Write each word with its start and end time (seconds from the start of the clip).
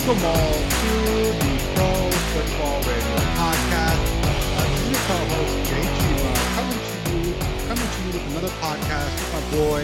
Welcome 0.00 0.24
all 0.24 0.52
to 0.54 0.92
the 1.36 1.72
Pro 1.74 2.10
Football 2.32 2.78
Radio 2.80 3.16
Podcast. 3.36 4.00
Uh, 4.24 4.72
is 4.72 4.90
your 4.90 5.00
co-host 5.00 5.68
Jay 5.68 5.84
Chima 5.84 6.32
coming 6.54 6.80
to 6.80 7.28
you, 7.28 7.34
coming 7.68 7.88
to 7.90 8.00
you 8.00 8.12
with 8.14 8.30
another 8.30 8.48
podcast 8.62 9.12
with 9.12 9.32
my 9.34 9.42
boy 9.58 9.80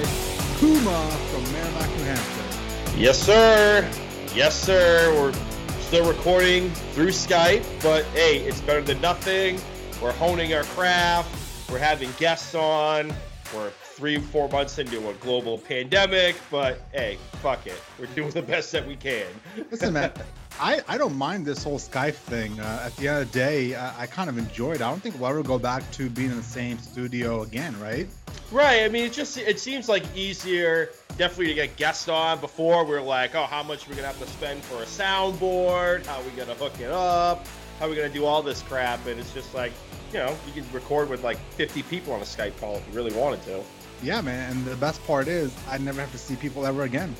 Puma 0.58 1.10
from 1.30 1.52
Merrimack, 1.52 1.90
New 1.98 2.04
Hampshire. 2.04 2.96
Yes, 2.96 3.18
sir. 3.18 3.86
Yes, 4.34 4.58
sir. 4.58 5.12
We're 5.14 5.34
still 5.80 6.08
recording 6.08 6.70
through 6.70 7.08
Skype, 7.10 7.66
but 7.82 8.06
hey, 8.06 8.38
it's 8.38 8.62
better 8.62 8.80
than 8.80 9.02
nothing. 9.02 9.60
We're 10.00 10.12
honing 10.12 10.54
our 10.54 10.64
craft. 10.64 11.70
We're 11.70 11.78
having 11.78 12.10
guests 12.12 12.54
on. 12.54 13.12
We're 13.54 13.70
three, 13.96 14.18
four 14.18 14.46
months 14.50 14.78
into 14.78 15.08
a 15.08 15.14
global 15.14 15.56
pandemic, 15.56 16.36
but 16.50 16.80
hey, 16.92 17.16
fuck 17.40 17.66
it. 17.66 17.80
We're 17.98 18.06
doing 18.06 18.30
the 18.30 18.42
best 18.42 18.70
that 18.72 18.86
we 18.86 18.94
can. 18.94 19.26
Listen, 19.70 19.94
man, 19.94 20.12
I, 20.60 20.82
I 20.86 20.98
don't 20.98 21.16
mind 21.16 21.46
this 21.46 21.64
whole 21.64 21.78
Skype 21.78 22.14
thing. 22.14 22.60
Uh, 22.60 22.82
at 22.84 22.96
the 22.96 23.08
end 23.08 23.22
of 23.22 23.32
the 23.32 23.38
day, 23.38 23.74
uh, 23.74 23.92
I 23.98 24.06
kind 24.06 24.28
of 24.28 24.36
enjoy 24.36 24.72
it. 24.72 24.82
I 24.82 24.90
don't 24.90 25.02
think 25.02 25.18
we'll 25.18 25.30
ever 25.30 25.42
go 25.42 25.58
back 25.58 25.90
to 25.92 26.10
being 26.10 26.30
in 26.30 26.36
the 26.36 26.42
same 26.42 26.78
studio 26.78 27.42
again, 27.42 27.78
right? 27.80 28.06
Right. 28.52 28.82
I 28.82 28.88
mean, 28.88 29.06
it 29.06 29.14
just 29.14 29.38
it 29.38 29.58
seems 29.58 29.88
like 29.88 30.04
easier, 30.14 30.90
definitely 31.16 31.48
to 31.48 31.54
get 31.54 31.76
guests 31.76 32.08
on. 32.08 32.38
Before 32.38 32.84
we 32.84 32.94
are 32.94 33.02
like, 33.02 33.34
oh, 33.34 33.44
how 33.44 33.62
much 33.62 33.86
are 33.86 33.90
we 33.90 33.96
gonna 33.96 34.08
have 34.08 34.20
to 34.20 34.28
spend 34.28 34.62
for 34.62 34.82
a 34.82 34.86
soundboard? 34.86 36.04
How 36.04 36.20
are 36.20 36.22
we 36.22 36.30
gonna 36.30 36.54
hook 36.54 36.78
it 36.80 36.90
up? 36.90 37.46
How 37.78 37.86
are 37.86 37.88
we 37.88 37.96
gonna 37.96 38.08
do 38.10 38.26
all 38.26 38.42
this 38.42 38.60
crap? 38.62 39.06
And 39.06 39.18
it's 39.18 39.32
just 39.32 39.54
like, 39.54 39.72
you 40.12 40.18
know, 40.18 40.36
you 40.46 40.52
can 40.52 40.70
record 40.72 41.08
with 41.08 41.24
like 41.24 41.38
50 41.54 41.82
people 41.84 42.12
on 42.12 42.20
a 42.20 42.24
Skype 42.24 42.58
call 42.60 42.76
if 42.76 42.86
you 42.88 42.94
really 42.94 43.14
wanted 43.16 43.42
to. 43.46 43.62
Yeah, 44.02 44.20
man. 44.20 44.50
And 44.50 44.64
the 44.64 44.76
best 44.76 45.04
part 45.06 45.28
is, 45.28 45.54
I 45.68 45.78
never 45.78 46.00
have 46.00 46.12
to 46.12 46.18
see 46.18 46.36
people 46.36 46.66
ever 46.66 46.82
again. 46.82 47.14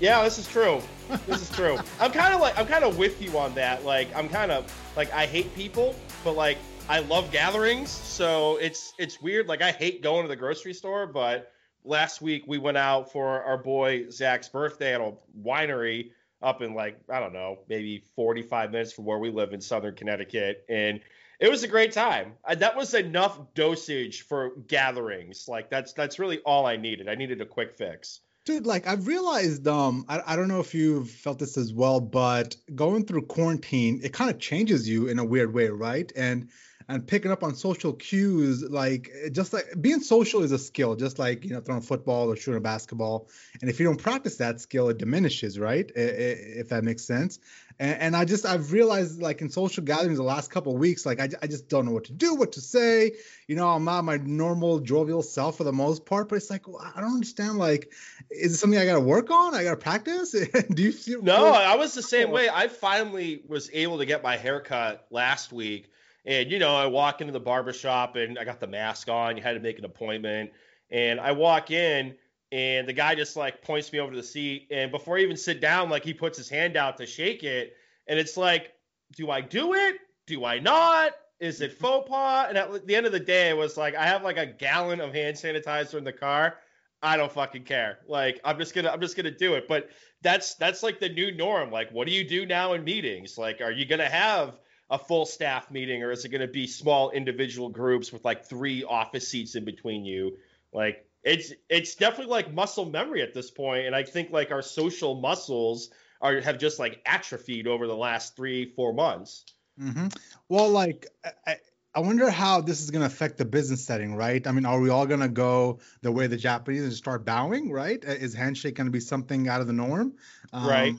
Yeah, 0.00 0.22
this 0.22 0.38
is 0.38 0.46
true. 0.46 0.80
This 1.26 1.42
is 1.42 1.50
true. 1.50 1.78
I'm 2.00 2.12
kind 2.12 2.34
of 2.34 2.40
like 2.40 2.58
I'm 2.58 2.66
kind 2.66 2.84
of 2.84 2.98
with 2.98 3.22
you 3.22 3.38
on 3.38 3.54
that. 3.54 3.84
Like 3.84 4.14
I'm 4.14 4.28
kind 4.28 4.52
of 4.52 4.72
like 4.96 5.12
I 5.12 5.26
hate 5.26 5.54
people, 5.54 5.94
but 6.22 6.32
like 6.32 6.58
I 6.88 7.00
love 7.00 7.32
gatherings. 7.32 7.90
So 7.90 8.58
it's 8.58 8.92
it's 8.98 9.20
weird. 9.20 9.48
Like 9.48 9.62
I 9.62 9.72
hate 9.72 10.02
going 10.02 10.22
to 10.22 10.28
the 10.28 10.36
grocery 10.36 10.74
store, 10.74 11.06
but 11.06 11.52
last 11.84 12.20
week 12.20 12.44
we 12.46 12.58
went 12.58 12.76
out 12.76 13.10
for 13.10 13.42
our 13.42 13.56
boy 13.56 14.10
Zach's 14.10 14.48
birthday 14.48 14.94
at 14.94 15.00
a 15.00 15.12
winery 15.42 16.10
up 16.42 16.60
in 16.60 16.74
like 16.74 16.98
I 17.10 17.18
don't 17.20 17.32
know, 17.32 17.60
maybe 17.68 18.04
45 18.14 18.72
minutes 18.72 18.92
from 18.92 19.06
where 19.06 19.18
we 19.18 19.30
live 19.30 19.52
in 19.54 19.60
Southern 19.60 19.94
Connecticut, 19.94 20.64
and 20.68 21.00
it 21.40 21.50
was 21.50 21.62
a 21.62 21.68
great 21.68 21.92
time. 21.92 22.34
I, 22.44 22.54
that 22.56 22.76
was 22.76 22.94
enough 22.94 23.38
dosage 23.54 24.22
for 24.22 24.52
gatherings. 24.66 25.46
Like 25.48 25.70
that's 25.70 25.92
that's 25.92 26.18
really 26.18 26.38
all 26.40 26.66
I 26.66 26.76
needed. 26.76 27.08
I 27.08 27.14
needed 27.14 27.40
a 27.40 27.46
quick 27.46 27.76
fix. 27.76 28.20
Dude, 28.44 28.64
like 28.64 28.86
I've 28.86 29.08
realized, 29.08 29.66
um, 29.66 30.04
I, 30.08 30.22
I 30.24 30.36
don't 30.36 30.46
know 30.46 30.60
if 30.60 30.72
you've 30.72 31.10
felt 31.10 31.40
this 31.40 31.56
as 31.58 31.74
well, 31.74 32.00
but 32.00 32.56
going 32.74 33.04
through 33.04 33.22
quarantine, 33.22 34.00
it 34.04 34.12
kind 34.12 34.30
of 34.30 34.38
changes 34.38 34.88
you 34.88 35.08
in 35.08 35.18
a 35.18 35.24
weird 35.24 35.52
way, 35.52 35.68
right? 35.68 36.10
And 36.14 36.48
and 36.88 37.04
picking 37.06 37.32
up 37.32 37.42
on 37.42 37.54
social 37.54 37.92
cues, 37.92 38.62
like 38.62 39.10
just 39.32 39.52
like 39.52 39.66
being 39.80 40.00
social 40.00 40.42
is 40.42 40.52
a 40.52 40.58
skill, 40.58 40.94
just 40.94 41.18
like 41.18 41.44
you 41.44 41.50
know 41.50 41.60
throwing 41.60 41.82
football 41.82 42.30
or 42.30 42.36
shooting 42.36 42.58
a 42.58 42.60
basketball. 42.60 43.28
And 43.60 43.68
if 43.68 43.80
you 43.80 43.86
don't 43.86 44.00
practice 44.00 44.36
that 44.36 44.60
skill, 44.60 44.88
it 44.88 44.98
diminishes, 44.98 45.58
right? 45.58 45.90
If 45.94 46.68
that 46.68 46.84
makes 46.84 47.04
sense. 47.04 47.40
And, 47.78 48.00
and 48.00 48.16
I 48.16 48.24
just 48.24 48.46
I've 48.46 48.72
realized 48.72 49.20
like 49.20 49.42
in 49.42 49.50
social 49.50 49.84
gatherings 49.84 50.18
the 50.18 50.24
last 50.24 50.50
couple 50.50 50.72
of 50.72 50.78
weeks, 50.78 51.04
like 51.04 51.20
I, 51.20 51.28
I 51.42 51.46
just 51.46 51.68
don't 51.68 51.84
know 51.84 51.92
what 51.92 52.04
to 52.04 52.12
do, 52.12 52.34
what 52.34 52.52
to 52.52 52.60
say. 52.60 53.12
You 53.46 53.56
know, 53.56 53.68
I'm 53.68 53.84
not 53.84 54.04
my 54.04 54.16
normal 54.16 54.80
jovial 54.80 55.22
self 55.22 55.58
for 55.58 55.64
the 55.64 55.72
most 55.72 56.06
part, 56.06 56.28
but 56.28 56.36
it's 56.36 56.50
like 56.50 56.66
well, 56.66 56.80
I 56.94 57.00
don't 57.00 57.12
understand. 57.12 57.58
Like, 57.58 57.92
is 58.30 58.54
it 58.54 58.56
something 58.56 58.78
I 58.78 58.86
got 58.86 58.94
to 58.94 59.00
work 59.00 59.30
on? 59.30 59.54
I 59.54 59.62
got 59.62 59.70
to 59.70 59.76
practice? 59.76 60.30
do 60.70 60.82
you 60.82 60.92
feel? 60.92 61.22
No, 61.22 61.46
I 61.46 61.76
was 61.76 61.94
the 61.94 62.02
same 62.02 62.30
way. 62.30 62.48
I 62.48 62.68
finally 62.68 63.42
was 63.46 63.70
able 63.72 63.98
to 63.98 64.06
get 64.06 64.22
my 64.22 64.36
haircut 64.36 65.06
last 65.10 65.52
week. 65.52 65.90
And 66.24 66.50
you 66.50 66.58
know, 66.58 66.74
I 66.74 66.86
walk 66.86 67.20
into 67.20 67.32
the 67.32 67.40
barbershop 67.40 68.16
and 68.16 68.38
I 68.38 68.44
got 68.44 68.58
the 68.58 68.66
mask 68.66 69.08
on. 69.08 69.36
You 69.36 69.42
had 69.42 69.52
to 69.54 69.60
make 69.60 69.78
an 69.78 69.84
appointment. 69.84 70.50
And 70.90 71.20
I 71.20 71.32
walk 71.32 71.70
in 71.70 72.14
and 72.52 72.88
the 72.88 72.92
guy 72.92 73.14
just 73.14 73.36
like 73.36 73.62
points 73.62 73.92
me 73.92 73.98
over 73.98 74.12
to 74.12 74.16
the 74.16 74.22
seat 74.22 74.68
and 74.70 74.90
before 74.90 75.18
I 75.18 75.20
even 75.20 75.36
sit 75.36 75.60
down 75.60 75.90
like 75.90 76.04
he 76.04 76.14
puts 76.14 76.38
his 76.38 76.48
hand 76.48 76.76
out 76.76 76.96
to 76.98 77.06
shake 77.06 77.42
it 77.42 77.74
and 78.06 78.18
it's 78.18 78.36
like 78.36 78.72
do 79.14 79.30
I 79.30 79.40
do 79.40 79.74
it? 79.74 79.96
Do 80.26 80.44
I 80.44 80.58
not? 80.58 81.12
Is 81.38 81.60
it 81.60 81.72
faux 81.78 82.08
pas? 82.08 82.46
And 82.48 82.58
at 82.58 82.86
the 82.86 82.96
end 82.96 83.06
of 83.06 83.12
the 83.12 83.20
day 83.20 83.50
it 83.50 83.56
was 83.56 83.76
like 83.76 83.94
I 83.94 84.06
have 84.06 84.22
like 84.22 84.38
a 84.38 84.46
gallon 84.46 85.00
of 85.00 85.12
hand 85.14 85.36
sanitizer 85.36 85.94
in 85.94 86.04
the 86.04 86.12
car. 86.12 86.56
I 87.02 87.16
don't 87.16 87.30
fucking 87.30 87.64
care. 87.64 87.98
Like 88.08 88.40
I'm 88.44 88.58
just 88.58 88.74
gonna 88.74 88.90
I'm 88.90 89.00
just 89.00 89.16
gonna 89.16 89.30
do 89.30 89.54
it. 89.54 89.68
But 89.68 89.90
that's 90.22 90.54
that's 90.54 90.82
like 90.82 91.00
the 91.00 91.08
new 91.08 91.34
norm. 91.34 91.70
Like 91.70 91.90
what 91.90 92.06
do 92.06 92.12
you 92.12 92.28
do 92.28 92.46
now 92.46 92.72
in 92.72 92.84
meetings? 92.84 93.36
Like 93.36 93.60
are 93.60 93.72
you 93.72 93.86
gonna 93.86 94.08
have 94.08 94.58
a 94.90 94.98
full 94.98 95.26
staff 95.26 95.70
meeting 95.70 96.02
or 96.02 96.10
is 96.10 96.24
it 96.24 96.28
going 96.28 96.40
to 96.40 96.46
be 96.46 96.66
small 96.66 97.10
individual 97.10 97.68
groups 97.68 98.12
with 98.12 98.24
like 98.24 98.44
three 98.44 98.84
office 98.84 99.28
seats 99.28 99.56
in 99.56 99.64
between 99.64 100.04
you? 100.04 100.36
Like 100.72 101.05
it's 101.26 101.52
it's 101.68 101.96
definitely 101.96 102.30
like 102.30 102.54
muscle 102.54 102.84
memory 102.84 103.20
at 103.20 103.34
this 103.34 103.50
point, 103.50 103.86
and 103.86 103.96
I 103.96 104.04
think 104.04 104.30
like 104.30 104.52
our 104.52 104.62
social 104.62 105.20
muscles 105.20 105.90
are 106.20 106.40
have 106.40 106.56
just 106.56 106.78
like 106.78 107.02
atrophied 107.04 107.66
over 107.66 107.88
the 107.88 107.96
last 107.96 108.36
three 108.36 108.72
four 108.76 108.92
months. 108.92 109.44
Mm-hmm. 109.78 110.06
Well, 110.48 110.70
like 110.70 111.08
I, 111.46 111.56
I 111.94 112.00
wonder 112.00 112.30
how 112.30 112.60
this 112.60 112.80
is 112.80 112.90
going 112.92 113.00
to 113.00 113.06
affect 113.06 113.38
the 113.38 113.44
business 113.44 113.84
setting, 113.84 114.14
right? 114.14 114.46
I 114.46 114.52
mean, 114.52 114.64
are 114.64 114.80
we 114.80 114.88
all 114.88 115.04
going 115.04 115.20
to 115.20 115.28
go 115.28 115.80
the 116.00 116.12
way 116.12 116.28
the 116.28 116.36
Japanese 116.36 116.84
and 116.84 116.92
start 116.92 117.24
bowing, 117.24 117.72
right? 117.72 118.02
Is 118.04 118.32
handshake 118.32 118.76
going 118.76 118.86
to 118.86 118.92
be 118.92 119.00
something 119.00 119.48
out 119.48 119.60
of 119.60 119.66
the 119.66 119.72
norm? 119.72 120.14
Um, 120.52 120.68
right. 120.68 120.94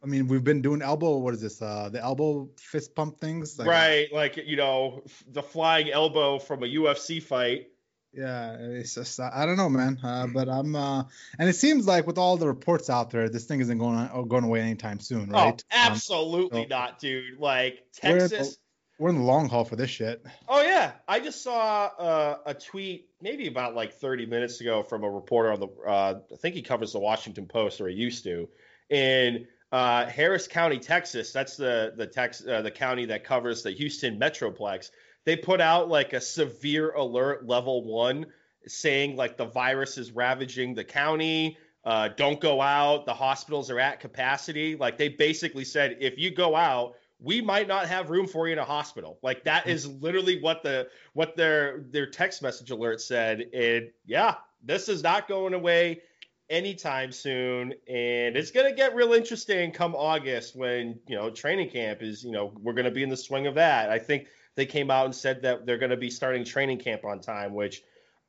I 0.00 0.06
mean, 0.06 0.28
we've 0.28 0.44
been 0.44 0.62
doing 0.62 0.80
elbow. 0.80 1.16
What 1.16 1.34
is 1.34 1.40
this? 1.40 1.60
Uh, 1.60 1.88
the 1.92 2.00
elbow 2.00 2.48
fist 2.56 2.94
pump 2.94 3.18
things. 3.18 3.58
Like, 3.58 3.68
right, 3.68 4.12
like 4.12 4.36
you 4.36 4.56
know, 4.56 5.02
the 5.26 5.42
flying 5.42 5.90
elbow 5.90 6.38
from 6.38 6.62
a 6.62 6.66
UFC 6.66 7.20
fight. 7.20 7.71
Yeah, 8.12 8.56
it's 8.58 8.94
just 8.94 9.18
I 9.20 9.46
don't 9.46 9.56
know, 9.56 9.70
man. 9.70 9.98
Uh, 10.02 10.26
but 10.26 10.48
I'm 10.48 10.76
uh, 10.76 11.04
and 11.38 11.48
it 11.48 11.54
seems 11.54 11.86
like 11.86 12.06
with 12.06 12.18
all 12.18 12.36
the 12.36 12.46
reports 12.46 12.90
out 12.90 13.10
there, 13.10 13.28
this 13.30 13.44
thing 13.44 13.60
isn't 13.60 13.78
going 13.78 13.96
on, 13.96 14.28
going 14.28 14.44
away 14.44 14.60
anytime 14.60 15.00
soon, 15.00 15.30
oh, 15.32 15.32
right? 15.32 15.64
Oh, 15.64 15.68
absolutely 15.72 16.62
um, 16.62 16.66
so 16.70 16.76
not, 16.76 16.98
dude. 16.98 17.38
Like 17.38 17.84
Texas. 17.94 18.58
We're 18.98 19.08
in, 19.08 19.16
the, 19.16 19.22
long 19.22 19.48
haul 19.48 19.64
for 19.64 19.74
this 19.76 19.90
shit. 19.90 20.24
Oh 20.46 20.62
yeah, 20.62 20.92
I 21.08 21.20
just 21.20 21.42
saw 21.42 21.86
uh, 21.98 22.38
a 22.44 22.54
tweet 22.54 23.08
maybe 23.20 23.48
about 23.48 23.74
like 23.74 23.94
30 23.94 24.26
minutes 24.26 24.60
ago 24.60 24.82
from 24.82 25.02
a 25.04 25.10
reporter 25.10 25.50
on 25.50 25.60
the. 25.60 25.68
Uh, 25.68 26.20
I 26.30 26.36
think 26.36 26.54
he 26.54 26.62
covers 26.62 26.92
the 26.92 27.00
Washington 27.00 27.46
Post, 27.46 27.80
or 27.80 27.88
he 27.88 27.96
used 27.96 28.24
to, 28.24 28.48
in 28.90 29.46
uh, 29.72 30.04
Harris 30.04 30.46
County, 30.46 30.78
Texas. 30.78 31.32
That's 31.32 31.56
the 31.56 31.94
the 31.96 32.06
Tex 32.06 32.46
uh, 32.46 32.60
the 32.60 32.70
county 32.70 33.06
that 33.06 33.24
covers 33.24 33.62
the 33.62 33.70
Houston 33.70 34.20
Metroplex 34.20 34.90
they 35.24 35.36
put 35.36 35.60
out 35.60 35.88
like 35.88 36.12
a 36.12 36.20
severe 36.20 36.90
alert 36.90 37.46
level 37.46 37.84
one 37.84 38.26
saying 38.66 39.16
like 39.16 39.36
the 39.36 39.44
virus 39.44 39.98
is 39.98 40.12
ravaging 40.12 40.74
the 40.74 40.84
county. 40.84 41.58
Uh, 41.84 42.08
don't 42.08 42.40
go 42.40 42.60
out. 42.60 43.06
The 43.06 43.14
hospitals 43.14 43.70
are 43.70 43.80
at 43.80 44.00
capacity. 44.00 44.76
Like 44.76 44.98
they 44.98 45.08
basically 45.08 45.64
said, 45.64 45.96
if 46.00 46.16
you 46.16 46.30
go 46.30 46.54
out, 46.54 46.94
we 47.18 47.40
might 47.40 47.68
not 47.68 47.86
have 47.86 48.10
room 48.10 48.26
for 48.26 48.46
you 48.46 48.52
in 48.52 48.58
a 48.58 48.64
hospital. 48.64 49.18
Like 49.22 49.44
that 49.44 49.66
is 49.68 49.86
literally 50.02 50.40
what 50.40 50.62
the 50.62 50.88
what 51.12 51.36
their 51.36 51.84
their 51.90 52.06
text 52.06 52.42
message 52.42 52.70
alert 52.70 53.00
said. 53.00 53.48
And 53.52 53.90
yeah, 54.06 54.36
this 54.62 54.88
is 54.88 55.02
not 55.02 55.28
going 55.28 55.54
away 55.54 56.02
anytime 56.50 57.10
soon. 57.12 57.72
And 57.88 58.36
it's 58.36 58.50
gonna 58.50 58.74
get 58.74 58.94
real 58.94 59.12
interesting 59.12 59.72
come 59.72 59.94
August 59.94 60.54
when 60.56 61.00
you 61.08 61.16
know 61.16 61.30
training 61.30 61.70
camp 61.70 62.02
is. 62.02 62.22
You 62.24 62.32
know 62.32 62.52
we're 62.60 62.74
gonna 62.74 62.90
be 62.90 63.02
in 63.02 63.08
the 63.08 63.16
swing 63.16 63.46
of 63.46 63.54
that. 63.56 63.90
I 63.90 63.98
think 63.98 64.28
they 64.56 64.66
came 64.66 64.90
out 64.90 65.06
and 65.06 65.14
said 65.14 65.42
that 65.42 65.66
they're 65.66 65.78
going 65.78 65.90
to 65.90 65.96
be 65.96 66.10
starting 66.10 66.44
training 66.44 66.78
camp 66.78 67.04
on 67.04 67.20
time, 67.20 67.54
which 67.54 67.82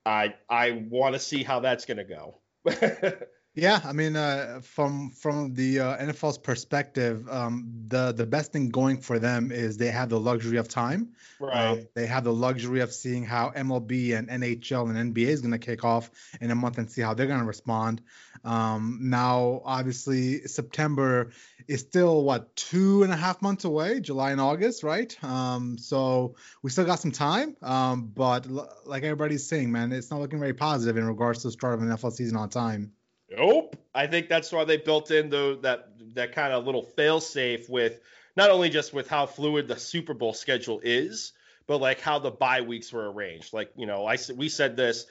I 0.05 0.35
I 0.49 0.83
want 0.89 1.13
to 1.13 1.19
see 1.19 1.43
how 1.43 1.59
that's 1.61 1.85
going 1.85 1.97
to 1.97 2.03
go. 2.03 2.39
yeah, 3.55 3.81
I 3.83 3.93
mean, 3.93 4.15
uh, 4.15 4.61
from 4.63 5.11
from 5.11 5.53
the 5.53 5.79
uh, 5.79 5.97
NFL's 5.97 6.37
perspective, 6.37 7.27
um, 7.29 7.85
the 7.87 8.11
the 8.11 8.25
best 8.25 8.51
thing 8.51 8.69
going 8.69 8.97
for 8.97 9.19
them 9.19 9.51
is 9.51 9.77
they 9.77 9.91
have 9.91 10.09
the 10.09 10.19
luxury 10.19 10.57
of 10.57 10.67
time. 10.67 11.09
Right. 11.39 11.67
Um, 11.67 11.87
they 11.93 12.05
have 12.05 12.23
the 12.23 12.33
luxury 12.33 12.81
of 12.81 12.91
seeing 12.91 13.23
how 13.23 13.51
MLB 13.51 14.17
and 14.17 14.29
NHL 14.29 14.89
and 14.89 15.13
NBA 15.13 15.27
is 15.27 15.41
going 15.41 15.51
to 15.51 15.59
kick 15.59 15.83
off 15.83 16.09
in 16.41 16.51
a 16.51 16.55
month 16.55 16.77
and 16.77 16.89
see 16.89 17.01
how 17.01 17.13
they're 17.13 17.27
going 17.27 17.41
to 17.41 17.45
respond. 17.45 18.01
Um, 18.43 18.99
now, 19.03 19.61
obviously, 19.63 20.41
September 20.47 21.31
is 21.67 21.81
still 21.81 22.23
what 22.23 22.55
two 22.55 23.03
and 23.03 23.13
a 23.13 23.15
half 23.15 23.41
months 23.41 23.63
away, 23.63 24.01
July 24.01 24.31
and 24.31 24.41
August, 24.41 24.83
right? 24.83 25.15
Um, 25.23 25.77
so 25.77 26.35
we 26.61 26.69
still 26.69 26.85
got 26.85 26.99
some 26.99 27.11
time, 27.11 27.55
um, 27.61 28.11
but 28.13 28.47
l- 28.47 28.69
like 28.85 29.03
everybody's 29.03 29.47
saying, 29.47 29.71
man, 29.71 29.91
it's 29.93 30.11
not 30.11 30.19
looking 30.19 30.39
very 30.39 30.53
positive 30.53 30.97
in 30.97 31.07
regards 31.07 31.41
to 31.41 31.47
the 31.47 31.51
start 31.53 31.75
of 31.75 31.81
an 31.81 31.89
NFL 31.89 32.11
season 32.11 32.37
on 32.37 32.49
time. 32.49 32.91
Nope. 33.29 33.77
I 33.95 34.07
think 34.07 34.27
that's 34.27 34.51
why 34.51 34.65
they 34.65 34.77
built 34.77 35.11
in 35.11 35.29
the, 35.29 35.59
that 35.61 35.89
that 36.15 36.33
kind 36.33 36.53
of 36.53 36.65
little 36.65 36.83
fail 36.83 37.19
safe 37.19 37.69
with 37.69 37.99
not 38.35 38.49
only 38.49 38.69
just 38.69 38.93
with 38.93 39.07
how 39.07 39.25
fluid 39.25 39.67
the 39.67 39.77
Super 39.77 40.13
Bowl 40.13 40.33
schedule 40.33 40.81
is, 40.83 41.33
but 41.67 41.79
like 41.79 41.99
how 42.01 42.19
the 42.19 42.31
bye 42.31 42.61
weeks 42.61 42.91
were 42.91 43.11
arranged. 43.11 43.53
Like 43.53 43.71
you 43.75 43.85
know, 43.85 44.05
I 44.05 44.17
we 44.35 44.49
said 44.49 44.75
this 44.75 45.05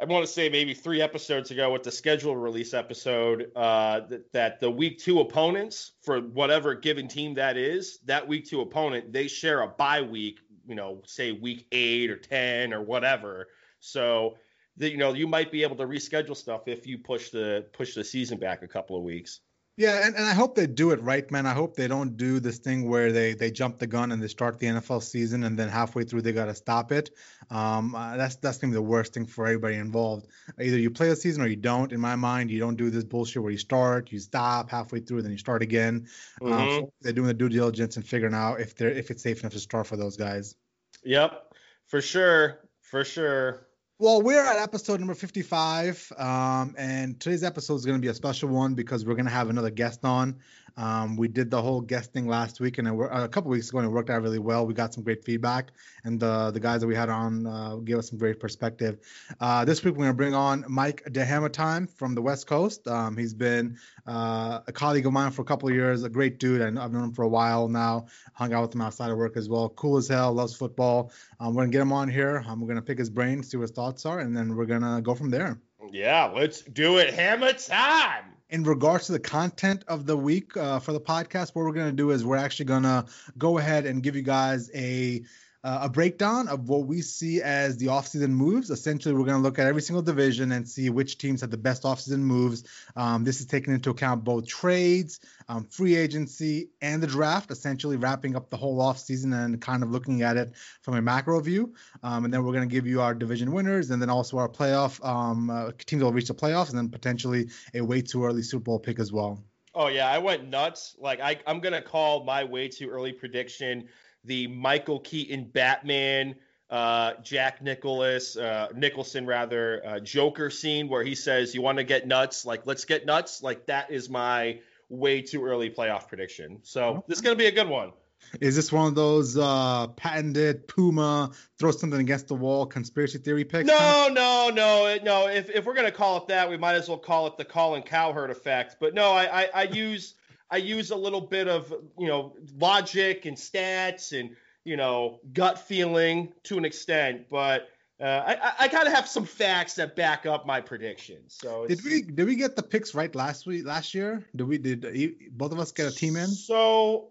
I 0.00 0.06
want 0.06 0.26
to 0.26 0.32
say 0.32 0.48
maybe 0.48 0.74
three 0.74 1.00
episodes 1.00 1.52
ago 1.52 1.72
with 1.72 1.84
the 1.84 1.92
schedule 1.92 2.36
release 2.36 2.74
episode 2.74 3.52
uh, 3.54 4.00
that, 4.08 4.32
that 4.32 4.60
the 4.60 4.70
week 4.70 4.98
two 4.98 5.20
opponents 5.20 5.92
for 6.02 6.20
whatever 6.20 6.74
given 6.74 7.06
team 7.06 7.34
that 7.34 7.56
is, 7.56 8.00
that 8.06 8.26
week 8.26 8.44
two 8.44 8.60
opponent, 8.60 9.12
they 9.12 9.28
share 9.28 9.62
a 9.62 9.68
bye 9.68 10.02
week, 10.02 10.40
you 10.66 10.74
know, 10.74 11.00
say 11.06 11.30
week 11.30 11.68
eight 11.70 12.10
or 12.10 12.16
10 12.16 12.74
or 12.74 12.82
whatever. 12.82 13.48
So, 13.78 14.36
that 14.78 14.90
you 14.90 14.96
know, 14.96 15.12
you 15.12 15.28
might 15.28 15.52
be 15.52 15.62
able 15.62 15.76
to 15.76 15.84
reschedule 15.84 16.36
stuff 16.36 16.66
if 16.66 16.88
you 16.88 16.98
push 16.98 17.30
the 17.30 17.66
push 17.72 17.94
the 17.94 18.02
season 18.02 18.38
back 18.38 18.62
a 18.62 18.68
couple 18.68 18.96
of 18.96 19.04
weeks. 19.04 19.40
Yeah, 19.76 20.06
and, 20.06 20.14
and 20.14 20.24
I 20.24 20.34
hope 20.34 20.54
they 20.54 20.68
do 20.68 20.92
it 20.92 21.02
right, 21.02 21.28
man. 21.32 21.46
I 21.46 21.52
hope 21.52 21.74
they 21.74 21.88
don't 21.88 22.16
do 22.16 22.38
this 22.38 22.58
thing 22.58 22.88
where 22.88 23.10
they 23.10 23.34
they 23.34 23.50
jump 23.50 23.78
the 23.78 23.88
gun 23.88 24.12
and 24.12 24.22
they 24.22 24.28
start 24.28 24.60
the 24.60 24.66
NFL 24.66 25.02
season 25.02 25.42
and 25.42 25.58
then 25.58 25.68
halfway 25.68 26.04
through 26.04 26.22
they 26.22 26.32
got 26.32 26.44
to 26.44 26.54
stop 26.54 26.92
it. 26.92 27.10
Um, 27.50 27.92
uh, 27.92 28.16
that's 28.16 28.36
that's 28.36 28.58
gonna 28.58 28.70
be 28.70 28.76
the 28.76 28.82
worst 28.82 29.14
thing 29.14 29.26
for 29.26 29.46
everybody 29.46 29.74
involved. 29.74 30.28
Either 30.60 30.78
you 30.78 30.90
play 30.90 31.08
the 31.08 31.16
season 31.16 31.42
or 31.42 31.48
you 31.48 31.56
don't. 31.56 31.90
In 31.90 32.00
my 32.00 32.14
mind, 32.14 32.52
you 32.52 32.60
don't 32.60 32.76
do 32.76 32.88
this 32.88 33.02
bullshit 33.02 33.42
where 33.42 33.50
you 33.50 33.58
start, 33.58 34.12
you 34.12 34.20
stop 34.20 34.70
halfway 34.70 35.00
through, 35.00 35.22
then 35.22 35.32
you 35.32 35.38
start 35.38 35.60
again. 35.60 36.06
Mm-hmm. 36.40 36.52
Um, 36.52 36.68
so 36.70 36.92
they're 37.00 37.12
doing 37.12 37.26
the 37.26 37.34
due 37.34 37.48
diligence 37.48 37.96
and 37.96 38.06
figuring 38.06 38.34
out 38.34 38.60
if 38.60 38.76
they're 38.76 38.90
if 38.90 39.10
it's 39.10 39.24
safe 39.24 39.40
enough 39.40 39.54
to 39.54 39.60
start 39.60 39.88
for 39.88 39.96
those 39.96 40.16
guys. 40.16 40.54
Yep, 41.02 41.52
for 41.86 42.00
sure, 42.00 42.68
for 42.80 43.04
sure. 43.04 43.66
Well, 44.00 44.22
we're 44.22 44.44
at 44.44 44.56
episode 44.56 44.98
number 44.98 45.14
55, 45.14 46.12
um, 46.18 46.74
and 46.76 47.20
today's 47.20 47.44
episode 47.44 47.76
is 47.76 47.86
going 47.86 47.96
to 47.96 48.02
be 48.02 48.08
a 48.08 48.14
special 48.14 48.48
one 48.48 48.74
because 48.74 49.06
we're 49.06 49.14
going 49.14 49.26
to 49.26 49.30
have 49.30 49.50
another 49.50 49.70
guest 49.70 50.04
on. 50.04 50.40
Um, 50.76 51.16
we 51.16 51.28
did 51.28 51.50
the 51.50 51.62
whole 51.62 51.80
guest 51.80 52.12
thing 52.12 52.26
last 52.26 52.60
week 52.60 52.78
and 52.78 52.88
it, 52.88 53.08
a 53.12 53.28
couple 53.28 53.50
weeks 53.50 53.68
ago, 53.68 53.78
and 53.78 53.86
it 53.86 53.90
worked 53.90 54.10
out 54.10 54.22
really 54.22 54.40
well. 54.40 54.66
We 54.66 54.74
got 54.74 54.92
some 54.92 55.04
great 55.04 55.24
feedback, 55.24 55.70
and 56.02 56.18
the 56.18 56.50
the 56.50 56.60
guys 56.60 56.80
that 56.80 56.86
we 56.86 56.96
had 56.96 57.08
on 57.08 57.46
uh, 57.46 57.76
gave 57.76 57.98
us 57.98 58.10
some 58.10 58.18
great 58.18 58.40
perspective. 58.40 58.98
Uh, 59.40 59.64
this 59.64 59.84
week, 59.84 59.94
we're 59.94 60.04
going 60.04 60.10
to 60.10 60.16
bring 60.16 60.34
on 60.34 60.64
Mike 60.68 61.04
DeHammertime 61.10 61.88
from 61.90 62.14
the 62.14 62.22
West 62.22 62.46
Coast. 62.46 62.88
Um, 62.88 63.16
he's 63.16 63.34
been 63.34 63.78
uh, 64.06 64.60
a 64.66 64.72
colleague 64.72 65.06
of 65.06 65.12
mine 65.12 65.30
for 65.30 65.42
a 65.42 65.44
couple 65.44 65.68
of 65.68 65.74
years, 65.74 66.02
a 66.02 66.08
great 66.08 66.38
dude. 66.38 66.60
and 66.60 66.78
I've 66.78 66.92
known 66.92 67.04
him 67.04 67.12
for 67.12 67.22
a 67.22 67.28
while 67.28 67.68
now. 67.68 68.06
Hung 68.32 68.52
out 68.52 68.62
with 68.62 68.74
him 68.74 68.80
outside 68.80 69.10
of 69.10 69.16
work 69.16 69.36
as 69.36 69.48
well. 69.48 69.68
Cool 69.70 69.96
as 69.96 70.08
hell, 70.08 70.32
loves 70.32 70.56
football. 70.56 71.12
Um, 71.38 71.54
we're 71.54 71.62
gonna 71.62 71.72
get 71.72 71.82
him 71.82 71.92
on 71.92 72.08
here. 72.08 72.44
Um, 72.46 72.60
we're 72.60 72.68
gonna 72.68 72.82
pick 72.82 72.98
his 72.98 73.10
brain, 73.10 73.42
see 73.42 73.56
what 73.56 73.62
his 73.62 73.70
thoughts 73.70 74.04
are, 74.06 74.20
and 74.20 74.36
then 74.36 74.56
we're 74.56 74.66
gonna 74.66 75.00
go 75.00 75.14
from 75.14 75.30
there. 75.30 75.60
Yeah, 75.92 76.32
let's 76.34 76.62
do 76.62 76.98
it. 76.98 77.14
Hammer 77.14 77.52
time 77.52 78.33
in 78.50 78.62
regards 78.62 79.06
to 79.06 79.12
the 79.12 79.20
content 79.20 79.84
of 79.88 80.06
the 80.06 80.16
week 80.16 80.56
uh, 80.56 80.78
for 80.78 80.92
the 80.92 81.00
podcast, 81.00 81.54
what 81.54 81.64
we're 81.64 81.72
going 81.72 81.90
to 81.90 81.96
do 81.96 82.10
is 82.10 82.24
we're 82.24 82.36
actually 82.36 82.66
going 82.66 82.82
to 82.82 83.04
go 83.38 83.58
ahead 83.58 83.86
and 83.86 84.02
give 84.02 84.14
you 84.14 84.22
guys 84.22 84.70
a 84.74 85.22
uh, 85.64 85.78
a 85.82 85.88
breakdown 85.88 86.46
of 86.46 86.68
what 86.68 86.86
we 86.86 87.00
see 87.00 87.40
as 87.40 87.78
the 87.78 87.86
offseason 87.86 88.28
moves. 88.28 88.70
Essentially, 88.70 89.14
we're 89.14 89.24
going 89.24 89.38
to 89.38 89.42
look 89.42 89.58
at 89.58 89.66
every 89.66 89.80
single 89.80 90.02
division 90.02 90.52
and 90.52 90.68
see 90.68 90.90
which 90.90 91.16
teams 91.16 91.40
have 91.40 91.50
the 91.50 91.56
best 91.56 91.84
offseason 91.84 92.18
moves. 92.18 92.64
Um, 92.96 93.24
this 93.24 93.40
is 93.40 93.46
taking 93.46 93.72
into 93.72 93.88
account 93.88 94.24
both 94.24 94.46
trades, 94.46 95.20
um, 95.48 95.64
free 95.64 95.96
agency, 95.96 96.68
and 96.82 97.02
the 97.02 97.06
draft, 97.06 97.50
essentially 97.50 97.96
wrapping 97.96 98.36
up 98.36 98.50
the 98.50 98.58
whole 98.58 98.78
offseason 98.78 99.34
and 99.34 99.58
kind 99.60 99.82
of 99.82 99.90
looking 99.90 100.20
at 100.20 100.36
it 100.36 100.52
from 100.82 100.96
a 100.96 101.02
macro 101.02 101.40
view. 101.40 101.72
Um, 102.02 102.26
and 102.26 102.34
then 102.34 102.44
we're 102.44 102.52
going 102.52 102.68
to 102.68 102.72
give 102.72 102.86
you 102.86 103.00
our 103.00 103.14
division 103.14 103.50
winners 103.50 103.90
and 103.90 104.02
then 104.02 104.10
also 104.10 104.36
our 104.36 104.50
playoff 104.50 105.02
um, 105.02 105.48
uh, 105.48 105.70
teams 105.86 106.00
that 106.00 106.04
will 106.04 106.12
reach 106.12 106.28
the 106.28 106.34
playoffs 106.34 106.68
and 106.68 106.76
then 106.76 106.90
potentially 106.90 107.48
a 107.72 107.80
way 107.80 108.02
too 108.02 108.22
early 108.22 108.42
Super 108.42 108.64
Bowl 108.64 108.78
pick 108.78 108.98
as 108.98 109.10
well. 109.10 109.42
Oh 109.74 109.88
yeah, 109.88 110.08
I 110.08 110.18
went 110.18 110.48
nuts. 110.48 110.94
Like 111.00 111.20
I, 111.20 111.40
I'm 111.48 111.58
gonna 111.58 111.82
call 111.82 112.22
my 112.22 112.44
way 112.44 112.68
too 112.68 112.88
early 112.88 113.12
prediction 113.12 113.88
the 114.24 114.46
Michael 114.46 115.00
Keaton 115.00 115.44
Batman, 115.44 116.34
uh, 116.70 117.14
Jack 117.22 117.62
Nicholas, 117.62 118.36
uh, 118.36 118.68
Nicholson 118.74 119.26
rather, 119.26 119.82
uh, 119.86 120.00
Joker 120.00 120.50
scene 120.50 120.88
where 120.88 121.04
he 121.04 121.14
says, 121.14 121.54
"You 121.54 121.62
want 121.62 121.78
to 121.78 121.84
get 121.84 122.06
nuts? 122.06 122.44
Like 122.44 122.66
let's 122.66 122.84
get 122.84 123.06
nuts." 123.06 123.42
Like 123.42 123.66
that 123.66 123.90
is 123.90 124.08
my 124.08 124.60
way 124.88 125.22
too 125.22 125.44
early 125.44 125.70
playoff 125.70 126.08
prediction. 126.08 126.60
So 126.62 127.04
this 127.06 127.18
is 127.18 127.22
gonna 127.22 127.36
be 127.36 127.46
a 127.46 127.52
good 127.52 127.68
one. 127.68 127.92
Is 128.40 128.56
this 128.56 128.72
one 128.72 128.86
of 128.88 128.94
those 128.94 129.36
uh, 129.36 129.88
patented 129.88 130.66
Puma 130.66 131.30
throw 131.58 131.70
something 131.70 132.00
against 132.00 132.28
the 132.28 132.34
wall 132.34 132.66
conspiracy 132.66 133.18
theory 133.18 133.44
picks? 133.44 133.66
No, 133.66 134.08
no, 134.10 134.50
no, 134.52 134.98
no. 135.02 135.28
If, 135.28 135.50
if 135.50 135.66
we're 135.66 135.74
gonna 135.74 135.92
call 135.92 136.16
it 136.18 136.28
that, 136.28 136.48
we 136.48 136.56
might 136.56 136.74
as 136.74 136.88
well 136.88 136.98
call 136.98 137.26
it 137.26 137.36
the 137.36 137.44
Colin 137.44 137.82
Cowherd 137.82 138.30
effect. 138.30 138.76
But 138.80 138.94
no, 138.94 139.12
I 139.12 139.42
I, 139.42 139.48
I 139.54 139.62
use 139.64 140.14
I 140.54 140.58
use 140.58 140.92
a 140.92 140.96
little 140.96 141.20
bit 141.20 141.48
of 141.48 141.74
you 141.98 142.06
know 142.06 142.36
logic 142.60 143.26
and 143.26 143.36
stats 143.36 144.18
and 144.18 144.36
you 144.64 144.76
know 144.76 145.18
gut 145.32 145.58
feeling 145.58 146.32
to 146.44 146.56
an 146.56 146.64
extent, 146.64 147.26
but 147.28 147.70
uh, 148.00 148.04
I, 148.24 148.52
I 148.60 148.68
gotta 148.68 148.90
have 148.90 149.08
some 149.08 149.24
facts 149.24 149.74
that 149.74 149.96
back 149.96 150.26
up 150.26 150.46
my 150.46 150.60
predictions. 150.60 151.34
So 151.34 151.66
did 151.66 151.82
we 151.84 152.02
did 152.02 152.26
we 152.26 152.36
get 152.36 152.54
the 152.54 152.62
picks 152.62 152.94
right 152.94 153.12
last 153.16 153.46
week 153.46 153.66
last 153.66 153.94
year? 153.94 154.24
Did 154.36 154.46
we 154.46 154.58
did 154.58 155.36
both 155.36 155.50
of 155.50 155.58
us 155.58 155.72
get 155.72 155.88
a 155.88 155.94
team 155.94 156.14
in? 156.14 156.28
So 156.28 157.08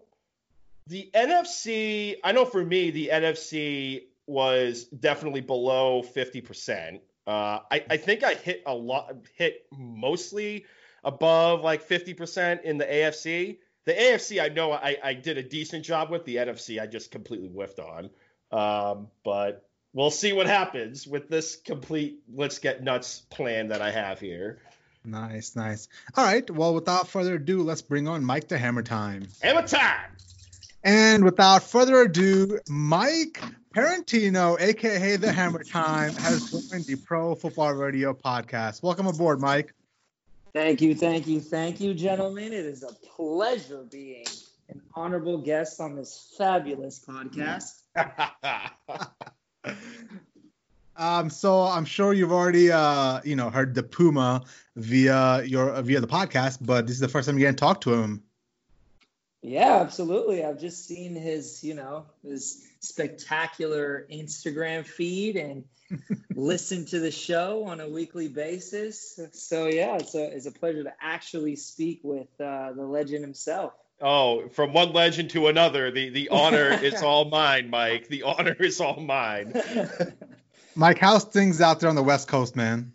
the 0.86 1.10
NFC, 1.14 2.16
I 2.24 2.32
know 2.32 2.46
for 2.46 2.64
me 2.64 2.90
the 2.92 3.10
NFC 3.12 4.04
was 4.26 4.84
definitely 4.84 5.42
below 5.42 6.02
fifty 6.02 6.40
percent. 6.40 7.02
Uh, 7.26 7.60
I, 7.70 7.84
I 7.90 7.96
think 7.98 8.24
I 8.24 8.32
hit 8.32 8.62
a 8.64 8.74
lot, 8.74 9.14
hit 9.36 9.66
mostly 9.70 10.64
above 11.04 11.62
like 11.62 11.86
50% 11.86 12.62
in 12.62 12.78
the 12.78 12.84
AFC. 12.84 13.58
The 13.84 13.92
AFC, 13.92 14.42
I 14.42 14.48
know 14.48 14.72
I, 14.72 14.96
I 15.02 15.14
did 15.14 15.36
a 15.36 15.42
decent 15.42 15.84
job 15.84 16.10
with. 16.10 16.24
The 16.24 16.36
NFC, 16.36 16.80
I 16.80 16.86
just 16.86 17.10
completely 17.10 17.48
whiffed 17.48 17.78
on. 17.78 18.10
Um, 18.50 19.08
but 19.24 19.68
we'll 19.92 20.10
see 20.10 20.32
what 20.32 20.46
happens 20.46 21.06
with 21.06 21.28
this 21.28 21.56
complete 21.56 22.20
let's 22.32 22.58
get 22.58 22.82
nuts 22.82 23.20
plan 23.30 23.68
that 23.68 23.82
I 23.82 23.90
have 23.90 24.20
here. 24.20 24.58
Nice, 25.04 25.54
nice. 25.54 25.88
All 26.16 26.24
right. 26.24 26.48
Well, 26.50 26.74
without 26.74 27.08
further 27.08 27.34
ado, 27.34 27.62
let's 27.62 27.82
bring 27.82 28.08
on 28.08 28.24
Mike 28.24 28.48
to 28.48 28.58
Hammer 28.58 28.82
Time. 28.82 29.28
Hammer 29.42 29.66
Time! 29.66 30.16
And 30.82 31.24
without 31.24 31.62
further 31.62 32.00
ado, 32.02 32.58
Mike 32.68 33.42
Parentino, 33.74 34.56
aka 34.58 35.16
the 35.16 35.32
Hammer 35.32 35.62
Time, 35.62 36.14
has 36.14 36.50
joined 36.50 36.84
the 36.84 36.96
Pro 36.96 37.34
Football 37.34 37.74
Radio 37.74 38.14
podcast. 38.14 38.82
Welcome 38.82 39.06
aboard, 39.06 39.40
Mike. 39.40 39.74
Thank 40.54 40.80
you, 40.80 40.94
thank 40.94 41.26
you, 41.26 41.40
thank 41.40 41.80
you, 41.80 41.94
gentlemen. 41.94 42.52
It 42.52 42.64
is 42.64 42.84
a 42.84 42.92
pleasure 43.16 43.82
being 43.90 44.24
an 44.68 44.80
honorable 44.94 45.38
guest 45.38 45.80
on 45.80 45.96
this 45.96 46.32
fabulous 46.38 47.04
podcast. 47.04 47.82
um, 50.96 51.28
so 51.28 51.62
I'm 51.62 51.84
sure 51.84 52.12
you've 52.12 52.30
already, 52.30 52.70
uh, 52.70 53.20
you 53.24 53.34
know, 53.34 53.50
heard 53.50 53.74
the 53.74 53.82
Puma 53.82 54.44
via 54.76 55.42
your 55.42 55.82
via 55.82 56.00
the 56.00 56.06
podcast, 56.06 56.58
but 56.60 56.86
this 56.86 56.94
is 56.94 57.00
the 57.00 57.08
first 57.08 57.26
time 57.26 57.36
you 57.36 57.44
get 57.44 57.50
to 57.50 57.56
talk 57.56 57.80
to 57.80 57.94
him. 57.94 58.22
Yeah, 59.42 59.80
absolutely. 59.80 60.44
I've 60.44 60.60
just 60.60 60.86
seen 60.86 61.16
his, 61.16 61.64
you 61.64 61.74
know, 61.74 62.06
his 62.22 62.64
spectacular 62.84 64.06
Instagram 64.10 64.84
feed 64.84 65.36
and 65.36 65.64
listen 66.34 66.86
to 66.86 67.00
the 67.00 67.10
show 67.10 67.64
on 67.64 67.80
a 67.80 67.88
weekly 67.88 68.28
basis. 68.28 69.18
So 69.32 69.66
yeah, 69.66 69.96
it's 69.96 70.14
a 70.14 70.34
it's 70.34 70.46
a 70.46 70.52
pleasure 70.52 70.84
to 70.84 70.92
actually 71.00 71.56
speak 71.56 72.00
with 72.02 72.28
uh, 72.40 72.72
the 72.72 72.84
legend 72.84 73.22
himself. 73.22 73.72
Oh, 74.00 74.48
from 74.48 74.72
one 74.72 74.92
legend 74.92 75.30
to 75.30 75.48
another, 75.48 75.90
the 75.90 76.10
the 76.10 76.28
honor 76.30 76.70
is 76.82 77.02
all 77.02 77.26
mine, 77.26 77.70
Mike. 77.70 78.08
The 78.08 78.24
honor 78.24 78.56
is 78.58 78.80
all 78.80 79.00
mine. 79.00 79.54
Mike, 80.76 80.98
how's 80.98 81.24
things 81.24 81.60
out 81.60 81.80
there 81.80 81.88
on 81.88 81.94
the 81.94 82.02
West 82.02 82.26
Coast, 82.26 82.56
man? 82.56 82.92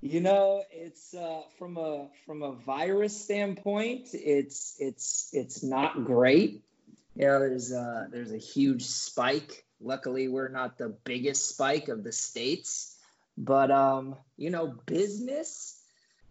You 0.00 0.20
know, 0.20 0.62
it's 0.70 1.14
uh, 1.14 1.40
from 1.58 1.76
a 1.76 2.08
from 2.26 2.42
a 2.42 2.52
virus 2.52 3.20
standpoint, 3.20 4.08
it's 4.12 4.76
it's 4.78 5.30
it's 5.32 5.62
not 5.62 6.04
great. 6.04 6.62
Know, 7.16 7.38
there's 7.38 7.72
a, 7.72 8.08
there's 8.10 8.32
a 8.32 8.38
huge 8.38 8.84
spike 8.84 9.64
Luckily, 9.84 10.28
we're 10.28 10.48
not 10.48 10.78
the 10.78 10.88
biggest 10.88 11.48
spike 11.48 11.88
of 11.88 12.02
the 12.02 12.12
states, 12.12 12.96
but 13.36 13.70
um, 13.70 14.16
you 14.38 14.48
know, 14.48 14.74
business, 14.86 15.78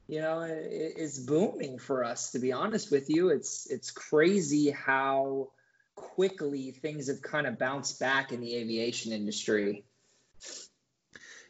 you 0.07 0.21
know, 0.21 0.41
is 0.41 1.19
booming 1.19 1.77
for 1.77 2.03
us. 2.03 2.31
To 2.31 2.39
be 2.39 2.51
honest 2.51 2.91
with 2.91 3.09
you, 3.09 3.29
it's 3.29 3.67
it's 3.69 3.91
crazy 3.91 4.71
how 4.71 5.49
quickly 5.95 6.71
things 6.71 7.07
have 7.07 7.21
kind 7.21 7.45
of 7.45 7.59
bounced 7.59 7.99
back 7.99 8.31
in 8.31 8.41
the 8.41 8.55
aviation 8.55 9.11
industry. 9.11 9.83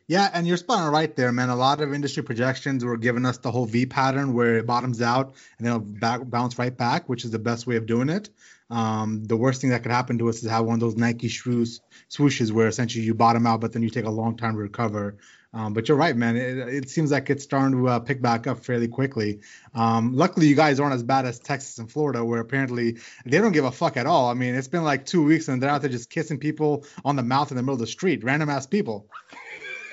Yeah, 0.05 0.29
and 0.33 0.45
you're 0.45 0.57
spot 0.57 0.79
on 0.79 0.91
right 0.91 1.15
there, 1.15 1.31
man. 1.31 1.47
A 1.47 1.55
lot 1.55 1.79
of 1.79 1.93
industry 1.93 2.23
projections 2.23 2.83
were 2.83 2.97
giving 2.97 3.25
us 3.25 3.37
the 3.37 3.51
whole 3.51 3.65
V 3.65 3.85
pattern 3.85 4.33
where 4.33 4.57
it 4.57 4.65
bottoms 4.65 5.01
out 5.01 5.27
and 5.57 5.65
then 5.65 5.75
it'll 5.75 5.79
back, 5.79 6.29
bounce 6.29 6.59
right 6.59 6.75
back, 6.75 7.07
which 7.07 7.23
is 7.23 7.31
the 7.31 7.39
best 7.39 7.65
way 7.65 7.77
of 7.77 7.85
doing 7.85 8.09
it. 8.09 8.29
Um, 8.69 9.23
the 9.25 9.37
worst 9.37 9.61
thing 9.61 9.69
that 9.71 9.83
could 9.83 9.91
happen 9.91 10.17
to 10.19 10.29
us 10.29 10.43
is 10.43 10.49
have 10.49 10.65
one 10.65 10.75
of 10.75 10.79
those 10.79 10.95
Nike 10.95 11.29
swoosh, 11.29 11.79
swooshes 12.09 12.51
where 12.51 12.67
essentially 12.67 13.03
you 13.03 13.13
bottom 13.13 13.45
out, 13.45 13.61
but 13.61 13.73
then 13.73 13.83
you 13.83 13.89
take 13.89 14.05
a 14.05 14.09
long 14.09 14.37
time 14.37 14.53
to 14.53 14.59
recover. 14.59 15.17
Um, 15.55 15.73
but 15.73 15.87
you're 15.87 15.97
right, 15.97 16.15
man. 16.15 16.35
It, 16.35 16.57
it, 16.57 16.89
seems 16.89 17.11
like 17.11 17.29
it's 17.29 17.43
starting 17.43 17.77
to 17.77 17.87
uh, 17.87 17.99
pick 17.99 18.23
back 18.23 18.47
up 18.47 18.65
fairly 18.65 18.87
quickly. 18.87 19.41
Um, 19.75 20.15
luckily, 20.15 20.47
you 20.47 20.55
guys 20.55 20.79
aren't 20.79 20.95
as 20.95 21.03
bad 21.03 21.27
as 21.27 21.37
Texas 21.37 21.77
and 21.77 21.91
Florida, 21.91 22.25
where 22.25 22.39
apparently 22.39 22.97
they 23.23 23.37
don't 23.37 23.51
give 23.51 23.65
a 23.65 23.71
fuck 23.71 23.95
at 23.95 24.07
all. 24.07 24.29
I 24.29 24.33
mean, 24.33 24.55
it's 24.55 24.67
been 24.67 24.83
like 24.83 25.05
two 25.05 25.23
weeks 25.23 25.47
and 25.47 25.61
they're 25.61 25.69
out 25.69 25.81
there 25.81 25.91
just 25.91 26.09
kissing 26.09 26.39
people 26.39 26.85
on 27.05 27.15
the 27.15 27.23
mouth 27.23 27.51
in 27.51 27.57
the 27.57 27.61
middle 27.61 27.75
of 27.75 27.79
the 27.79 27.87
street, 27.87 28.23
random 28.23 28.49
ass 28.49 28.65
people. 28.65 29.07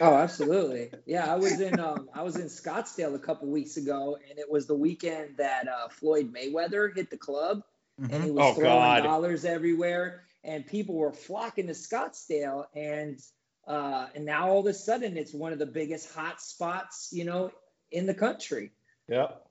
Oh, 0.01 0.15
absolutely. 0.15 0.91
Yeah, 1.05 1.31
I 1.31 1.37
was 1.37 1.61
in 1.61 1.79
um, 1.79 2.09
I 2.15 2.23
was 2.23 2.37
in 2.37 2.47
Scottsdale 2.47 3.15
a 3.15 3.19
couple 3.19 3.49
weeks 3.49 3.77
ago, 3.77 4.17
and 4.31 4.39
it 4.39 4.51
was 4.51 4.67
the 4.67 4.75
weekend 4.75 5.37
that 5.37 5.69
uh, 5.69 5.89
Floyd 5.91 6.33
Mayweather 6.33 6.97
hit 6.97 7.11
the 7.11 7.19
club, 7.19 7.63
mm-hmm. 8.01 8.13
and 8.13 8.25
he 8.25 8.31
was 8.31 8.45
oh, 8.45 8.55
throwing 8.55 8.79
God. 8.79 9.03
dollars 9.03 9.45
everywhere, 9.45 10.25
and 10.45 10.67
people 10.67 10.95
were 10.97 11.13
flocking 11.13 11.67
to 11.67 11.73
Scottsdale, 11.73 12.67
and 12.75 13.21
uh, 13.67 14.07
and 14.15 14.25
now 14.25 14.49
all 14.49 14.61
of 14.61 14.67
a 14.67 14.75
sudden 14.75 15.17
it's 15.17 15.33
one 15.33 15.53
of 15.53 15.59
the 15.59 15.67
biggest 15.67 16.13
hot 16.13 16.41
spots, 16.41 17.11
you 17.13 17.25
know, 17.25 17.53
in 17.91 18.07
the 18.07 18.15
country. 18.15 18.73
Yep, 19.09 19.47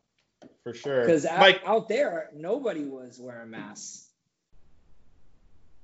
for 0.63 0.73
sure. 0.73 1.01
Because 1.01 1.25
out, 1.25 1.55
out 1.65 1.89
there, 1.89 2.29
nobody 2.35 2.83
was 2.83 3.19
wearing 3.19 3.51
masks. 3.51 4.07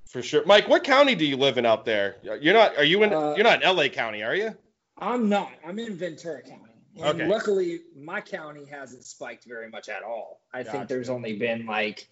For 0.07 0.21
sure, 0.21 0.45
Mike. 0.45 0.67
What 0.67 0.83
county 0.83 1.15
do 1.15 1.25
you 1.25 1.35
live 1.35 1.57
in 1.57 1.65
out 1.65 1.85
there? 1.85 2.17
You're 2.23 2.53
not. 2.53 2.77
Are 2.77 2.83
you 2.83 3.03
in? 3.03 3.13
Uh, 3.13 3.33
you're 3.35 3.43
not 3.43 3.61
in 3.61 3.63
L.A. 3.63 3.89
County, 3.89 4.23
are 4.23 4.35
you? 4.35 4.55
I'm 4.97 5.27
not. 5.29 5.51
I'm 5.65 5.77
in 5.77 5.95
Ventura 5.95 6.41
County. 6.41 6.61
And 6.97 7.21
okay. 7.21 7.27
luckily, 7.27 7.81
my 7.97 8.21
county 8.21 8.65
hasn't 8.65 9.03
spiked 9.03 9.43
very 9.45 9.69
much 9.69 9.89
at 9.89 10.03
all. 10.03 10.39
I 10.53 10.63
gotcha. 10.63 10.77
think 10.77 10.87
there's 10.87 11.09
only 11.09 11.37
been 11.37 11.65
like 11.65 12.07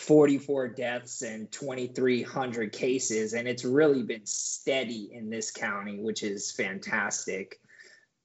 44 0.00 0.68
deaths 0.68 1.22
and 1.22 1.50
2,300 1.50 2.72
cases, 2.72 3.32
and 3.34 3.48
it's 3.48 3.64
really 3.64 4.02
been 4.02 4.26
steady 4.26 5.10
in 5.12 5.30
this 5.30 5.50
county, 5.50 5.98
which 5.98 6.22
is 6.22 6.52
fantastic. 6.52 7.60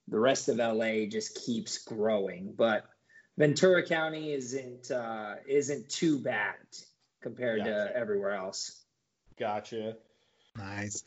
The 0.07 0.19
rest 0.19 0.49
of 0.49 0.57
LA 0.57 1.05
just 1.09 1.45
keeps 1.45 1.79
growing, 1.79 2.53
but 2.55 2.85
Ventura 3.37 3.85
County 3.85 4.33
isn't 4.33 4.91
uh, 4.91 5.35
isn't 5.47 5.89
too 5.89 6.19
bad 6.19 6.55
compared 7.21 7.59
gotcha. 7.59 7.71
to 7.71 7.95
everywhere 7.95 8.33
else. 8.33 8.83
Gotcha. 9.39 9.95
Nice. 10.57 11.03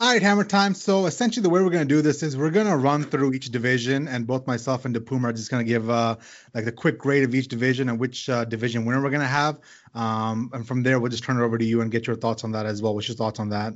All 0.00 0.12
right, 0.12 0.22
Hammer 0.22 0.42
Time. 0.42 0.74
So 0.74 1.06
essentially, 1.06 1.42
the 1.42 1.50
way 1.50 1.62
we're 1.62 1.70
gonna 1.70 1.84
do 1.84 2.02
this 2.02 2.24
is 2.24 2.36
we're 2.36 2.50
gonna 2.50 2.76
run 2.76 3.04
through 3.04 3.32
each 3.32 3.50
division, 3.50 4.08
and 4.08 4.26
both 4.26 4.46
myself 4.46 4.84
and 4.84 4.94
DePuma 4.94 5.24
are 5.24 5.32
just 5.32 5.50
gonna 5.50 5.62
give 5.62 5.88
uh 5.88 6.16
like 6.52 6.64
the 6.64 6.72
quick 6.72 6.98
grade 6.98 7.22
of 7.22 7.34
each 7.34 7.46
division 7.46 7.88
and 7.88 8.00
which 8.00 8.28
uh, 8.28 8.44
division 8.44 8.84
winner 8.84 9.00
we're 9.00 9.10
gonna 9.10 9.26
have. 9.26 9.60
Um, 9.94 10.50
and 10.52 10.66
from 10.66 10.82
there, 10.82 10.98
we'll 10.98 11.10
just 11.10 11.22
turn 11.22 11.40
it 11.40 11.44
over 11.44 11.58
to 11.58 11.64
you 11.64 11.80
and 11.80 11.92
get 11.92 12.08
your 12.08 12.16
thoughts 12.16 12.42
on 12.42 12.52
that 12.52 12.66
as 12.66 12.82
well. 12.82 12.94
What's 12.94 13.06
your 13.06 13.16
thoughts 13.16 13.38
on 13.38 13.50
that? 13.50 13.74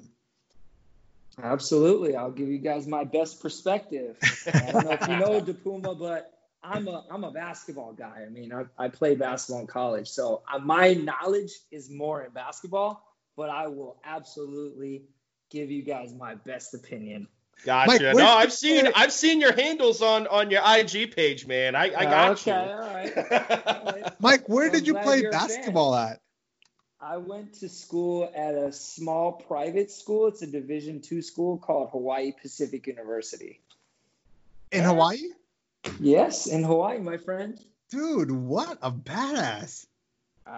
Absolutely, 1.40 2.16
I'll 2.16 2.32
give 2.32 2.48
you 2.48 2.58
guys 2.58 2.88
my 2.88 3.04
best 3.04 3.40
perspective. 3.40 4.16
I 4.52 4.72
don't 4.72 4.84
know 4.86 4.90
if 4.92 5.08
you 5.08 5.16
know 5.18 5.40
DePuma, 5.40 5.98
but 5.98 6.32
I'm 6.64 6.88
a 6.88 7.04
I'm 7.10 7.22
a 7.22 7.30
basketball 7.30 7.92
guy. 7.92 8.24
I 8.26 8.30
mean, 8.30 8.52
I, 8.52 8.64
I 8.76 8.88
played 8.88 9.20
basketball 9.20 9.60
in 9.60 9.68
college, 9.68 10.08
so 10.08 10.42
uh, 10.52 10.58
my 10.58 10.94
knowledge 10.94 11.52
is 11.70 11.90
more 11.90 12.24
in 12.24 12.32
basketball 12.32 13.06
but 13.36 13.50
I 13.50 13.68
will 13.68 13.96
absolutely 14.04 15.04
give 15.50 15.70
you 15.70 15.82
guys 15.82 16.12
my 16.12 16.34
best 16.34 16.74
opinion. 16.74 17.28
Gotcha. 17.64 17.90
Mike, 17.90 18.16
no, 18.16 18.26
I've 18.26 18.52
seen 18.52 18.86
I've 18.94 19.12
seen 19.12 19.40
your 19.40 19.52
handles 19.52 20.02
on 20.02 20.26
on 20.26 20.50
your 20.50 20.62
IG 20.64 21.14
page, 21.14 21.46
man. 21.46 21.74
I, 21.74 21.84
I 21.84 22.04
got 22.04 22.30
okay, 22.32 22.50
you. 22.50 22.70
All 22.70 22.78
right. 22.78 23.16
All 23.16 23.84
right. 23.92 24.12
Mike, 24.20 24.48
where 24.48 24.70
did 24.70 24.86
you 24.86 24.94
play 24.94 25.22
basketball 25.22 25.94
at? 25.94 26.20
I 27.00 27.18
went 27.18 27.54
to 27.60 27.68
school 27.68 28.30
at 28.34 28.54
a 28.54 28.72
small 28.72 29.32
private 29.32 29.90
school. 29.90 30.26
It's 30.26 30.42
a 30.42 30.46
Division 30.46 31.00
two 31.00 31.22
school 31.22 31.58
called 31.58 31.90
Hawaii 31.90 32.32
Pacific 32.32 32.86
University. 32.86 33.60
In 34.72 34.82
Hawaii? 34.82 35.22
Yes, 36.00 36.46
in 36.46 36.64
Hawaii, 36.64 36.98
my 36.98 37.16
friend. 37.18 37.58
Dude, 37.90 38.30
what 38.30 38.78
a 38.82 38.90
badass! 38.90 39.86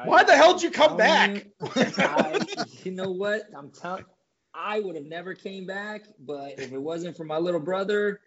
Why 0.04 0.22
the 0.22 0.36
hell 0.36 0.54
did 0.54 0.62
you 0.62 0.70
come 0.70 0.96
back? 0.96 1.46
I, 1.62 2.46
you 2.84 2.92
know 2.92 3.10
what? 3.10 3.48
I'm 3.56 3.70
telling. 3.70 4.04
I 4.54 4.80
would 4.80 4.96
have 4.96 5.04
never 5.04 5.34
came 5.34 5.66
back, 5.66 6.02
but 6.18 6.58
if 6.58 6.72
it 6.72 6.80
wasn't 6.80 7.16
for 7.16 7.24
my 7.24 7.38
little 7.38 7.60
brother, 7.60 8.20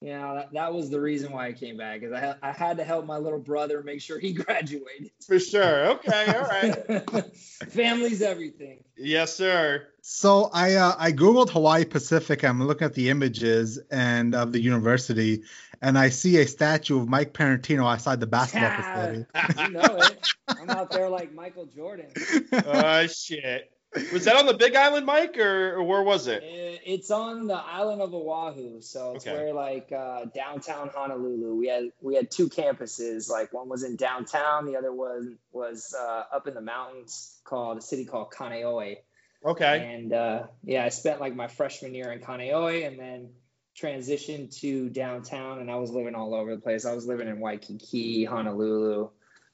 you 0.00 0.12
know, 0.12 0.34
that, 0.34 0.52
that 0.52 0.72
was 0.72 0.90
the 0.90 1.00
reason 1.00 1.32
why 1.32 1.48
I 1.48 1.52
came 1.52 1.76
back. 1.76 2.00
Because 2.00 2.14
I, 2.14 2.20
ha- 2.20 2.38
I 2.42 2.52
had 2.52 2.76
to 2.78 2.84
help 2.84 3.06
my 3.06 3.16
little 3.18 3.38
brother 3.38 3.82
make 3.82 4.00
sure 4.00 4.18
he 4.18 4.32
graduated. 4.34 5.10
For 5.26 5.38
sure. 5.38 5.86
Okay. 5.92 6.34
All 6.34 6.42
right. 6.42 7.34
Family's 7.68 8.22
everything. 8.22 8.82
Yes, 8.96 9.34
sir. 9.34 9.88
So 10.06 10.50
I 10.52 10.74
uh, 10.74 10.94
I 10.98 11.12
googled 11.12 11.48
Hawaii 11.48 11.86
Pacific. 11.86 12.44
I'm 12.44 12.62
looking 12.62 12.84
at 12.84 12.92
the 12.92 13.08
images 13.08 13.78
and 13.90 14.34
of 14.34 14.52
the 14.52 14.60
university, 14.60 15.44
and 15.80 15.98
I 15.98 16.10
see 16.10 16.36
a 16.36 16.46
statue 16.46 17.00
of 17.00 17.08
Mike 17.08 17.32
Parentino 17.32 17.86
outside 17.86 18.20
the 18.20 18.26
basketball 18.26 18.68
yeah, 18.68 19.24
facility. 19.24 19.62
You 19.62 19.70
know 19.70 19.96
it. 19.96 20.28
I'm 20.46 20.68
out 20.68 20.90
there 20.90 21.08
like 21.08 21.32
Michael 21.32 21.64
Jordan. 21.64 22.10
Oh 22.52 23.06
shit. 23.06 23.72
Was 24.12 24.26
that 24.26 24.36
on 24.36 24.44
the 24.44 24.52
Big 24.52 24.76
Island, 24.76 25.06
Mike, 25.06 25.38
or, 25.38 25.76
or 25.76 25.84
where 25.84 26.02
was 26.02 26.26
it? 26.26 26.42
It's 26.44 27.10
on 27.10 27.46
the 27.46 27.54
island 27.54 28.02
of 28.02 28.12
Oahu, 28.12 28.82
so 28.82 29.14
it's 29.14 29.26
okay. 29.26 29.34
where 29.34 29.54
like 29.54 29.90
uh, 29.90 30.26
downtown 30.34 30.90
Honolulu. 30.94 31.54
We 31.54 31.68
had 31.68 31.92
we 32.02 32.14
had 32.14 32.30
two 32.30 32.50
campuses. 32.50 33.30
Like 33.30 33.54
one 33.54 33.70
was 33.70 33.84
in 33.84 33.96
downtown, 33.96 34.66
the 34.66 34.76
other 34.76 34.92
one 34.92 35.38
was 35.50 35.94
uh, 35.98 36.24
up 36.30 36.46
in 36.46 36.52
the 36.52 36.60
mountains, 36.60 37.40
called 37.44 37.78
a 37.78 37.80
city 37.80 38.04
called 38.04 38.30
Kaneohe. 38.32 38.98
Okay. 39.44 39.94
And 39.94 40.12
uh, 40.12 40.44
yeah, 40.62 40.84
I 40.84 40.88
spent 40.88 41.20
like 41.20 41.34
my 41.34 41.48
freshman 41.48 41.94
year 41.94 42.10
in 42.12 42.20
Kaneohe, 42.20 42.86
and 42.86 42.98
then 42.98 43.30
transitioned 43.78 44.58
to 44.60 44.88
downtown, 44.88 45.60
and 45.60 45.70
I 45.70 45.76
was 45.76 45.90
living 45.90 46.14
all 46.14 46.34
over 46.34 46.54
the 46.54 46.60
place. 46.60 46.84
I 46.84 46.94
was 46.94 47.06
living 47.06 47.28
in 47.28 47.40
Waikiki, 47.40 48.24
Honolulu. 48.24 49.10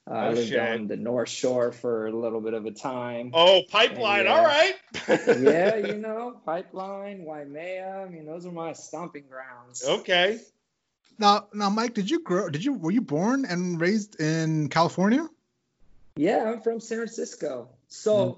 Uh, 0.09 0.13
oh, 0.13 0.15
I 0.15 0.29
lived 0.29 0.49
shit. 0.49 0.59
on 0.59 0.87
the 0.87 0.97
North 0.97 1.29
Shore 1.29 1.71
for 1.71 2.07
a 2.07 2.11
little 2.11 2.41
bit 2.41 2.53
of 2.53 2.65
a 2.65 2.71
time. 2.71 3.31
Oh, 3.33 3.61
pipeline! 3.69 4.27
all 4.27 4.43
right. 4.43 4.73
yeah, 5.07 5.75
you 5.75 5.93
know, 5.97 6.39
pipeline, 6.45 7.23
Waimea. 7.23 8.05
I 8.05 8.09
mean, 8.09 8.25
those 8.25 8.45
are 8.45 8.51
my 8.51 8.73
stomping 8.73 9.25
grounds. 9.29 9.83
Okay. 9.85 10.39
Now, 11.19 11.47
now, 11.53 11.69
Mike, 11.69 11.93
did 11.93 12.09
you 12.09 12.23
grow? 12.23 12.49
Did 12.49 12.63
you 12.63 12.73
were 12.73 12.91
you 12.91 13.01
born 13.01 13.45
and 13.45 13.79
raised 13.79 14.19
in 14.19 14.69
California? 14.69 15.27
Yeah, 16.15 16.51
I'm 16.51 16.61
from 16.61 16.79
San 16.79 16.97
Francisco. 16.97 17.69
So, 17.87 18.15
mm. 18.15 18.37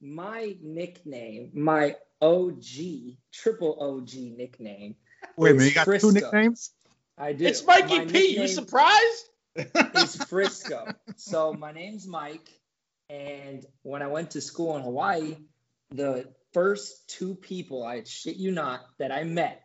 My 0.00 0.56
nickname, 0.60 1.50
my 1.54 1.96
OG, 2.20 2.64
triple 3.32 3.76
OG 3.80 4.14
nickname. 4.36 4.96
Wait 5.36 5.50
a 5.50 5.54
minute, 5.54 5.68
you 5.68 5.74
got 5.74 5.84
Frisco. 5.84 6.08
two 6.08 6.14
nicknames? 6.14 6.70
I 7.18 7.32
do. 7.32 7.44
It's 7.44 7.64
Mikey 7.64 7.98
my 7.98 8.04
P. 8.06 8.40
You 8.40 8.48
surprised? 8.48 9.24
It's 9.54 10.24
Frisco. 10.24 10.86
so 11.16 11.52
my 11.52 11.72
name's 11.72 12.06
Mike, 12.06 12.48
and 13.08 13.64
when 13.82 14.02
I 14.02 14.06
went 14.06 14.32
to 14.32 14.40
school 14.40 14.76
in 14.76 14.82
Hawaii, 14.82 15.36
the 15.90 16.28
first 16.52 17.08
two 17.08 17.34
people, 17.34 17.84
I 17.84 18.04
shit 18.04 18.36
you 18.36 18.52
not, 18.52 18.80
that 18.98 19.12
I 19.12 19.24
met 19.24 19.62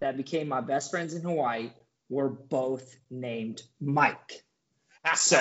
that 0.00 0.16
became 0.16 0.48
my 0.48 0.60
best 0.60 0.90
friends 0.90 1.14
in 1.14 1.22
Hawaii 1.22 1.70
were 2.08 2.28
both 2.28 2.96
named 3.10 3.62
Mike. 3.80 4.42
So 5.14 5.40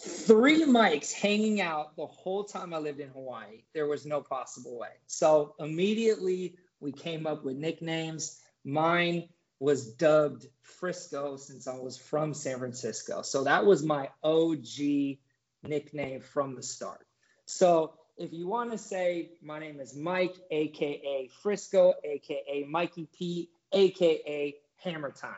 three 0.00 0.64
mics 0.64 1.12
hanging 1.12 1.60
out 1.60 1.96
the 1.96 2.06
whole 2.06 2.44
time 2.44 2.72
I 2.72 2.78
lived 2.78 3.00
in 3.00 3.08
Hawaii. 3.08 3.62
There 3.74 3.86
was 3.86 4.06
no 4.06 4.20
possible 4.20 4.78
way. 4.78 4.88
So 5.06 5.54
immediately 5.58 6.56
we 6.80 6.92
came 6.92 7.26
up 7.26 7.44
with 7.44 7.56
nicknames. 7.56 8.40
Mine 8.64 9.28
was 9.60 9.92
dubbed 9.92 10.46
Frisco 10.62 11.36
since 11.36 11.66
I 11.66 11.76
was 11.76 11.96
from 11.96 12.34
San 12.34 12.58
Francisco. 12.58 13.22
So 13.22 13.44
that 13.44 13.66
was 13.66 13.82
my 13.82 14.08
OG 14.22 15.18
nickname 15.64 16.20
from 16.20 16.54
the 16.54 16.62
start. 16.62 17.04
So 17.46 17.94
if 18.16 18.32
you 18.32 18.46
want 18.46 18.72
to 18.72 18.78
say 18.78 19.30
my 19.42 19.58
name 19.58 19.80
is 19.80 19.96
Mike, 19.96 20.36
aka 20.50 21.28
Frisco, 21.42 21.94
aka 22.04 22.66
Mikey 22.68 23.08
P, 23.16 23.50
aka 23.72 24.54
Hammer 24.76 25.10
Time. 25.10 25.34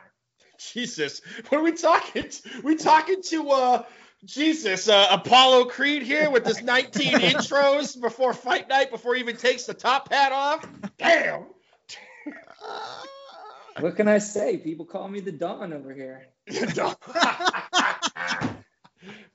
Jesus, 0.57 1.21
what 1.49 1.59
are 1.59 1.63
we 1.63 1.71
talking? 1.71 2.29
To? 2.29 2.61
We 2.63 2.75
talking 2.75 3.23
to 3.23 3.49
uh 3.49 3.83
Jesus, 4.23 4.87
uh, 4.87 5.07
Apollo 5.09 5.65
Creed 5.65 6.03
here 6.03 6.29
with 6.29 6.45
this 6.45 6.61
19 6.61 7.13
intros 7.19 7.99
before 7.99 8.33
fight 8.33 8.69
night 8.69 8.91
before 8.91 9.15
he 9.15 9.21
even 9.21 9.35
takes 9.35 9.65
the 9.65 9.73
top 9.73 10.11
hat 10.11 10.31
off. 10.31 10.67
Damn. 10.97 11.45
what 13.79 13.95
can 13.95 14.07
I 14.07 14.19
say? 14.19 14.57
People 14.57 14.85
call 14.85 15.07
me 15.07 15.21
the 15.21 15.31
Don 15.31 15.73
over 15.73 15.91
here. 15.91 16.27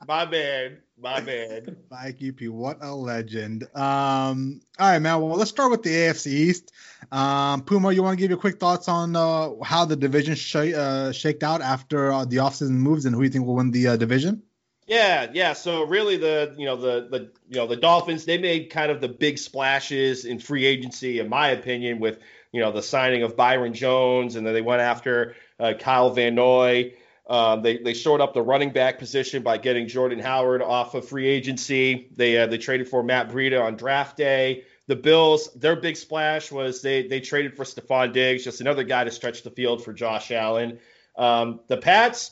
my 0.06 0.24
man, 0.26 0.78
my 0.96 1.20
man. 1.20 1.76
Mikey 1.90 2.30
P, 2.30 2.48
what 2.48 2.78
a 2.80 2.94
legend. 2.94 3.64
Um, 3.74 4.60
all 4.78 4.90
right, 4.90 5.00
man. 5.00 5.20
Well, 5.20 5.36
let's 5.36 5.50
start 5.50 5.72
with 5.72 5.82
the 5.82 5.90
AFC 5.90 6.26
East. 6.28 6.72
Um, 7.10 7.62
Puma, 7.62 7.90
you 7.92 8.04
want 8.04 8.16
to 8.16 8.20
give 8.20 8.30
your 8.30 8.38
quick 8.38 8.60
thoughts 8.60 8.88
on 8.88 9.16
uh, 9.16 9.50
how 9.64 9.84
the 9.84 9.96
division 9.96 10.36
sh- 10.36 10.56
uh, 10.56 11.10
shaked 11.10 11.42
out 11.42 11.60
after 11.60 12.12
uh, 12.12 12.24
the 12.24 12.36
offseason 12.36 12.70
moves 12.70 13.04
and 13.04 13.16
who 13.16 13.22
you 13.22 13.30
think 13.30 13.46
will 13.46 13.56
win 13.56 13.72
the 13.72 13.88
uh, 13.88 13.96
division? 13.96 14.42
Yeah, 14.86 15.30
yeah. 15.32 15.52
So 15.54 15.82
really, 15.84 16.16
the 16.16 16.54
you 16.56 16.64
know 16.64 16.76
the 16.76 17.08
the 17.10 17.18
you 17.48 17.56
know 17.56 17.66
the 17.66 17.76
Dolphins 17.76 18.24
they 18.24 18.38
made 18.38 18.70
kind 18.70 18.90
of 18.90 19.00
the 19.00 19.08
big 19.08 19.38
splashes 19.38 20.24
in 20.24 20.38
free 20.38 20.64
agency, 20.64 21.18
in 21.18 21.28
my 21.28 21.48
opinion, 21.48 21.98
with 21.98 22.20
you 22.52 22.60
know 22.60 22.70
the 22.70 22.82
signing 22.82 23.22
of 23.24 23.36
Byron 23.36 23.74
Jones, 23.74 24.36
and 24.36 24.46
then 24.46 24.54
they 24.54 24.62
went 24.62 24.82
after 24.82 25.34
uh, 25.58 25.72
Kyle 25.78 26.10
Van 26.10 26.36
Noy. 26.36 26.94
Um, 27.28 27.62
they 27.62 27.78
they 27.78 27.94
showed 27.94 28.20
up 28.20 28.32
the 28.32 28.42
running 28.42 28.70
back 28.70 29.00
position 29.00 29.42
by 29.42 29.58
getting 29.58 29.88
Jordan 29.88 30.20
Howard 30.20 30.62
off 30.62 30.94
of 30.94 31.08
free 31.08 31.26
agency. 31.26 32.08
They 32.14 32.38
uh, 32.38 32.46
they 32.46 32.58
traded 32.58 32.88
for 32.88 33.02
Matt 33.02 33.28
Breida 33.30 33.60
on 33.60 33.74
draft 33.76 34.16
day. 34.16 34.62
The 34.86 34.94
Bills, 34.94 35.52
their 35.54 35.74
big 35.74 35.96
splash 35.96 36.52
was 36.52 36.80
they 36.80 37.08
they 37.08 37.18
traded 37.18 37.56
for 37.56 37.64
Stefon 37.64 38.12
Diggs, 38.12 38.44
just 38.44 38.60
another 38.60 38.84
guy 38.84 39.02
to 39.02 39.10
stretch 39.10 39.42
the 39.42 39.50
field 39.50 39.82
for 39.82 39.92
Josh 39.92 40.30
Allen. 40.30 40.78
Um, 41.16 41.58
the 41.66 41.76
Pats, 41.78 42.30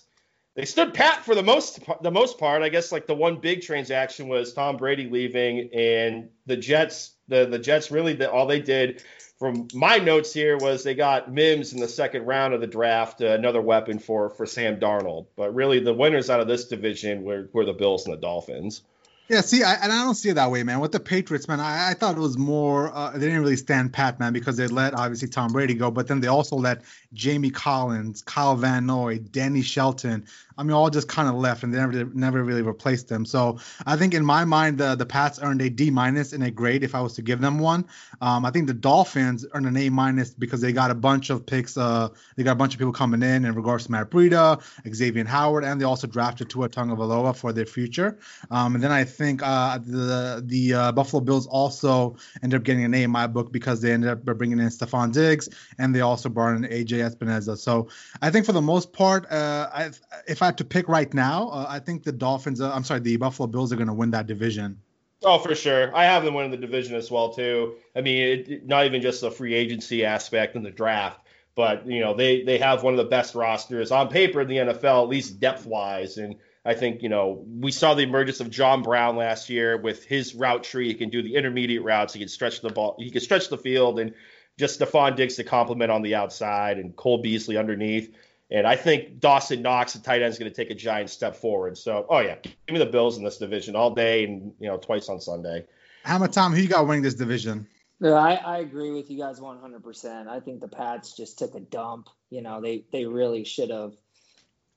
they 0.55 0.65
stood 0.65 0.95
pat 0.95 1.25
for 1.25 1.35
the 1.35 1.43
most 1.43 1.81
the 2.03 2.11
most 2.11 2.39
part. 2.39 2.63
I 2.63 2.69
guess 2.69 2.93
like 2.93 3.07
the 3.07 3.15
one 3.15 3.41
big 3.41 3.63
transaction 3.63 4.29
was 4.29 4.53
Tom 4.53 4.77
Brady 4.77 5.09
leaving, 5.09 5.71
and 5.75 6.29
the 6.47 6.57
Jets 6.57 7.15
the 7.29 7.47
the 7.47 7.59
Jets 7.59 7.91
really 7.91 8.15
the, 8.15 8.31
all 8.31 8.47
they 8.47 8.61
did 8.61 9.03
from 9.39 9.67
my 9.75 9.99
notes 9.99 10.33
here 10.33 10.57
was 10.57 10.85
they 10.85 10.95
got 10.95 11.33
Mims 11.33 11.73
in 11.73 11.81
the 11.81 11.89
second 11.89 12.25
round 12.25 12.55
of 12.55 12.61
the 12.61 12.67
draft, 12.67 13.21
uh, 13.21 13.27
another 13.27 13.61
weapon 13.61 13.99
for 13.99 14.31
for 14.31 14.47
Sam 14.47 14.79
Darnold. 14.79 15.27
But 15.37 15.55
really, 15.55 15.81
the 15.81 15.95
winners 15.95 16.31
out 16.31 16.41
of 16.41 16.47
this 16.47 16.67
division 16.67 17.25
were, 17.25 17.49
were 17.53 17.65
the 17.65 17.73
Bills 17.73 18.07
and 18.07 18.15
the 18.15 18.21
Dolphins. 18.21 18.83
Yeah, 19.29 19.41
see, 19.41 19.63
I, 19.63 19.75
and 19.77 19.91
I 19.91 20.05
don't 20.05 20.17
see 20.17 20.29
it 20.29 20.35
that 20.35 20.51
way, 20.51 20.63
man. 20.65 20.81
With 20.81 20.93
the 20.93 21.01
Patriots, 21.01 21.49
man, 21.49 21.59
I, 21.59 21.91
I 21.91 21.95
thought 21.95 22.15
it 22.15 22.21
was 22.21 22.37
more. 22.37 22.95
Uh, 22.95 23.11
they 23.13 23.21
didn't 23.21 23.41
really 23.41 23.57
stand 23.57 23.91
pat, 23.91 24.21
man, 24.21 24.35
because 24.35 24.59
they 24.59 24.67
let 24.67 24.93
obviously 24.93 25.29
Tom 25.29 25.51
Brady 25.51 25.73
go, 25.73 25.91
but 25.91 26.07
then 26.07 26.21
they 26.21 26.27
also 26.29 26.57
let 26.57 26.83
Jamie 27.15 27.49
Collins, 27.49 28.21
Kyle 28.21 28.55
Van 28.55 28.85
Noy, 28.85 29.19
Danny 29.19 29.63
Shelton. 29.63 30.27
I 30.57 30.63
mean, 30.63 30.73
all 30.73 30.89
just 30.91 31.09
kind 31.09 31.29
of 31.29 31.35
left, 31.35 31.63
and 31.63 31.73
they 31.73 31.79
never 31.79 32.05
never 32.15 32.45
really 32.45 32.63
replaced 32.63 33.09
them. 33.09 33.25
So 33.27 33.59
I 33.87 33.97
think 33.97 34.15
in 34.15 34.25
my 34.25 34.45
mind, 34.45 34.79
the 34.79 34.95
the 34.95 35.07
Pats 35.07 35.41
earned 35.43 35.61
a 35.63 35.69
D 35.69 35.91
minus 35.91 36.33
in 36.33 36.43
a 36.43 36.51
grade 36.51 36.85
if 36.85 36.95
I 36.95 37.01
was 37.01 37.15
to 37.15 37.23
give 37.23 37.41
them 37.41 37.59
one. 37.59 37.87
Um, 38.21 38.45
I 38.45 38.51
think 38.51 38.67
the 38.67 38.75
Dolphins 38.75 39.45
earned 39.53 39.67
an 39.67 39.77
A 39.77 39.89
minus 39.91 40.31
because 40.31 40.61
they 40.61 40.73
got 40.73 40.91
a 40.91 40.95
bunch 40.95 41.31
of 41.31 41.45
picks. 41.45 41.77
Uh, 41.77 42.09
they 42.37 42.45
got 42.45 42.53
a 42.53 42.57
bunch 42.57 42.75
of 42.75 42.79
people 42.79 42.93
coming 42.93 43.23
in 43.23 43.45
in 43.45 43.55
regards 43.55 43.87
to 43.87 43.93
Matt 43.93 44.11
Breida, 44.11 44.63
Xavier 44.95 45.25
Howard, 45.25 45.65
and 45.65 45.81
they 45.81 45.85
also 45.85 46.07
drafted 46.07 46.51
Tua 46.51 46.69
Tagovailoa 46.69 47.37
for 47.37 47.53
their 47.53 47.67
future. 47.67 48.19
Um, 48.51 48.75
and 48.75 48.85
then 48.85 48.93
I 48.93 49.05
think 49.05 49.43
uh, 49.43 49.79
the 49.79 50.43
the 50.47 50.75
uh, 50.75 50.93
Buffalo 50.93 51.21
Bills 51.21 51.47
also 51.47 52.17
ended 52.43 52.61
up 52.61 52.65
getting 52.65 52.85
an 52.85 52.95
A 52.95 53.03
in 53.03 53.11
my 53.11 53.27
book 53.27 53.53
because 53.53 53.81
they 53.81 53.93
ended 53.93 54.11
up 54.11 54.25
bringing 54.25 54.61
in 54.61 54.69
Stefon 54.69 55.13
Diggs, 55.13 55.49
and 55.79 55.95
they 55.95 56.01
also 56.01 56.29
brought 56.29 56.55
in 56.55 56.63
AJ 56.63 57.11
Epenesa. 57.11 57.59
So 57.59 57.89
I 58.23 58.31
think 58.31 58.47
for 58.47 58.53
the 58.53 58.63
most 58.63 58.93
part, 58.93 59.31
uh, 59.31 59.69
I, 59.73 59.91
if 60.29 60.44
I 60.45 60.49
had 60.49 60.59
to 60.59 60.65
pick 60.65 60.89
right 60.89 61.13
now, 61.13 61.49
uh, 61.49 61.67
I 61.69 61.79
think 61.79 62.05
the 62.05 62.13
Dolphins. 62.13 62.61
Uh, 62.61 62.71
I'm 62.73 62.85
sorry, 62.85 63.01
the 63.01 63.17
Buffalo 63.17 63.47
Bills 63.47 63.73
are 63.73 63.77
going 63.77 63.89
to 63.89 63.95
win 63.95 64.11
that 64.13 64.27
division. 64.27 64.81
Oh, 65.25 65.39
for 65.39 65.55
sure. 65.55 65.95
I 65.97 66.05
have 66.05 66.23
them 66.23 66.35
winning 66.35 66.51
the 66.51 66.59
division 66.59 66.95
as 66.97 67.11
well 67.11 67.33
too. 67.33 67.77
I 67.97 68.03
mean, 68.03 68.23
it, 68.23 68.67
not 68.67 68.85
even 68.85 69.01
just 69.01 69.23
the 69.23 69.31
free 69.31 69.55
agency 69.55 70.05
aspect 70.05 70.55
and 70.55 70.65
the 70.65 70.71
draft, 70.71 71.21
but 71.55 71.87
you 71.87 72.01
know 72.01 72.15
they 72.15 72.43
they 72.43 72.59
have 72.59 72.83
one 72.83 72.93
of 72.93 72.99
the 72.99 73.05
best 73.05 73.35
rosters 73.35 73.91
on 73.91 74.09
paper 74.09 74.43
in 74.43 74.49
the 74.49 74.57
NFL, 74.57 75.05
at 75.05 75.09
least 75.09 75.41
depth 75.41 75.65
wise. 75.65 76.19
And 76.19 76.37
I 76.65 76.75
think 76.75 77.03
you 77.03 77.09
know 77.09 77.45
we 77.49 77.73
saw 77.73 77.95
the 77.95 78.03
emergence 78.03 78.41
of 78.41 78.51
John 78.51 78.83
Brown 78.83 79.17
last 79.17 79.49
year 79.49 79.79
with 79.79 80.05
his 80.05 80.35
route 80.35 80.65
tree. 80.65 80.89
He 80.89 80.95
can 80.95 81.09
do 81.09 81.23
the 81.23 81.37
intermediate 81.37 81.83
routes. 81.83 82.13
He 82.13 82.21
can 82.21 82.29
stretch 82.29 82.61
the 82.61 82.69
ball. 82.69 82.97
He 82.99 83.11
can 83.11 83.23
stretch 83.23 83.49
the 83.49 83.59
field, 83.59 83.99
and 83.99 84.13
just 84.59 84.79
Stefon 84.79 85.17
Diggs 85.17 85.37
to 85.37 85.45
complement 85.45 85.91
on 85.91 86.03
the 86.03 86.17
outside 86.17 86.79
and 86.79 86.95
Cole 86.95 87.23
Beasley 87.23 87.57
underneath. 87.57 88.15
And 88.51 88.67
I 88.67 88.77
think 88.77 89.21
Dawson 89.21 89.63
Knox, 89.63 89.95
the 89.95 90.01
tight 90.01 90.23
end, 90.23 90.33
is 90.33 90.39
going 90.39 90.51
to 90.51 90.55
take 90.55 90.71
a 90.71 90.75
giant 90.75 91.11
step 91.11 91.37
forward. 91.37 91.79
So, 91.79 92.07
oh 92.09 92.21
yeah, 92.21 92.37
give 92.43 92.55
me 92.71 92.79
the 92.79 92.87
Bills 92.87 93.17
in 93.17 93.25
this 93.25 93.39
division 93.39 93.75
all 93.75 93.91
day 93.91 94.25
and 94.25 94.53
you 94.61 94.69
know 94.69 94.77
twice 94.77 95.09
on 95.09 95.21
Sunday. 95.21 95.65
How 96.05 96.19
much 96.19 96.33
time? 96.33 96.53
Who 96.53 96.61
you 96.61 96.69
got 96.69 96.87
winning 96.87 97.03
this 97.03 97.15
division? 97.15 97.67
No, 98.01 98.15
I, 98.15 98.35
I 98.35 98.59
agree 98.59 98.91
with 98.91 99.11
you 99.11 99.19
guys 99.19 99.41
100%. 99.41 100.29
I 100.29 100.41
think 100.41 100.61
the 100.61 100.69
Pats 100.69 101.17
just 101.17 101.39
took 101.39 101.55
a 101.55 101.61
dump. 101.61 102.09
You 102.31 102.43
know, 102.43 102.61
they 102.61 102.85
they 102.93 103.07
really 103.07 103.45
should 103.45 103.71
have. 103.71 103.95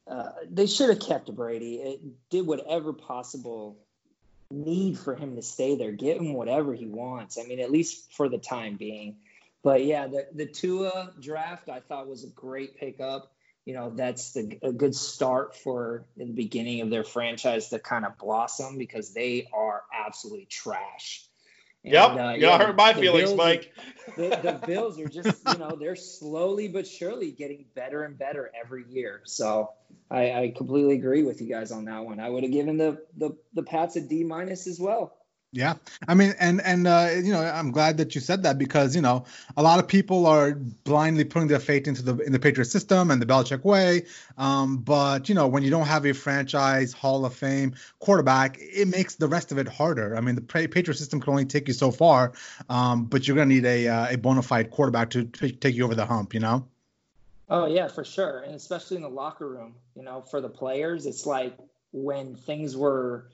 Uh, 0.10 0.30
they 0.50 0.68
should 0.68 0.90
have 0.90 1.02
kept 1.02 1.36
Brady. 1.36 1.76
It 1.76 2.02
did 2.30 2.48
whatever 2.48 2.94
possible 2.94 3.78
need 4.50 4.98
for 4.98 5.16
him 5.16 5.36
to 5.36 5.42
stay 5.42 5.76
there. 5.76 5.92
Get 5.92 6.18
him 6.18 6.34
whatever 6.34 6.74
he 6.74 6.86
wants. 6.86 7.38
I 7.38 7.44
mean, 7.44 7.60
at 7.60 7.70
least 7.70 8.14
for 8.14 8.30
the 8.30 8.38
time 8.38 8.78
being. 8.78 9.18
But 9.64 9.84
yeah, 9.84 10.08
the 10.08 10.28
the 10.34 10.46
Tua 10.46 11.12
draft 11.20 11.68
I 11.68 11.82
thought 11.82 12.08
was 12.08 12.24
a 12.24 12.30
great 12.30 12.78
pickup. 12.78 13.34
You 13.68 13.74
know, 13.74 13.92
that's 13.94 14.32
the 14.32 14.58
a 14.64 14.72
good 14.72 14.96
start 14.96 15.54
for 15.54 16.06
the 16.16 16.24
beginning 16.24 16.80
of 16.80 16.90
their 16.90 17.04
franchise 17.04 17.68
to 17.68 17.80
kind 17.80 18.06
of 18.06 18.18
blossom 18.18 18.78
because 18.78 19.14
they 19.14 19.50
are 19.54 19.84
absolutely 19.94 20.46
trash. 20.46 21.26
And, 21.84 21.92
yep, 21.92 22.12
uh, 22.12 22.30
you 22.30 22.46
yeah, 22.46 22.58
hurt 22.60 22.78
my 22.78 22.94
feelings, 22.94 23.32
Bills, 23.32 23.38
Mike. 23.38 23.74
the, 24.16 24.30
the 24.42 24.62
Bills 24.66 25.02
are 25.02 25.10
just, 25.10 25.42
you 25.46 25.58
know, 25.58 25.76
they're 25.78 25.98
slowly 25.98 26.70
but 26.70 26.88
surely 26.88 27.32
getting 27.32 27.66
better 27.76 28.04
and 28.04 28.18
better 28.18 28.50
every 28.58 28.86
year. 28.90 29.20
So 29.26 29.72
I, 30.10 30.32
I 30.32 30.54
completely 30.56 30.94
agree 30.94 31.24
with 31.24 31.42
you 31.42 31.50
guys 31.50 31.74
on 31.74 31.84
that 31.86 32.06
one. 32.06 32.22
I 32.22 32.30
would 32.30 32.44
have 32.44 32.54
given 32.54 32.78
the 32.78 33.02
the 33.18 33.36
the 33.54 33.64
Pats 33.64 33.98
a 33.98 34.02
D 34.02 34.24
minus 34.24 34.68
as 34.68 34.80
well. 34.80 35.17
Yeah, 35.58 35.74
I 36.08 36.14
mean, 36.14 36.36
and 36.40 36.62
and 36.62 36.86
uh, 36.86 37.10
you 37.16 37.32
know, 37.32 37.42
I'm 37.42 37.72
glad 37.72 37.98
that 37.98 38.14
you 38.14 38.22
said 38.22 38.44
that 38.44 38.60
because 38.60 38.96
you 38.96 39.02
know 39.02 39.26
a 39.58 39.64
lot 39.64 39.80
of 39.80 39.88
people 39.88 40.28
are 40.28 40.54
blindly 40.54 41.24
putting 41.24 41.48
their 41.48 41.60
faith 41.60 41.88
into 41.88 42.04
the 42.04 42.16
in 42.20 42.32
the 42.32 42.38
Patriot 42.38 42.66
system 42.66 43.10
and 43.10 43.20
the 43.20 43.26
Belichick 43.26 43.64
way. 43.64 44.06
Um, 44.38 44.78
but 44.78 45.30
you 45.30 45.34
know, 45.34 45.48
when 45.48 45.64
you 45.64 45.72
don't 45.72 45.88
have 45.88 46.06
a 46.06 46.14
franchise 46.14 46.94
Hall 46.94 47.26
of 47.26 47.34
Fame 47.34 47.74
quarterback, 47.98 48.60
it 48.60 48.88
makes 48.88 49.16
the 49.16 49.28
rest 49.28 49.52
of 49.52 49.58
it 49.58 49.68
harder. 49.68 50.16
I 50.16 50.22
mean, 50.22 50.36
the 50.36 50.42
Patriot 50.42 50.96
system 50.96 51.20
can 51.20 51.32
only 51.32 51.46
take 51.46 51.68
you 51.68 51.74
so 51.74 51.90
far, 51.90 52.34
um, 52.70 53.06
but 53.06 53.28
you're 53.28 53.36
gonna 53.36 53.48
need 53.48 53.66
a 53.66 53.88
uh, 53.88 54.14
a 54.14 54.18
bona 54.18 54.44
fide 54.44 54.70
quarterback 54.70 55.10
to 55.10 55.24
t- 55.24 55.54
take 55.54 55.74
you 55.74 55.86
over 55.86 55.96
the 55.96 56.06
hump. 56.06 56.36
You 56.36 56.42
know. 56.42 56.68
Oh 57.50 57.66
yeah, 57.66 57.88
for 57.88 58.06
sure, 58.06 58.42
and 58.42 58.54
especially 58.54 58.98
in 58.98 59.04
the 59.04 59.10
locker 59.10 59.50
room. 59.50 59.74
You 59.96 60.04
know, 60.04 60.22
for 60.22 60.40
the 60.40 60.50
players, 60.50 61.08
it's 61.08 61.26
like 61.26 61.58
when 61.92 62.36
things 62.36 62.78
were 62.78 63.26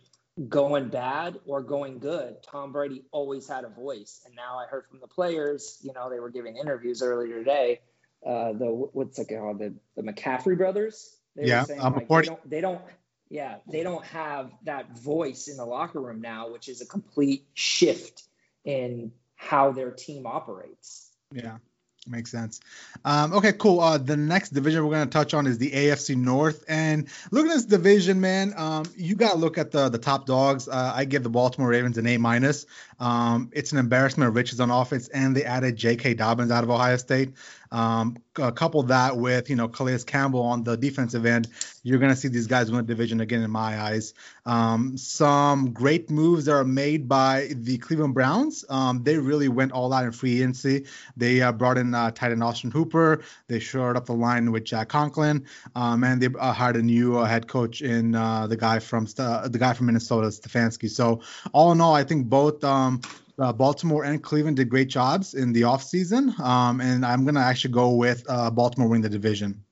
going 0.49 0.89
bad 0.89 1.39
or 1.45 1.61
going 1.61 1.99
good, 1.99 2.41
Tom 2.43 2.71
Brady 2.71 3.03
always 3.11 3.47
had 3.47 3.63
a 3.63 3.69
voice. 3.69 4.21
And 4.25 4.35
now 4.35 4.57
I 4.57 4.65
heard 4.65 4.85
from 4.89 4.99
the 4.99 5.07
players, 5.07 5.79
you 5.81 5.93
know, 5.93 6.09
they 6.09 6.19
were 6.19 6.29
giving 6.29 6.57
interviews 6.57 7.01
earlier 7.01 7.39
today. 7.39 7.81
Uh, 8.25 8.53
the 8.53 8.65
what's 8.93 9.19
it 9.19 9.27
called? 9.27 9.59
The 9.59 9.73
the 9.95 10.01
McCourty 10.01 10.57
brothers. 10.57 11.17
They 11.35 11.47
yeah, 11.47 11.63
saying, 11.63 11.81
like, 11.81 12.07
they, 12.07 12.21
don't, 12.21 12.49
they 12.49 12.61
don't. 12.61 12.81
Yeah, 13.29 13.57
they 13.69 13.83
don't 13.83 14.05
have 14.05 14.51
that 14.63 14.97
voice 14.97 15.47
in 15.47 15.57
the 15.57 15.65
locker 15.65 15.99
room 15.99 16.21
now, 16.21 16.51
which 16.51 16.69
is 16.69 16.81
a 16.81 16.85
complete 16.85 17.45
shift 17.53 18.23
in 18.63 19.11
how 19.35 19.71
their 19.71 19.91
team 19.91 20.25
operates. 20.25 21.11
Yeah. 21.33 21.57
Makes 22.05 22.31
sense. 22.31 22.59
Um, 23.05 23.31
okay, 23.31 23.53
cool. 23.53 23.79
Uh, 23.79 23.97
the 23.97 24.17
next 24.17 24.49
division 24.49 24.83
we're 24.83 24.93
going 24.93 25.07
to 25.07 25.11
touch 25.11 25.33
on 25.33 25.47
is 25.47 25.57
the 25.57 25.71
AFC 25.71 26.17
North. 26.17 26.65
And 26.67 27.07
looking 27.31 27.49
at 27.49 27.55
this 27.55 27.65
division, 27.65 28.19
man, 28.19 28.53
um, 28.57 28.83
you 28.97 29.15
got 29.15 29.31
to 29.31 29.37
look 29.37 29.57
at 29.57 29.71
the 29.71 29.87
the 29.87 29.97
top 29.97 30.25
dogs. 30.25 30.67
Uh, 30.67 30.91
I 30.93 31.05
give 31.05 31.23
the 31.23 31.29
Baltimore 31.29 31.69
Ravens 31.69 31.97
an 31.97 32.05
A 32.07 32.17
minus. 32.17 32.65
Um, 33.03 33.49
it's 33.51 33.73
an 33.73 33.79
embarrassment 33.79 34.29
of 34.29 34.35
riches 34.35 34.61
on 34.61 34.71
offense, 34.71 35.09
and 35.09 35.35
they 35.35 35.43
added 35.43 35.75
J.K. 35.75 36.13
Dobbins 36.13 36.51
out 36.51 36.63
of 36.63 36.69
Ohio 36.69 36.95
State. 36.95 37.33
Um, 37.69 38.17
couple 38.33 38.83
that 38.83 39.17
with 39.17 39.49
you 39.49 39.55
know 39.55 39.67
Calais 39.67 40.03
Campbell 40.05 40.41
on 40.41 40.63
the 40.63 40.77
defensive 40.77 41.25
end, 41.25 41.47
you're 41.81 41.97
going 41.97 42.11
to 42.11 42.15
see 42.15 42.27
these 42.27 42.45
guys 42.45 42.71
win 42.71 42.85
the 42.85 42.93
division 42.93 43.19
again 43.19 43.41
in 43.41 43.49
my 43.49 43.81
eyes. 43.81 44.13
Um, 44.45 44.95
some 44.95 45.73
great 45.73 46.11
moves 46.11 46.45
that 46.45 46.53
are 46.53 46.63
made 46.63 47.09
by 47.09 47.49
the 47.51 47.79
Cleveland 47.79 48.13
Browns. 48.13 48.63
Um, 48.69 49.03
they 49.03 49.17
really 49.17 49.47
went 49.47 49.71
all 49.71 49.91
out 49.91 50.05
in 50.05 50.11
free 50.11 50.37
agency. 50.37 50.85
They 51.17 51.41
uh, 51.41 51.51
brought 51.51 51.79
in 51.79 51.95
uh, 51.95 52.11
tight 52.11 52.31
end 52.31 52.43
Austin 52.43 52.69
Hooper. 52.69 53.23
They 53.47 53.57
shored 53.59 53.97
up 53.97 54.05
the 54.05 54.13
line 54.13 54.51
with 54.51 54.65
Jack 54.65 54.89
Conklin, 54.89 55.45
um, 55.75 56.03
and 56.03 56.21
they 56.21 56.29
uh, 56.39 56.53
hired 56.53 56.75
a 56.75 56.83
new 56.83 57.17
uh, 57.17 57.25
head 57.25 57.47
coach 57.47 57.81
in 57.81 58.13
uh, 58.13 58.45
the 58.45 58.57
guy 58.57 58.77
from 58.77 59.07
uh, 59.17 59.47
the 59.47 59.57
guy 59.57 59.73
from 59.73 59.87
Minnesota, 59.87 60.27
Stefanski. 60.27 60.91
So 60.91 61.21
all 61.53 61.71
in 61.71 61.81
all, 61.81 61.95
I 61.95 62.03
think 62.03 62.27
both 62.27 62.63
um, 62.63 62.92
uh, 63.39 63.53
Baltimore 63.53 64.03
and 64.03 64.21
Cleveland 64.21 64.57
did 64.57 64.69
great 64.69 64.89
jobs 64.89 65.33
in 65.33 65.53
the 65.53 65.61
offseason. 65.61 66.37
Um, 66.39 66.81
and 66.81 67.05
I'm 67.05 67.23
going 67.23 67.35
to 67.35 67.41
actually 67.41 67.73
go 67.73 67.91
with 67.91 68.23
uh, 68.27 68.49
Baltimore 68.51 68.89
winning 68.89 69.03
the 69.03 69.09
division. 69.09 69.63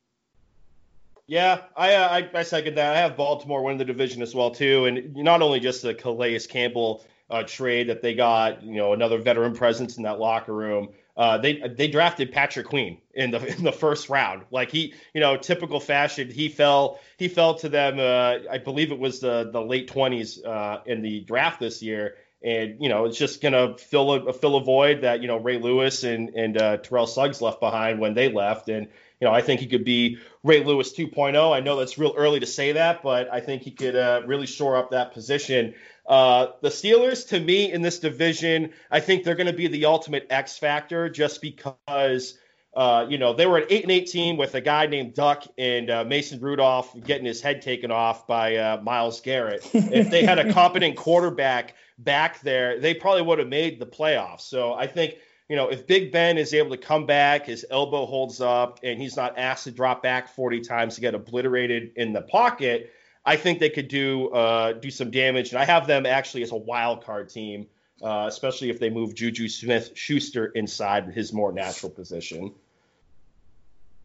Yeah, 1.28 1.62
I, 1.78 1.96
uh, 1.96 2.08
I, 2.10 2.40
I 2.40 2.44
second 2.44 2.76
that. 2.76 2.96
I 2.96 3.00
have 3.00 3.16
Baltimore 3.16 3.64
winning 3.64 3.78
the 3.78 3.86
division 3.86 4.22
as 4.22 4.36
well 4.36 4.52
too, 4.52 4.86
and 4.86 5.16
not 5.16 5.42
only 5.42 5.60
just 5.60 5.82
the 5.82 5.94
Calais 5.94 6.40
Campbell 6.40 7.06
uh, 7.30 7.44
trade 7.44 7.88
that 7.88 8.02
they 8.02 8.14
got, 8.14 8.62
you 8.62 8.76
know, 8.76 8.94
another 8.94 9.18
veteran 9.18 9.54
presence 9.54 9.98
in 9.98 10.04
that 10.04 10.20
locker 10.20 10.54
room. 10.54 10.90
Uh, 11.16 11.38
they 11.38 11.60
they 11.60 11.88
drafted 11.88 12.32
Patrick 12.32 12.66
Queen 12.66 12.98
in 13.14 13.32
the 13.32 13.46
in 13.58 13.64
the 13.64 13.72
first 13.72 14.10
round. 14.10 14.44
Like 14.52 14.72
he, 14.72 14.94
you 15.14 15.22
know, 15.22 15.38
typical 15.38 15.80
fashion, 15.80 16.30
he 16.30 16.50
fell 16.50 17.00
he 17.18 17.28
fell 17.28 17.56
to 17.56 17.70
them. 17.70 18.00
Uh, 18.00 18.52
I 18.52 18.58
believe 18.58 18.92
it 18.92 19.00
was 19.00 19.20
the 19.20 19.50
the 19.52 19.62
late 19.62 19.90
20s 19.90 20.46
uh, 20.46 20.82
in 20.86 21.02
the 21.02 21.22
draft 21.22 21.60
this 21.60 21.82
year, 21.82 22.16
and 22.44 22.78
you 22.80 22.90
know 22.90 23.06
it's 23.06 23.18
just 23.18 23.42
gonna 23.42 23.78
fill 23.78 24.12
a 24.14 24.34
fill 24.34 24.56
a 24.56 24.64
void 24.64 25.02
that 25.02 25.22
you 25.22 25.28
know 25.28 25.38
Ray 25.38 25.58
Lewis 25.58 26.04
and 26.04 26.30
and 26.30 26.58
uh, 26.58 26.78
Terrell 26.78 27.08
Suggs 27.08 27.42
left 27.42 27.60
behind 27.60 28.00
when 28.00 28.14
they 28.14 28.32
left, 28.32 28.70
and 28.70 28.88
you 29.20 29.28
know 29.28 29.32
I 29.32 29.42
think 29.42 29.60
he 29.60 29.68
could 29.68 29.86
be 29.86 30.18
Ray 30.44 30.64
Lewis 30.64 30.94
2.0. 30.94 31.56
I 31.56 31.60
know 31.60 31.78
that's 31.78 31.98
real 31.98 32.14
early 32.18 32.40
to 32.40 32.46
say 32.46 32.74
that, 32.74 33.04
but 33.04 33.32
I 33.32 33.42
think 33.42 33.62
he 33.62 33.72
could 33.72 33.96
uh, 33.96 34.22
really 34.26 34.48
shore 34.48 34.78
up 34.78 34.92
that 34.92 35.14
position. 35.14 35.76
Uh, 36.08 36.48
the 36.62 36.70
Steelers, 36.70 37.28
to 37.30 37.40
me, 37.40 37.72
in 37.72 37.84
this 37.84 38.00
division, 38.00 38.72
I 38.90 39.00
think 39.02 39.24
they're 39.24 39.36
going 39.36 39.48
to 39.48 39.54
be 39.54 39.68
the 39.68 39.86
ultimate 39.86 40.28
X 40.32 40.58
factor, 40.58 41.10
just 41.10 41.42
because 41.42 42.38
uh, 42.74 43.06
you 43.10 43.18
know, 43.18 43.34
they 43.34 43.46
were 43.46 43.58
an 43.58 43.66
eight 43.70 43.84
and 43.84 43.92
eight 43.92 44.08
team 44.08 44.38
with 44.38 44.56
a 44.56 44.62
guy 44.62 44.88
named 44.88 45.14
Duck 45.14 45.44
and 45.58 45.90
uh, 45.90 46.06
Mason 46.06 46.40
Rudolph 46.40 46.96
getting 47.04 47.26
his 47.26 47.42
head 47.42 47.62
taken 47.62 47.92
off 47.92 48.26
by 48.28 48.56
uh, 48.56 48.82
Myles 48.82 49.20
Garrett. 49.20 49.70
if 49.74 50.10
they 50.10 50.24
had 50.24 50.40
a 50.40 50.54
competent 50.54 50.96
quarterback 50.96 51.76
back 52.04 52.42
there, 52.42 52.80
they 52.80 52.94
probably 52.94 53.22
would 53.22 53.40
have 53.40 53.48
made 53.48 53.80
the 53.80 53.86
playoffs. 53.86 54.42
So 54.42 54.74
I 54.74 54.88
think, 54.88 55.16
you 55.50 55.56
know, 55.56 55.70
if 55.70 55.88
Big 55.88 56.12
Ben 56.12 56.38
is 56.38 56.54
able 56.54 56.72
to 56.72 56.78
come 56.78 57.06
back, 57.06 57.46
his 57.46 57.66
elbow 57.70 58.06
holds 58.06 58.42
up, 58.42 58.80
and 58.84 59.00
he's 59.00 59.16
not 59.16 59.38
asked 59.38 59.66
to 59.66 59.72
drop 59.72 60.02
back 60.02 60.30
40 60.30 60.62
times 60.62 60.96
to 60.96 61.02
get 61.02 61.16
obliterated 61.16 61.92
in 61.96 62.14
the 62.14 62.22
pocket, 62.22 62.92
I 63.26 63.36
think 63.36 63.60
they 63.60 63.70
could 63.70 63.88
do 63.88 64.30
uh, 64.30 64.74
do 64.74 64.90
some 64.90 65.12
damage. 65.12 65.52
And 65.52 65.60
I 65.60 65.66
have 65.66 65.88
them 65.88 66.06
actually 66.06 66.44
as 66.44 66.52
a 66.52 66.58
wild 66.58 67.04
card 67.06 67.30
team 67.30 67.68
uh, 68.02 68.26
especially 68.28 68.70
if 68.70 68.80
they 68.80 68.90
move 68.90 69.14
Juju 69.14 69.48
Smith 69.48 69.92
Schuster 69.96 70.48
inside 70.48 71.12
his 71.14 71.32
more 71.32 71.52
natural 71.52 71.92
position. 71.92 72.54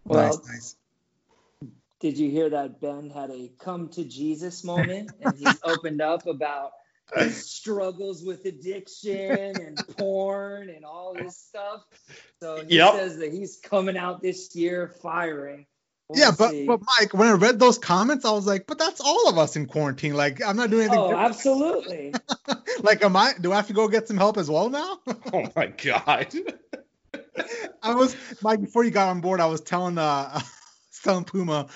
Well, 0.04 0.26
nice, 0.26 0.46
nice. 0.46 0.76
Did 1.98 2.18
you 2.18 2.30
hear 2.30 2.50
that 2.50 2.80
Ben 2.80 3.10
had 3.10 3.30
a 3.30 3.50
come 3.58 3.88
to 3.90 4.04
Jesus 4.04 4.62
moment 4.64 5.12
and 5.20 5.34
he's 5.36 5.58
opened 5.64 6.02
up 6.02 6.26
about 6.26 6.72
his 7.14 7.50
struggles 7.50 8.22
with 8.24 8.44
addiction 8.44 9.60
and 9.60 9.78
porn 9.96 10.70
and 10.70 10.84
all 10.84 11.14
this 11.14 11.36
stuff? 11.36 11.84
So 12.40 12.64
he 12.64 12.76
yep. 12.76 12.94
says 12.94 13.18
that 13.18 13.32
he's 13.32 13.58
coming 13.62 13.96
out 13.96 14.22
this 14.22 14.54
year 14.54 14.94
firing. 15.02 15.66
We'll 16.08 16.20
yeah, 16.20 16.30
but 16.36 16.54
but 16.66 16.80
Mike, 16.98 17.14
when 17.14 17.26
I 17.26 17.32
read 17.32 17.58
those 17.58 17.78
comments, 17.78 18.24
I 18.24 18.30
was 18.30 18.46
like, 18.46 18.66
but 18.68 18.78
that's 18.78 19.00
all 19.00 19.28
of 19.28 19.38
us 19.38 19.56
in 19.56 19.66
quarantine. 19.66 20.14
Like, 20.14 20.40
I'm 20.40 20.56
not 20.56 20.70
doing 20.70 20.84
anything. 20.84 21.00
Oh, 21.00 21.08
different. 21.08 21.30
absolutely. 21.30 22.14
like, 22.82 23.02
am 23.04 23.16
I? 23.16 23.32
Do 23.40 23.52
I 23.52 23.56
have 23.56 23.66
to 23.66 23.72
go 23.72 23.88
get 23.88 24.06
some 24.06 24.16
help 24.16 24.36
as 24.36 24.48
well 24.48 24.70
now? 24.70 25.00
oh 25.32 25.46
my 25.56 25.66
god. 25.66 26.32
I 27.82 27.94
was 27.94 28.16
Mike 28.40 28.60
before 28.60 28.84
you 28.84 28.92
got 28.92 29.08
on 29.08 29.20
board. 29.20 29.40
I 29.40 29.46
was 29.46 29.60
telling 29.60 29.98
uh, 29.98 30.40
telling 31.02 31.24
Puma, 31.24 31.66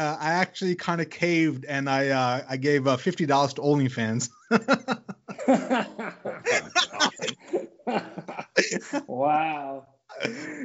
uh, 0.00 0.16
I 0.18 0.32
actually 0.32 0.76
kind 0.76 1.00
of 1.00 1.10
caved 1.10 1.64
and 1.64 1.88
I 1.88 2.08
uh, 2.08 2.44
I 2.48 2.56
gave 2.56 2.86
uh, 2.86 2.96
fifty 2.96 3.26
dollars 3.26 3.54
to 3.54 3.60
OnlyFans. 3.60 4.30
wow 9.06 9.86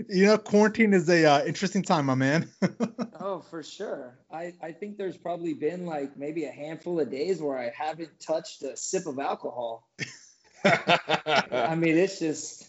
you 0.09 0.25
know, 0.25 0.37
quarantine 0.37 0.93
is 0.93 1.09
a 1.09 1.25
uh, 1.25 1.45
interesting 1.45 1.83
time, 1.83 2.07
my 2.07 2.15
man. 2.15 2.49
oh, 3.19 3.43
for 3.49 3.63
sure. 3.63 4.17
I, 4.31 4.53
I 4.61 4.71
think 4.71 4.97
there's 4.97 5.17
probably 5.17 5.53
been 5.53 5.85
like 5.85 6.17
maybe 6.17 6.45
a 6.45 6.51
handful 6.51 6.99
of 6.99 7.09
days 7.09 7.41
where 7.41 7.57
I 7.57 7.71
haven't 7.75 8.19
touched 8.19 8.63
a 8.63 8.75
sip 8.75 9.05
of 9.05 9.19
alcohol. 9.19 9.87
I 10.65 11.75
mean, 11.75 11.97
it's 11.97 12.19
just 12.19 12.67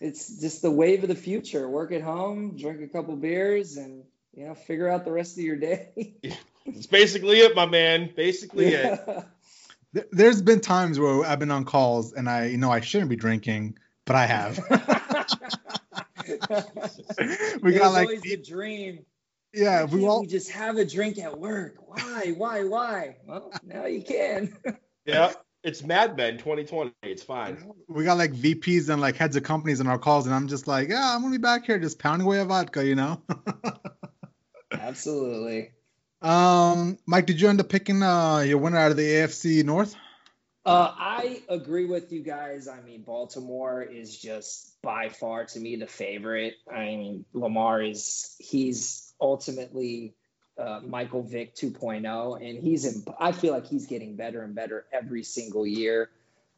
it's 0.00 0.40
just 0.40 0.62
the 0.62 0.70
wave 0.70 1.02
of 1.02 1.08
the 1.08 1.14
future. 1.14 1.68
Work 1.68 1.92
at 1.92 2.02
home, 2.02 2.56
drink 2.56 2.82
a 2.82 2.88
couple 2.88 3.16
beers, 3.16 3.76
and 3.76 4.04
you 4.38 4.46
know, 4.46 4.54
figure 4.54 4.88
out 4.88 5.04
the 5.04 5.10
rest 5.10 5.36
of 5.36 5.42
your 5.42 5.56
day. 5.56 6.14
it's 6.64 6.86
basically 6.86 7.40
it, 7.40 7.56
my 7.56 7.66
man. 7.66 8.12
Basically 8.14 8.70
yeah. 8.70 8.98
it. 9.94 10.06
There's 10.12 10.42
been 10.42 10.60
times 10.60 11.00
where 11.00 11.24
I've 11.24 11.40
been 11.40 11.50
on 11.50 11.64
calls 11.64 12.12
and 12.12 12.28
I, 12.28 12.46
you 12.46 12.56
know, 12.56 12.70
I 12.70 12.80
shouldn't 12.80 13.10
be 13.10 13.16
drinking, 13.16 13.78
but 14.04 14.14
I 14.14 14.26
have. 14.26 14.58
we 17.62 17.72
got 17.72 17.92
like 17.92 18.06
always 18.06 18.20
the 18.20 18.36
dream. 18.36 19.04
Yeah, 19.52 19.84
we 19.84 20.06
all 20.06 20.20
we 20.20 20.26
just 20.28 20.50
have 20.50 20.76
a 20.76 20.84
drink 20.84 21.18
at 21.18 21.36
work. 21.36 21.76
Why? 21.88 22.34
Why? 22.36 22.64
Why? 22.64 23.16
Well, 23.26 23.50
now 23.64 23.86
you 23.86 24.02
can. 24.02 24.54
yeah, 25.06 25.32
it's 25.64 25.82
Mad 25.82 26.16
Men 26.18 26.34
2020. 26.34 26.92
It's 27.02 27.22
fine. 27.22 27.72
We 27.88 28.04
got 28.04 28.18
like 28.18 28.34
VPs 28.34 28.90
and 28.90 29.00
like 29.00 29.16
heads 29.16 29.36
of 29.36 29.42
companies 29.42 29.80
in 29.80 29.86
our 29.86 29.98
calls, 29.98 30.26
and 30.26 30.34
I'm 30.34 30.48
just 30.48 30.68
like, 30.68 30.90
yeah, 30.90 31.14
I'm 31.14 31.22
gonna 31.22 31.32
be 31.32 31.38
back 31.38 31.64
here 31.64 31.78
just 31.78 31.98
pounding 31.98 32.26
away 32.26 32.40
a 32.40 32.44
vodka, 32.44 32.84
you 32.84 32.94
know. 32.94 33.22
Absolutely. 34.72 35.70
Um, 36.20 36.98
Mike, 37.06 37.26
did 37.26 37.40
you 37.40 37.48
end 37.48 37.60
up 37.60 37.68
picking 37.68 38.02
uh 38.02 38.38
your 38.40 38.58
winner 38.58 38.78
out 38.78 38.90
of 38.90 38.96
the 38.96 39.06
AFC 39.06 39.64
North? 39.64 39.94
Uh, 40.64 40.92
I 40.98 41.42
agree 41.48 41.86
with 41.86 42.12
you 42.12 42.22
guys. 42.22 42.68
I 42.68 42.82
mean, 42.82 43.02
Baltimore 43.02 43.82
is 43.82 44.18
just 44.18 44.80
by 44.82 45.08
far 45.08 45.46
to 45.46 45.58
me 45.58 45.76
the 45.76 45.86
favorite. 45.86 46.56
I 46.70 46.84
mean, 46.84 47.24
Lamar 47.32 47.80
is 47.80 48.36
he's 48.38 49.14
ultimately 49.18 50.14
uh, 50.58 50.80
Michael 50.84 51.22
Vick 51.22 51.54
2.0, 51.54 52.36
and 52.36 52.62
he's 52.62 52.84
in, 52.84 53.04
I 53.18 53.32
feel 53.32 53.54
like 53.54 53.66
he's 53.66 53.86
getting 53.86 54.16
better 54.16 54.42
and 54.42 54.54
better 54.54 54.84
every 54.92 55.22
single 55.22 55.66
year. 55.66 56.10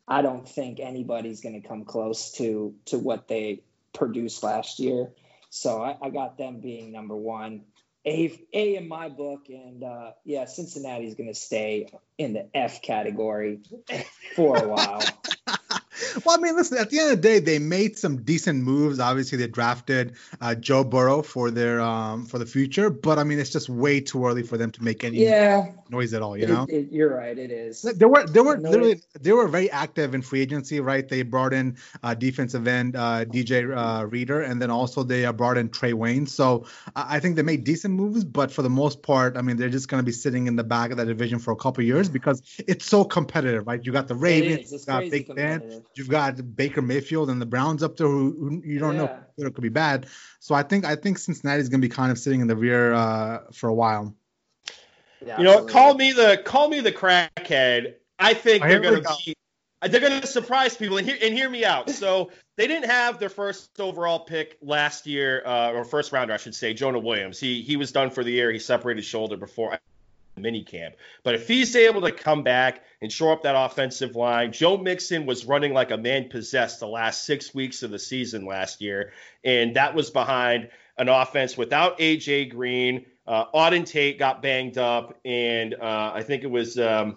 I 0.08 0.22
don't 0.22 0.48
think 0.48 0.80
anybody's 0.80 1.40
going 1.40 1.60
to 1.60 1.68
come 1.68 1.84
close 1.84 2.32
to 2.32 2.74
to 2.86 2.98
what 2.98 3.28
they 3.28 3.62
produced 3.92 4.42
last 4.42 4.80
year. 4.80 5.12
So 5.50 5.82
I, 5.82 5.96
I 6.02 6.10
got 6.10 6.36
them 6.36 6.60
being 6.60 6.90
number 6.90 7.14
one. 7.14 7.62
A 8.06 8.38
A 8.54 8.76
in 8.76 8.88
my 8.88 9.08
book, 9.08 9.46
and 9.48 9.84
uh, 9.84 10.12
yeah, 10.24 10.46
Cincinnati's 10.46 11.14
going 11.14 11.28
to 11.28 11.38
stay 11.38 11.88
in 12.16 12.32
the 12.32 12.48
F 12.54 12.80
category 12.82 13.60
for 14.34 14.56
a 14.56 14.68
while. 14.68 15.02
well, 16.24 16.38
I 16.38 16.40
mean, 16.40 16.56
listen. 16.56 16.78
At 16.78 16.90
the 16.90 16.98
end 16.98 17.12
of 17.12 17.16
the 17.16 17.22
day, 17.22 17.38
they 17.38 17.58
made 17.58 17.98
some 17.98 18.22
decent 18.22 18.62
moves. 18.62 19.00
Obviously, 19.00 19.38
they 19.38 19.46
drafted 19.46 20.14
uh, 20.40 20.54
Joe 20.54 20.84
Burrow 20.84 21.22
for 21.22 21.50
their 21.50 21.80
um, 21.80 22.26
for 22.26 22.38
the 22.38 22.46
future, 22.46 22.90
but 22.90 23.18
I 23.18 23.24
mean, 23.24 23.38
it's 23.38 23.50
just 23.50 23.68
way 23.68 24.00
too 24.00 24.26
early 24.26 24.42
for 24.42 24.56
them 24.56 24.70
to 24.72 24.84
make 24.84 25.04
any 25.04 25.18
yeah. 25.18 25.72
noise 25.88 26.14
at 26.14 26.22
all. 26.22 26.36
You 26.36 26.46
know, 26.46 26.66
it, 26.68 26.74
it, 26.74 26.92
you're 26.92 27.14
right. 27.14 27.36
It 27.36 27.50
is. 27.50 27.82
They 27.82 28.06
were 28.06 28.26
they 28.26 28.40
were 28.40 28.58
literally 28.58 29.00
they 29.20 29.32
were 29.32 29.48
very 29.48 29.70
active 29.70 30.14
in 30.14 30.22
free 30.22 30.40
agency, 30.40 30.80
right? 30.80 31.08
They 31.08 31.22
brought 31.22 31.52
in 31.52 31.76
uh, 32.02 32.14
defensive 32.14 32.66
end 32.66 32.96
uh, 32.96 33.24
DJ 33.24 33.76
uh, 33.76 34.06
Reader, 34.06 34.42
and 34.42 34.60
then 34.60 34.70
also 34.70 35.02
they 35.02 35.24
uh, 35.24 35.32
brought 35.32 35.56
in 35.56 35.68
Trae 35.68 35.94
Wayne. 35.94 36.26
So 36.26 36.66
I 36.94 37.20
think 37.20 37.36
they 37.36 37.42
made 37.42 37.64
decent 37.64 37.94
moves, 37.94 38.24
but 38.24 38.50
for 38.50 38.62
the 38.62 38.70
most 38.70 39.02
part, 39.02 39.36
I 39.36 39.42
mean, 39.42 39.56
they're 39.56 39.68
just 39.68 39.88
going 39.88 40.00
to 40.02 40.06
be 40.06 40.12
sitting 40.12 40.46
in 40.46 40.56
the 40.56 40.64
back 40.64 40.90
of 40.90 40.96
that 40.96 41.06
division 41.06 41.38
for 41.38 41.52
a 41.52 41.56
couple 41.56 41.84
years 41.84 42.08
because 42.08 42.42
it's 42.58 42.86
so 42.86 43.04
competitive, 43.04 43.66
right? 43.66 43.84
You 43.84 43.92
got 43.92 44.08
the 44.08 44.14
Ravens, 44.14 44.72
you 44.72 44.78
got 44.86 45.10
Big 45.10 45.34
Ben, 45.34 45.82
you've 45.94 46.08
got 46.08 46.56
Baker 46.56 46.82
Mayfield 46.82 47.30
and 47.30 47.40
the 47.40 47.46
Browns 47.46 47.82
up 47.82 47.96
there 47.96 48.06
who, 48.06 48.36
who 48.38 48.62
you 48.64 48.78
don't 48.78 48.94
yeah. 48.94 49.02
know 49.02 49.46
it 49.46 49.54
could 49.54 49.62
be 49.62 49.68
bad. 49.68 50.06
So 50.38 50.54
I 50.54 50.62
think 50.62 50.84
I 50.84 50.96
think 50.96 51.18
Cincinnati 51.18 51.60
is 51.60 51.68
going 51.68 51.80
to 51.80 51.86
be 51.86 51.92
kind 51.92 52.10
of 52.10 52.18
sitting 52.18 52.40
in 52.40 52.46
the 52.46 52.56
rear 52.56 52.92
uh, 52.92 53.40
for 53.52 53.68
a 53.68 53.74
while. 53.74 54.14
Yeah, 55.24 55.38
you 55.38 55.44
know, 55.44 55.64
absolutely. 55.64 55.72
call 55.72 55.94
me 55.94 56.12
the 56.12 56.42
call 56.44 56.68
me 56.68 56.80
the 56.80 56.92
crackhead. 56.92 57.94
I 58.18 58.34
think 58.34 58.62
they're 58.62 58.80
going 58.80 59.02
to 59.02 59.16
be 59.24 59.34
they're 59.82 60.00
going 60.00 60.20
to 60.20 60.26
surprise 60.26 60.76
people 60.76 60.98
and 60.98 61.06
hear 61.06 61.16
and 61.22 61.34
hear 61.34 61.48
me 61.48 61.64
out. 61.64 61.90
So 61.90 62.30
they 62.56 62.66
didn't 62.66 62.90
have 62.90 63.18
their 63.18 63.28
first 63.28 63.80
overall 63.80 64.20
pick 64.20 64.58
last 64.60 65.06
year, 65.06 65.42
uh, 65.44 65.72
or 65.72 65.84
first 65.84 66.12
rounder, 66.12 66.34
I 66.34 66.38
should 66.38 66.54
say, 66.54 66.74
Jonah 66.74 66.98
Williams. 66.98 67.40
He 67.40 67.62
he 67.62 67.76
was 67.76 67.92
done 67.92 68.10
for 68.10 68.24
the 68.24 68.32
year. 68.32 68.50
He 68.52 68.58
separated 68.58 69.00
his 69.00 69.06
shoulder 69.06 69.36
before 69.36 69.78
mini 70.36 70.62
camp. 70.62 70.94
But 71.22 71.34
if 71.34 71.48
he's 71.48 71.74
able 71.76 72.02
to 72.02 72.12
come 72.12 72.42
back 72.42 72.82
and 73.00 73.12
shore 73.12 73.32
up 73.32 73.42
that 73.42 73.56
offensive 73.56 74.16
line, 74.16 74.52
Joe 74.52 74.76
Mixon 74.76 75.26
was 75.26 75.44
running 75.44 75.72
like 75.72 75.90
a 75.90 75.98
man 75.98 76.28
possessed 76.28 76.80
the 76.80 76.88
last 76.88 77.24
six 77.24 77.54
weeks 77.54 77.82
of 77.82 77.90
the 77.90 77.98
season 77.98 78.46
last 78.46 78.80
year, 78.80 79.12
and 79.44 79.76
that 79.76 79.94
was 79.94 80.10
behind 80.10 80.70
an 80.98 81.08
offense 81.08 81.56
without 81.56 81.98
AJ 81.98 82.50
Green. 82.50 83.06
Uh, 83.26 83.46
Auden 83.54 83.86
Tate 83.86 84.18
got 84.18 84.42
banged 84.42 84.78
up, 84.78 85.18
and 85.24 85.74
uh, 85.74 86.12
I 86.14 86.22
think 86.22 86.42
it 86.42 86.50
was 86.50 86.78
um, 86.78 87.16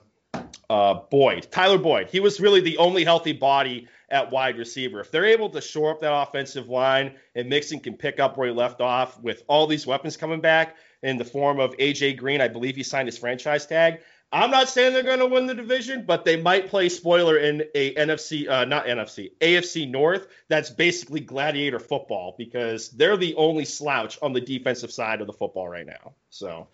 uh, 0.70 0.96
Boyd, 1.10 1.48
Tyler 1.52 1.78
Boyd. 1.78 2.10
He 2.10 2.20
was 2.20 2.40
really 2.40 2.62
the 2.62 2.78
only 2.78 3.04
healthy 3.04 3.34
body 3.34 3.88
at 4.10 4.32
wide 4.32 4.58
receiver. 4.58 5.00
If 5.00 5.12
they're 5.12 5.26
able 5.26 5.50
to 5.50 5.62
shore 5.62 5.92
up 5.92 6.02
that 6.02 6.14
offensive 6.14 6.70
line 6.70 7.16
and 7.36 7.50
Mixon 7.50 7.80
can 7.80 7.96
pick 7.96 8.20
up 8.20 8.38
where 8.38 8.48
he 8.48 8.54
left 8.54 8.80
off 8.80 9.20
with 9.20 9.44
all 9.48 9.66
these 9.66 9.88
weapons 9.88 10.18
coming 10.18 10.40
back, 10.40 10.78
in 11.04 11.18
the 11.18 11.26
form 11.26 11.60
of 11.60 11.78
AJ 11.78 12.18
Green. 12.18 12.42
I 12.42 12.48
believe 12.48 12.76
he 12.76 12.84
signed 12.84 13.08
his 13.08 13.18
franchise 13.18 13.66
tag. 13.66 14.00
I'm 14.32 14.50
not 14.50 14.68
saying 14.68 14.94
they're 14.94 15.04
going 15.04 15.20
to 15.20 15.28
win 15.28 15.46
the 15.46 15.54
division, 15.54 16.06
but 16.08 16.26
they 16.26 16.42
might 16.42 16.70
play 16.70 16.90
spoiler 16.90 17.38
in 17.38 17.66
a 17.76 17.94
NFC, 17.94 18.50
uh, 18.50 18.66
not 18.66 18.88
NFC, 18.88 19.32
AFC 19.40 19.88
North. 19.88 20.26
That's 20.48 20.72
basically 20.72 21.20
gladiator 21.20 21.78
football 21.78 22.34
because 22.36 22.90
they're 22.90 23.16
the 23.16 23.36
only 23.36 23.66
slouch 23.66 24.18
on 24.24 24.34
the 24.34 24.42
defensive 24.42 24.92
side 24.92 25.22
of 25.22 25.28
the 25.28 25.34
football 25.34 25.70
right 25.70 25.86
now. 25.86 26.14
So 26.32 26.68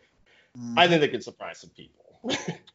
mm. 0.58 0.74
I 0.78 0.88
think 0.88 1.02
they 1.02 1.10
can 1.10 1.22
surprise 1.22 1.60
some 1.60 1.72
people. 1.72 2.22
okay. 2.24 2.60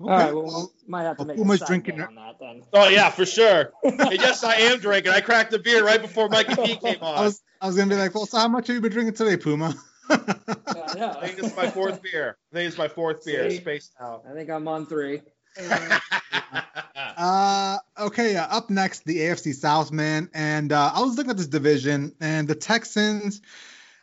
All 0.00 0.08
right, 0.08 0.34
well, 0.34 0.72
we 0.82 0.90
might 0.90 1.02
have 1.02 1.18
to 1.18 1.26
make 1.26 1.36
well, 1.36 1.52
a 1.52 1.58
drinking 1.58 2.00
on 2.00 2.14
that 2.14 2.36
then. 2.40 2.62
Oh 2.72 2.88
yeah, 2.88 3.10
for 3.10 3.26
sure. 3.26 3.72
yes, 3.84 4.42
I 4.42 4.54
am 4.54 4.78
drinking. 4.78 5.12
I 5.12 5.20
cracked 5.20 5.52
a 5.52 5.58
beer 5.58 5.84
right 5.84 6.00
before 6.00 6.30
Mikey 6.30 6.56
P 6.56 6.76
came 6.76 7.02
on. 7.02 7.18
I 7.18 7.20
was, 7.20 7.42
I 7.60 7.66
was 7.66 7.76
gonna 7.76 7.90
be 7.90 7.96
like, 7.96 8.14
well, 8.14 8.24
so 8.24 8.38
how 8.38 8.48
much 8.48 8.68
have 8.68 8.76
you 8.76 8.80
been 8.80 8.92
drinking 8.92 9.14
today, 9.14 9.36
Puma? 9.36 9.74
Yeah, 10.10 11.14
I 11.18 11.26
think 11.26 11.38
it's 11.38 11.56
my 11.56 11.70
fourth 11.70 12.02
beer. 12.02 12.36
I 12.52 12.56
think 12.56 12.68
it's 12.68 12.78
my 12.78 12.88
fourth 12.88 13.24
beer. 13.24 13.50
Spaced 13.50 13.92
out. 14.00 14.24
I 14.28 14.34
think 14.34 14.50
I'm 14.50 14.66
on 14.68 14.86
three. 14.86 15.22
uh, 17.16 17.78
okay, 17.98 18.36
uh, 18.36 18.46
up 18.46 18.70
next, 18.70 19.04
the 19.04 19.18
AFC 19.18 19.54
South, 19.54 19.92
man. 19.92 20.30
And 20.34 20.72
uh, 20.72 20.92
I 20.94 21.00
was 21.00 21.16
looking 21.16 21.30
at 21.30 21.36
this 21.36 21.48
division, 21.48 22.14
and 22.20 22.46
the 22.46 22.54
Texans, 22.54 23.40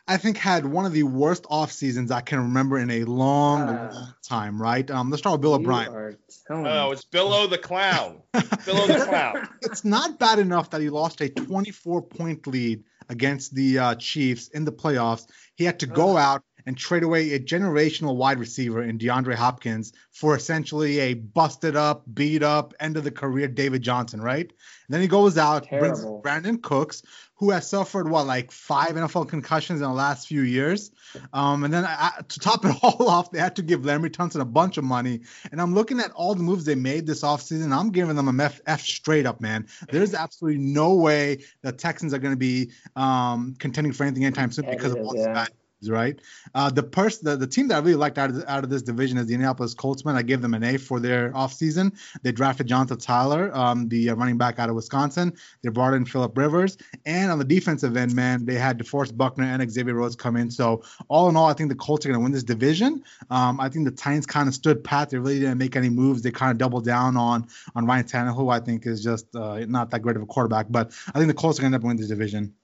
I 0.06 0.16
think, 0.16 0.36
had 0.36 0.66
one 0.66 0.86
of 0.86 0.92
the 0.92 1.04
worst 1.04 1.46
off 1.48 1.72
seasons 1.72 2.10
I 2.10 2.20
can 2.20 2.38
remember 2.38 2.78
in 2.78 2.90
a 2.90 3.04
long, 3.04 3.62
uh, 3.62 3.90
long 3.92 4.14
time, 4.22 4.60
right? 4.60 4.88
Um, 4.90 5.10
let's 5.10 5.22
start 5.22 5.34
with 5.34 5.42
Bill 5.42 5.54
O'Brien. 5.54 6.16
Oh, 6.50 6.90
it's 6.90 7.04
Billo 7.04 7.48
the 7.48 7.58
Clown. 7.58 8.22
Billo 8.34 8.86
the 8.86 9.04
Clown. 9.08 9.48
It's 9.62 9.84
not 9.84 10.18
bad 10.18 10.38
enough 10.38 10.70
that 10.70 10.80
he 10.80 10.90
lost 10.90 11.20
a 11.20 11.28
24 11.28 12.02
point 12.02 12.46
lead 12.46 12.84
against 13.08 13.54
the 13.54 13.78
uh, 13.78 13.94
Chiefs 13.96 14.48
in 14.48 14.64
the 14.64 14.72
playoffs, 14.72 15.26
he 15.56 15.64
had 15.64 15.78
to 15.80 15.86
go 15.86 16.16
out 16.16 16.42
and 16.68 16.76
trade 16.76 17.02
away 17.02 17.32
a 17.32 17.40
generational 17.40 18.14
wide 18.16 18.38
receiver 18.38 18.82
in 18.82 18.98
DeAndre 18.98 19.34
Hopkins 19.34 19.94
for 20.12 20.36
essentially 20.36 20.98
a 20.98 21.14
busted 21.14 21.76
up, 21.76 22.04
beat 22.12 22.42
up, 22.42 22.74
end 22.78 22.98
of 22.98 23.04
the 23.04 23.10
career 23.10 23.48
David 23.48 23.80
Johnson, 23.80 24.20
right? 24.20 24.44
And 24.44 24.94
then 24.94 25.00
he 25.00 25.08
goes 25.08 25.38
out, 25.38 25.66
brings 25.70 26.04
Brandin 26.04 26.62
Cooks, 26.62 27.02
who 27.36 27.52
has 27.52 27.70
suffered 27.70 28.10
what 28.10 28.26
like 28.26 28.50
five 28.50 28.90
NFL 28.90 29.28
concussions 29.28 29.80
in 29.80 29.88
the 29.88 29.94
last 29.94 30.28
few 30.28 30.42
years. 30.42 30.90
Um, 31.32 31.64
and 31.64 31.72
then 31.72 31.84
uh, 31.84 32.10
to 32.28 32.40
top 32.40 32.64
it 32.66 32.76
all 32.82 33.08
off, 33.08 33.30
they 33.30 33.38
had 33.38 33.56
to 33.56 33.62
give 33.62 33.80
Laremy 33.80 34.10
Tunsil 34.10 34.40
a 34.40 34.44
bunch 34.44 34.76
of 34.76 34.84
money. 34.84 35.20
And 35.50 35.62
I'm 35.62 35.72
looking 35.72 36.00
at 36.00 36.10
all 36.10 36.34
the 36.34 36.42
moves 36.42 36.66
they 36.66 36.74
made 36.74 37.06
this 37.06 37.22
offseason. 37.22 37.74
I'm 37.74 37.90
giving 37.90 38.14
them 38.14 38.28
a 38.28 38.44
F, 38.44 38.60
F 38.66 38.82
straight 38.82 39.24
up, 39.24 39.40
man. 39.40 39.68
There's 39.90 40.12
absolutely 40.14 40.60
no 40.60 40.96
way 40.96 41.44
the 41.62 41.72
Texans 41.72 42.12
are 42.12 42.18
going 42.18 42.34
to 42.34 42.38
be 42.38 42.72
um, 42.94 43.54
contending 43.58 43.94
for 43.94 44.04
anything 44.04 44.26
anytime 44.26 44.50
soon 44.50 44.66
because 44.66 44.92
of 44.92 44.98
all 44.98 45.16
Yeah. 45.16 45.32
moves, 45.32 45.48
right? 45.86 46.20
Uh, 46.54 46.70
the 46.70 46.82
person, 46.82 47.24
the, 47.24 47.36
the 47.36 47.46
team 47.46 47.68
that 47.68 47.76
I 47.76 47.78
really 47.78 47.94
liked 47.94 48.18
out 48.18 48.30
of, 48.30 48.44
out 48.48 48.64
of 48.64 48.70
this 48.70 48.82
division 48.82 49.18
is 49.18 49.26
the 49.26 49.34
Indianapolis 49.34 49.74
Colts. 49.74 50.04
Man, 50.04 50.16
I 50.16 50.22
gave 50.22 50.42
them 50.42 50.54
an 50.54 50.64
A 50.64 50.76
for 50.76 50.98
their 50.98 51.30
offseason. 51.32 51.96
They 52.22 52.32
drafted 52.32 52.66
Jonathan 52.66 52.98
Taylor, 52.98 53.54
um, 53.56 53.88
the 53.88 54.10
uh, 54.10 54.14
running 54.16 54.38
back 54.38 54.58
out 54.58 54.68
of 54.68 54.74
Wisconsin. 54.74 55.32
They 55.62 55.68
brought 55.68 55.94
in 55.94 56.04
Philip 56.04 56.36
Rivers, 56.36 56.76
and 57.06 57.30
on 57.30 57.38
the 57.38 57.44
defensive 57.44 57.96
end, 57.96 58.14
man, 58.14 58.44
they 58.44 58.54
had 58.54 58.78
DeForest 58.78 59.16
Buckner 59.16 59.44
and 59.44 59.70
Xavier 59.70 59.94
Rhodes 59.94 60.16
come 60.16 60.36
in. 60.36 60.50
So 60.50 60.82
all 61.08 61.28
in 61.28 61.36
all, 61.36 61.46
I 61.46 61.52
think 61.52 61.68
the 61.68 61.76
Colts 61.76 62.04
are 62.04 62.08
going 62.08 62.18
to 62.18 62.22
win 62.22 62.32
this 62.32 62.42
division. 62.42 63.04
Um, 63.30 63.60
I 63.60 63.68
think 63.68 63.84
the 63.84 63.92
Titans 63.92 64.26
kind 64.26 64.48
of 64.48 64.54
stood 64.54 64.82
pat. 64.82 65.10
They 65.10 65.18
really 65.18 65.40
didn't 65.40 65.58
make 65.58 65.76
any 65.76 65.88
moves. 65.88 66.22
They 66.22 66.30
kind 66.30 66.50
of 66.50 66.58
doubled 66.58 66.84
down 66.84 67.16
on 67.16 67.46
on 67.74 67.86
Ryan 67.86 68.04
Tannehill, 68.04 68.36
who 68.36 68.48
I 68.48 68.60
think 68.60 68.86
is 68.86 69.02
just 69.02 69.34
uh, 69.36 69.60
not 69.66 69.90
that 69.90 70.00
great 70.00 70.16
of 70.16 70.22
a 70.22 70.26
quarterback. 70.26 70.66
But 70.70 70.92
I 71.14 71.18
think 71.18 71.28
the 71.28 71.34
Colts 71.34 71.58
are 71.58 71.62
going 71.62 71.72
to 71.72 71.76
end 71.76 71.82
up 71.82 71.86
winning 71.86 71.98
this 72.00 72.08
division. 72.08 72.54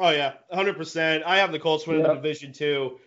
Oh 0.00 0.10
yeah, 0.10 0.32
100. 0.48 0.78
percent 0.78 1.24
I 1.26 1.38
have 1.38 1.52
the 1.52 1.58
Colts 1.58 1.86
winning 1.86 2.04
the 2.04 2.14
division 2.14 2.54
too, 2.54 2.98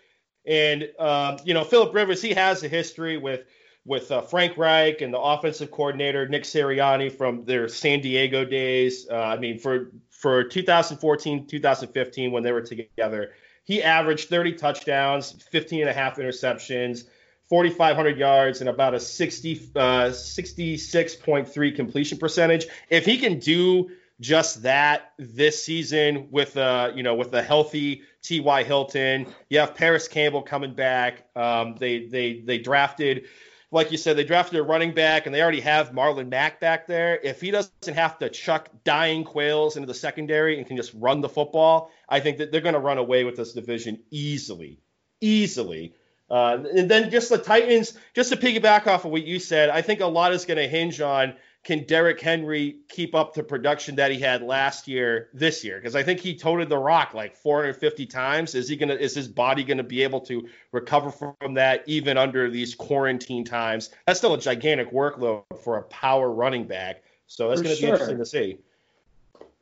and 0.45 0.87
um, 0.99 1.37
you 1.43 1.55
know 1.55 1.63
Philip 1.63 1.91
Rivers, 1.93 2.21
he 2.21 2.35
has 2.35 2.63
a 2.63 2.67
history 2.67 3.17
with 3.17 3.41
with 3.83 4.11
uh, 4.11 4.21
Frank 4.21 4.57
Reich 4.57 5.01
and 5.01 5.11
the 5.11 5.19
offensive 5.19 5.71
coordinator 5.71 6.27
Nick 6.27 6.43
Sirianni 6.43 7.11
from 7.11 7.45
their 7.45 7.67
San 7.67 8.01
Diego 8.01 8.45
days. 8.45 9.07
Uh, 9.09 9.15
I 9.15 9.37
mean, 9.37 9.57
for 9.57 9.91
for 10.11 10.43
2014, 10.43 11.47
2015 11.47 12.31
when 12.31 12.43
they 12.43 12.51
were 12.51 12.61
together, 12.61 13.33
he 13.63 13.81
averaged 13.81 14.29
30 14.29 14.53
touchdowns, 14.53 15.31
15 15.31 15.81
and 15.81 15.89
a 15.89 15.93
half 15.93 16.17
interceptions. 16.17 17.05
4,500 17.49 18.17
yards 18.17 18.61
and 18.61 18.69
about 18.69 18.95
a 18.95 18.99
60, 18.99 19.69
uh, 19.75 19.79
66.3 20.09 21.75
completion 21.75 22.17
percentage. 22.17 22.65
If 22.89 23.05
he 23.05 23.17
can 23.17 23.37
do 23.39 23.91
just 24.19 24.63
that 24.63 25.11
this 25.17 25.63
season 25.63 26.27
with 26.31 26.55
uh 26.55 26.91
you 26.95 27.03
know 27.03 27.15
with 27.15 27.33
a 27.33 27.41
healthy 27.41 28.03
T.Y. 28.23 28.63
Hilton. 28.63 29.27
You 29.49 29.59
have 29.59 29.75
Parris 29.75 30.07
Campbell 30.07 30.41
coming 30.41 30.73
back. 30.73 31.25
Um, 31.35 31.75
they 31.77 32.07
they 32.07 32.39
they 32.39 32.57
drafted, 32.57 33.25
like 33.69 33.91
you 33.91 33.97
said, 33.97 34.17
they 34.17 34.23
drafted 34.23 34.59
a 34.59 34.63
running 34.63 34.93
back, 34.93 35.25
and 35.25 35.35
they 35.35 35.41
already 35.41 35.59
have 35.59 35.91
Marlon 35.91 36.29
Mack 36.29 36.59
back 36.61 36.87
there. 36.87 37.19
If 37.21 37.41
he 37.41 37.51
doesn't 37.51 37.93
have 37.93 38.17
to 38.19 38.29
chuck 38.29 38.69
dying 38.85 39.25
quails 39.25 39.75
into 39.75 39.87
the 39.87 39.93
secondary 39.93 40.57
and 40.57 40.65
can 40.65 40.77
just 40.77 40.93
run 40.95 41.19
the 41.19 41.29
football, 41.29 41.91
I 42.07 42.21
think 42.21 42.37
that 42.37 42.51
they're 42.51 42.61
going 42.61 42.75
to 42.75 42.79
run 42.79 42.97
away 42.97 43.25
with 43.25 43.35
this 43.35 43.53
division 43.53 43.99
easily, 44.09 44.79
easily. 45.19 45.93
Uh, 46.29 46.63
and 46.75 46.89
then 46.89 47.11
just 47.11 47.29
the 47.29 47.37
Titans, 47.37 47.95
just 48.15 48.31
to 48.31 48.37
piggyback 48.37 48.87
off 48.87 49.03
of 49.03 49.11
what 49.11 49.23
you 49.23 49.37
said, 49.37 49.69
I 49.69 49.81
think 49.81 49.99
a 49.99 50.07
lot 50.07 50.33
is 50.33 50.45
going 50.45 50.57
to 50.57 50.67
hinge 50.67 51.01
on 51.01 51.35
can 51.63 51.85
Derrick 51.85 52.19
Henry 52.19 52.77
keep 52.89 53.15
up 53.15 53.33
the 53.33 53.43
production 53.43 53.95
that 53.95 54.11
he 54.11 54.19
had 54.19 54.41
last 54.41 54.87
year 54.87 55.29
this 55.33 55.63
year? 55.63 55.77
Because 55.77 55.95
I 55.95 56.03
think 56.03 56.19
he 56.19 56.35
toted 56.35 56.67
the 56.67 56.77
rock 56.77 57.13
like 57.13 57.35
450 57.35 58.05
times. 58.05 58.53
Is 58.53 58.67
he 58.67 58.75
gonna? 58.75 58.95
Is 58.95 59.15
his 59.15 59.27
body 59.27 59.63
gonna 59.63 59.83
be 59.83 60.03
able 60.03 60.19
to 60.21 60.47
recover 60.71 61.09
from 61.09 61.53
that 61.53 61.83
even 61.87 62.17
under 62.17 62.49
these 62.49 62.75
quarantine 62.75 63.45
times? 63.45 63.91
That's 64.05 64.19
still 64.19 64.33
a 64.33 64.39
gigantic 64.39 64.91
workload 64.91 65.43
for 65.63 65.77
a 65.77 65.83
power 65.83 66.29
running 66.29 66.65
back. 66.65 67.03
So 67.27 67.47
that's 67.47 67.61
For 67.61 67.63
gonna 67.63 67.77
be 67.77 67.83
interesting 67.83 68.17
to 68.17 68.25
see. 68.25 68.57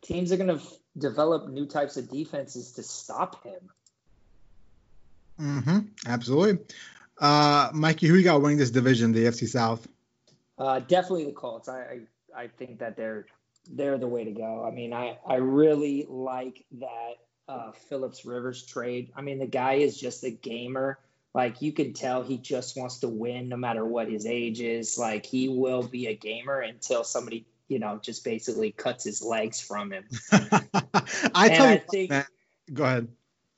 Teams 0.01 0.31
are 0.31 0.37
going 0.37 0.47
to 0.47 0.55
f- 0.55 0.77
develop 0.97 1.47
new 1.49 1.67
types 1.67 1.95
of 1.95 2.09
defenses 2.09 2.71
to 2.73 2.83
stop 2.83 3.43
him. 3.43 3.69
Mm-hmm. 5.39 5.79
Absolutely. 6.07 6.65
Uh, 7.19 7.69
Mikey, 7.71 8.07
who 8.07 8.15
you 8.15 8.23
got 8.23 8.41
winning 8.41 8.57
this 8.57 8.71
division, 8.71 9.11
the 9.11 9.25
FC 9.25 9.47
South? 9.47 9.87
Uh, 10.57 10.79
definitely 10.79 11.25
the 11.25 11.31
Colts. 11.31 11.67
I, 11.69 11.79
I 12.35 12.43
I 12.43 12.47
think 12.47 12.79
that 12.79 12.95
they're 12.95 13.25
they're 13.71 13.97
the 13.97 14.07
way 14.07 14.23
to 14.23 14.31
go. 14.31 14.63
I 14.65 14.71
mean, 14.71 14.93
I 14.93 15.17
I 15.25 15.35
really 15.35 16.05
like 16.09 16.65
that 16.79 17.13
uh, 17.47 17.71
Phillips 17.71 18.25
Rivers 18.25 18.65
trade. 18.65 19.11
I 19.15 19.21
mean, 19.21 19.39
the 19.39 19.47
guy 19.47 19.73
is 19.75 19.99
just 19.99 20.23
a 20.23 20.31
gamer. 20.31 20.99
Like 21.33 21.61
you 21.61 21.71
can 21.71 21.93
tell, 21.93 22.23
he 22.23 22.37
just 22.37 22.77
wants 22.77 22.99
to 22.99 23.07
win, 23.07 23.47
no 23.49 23.55
matter 23.55 23.85
what 23.85 24.09
his 24.09 24.25
age 24.25 24.59
is. 24.61 24.97
Like 24.97 25.25
he 25.25 25.47
will 25.47 25.81
be 25.83 26.07
a 26.07 26.13
gamer 26.15 26.59
until 26.59 27.03
somebody, 27.05 27.45
you 27.69 27.79
know, 27.79 27.99
just 28.01 28.25
basically 28.25 28.71
cuts 28.71 29.05
his 29.05 29.21
legs 29.21 29.61
from 29.61 29.91
him. 29.93 30.03
I 30.31 31.49
tell 31.49 31.67
I 31.67 31.73
you, 31.75 31.81
think- 31.89 32.09
man, 32.09 32.25
go 32.73 32.83
ahead. 32.83 33.07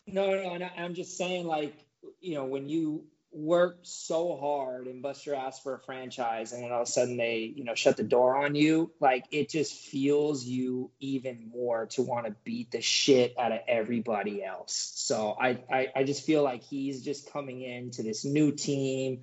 No, 0.06 0.36
no, 0.36 0.58
no. 0.58 0.70
I'm 0.78 0.94
just 0.94 1.18
saying, 1.18 1.48
like, 1.48 1.74
you 2.20 2.36
know, 2.36 2.44
when 2.46 2.68
you 2.70 3.06
work 3.34 3.80
so 3.82 4.38
hard 4.38 4.88
and 4.88 5.02
bust 5.02 5.26
your 5.26 5.36
ass 5.36 5.60
for 5.60 5.76
a 5.76 5.80
franchise, 5.80 6.54
and 6.54 6.64
then 6.64 6.72
all 6.72 6.82
of 6.82 6.88
a 6.88 6.92
sudden 6.92 7.18
they, 7.18 7.52
you 7.56 7.64
know, 7.64 7.76
shut 7.76 7.98
the 7.98 8.04
door 8.04 8.44
on 8.44 8.56
you, 8.56 8.92
like, 9.00 9.26
it 9.32 9.50
just 9.50 9.74
fuels 9.74 10.46
you 10.46 10.92
even 11.00 11.50
more 11.54 11.88
to 11.88 12.02
want 12.02 12.26
to 12.28 12.36
beat 12.44 12.72
the 12.72 12.82
shit 12.82 13.36
out 13.40 13.52
of 13.52 13.60
everybody 13.68 14.44
else. 14.44 14.92
So 14.96 15.36
I, 15.40 15.60
I, 15.72 15.88
I 15.96 16.04
just 16.04 16.26
feel 16.26 16.44
like 16.44 16.64
he's 16.64 17.04
just 17.04 17.32
coming 17.32 17.62
into 17.62 18.04
this 18.04 18.24
new 18.24 18.52
team, 18.52 19.22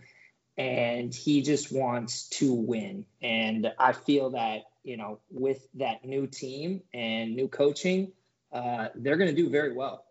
and 0.59 1.14
he 1.14 1.42
just 1.42 1.73
wants 1.73 2.29
to 2.31 2.53
win. 2.53 3.07
And 3.23 3.73
I 3.79 3.92
feel 3.92 4.31
that, 4.31 4.62
you 4.83 4.96
know, 4.96 5.20
with 5.31 5.64
that 5.75 6.05
new 6.05 6.27
team 6.27 6.83
and 6.92 7.37
new 7.37 7.49
coaching, 7.49 8.12
uh, 8.53 8.88
they're 8.94 9.16
going 9.16 9.31
to 9.31 9.37
do 9.37 9.49
very 9.49 9.73
well. 9.73 10.05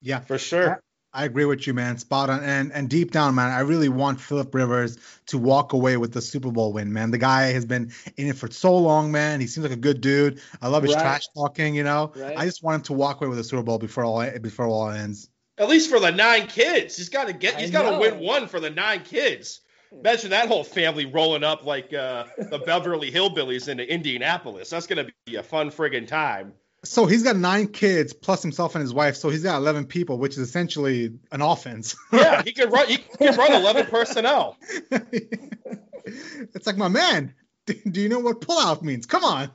Yeah, 0.00 0.20
For 0.20 0.38
sure. 0.38 0.83
I 1.14 1.24
agree 1.24 1.44
with 1.44 1.66
you, 1.66 1.74
man. 1.74 1.96
Spot 1.96 2.28
on. 2.28 2.42
And 2.42 2.72
and 2.72 2.90
deep 2.90 3.12
down, 3.12 3.36
man, 3.36 3.50
I 3.50 3.60
really 3.60 3.88
want 3.88 4.20
Philip 4.20 4.54
Rivers 4.54 4.98
to 5.26 5.38
walk 5.38 5.72
away 5.72 5.96
with 5.96 6.12
the 6.12 6.20
Super 6.20 6.50
Bowl 6.50 6.72
win, 6.72 6.92
man. 6.92 7.12
The 7.12 7.18
guy 7.18 7.52
has 7.52 7.64
been 7.64 7.92
in 8.16 8.26
it 8.26 8.36
for 8.36 8.50
so 8.50 8.76
long, 8.76 9.12
man. 9.12 9.40
He 9.40 9.46
seems 9.46 9.64
like 9.64 9.72
a 9.72 9.80
good 9.80 10.00
dude. 10.00 10.40
I 10.60 10.68
love 10.68 10.82
his 10.82 10.94
Right. 10.94 11.02
trash 11.02 11.28
talking, 11.34 11.74
you 11.74 11.84
know. 11.84 12.12
Right. 12.16 12.36
I 12.36 12.44
just 12.44 12.62
want 12.62 12.74
him 12.76 12.82
to 12.82 12.92
walk 12.94 13.20
away 13.20 13.28
with 13.28 13.38
the 13.38 13.44
Super 13.44 13.62
Bowl 13.62 13.78
before 13.78 14.04
all 14.04 14.28
before 14.40 14.66
all 14.66 14.90
ends. 14.90 15.30
At 15.56 15.68
least 15.68 15.88
for 15.88 16.00
the 16.00 16.10
nine 16.10 16.48
kids, 16.48 16.96
he's 16.96 17.08
got 17.08 17.28
to 17.28 17.32
get. 17.32 17.60
He's 17.60 17.70
got 17.70 17.88
to 17.88 17.98
win 17.98 18.18
one 18.18 18.48
for 18.48 18.58
the 18.58 18.70
nine 18.70 19.02
kids. 19.04 19.60
Imagine 20.00 20.30
that 20.30 20.48
whole 20.48 20.64
family 20.64 21.06
rolling 21.06 21.44
up 21.44 21.64
like 21.64 21.94
uh, 21.94 22.24
the 22.36 22.58
Beverly 22.58 23.12
Hillbillies 23.12 23.68
into 23.68 23.88
Indianapolis. 23.88 24.68
That's 24.68 24.88
gonna 24.88 25.06
be 25.26 25.36
a 25.36 25.42
fun 25.42 25.70
friggin' 25.70 26.08
time. 26.08 26.52
So 26.84 27.06
he's 27.06 27.22
got 27.22 27.36
nine 27.36 27.68
kids 27.68 28.12
plus 28.12 28.42
himself 28.42 28.74
and 28.74 28.82
his 28.82 28.92
wife. 28.92 29.16
So 29.16 29.30
he's 29.30 29.42
got 29.42 29.56
eleven 29.56 29.86
people, 29.86 30.18
which 30.18 30.32
is 30.32 30.38
essentially 30.38 31.18
an 31.32 31.42
offense. 31.42 31.96
Yeah, 32.12 32.42
he 32.42 32.52
could 32.52 32.70
run. 32.70 32.86
He 32.86 32.98
could 32.98 33.36
run 33.36 33.52
eleven 33.52 33.86
personnel. 33.86 34.56
it's 34.90 36.66
like 36.66 36.76
my 36.76 36.88
man. 36.88 37.34
Do 37.66 38.00
you 38.00 38.08
know 38.08 38.20
what 38.20 38.40
pullout 38.40 38.82
means? 38.82 39.06
Come 39.06 39.24
on. 39.24 39.50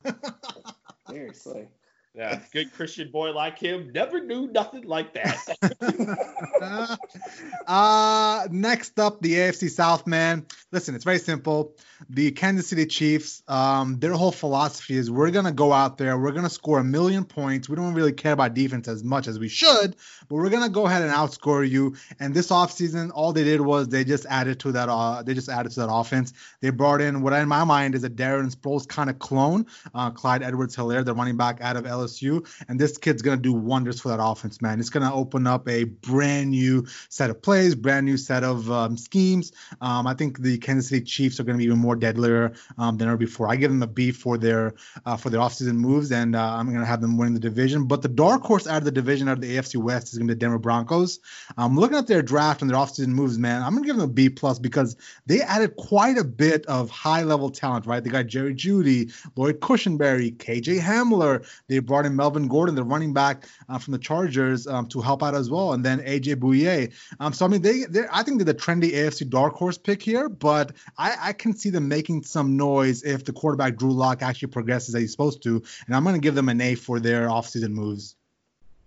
Seriously. 1.10 1.68
Yeah, 2.16 2.42
good 2.52 2.74
Christian 2.74 3.12
boy 3.12 3.32
like 3.32 3.60
him 3.60 3.92
never 3.94 4.22
knew 4.22 4.48
nothing 4.48 4.84
like 4.84 5.14
that. 5.14 6.98
uh, 7.68 8.48
next 8.52 9.00
up, 9.00 9.22
the 9.22 9.36
AFC 9.36 9.70
South, 9.70 10.08
man. 10.08 10.46
Listen, 10.72 10.96
it's 10.96 11.06
very 11.06 11.20
simple. 11.20 11.76
The 12.10 12.32
Kansas 12.32 12.68
City 12.68 12.86
Chiefs, 12.86 13.44
um, 13.48 14.00
their 14.00 14.14
whole 14.14 14.32
philosophy 14.32 14.96
is 14.96 15.12
we're 15.12 15.32
going 15.32 15.46
to 15.46 15.52
go 15.52 15.74
out 15.74 15.98
there, 15.98 16.18
we're 16.18 16.32
going 16.32 16.44
to 16.44 16.50
score 16.50 16.80
a 16.80 16.84
million 16.84 17.26
points. 17.26 17.68
We 17.68 17.76
don't 17.76 17.94
really 17.94 18.14
care 18.14 18.34
about 18.34 18.54
defense 18.54 18.88
as 18.88 19.04
much 19.04 19.28
as 19.28 19.38
we 19.38 19.50
should, 19.50 19.96
but 20.28 20.36
we're 20.36 20.50
going 20.50 20.64
to 20.64 20.70
go 20.70 20.86
ahead 20.86 21.02
and 21.02 21.12
outscore 21.12 21.68
you. 21.68 21.96
And 22.20 22.34
this 22.34 22.50
offseason, 22.50 23.12
all 23.14 23.34
they 23.34 23.44
did 23.44 23.62
was 23.62 23.90
they 23.90 24.04
just 24.04 24.26
added 24.28 24.60
to 24.62 24.72
that, 24.74 24.88
uh, 24.90 25.24
they 25.24 25.34
just 25.34 25.50
added 25.50 25.72
to 25.74 25.82
that 25.82 25.92
offense. 25.92 26.34
They 26.62 26.70
brought 26.70 27.02
in 27.02 27.22
what 27.22 27.34
in 27.34 27.48
my 27.48 27.64
mind 27.64 27.96
is 27.96 28.04
a 28.04 28.10
Darren 28.10 28.54
Sproles 28.54 28.88
kind 28.88 29.10
of 29.10 29.20
clone, 29.20 29.66
uh, 29.94 30.12
Clyde 30.12 30.44
Edwards 30.44 30.76
Helaire, 30.76 31.04
the 31.04 31.14
running 31.14 31.38
back 31.38 31.60
out 31.62 31.76
of 31.76 31.84
LSU. 31.84 32.48
And 32.68 32.80
this 32.80 32.98
kid's 32.98 33.22
going 33.22 33.38
to 33.38 33.42
do 33.42 33.54
wonders 33.54 34.00
for 34.00 34.10
that 34.10 34.22
offense, 34.22 34.62
man. 34.62 34.80
It's 34.80 34.90
going 34.90 35.08
to 35.08 35.14
open 35.14 35.48
up 35.48 35.68
a 35.68 35.84
brand 35.84 36.52
new 36.52 36.86
set 37.10 37.30
of 37.30 37.42
plays, 37.42 37.76
brand 37.76 38.06
new 38.06 38.18
set 38.18 38.44
of 38.44 38.70
um, 38.72 38.98
schemes. 38.98 39.52
Um, 39.82 40.08
I 40.08 40.14
think 40.14 40.40
the 40.40 40.58
Kansas 40.58 40.90
City 40.90 41.06
Chiefs 41.06 41.40
are 41.40 41.44
going 41.44 41.56
to 41.56 41.58
be 41.58 41.66
even 41.66 41.80
more 41.80 41.89
deadlier 41.96 42.54
um, 42.78 42.98
than 42.98 43.08
ever 43.08 43.18
before. 43.18 43.50
I 43.50 43.56
give 43.56 43.72
them 43.72 43.84
a 43.84 43.88
B 43.88 44.12
for 44.12 44.38
their 44.38 44.74
uh, 45.06 45.18
for 45.18 45.30
their 45.30 45.40
offseason 45.40 45.76
moves, 45.76 46.12
and 46.12 46.36
uh, 46.36 46.56
I'm 46.56 46.68
going 46.68 46.80
to 46.80 46.86
have 46.86 47.02
them 47.02 47.18
winning 47.18 47.34
the 47.34 47.40
division. 47.40 47.86
But 47.86 48.02
the 48.02 48.10
dark 48.10 48.42
horse 48.44 48.68
out 48.68 48.78
of 48.78 48.86
the 48.86 48.92
division, 48.92 49.28
out 49.28 49.38
of 49.38 49.42
the 49.42 49.56
AFC 49.56 49.82
West, 49.82 50.12
is 50.14 50.18
going 50.18 50.28
to 50.28 50.34
be 50.34 50.38
the 50.38 50.40
Denver 50.40 50.60
Broncos. 50.60 51.20
Um, 51.58 51.78
looking 51.78 51.98
at 51.98 52.08
their 52.08 52.22
draft 52.22 52.62
and 52.62 52.70
their 52.70 52.78
offseason 52.78 53.08
moves, 53.08 53.38
man, 53.38 53.62
I'm 53.62 53.72
going 53.72 53.84
to 53.84 53.88
give 53.88 53.96
them 53.98 54.10
a 54.10 54.14
B 54.14 54.30
plus 54.30 54.60
because 54.60 54.96
they 55.26 55.42
added 55.42 55.76
quite 55.76 56.18
a 56.18 56.24
bit 56.24 56.66
of 56.66 56.90
high 56.90 57.24
level 57.24 57.50
talent. 57.50 57.86
Right, 57.86 58.04
they 58.04 58.10
got 58.10 58.28
Jerry 58.28 58.54
Jeudy, 58.54 59.12
Lloyd 59.36 59.60
Cushenberry, 59.60 60.36
KJ 60.38 60.80
Hamler. 60.80 61.46
They 61.68 61.80
brought 61.80 62.06
in 62.06 62.16
Melvin 62.16 62.48
Gordon, 62.48 62.76
the 62.76 62.84
running 62.84 63.14
back 63.14 63.48
uh, 63.68 63.78
from 63.78 63.94
the 63.94 64.00
Chargers, 64.00 64.68
um, 64.68 64.88
to 64.88 65.02
help 65.02 65.24
out 65.24 65.36
as 65.36 65.50
well, 65.50 65.74
and 65.74 65.84
then 65.84 66.00
AJ 66.00 66.36
Bouye. 66.36 66.92
Um, 67.20 67.34
so 67.34 67.46
I 67.46 67.50
mean, 67.50 67.62
they, 67.62 67.84
I 68.12 68.24
think 68.24 68.38
they're 68.38 68.54
the 68.54 68.60
trendy 68.60 68.94
AFC 68.94 69.30
dark 69.30 69.56
horse 69.56 69.78
pick 69.78 70.02
here, 70.02 70.30
but 70.30 70.74
I, 70.98 71.16
I 71.22 71.34
can 71.34 71.56
see 71.56 71.70
them 71.70 71.79
making 71.88 72.24
some 72.24 72.58
noise 72.58 73.04
if 73.04 73.26
the 73.26 73.34
quarterback 73.34 73.76
Drew 73.76 73.92
Lock 73.92 74.22
actually 74.22 74.50
progresses 74.50 74.96
as 74.96 75.02
he's 75.02 75.12
supposed 75.12 75.44
to, 75.44 75.64
and 75.88 75.96
I'm 75.96 76.04
going 76.04 76.16
to 76.16 76.22
give 76.22 76.36
them 76.36 76.50
an 76.50 76.62
A 76.62 76.76
for 76.76 77.00
their 77.00 77.28
offseason 77.28 77.72
moves. 77.72 78.16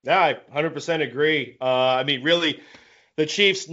Yeah, 0.03 0.21
I 0.53 0.61
100% 0.63 1.03
agree. 1.03 1.57
Uh, 1.61 1.65
I 1.65 2.05
mean, 2.05 2.23
really, 2.23 2.61
the 3.17 3.27
Chiefs. 3.27 3.69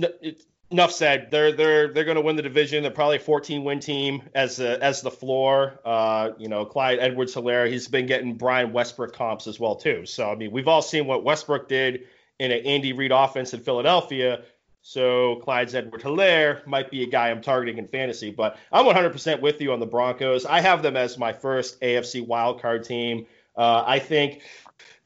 Enough 0.71 0.91
said. 0.91 1.29
They're 1.32 1.51
they're 1.51 1.91
they're 1.91 2.03
going 2.03 2.17
to 2.17 2.21
win 2.21 2.36
the 2.36 2.43
division. 2.43 2.84
They're 2.84 2.91
probably 2.91 3.15
a 3.15 3.21
14 3.21 3.63
win 3.63 3.79
team 3.79 4.21
as 4.36 4.60
as 4.60 5.01
the 5.01 5.10
floor. 5.10 5.79
Uh, 5.84 6.29
you 6.38 6.47
know, 6.47 6.63
Clyde 6.65 6.99
Edwards 6.99 7.34
Helaire. 7.34 7.67
He's 7.67 7.88
been 7.88 8.05
getting 8.05 8.36
Brian 8.36 8.71
Westbrook 8.71 9.13
comps 9.13 9.47
as 9.47 9.60
well 9.60 9.77
too. 9.77 10.05
So 10.05 10.29
I 10.29 10.36
mean, 10.36 10.51
we've 10.51 10.67
all 10.67 10.84
seen 10.84 11.08
what 11.08 11.23
Westbrook 11.23 11.69
did 11.69 12.01
in 12.38 12.51
an 12.51 12.65
Andy 12.67 12.93
Reid 12.93 13.12
offense 13.12 13.55
in 13.55 13.62
Philadelphia. 13.62 14.43
So 14.81 15.37
Clyde's 15.43 15.75
Edwards-Helaire 15.75 16.65
might 16.65 16.89
be 16.89 17.03
a 17.03 17.07
guy 17.07 17.29
I'm 17.29 17.41
targeting 17.41 17.77
in 17.77 17.87
fantasy, 17.87 18.31
but 18.31 18.57
I'm 18.71 18.85
100% 18.85 19.41
with 19.41 19.61
you 19.61 19.73
on 19.73 19.79
the 19.79 19.85
Broncos. 19.85 20.45
I 20.45 20.61
have 20.61 20.81
them 20.81 20.95
as 20.95 21.17
my 21.17 21.33
first 21.33 21.79
AFC 21.81 22.25
wildcard 22.25 22.85
team. 22.85 23.25
Uh, 23.55 23.83
I 23.85 23.99
think 23.99 24.41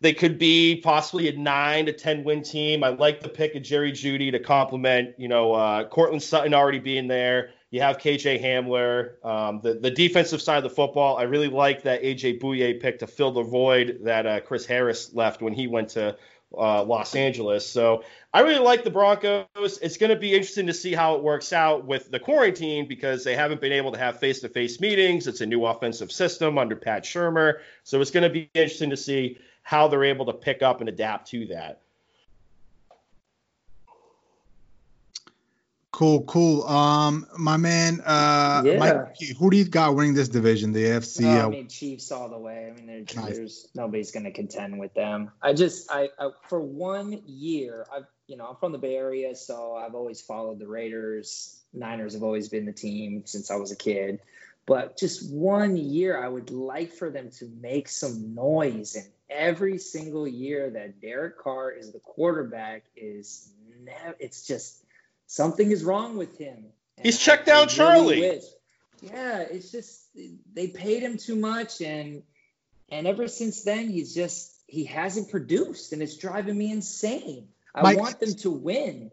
they 0.04 0.14
could 0.14 0.38
be 0.38 0.82
possibly 0.84 1.30
a 1.30 1.38
nine 1.38 1.86
to 1.86 1.94
ten 1.94 2.26
win 2.26 2.44
team. 2.44 2.84
I 2.84 2.90
like 2.90 3.22
the 3.22 3.30
pick 3.30 3.56
of 3.56 3.64
Jerry 3.64 3.94
Jeudy 3.94 4.32
to 4.32 4.40
complement, 4.40 5.16
you 5.18 5.30
know, 5.30 5.54
uh, 5.54 5.88
Courtland 5.88 6.22
Sutton 6.22 6.54
already 6.54 6.80
being 6.80 7.08
there. 7.08 7.52
You 7.72 7.82
have 7.82 7.98
KJ 7.98 8.44
Hamler. 8.44 9.26
Um, 9.26 9.62
the 9.64 9.76
the 9.76 9.90
defensive 9.90 10.42
side 10.42 10.58
of 10.58 10.64
the 10.64 10.70
football, 10.70 11.18
I 11.18 11.24
really 11.24 11.48
like 11.48 11.84
that 11.84 12.04
AJ 12.04 12.42
Bouye 12.42 12.80
pick 12.80 13.00
to 13.00 13.08
fill 13.08 13.32
the 13.32 13.44
void 13.44 14.00
that 14.04 14.28
uh, 14.28 14.42
Chris 14.42 14.66
Harris 14.66 15.14
left 15.14 15.42
when 15.42 15.54
he 15.54 15.68
went 15.68 15.90
to 15.90 16.18
uh, 16.58 16.84
Los 16.84 17.16
Angeles. 17.16 17.70
So 17.70 18.04
I 18.34 18.42
really 18.42 18.64
like 18.64 18.84
the 18.84 18.90
Broncos. 18.90 19.46
It's 19.56 19.98
going 19.98 20.10
to 20.10 20.16
be 20.16 20.34
interesting 20.34 20.68
to 20.68 20.74
see 20.74 20.94
how 20.94 21.16
it 21.16 21.24
works 21.24 21.54
out 21.54 21.86
with 21.86 22.10
the 22.10 22.20
quarantine 22.20 22.88
because 22.88 23.24
they 23.24 23.36
haven't 23.36 23.62
been 23.62 23.72
able 23.72 23.92
to 23.92 24.00
have 24.00 24.20
face 24.20 24.40
to 24.42 24.50
face 24.50 24.80
meetings. 24.80 25.28
It's 25.28 25.42
a 25.42 25.46
new 25.46 25.66
offensive 25.66 26.12
system 26.12 26.58
under 26.58 26.76
Pat 26.76 27.04
Shurmur. 27.04 27.60
So 27.84 28.02
it's 28.02 28.12
going 28.12 28.24
to 28.24 28.30
be 28.30 28.50
interesting 28.54 28.90
to 28.90 28.98
see 28.98 29.38
how 29.62 29.88
they're 29.88 30.04
able 30.04 30.26
to 30.26 30.34
pick 30.34 30.62
up 30.62 30.80
and 30.80 30.90
adapt 30.90 31.30
to 31.30 31.46
that. 31.48 31.83
Cool, 35.94 36.24
cool. 36.24 36.64
Um, 36.64 37.28
my 37.38 37.58
man, 37.58 38.02
uh, 38.04 38.64
yeah. 38.66 38.78
Mike, 38.80 39.16
who 39.38 39.52
do 39.52 39.58
you 39.58 39.66
got 39.66 39.94
winning 39.94 40.16
this 40.16 40.28
division, 40.28 40.72
the 40.72 40.86
AFC? 40.86 41.24
I 41.24 41.48
mean, 41.48 41.68
Chiefs 41.68 42.12
all 42.12 42.30
the 42.30 42.38
way. 42.40 42.68
I 42.68 42.76
mean, 42.76 42.88
there's, 42.88 43.16
nice. 43.16 43.38
there's 43.38 43.68
nobody's 43.76 44.10
going 44.10 44.24
to 44.24 44.32
contend 44.32 44.80
with 44.80 44.96
them. 44.96 45.30
I 45.40 45.54
just, 45.54 45.92
I, 45.92 46.10
I, 46.18 46.32
for 46.50 46.60
one 46.60 47.22
year, 47.28 47.86
I've, 47.96 48.08
you 48.26 48.38
know, 48.38 48.48
I'm 48.48 48.56
from 48.56 48.72
the 48.72 48.80
Bay 48.80 48.96
Area, 48.96 49.36
so 49.36 49.76
I've 49.76 49.94
always 49.94 50.20
followed 50.20 50.58
the 50.58 50.68
Raiders. 50.68 51.62
Niners 51.74 52.14
have 52.14 52.24
always 52.24 52.50
been 52.50 52.66
the 52.66 52.74
team 52.74 53.22
since 53.28 53.52
I 53.52 53.58
was 53.58 53.72
a 53.72 53.76
kid. 53.76 54.20
But 54.66 54.98
just 54.98 55.32
one 55.32 55.78
year, 55.78 56.20
I 56.20 56.28
would 56.28 56.50
like 56.50 56.94
for 56.94 57.12
them 57.12 57.30
to 57.38 57.46
make 57.62 57.88
some 57.88 58.34
noise 58.34 58.96
and 58.96 59.06
every 59.30 59.78
single 59.78 60.28
year 60.28 60.72
that 60.72 61.02
Derek 61.02 61.38
Carr 61.38 61.70
is 61.70 61.92
the 61.92 62.00
quarterback 62.00 62.84
is 62.96 63.48
never, 63.84 64.16
it's 64.20 64.48
just 64.48 64.83
something 65.34 65.72
is 65.72 65.84
wrong 65.84 66.18
with 66.18 66.38
him. 66.38 66.66
And 66.98 67.06
He's 67.06 67.20
checked 67.20 67.46
down 67.46 67.68
Charlie. 67.68 68.22
Really 68.22 68.42
yeah, 69.04 69.40
it's 69.40 69.72
just 69.72 70.08
they 70.54 70.68
paid 70.68 71.04
him 71.04 71.18
too 71.18 71.36
much 71.36 71.82
and 71.82 72.24
and 72.90 73.06
ever 73.06 73.28
since 73.28 73.64
then 73.64 73.90
he's 73.90 74.14
just 74.14 74.52
he 74.68 74.86
hasn't 74.86 75.30
produced 75.30 75.92
and 75.92 76.02
it's 76.02 76.18
driving 76.18 76.58
me 76.58 76.72
insane. 76.72 77.48
I 77.76 77.82
Mike, 77.82 78.00
want 78.00 78.20
them 78.20 78.34
to 78.36 78.52
win. 78.52 79.12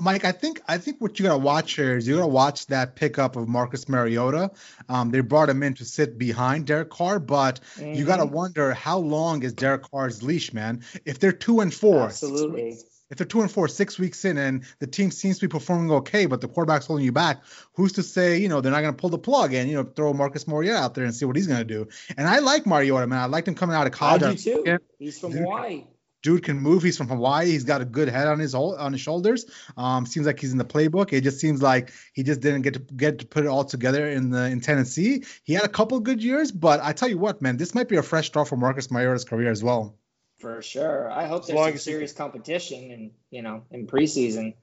Mike, 0.00 0.24
I 0.24 0.30
think 0.30 0.62
I 0.68 0.78
think 0.78 1.00
what 1.00 1.18
you 1.18 1.24
gotta 1.24 1.38
watch 1.38 1.72
here 1.72 1.96
is 1.96 2.06
you 2.06 2.16
gotta 2.16 2.28
watch 2.28 2.66
that 2.66 2.94
pickup 2.94 3.34
of 3.34 3.48
Marcus 3.48 3.88
Mariota. 3.88 4.52
Um, 4.88 5.10
they 5.10 5.20
brought 5.20 5.48
him 5.48 5.64
in 5.64 5.74
to 5.74 5.84
sit 5.84 6.16
behind 6.16 6.66
Derek 6.66 6.90
Carr, 6.90 7.18
but 7.18 7.58
mm-hmm. 7.74 7.94
you 7.94 8.04
gotta 8.04 8.26
wonder 8.26 8.72
how 8.72 8.98
long 8.98 9.42
is 9.42 9.52
Derek 9.54 9.90
Carr's 9.90 10.22
leash, 10.22 10.52
man? 10.52 10.82
If 11.04 11.18
they're 11.18 11.32
two 11.32 11.58
and 11.60 11.74
four, 11.74 12.04
absolutely. 12.04 12.78
If 13.10 13.18
they're 13.18 13.26
two 13.26 13.40
and 13.40 13.50
four, 13.50 13.68
six 13.68 13.98
weeks 13.98 14.24
in, 14.24 14.36
and 14.38 14.64
the 14.78 14.86
team 14.86 15.10
seems 15.10 15.38
to 15.38 15.48
be 15.48 15.50
performing 15.50 15.90
okay, 15.90 16.26
but 16.26 16.40
the 16.40 16.48
quarterback's 16.48 16.86
holding 16.86 17.04
you 17.04 17.12
back, 17.12 17.42
who's 17.74 17.92
to 17.92 18.02
say, 18.02 18.38
you 18.38 18.48
know, 18.48 18.60
they're 18.60 18.72
not 18.72 18.82
going 18.82 18.94
to 18.94 19.00
pull 19.00 19.10
the 19.10 19.18
plug 19.18 19.54
and, 19.54 19.70
you 19.70 19.76
know, 19.76 19.84
throw 19.84 20.12
Marcus 20.12 20.46
Mariota 20.46 20.78
out 20.78 20.94
there 20.94 21.04
and 21.04 21.14
see 21.14 21.24
what 21.24 21.36
he's 21.36 21.46
going 21.46 21.60
to 21.60 21.64
do? 21.64 21.88
And 22.16 22.28
I 22.28 22.38
like 22.40 22.66
Mariota, 22.66 23.06
man. 23.06 23.20
I 23.20 23.26
liked 23.26 23.48
him 23.48 23.54
coming 23.54 23.76
out 23.76 23.86
of 23.86 23.92
college. 23.92 24.22
I 24.22 24.34
do 24.34 24.64
too. 24.64 24.78
He's 24.98 25.18
from 25.18 25.32
Hawaii 25.32 25.84
dude 26.22 26.42
can 26.42 26.58
move. 26.58 26.82
He's 26.82 26.96
from 26.96 27.08
Hawaii. 27.08 27.46
He's 27.46 27.64
got 27.64 27.80
a 27.80 27.84
good 27.84 28.08
head 28.08 28.26
on 28.26 28.38
his 28.38 28.54
on 28.54 28.92
his 28.92 29.00
shoulders. 29.00 29.46
Um, 29.76 30.06
seems 30.06 30.26
like 30.26 30.40
he's 30.40 30.52
in 30.52 30.58
the 30.58 30.64
playbook. 30.64 31.12
It 31.12 31.22
just 31.22 31.40
seems 31.40 31.62
like 31.62 31.92
he 32.12 32.22
just 32.22 32.40
didn't 32.40 32.62
get 32.62 32.74
to 32.74 32.80
get 32.80 33.20
to 33.20 33.26
put 33.26 33.44
it 33.44 33.48
all 33.48 33.64
together 33.64 34.08
in 34.08 34.30
the 34.30 34.46
in 34.46 34.60
Tennessee. 34.60 35.24
He 35.44 35.54
had 35.54 35.64
a 35.64 35.68
couple 35.68 35.98
good 36.00 36.22
years, 36.22 36.50
but 36.50 36.80
I 36.82 36.92
tell 36.92 37.08
you 37.08 37.18
what, 37.18 37.40
man, 37.42 37.56
this 37.56 37.74
might 37.74 37.88
be 37.88 37.96
a 37.96 38.02
fresh 38.02 38.26
start 38.26 38.48
for 38.48 38.56
Marcus 38.56 38.90
Mariota's 38.90 39.24
career 39.24 39.50
as 39.50 39.62
well. 39.62 39.96
For 40.38 40.62
sure. 40.62 41.10
I 41.10 41.26
hope 41.26 41.42
as 41.42 41.48
there's 41.48 41.68
some 41.68 41.78
serious 41.78 42.12
competition 42.12 42.90
and 42.90 43.10
you 43.30 43.42
know 43.42 43.64
in 43.70 43.86
preseason. 43.86 44.54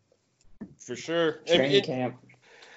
For 0.80 0.96
sure. 0.96 1.34
Training 1.46 1.72
it, 1.72 1.86
camp. 1.86 2.16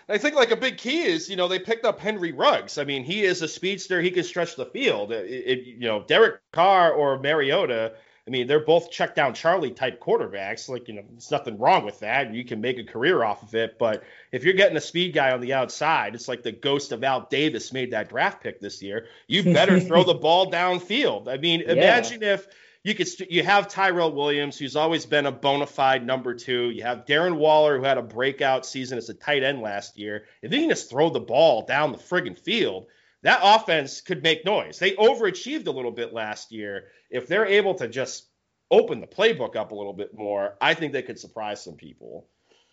I 0.08 0.18
think 0.18 0.34
like 0.34 0.50
a 0.50 0.56
big 0.56 0.78
key 0.78 1.02
is, 1.02 1.28
you 1.28 1.36
know, 1.36 1.48
they 1.48 1.58
picked 1.58 1.84
up 1.84 2.00
Henry 2.00 2.32
Ruggs. 2.32 2.78
I 2.78 2.84
mean, 2.84 3.04
he 3.04 3.24
is 3.24 3.42
a 3.42 3.48
speedster. 3.48 4.00
He 4.00 4.10
can 4.10 4.24
stretch 4.24 4.56
the 4.56 4.64
field. 4.66 5.12
It, 5.12 5.26
it, 5.26 5.66
you 5.66 5.86
know, 5.86 6.02
Derek 6.02 6.40
Carr 6.50 6.92
or 6.92 7.18
Mariota 7.18 7.92
I 8.28 8.30
mean, 8.30 8.46
they're 8.46 8.60
both 8.60 8.90
check 8.90 9.14
down 9.14 9.32
Charlie 9.32 9.70
type 9.70 10.02
quarterbacks. 10.02 10.68
Like, 10.68 10.86
you 10.86 10.92
know, 10.92 11.02
there's 11.12 11.30
nothing 11.30 11.56
wrong 11.56 11.86
with 11.86 12.00
that. 12.00 12.34
You 12.34 12.44
can 12.44 12.60
make 12.60 12.78
a 12.78 12.84
career 12.84 13.24
off 13.24 13.42
of 13.42 13.54
it. 13.54 13.78
But 13.78 14.04
if 14.32 14.44
you're 14.44 14.52
getting 14.52 14.76
a 14.76 14.82
speed 14.82 15.14
guy 15.14 15.30
on 15.32 15.40
the 15.40 15.54
outside, 15.54 16.14
it's 16.14 16.28
like 16.28 16.42
the 16.42 16.52
ghost 16.52 16.92
of 16.92 17.02
Al 17.02 17.26
Davis 17.30 17.72
made 17.72 17.92
that 17.92 18.10
draft 18.10 18.42
pick 18.42 18.60
this 18.60 18.82
year. 18.82 19.06
You 19.28 19.44
better 19.44 19.80
throw 19.88 20.04
the 20.04 20.12
ball 20.12 20.52
downfield. 20.52 21.26
I 21.26 21.38
mean, 21.38 21.60
yeah. 21.60 21.72
imagine 21.72 22.22
if 22.22 22.46
you 22.88 22.94
could 22.94 23.06
st- 23.06 23.30
you 23.30 23.42
have 23.42 23.68
Tyrell 23.68 24.14
Williams, 24.14 24.58
who's 24.58 24.74
always 24.74 25.04
been 25.04 25.26
a 25.26 25.32
bona 25.32 25.66
fide 25.66 26.06
number 26.06 26.34
two. 26.34 26.70
You 26.70 26.82
have 26.84 27.04
Darren 27.04 27.36
Waller, 27.36 27.76
who 27.76 27.84
had 27.84 27.98
a 27.98 28.02
breakout 28.02 28.64
season 28.64 28.96
as 28.96 29.10
a 29.10 29.14
tight 29.14 29.42
end 29.42 29.60
last 29.60 29.98
year. 29.98 30.24
If 30.40 30.50
they 30.50 30.60
can 30.60 30.70
just 30.70 30.88
throw 30.88 31.10
the 31.10 31.20
ball 31.20 31.66
down 31.66 31.92
the 31.92 31.98
friggin' 31.98 32.38
field, 32.38 32.86
that 33.22 33.40
offense 33.42 34.00
could 34.00 34.22
make 34.22 34.46
noise. 34.46 34.78
They 34.78 34.92
overachieved 34.92 35.66
a 35.66 35.70
little 35.70 35.90
bit 35.90 36.14
last 36.14 36.50
year. 36.50 36.86
If 37.10 37.26
they're 37.26 37.46
able 37.46 37.74
to 37.74 37.88
just 37.88 38.26
open 38.70 39.00
the 39.00 39.06
playbook 39.06 39.54
up 39.54 39.70
a 39.70 39.74
little 39.74 39.92
bit 39.92 40.14
more, 40.14 40.56
I 40.58 40.72
think 40.72 40.94
they 40.94 41.02
could 41.02 41.18
surprise 41.18 41.62
some 41.62 41.74
people. 41.74 42.26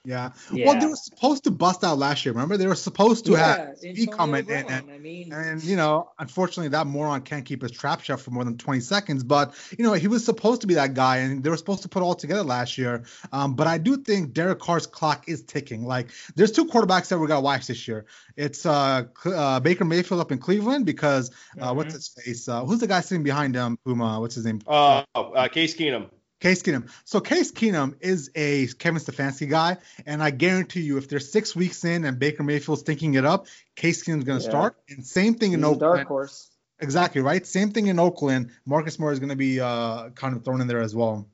Yeah. 0.06 0.32
yeah. 0.52 0.68
Well, 0.68 0.80
they 0.80 0.86
were 0.86 0.96
supposed 0.96 1.44
to 1.46 1.52
bust 1.52 1.84
out 1.84 1.98
last 1.98 2.26
year. 2.26 2.34
Remember, 2.34 2.58
they 2.58 2.68
were 2.68 2.76
supposed 2.76 3.26
to 3.26 3.34
yeah, 3.34 3.68
have 3.68 3.78
speed 3.78 4.12
comment, 4.12 4.50
and, 4.50 4.70
and, 4.70 4.92
I 4.92 4.98
mean, 4.98 5.34
and 5.34 5.64
you 5.64 5.76
know, 5.76 6.12
unfortunately, 6.20 6.70
that 6.70 6.88
moron 6.88 7.22
can't 7.22 7.46
keep 7.46 7.62
his 7.62 7.72
trap 7.72 8.02
shut 8.02 8.20
for 8.20 8.32
more 8.32 8.44
than 8.44 8.58
20 8.58 8.80
seconds. 8.82 9.24
But 9.24 9.54
you 9.78 9.84
know, 9.84 9.94
he 9.94 10.08
was 10.08 10.24
supposed 10.24 10.62
to 10.62 10.68
be 10.68 10.76
that 10.76 10.94
guy, 10.94 11.18
and 11.18 11.44
they 11.44 11.50
were 11.50 11.58
supposed 11.58 11.84
to 11.84 11.90
put 11.90 12.04
all 12.04 12.16
together 12.16 12.44
last 12.44 12.78
year. 12.78 13.04
Um, 13.32 13.56
but 13.56 13.68
I 13.68 13.78
do 13.78 13.98
think 13.98 14.34
Derek 14.34 14.60
Carr's 14.60 14.88
clock 14.88 15.28
is 15.28 15.44
ticking. 15.44 15.86
Like, 15.86 16.10
there's 16.36 16.52
two 16.52 16.66
quarterbacks 16.66 17.10
that 17.10 17.20
we 17.20 17.28
got 17.28 17.36
to 17.36 17.42
watch 17.42 17.68
this 17.68 17.88
year. 17.88 18.06
It's 18.36 18.66
uh, 18.66 19.06
uh, 19.26 19.60
Baker 19.60 19.86
Mayfield 19.86 20.22
up 20.22 20.32
in 20.32 20.40
Cleveland 20.40 20.86
because 20.86 21.32
uh, 21.60 21.68
mm-hmm. 21.68 21.78
what's 21.78 21.94
his 21.94 22.08
face? 22.08 22.48
Uh, 22.48 22.66
who's 22.66 22.80
the 22.80 22.88
guy 22.88 23.02
sitting 23.02 23.24
behind 23.24 23.56
him? 23.56 23.78
Puma. 23.86 24.20
What's 24.20 24.36
his 24.36 24.46
name? 24.46 24.62
Uh, 24.68 25.04
oh, 25.16 25.48
Case 25.50 25.76
Keenum. 25.76 26.10
Case 26.46 26.62
Keenum. 26.62 26.88
So 27.06 27.22
Case 27.22 27.52
Keenum 27.52 27.96
is 28.02 28.30
a 28.36 28.68
Kevin 28.68 29.02
Stefanski 29.02 29.50
guy, 29.50 29.78
and 30.06 30.22
I 30.22 30.30
guarantee 30.30 30.82
you, 30.82 31.00
if 31.00 31.10
they're 31.10 31.20
six 31.20 31.56
weeks 31.56 31.84
in 31.84 32.06
and 32.06 32.20
Baker 32.20 32.44
Mayfield's 32.44 32.84
thinking 32.84 33.16
it 33.16 33.26
up, 33.26 33.48
Case 33.76 34.04
Keenum's 34.04 34.26
going 34.26 34.38
to 34.38 34.44
yeah. 34.44 34.52
start. 34.52 34.78
And 34.88 35.04
same 35.04 35.34
thing 35.34 35.50
He's 35.50 35.58
in 35.58 35.64
Oakland. 35.64 35.80
dark 35.80 36.08
horse. 36.08 36.52
Exactly 36.80 37.22
right. 37.22 37.44
Same 37.48 37.72
thing 37.72 37.88
in 37.88 37.98
Oakland. 37.98 38.52
Marcus 38.64 39.00
Moore 39.00 39.12
is 39.12 39.18
going 39.18 39.30
to 39.30 39.36
be 39.36 39.60
uh, 39.60 40.12
kind 40.12 40.36
of 40.36 40.46
thrown 40.46 40.62
in 40.62 40.68
there 40.68 40.82
as 40.82 40.96
well. 40.96 41.28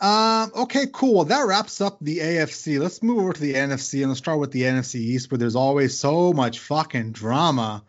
Um, 0.00 0.50
okay, 0.56 0.86
cool. 0.92 1.14
Well, 1.14 1.24
that 1.26 1.46
wraps 1.46 1.80
up 1.80 1.98
the 2.00 2.18
AFC. 2.18 2.80
Let's 2.80 3.04
move 3.04 3.18
over 3.18 3.34
to 3.34 3.40
the 3.40 3.54
NFC 3.54 4.00
and 4.00 4.08
let's 4.08 4.18
start 4.18 4.40
with 4.40 4.50
the 4.50 4.62
NFC 4.62 4.96
East, 4.96 5.30
where 5.30 5.38
there's 5.38 5.54
always 5.54 5.96
so 5.96 6.32
much 6.32 6.58
fucking 6.58 7.12
drama. 7.12 7.84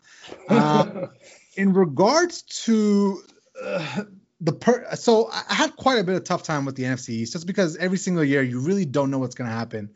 Um, 0.47 1.09
in 1.55 1.73
regards 1.73 2.43
to 2.65 3.23
the 4.43 4.53
per 4.53 4.95
so 4.95 5.29
I 5.31 5.53
had 5.53 5.75
quite 5.75 5.99
a 5.99 6.03
bit 6.03 6.15
of 6.15 6.23
tough 6.23 6.43
time 6.43 6.65
with 6.65 6.75
the 6.75 6.83
NFC 6.83 7.09
East 7.09 7.33
just 7.33 7.45
because 7.45 7.77
every 7.77 7.99
single 7.99 8.23
year 8.23 8.41
you 8.41 8.59
really 8.59 8.85
don't 8.85 9.11
know 9.11 9.19
what's 9.19 9.35
going 9.35 9.49
to 9.49 9.55
happen. 9.55 9.91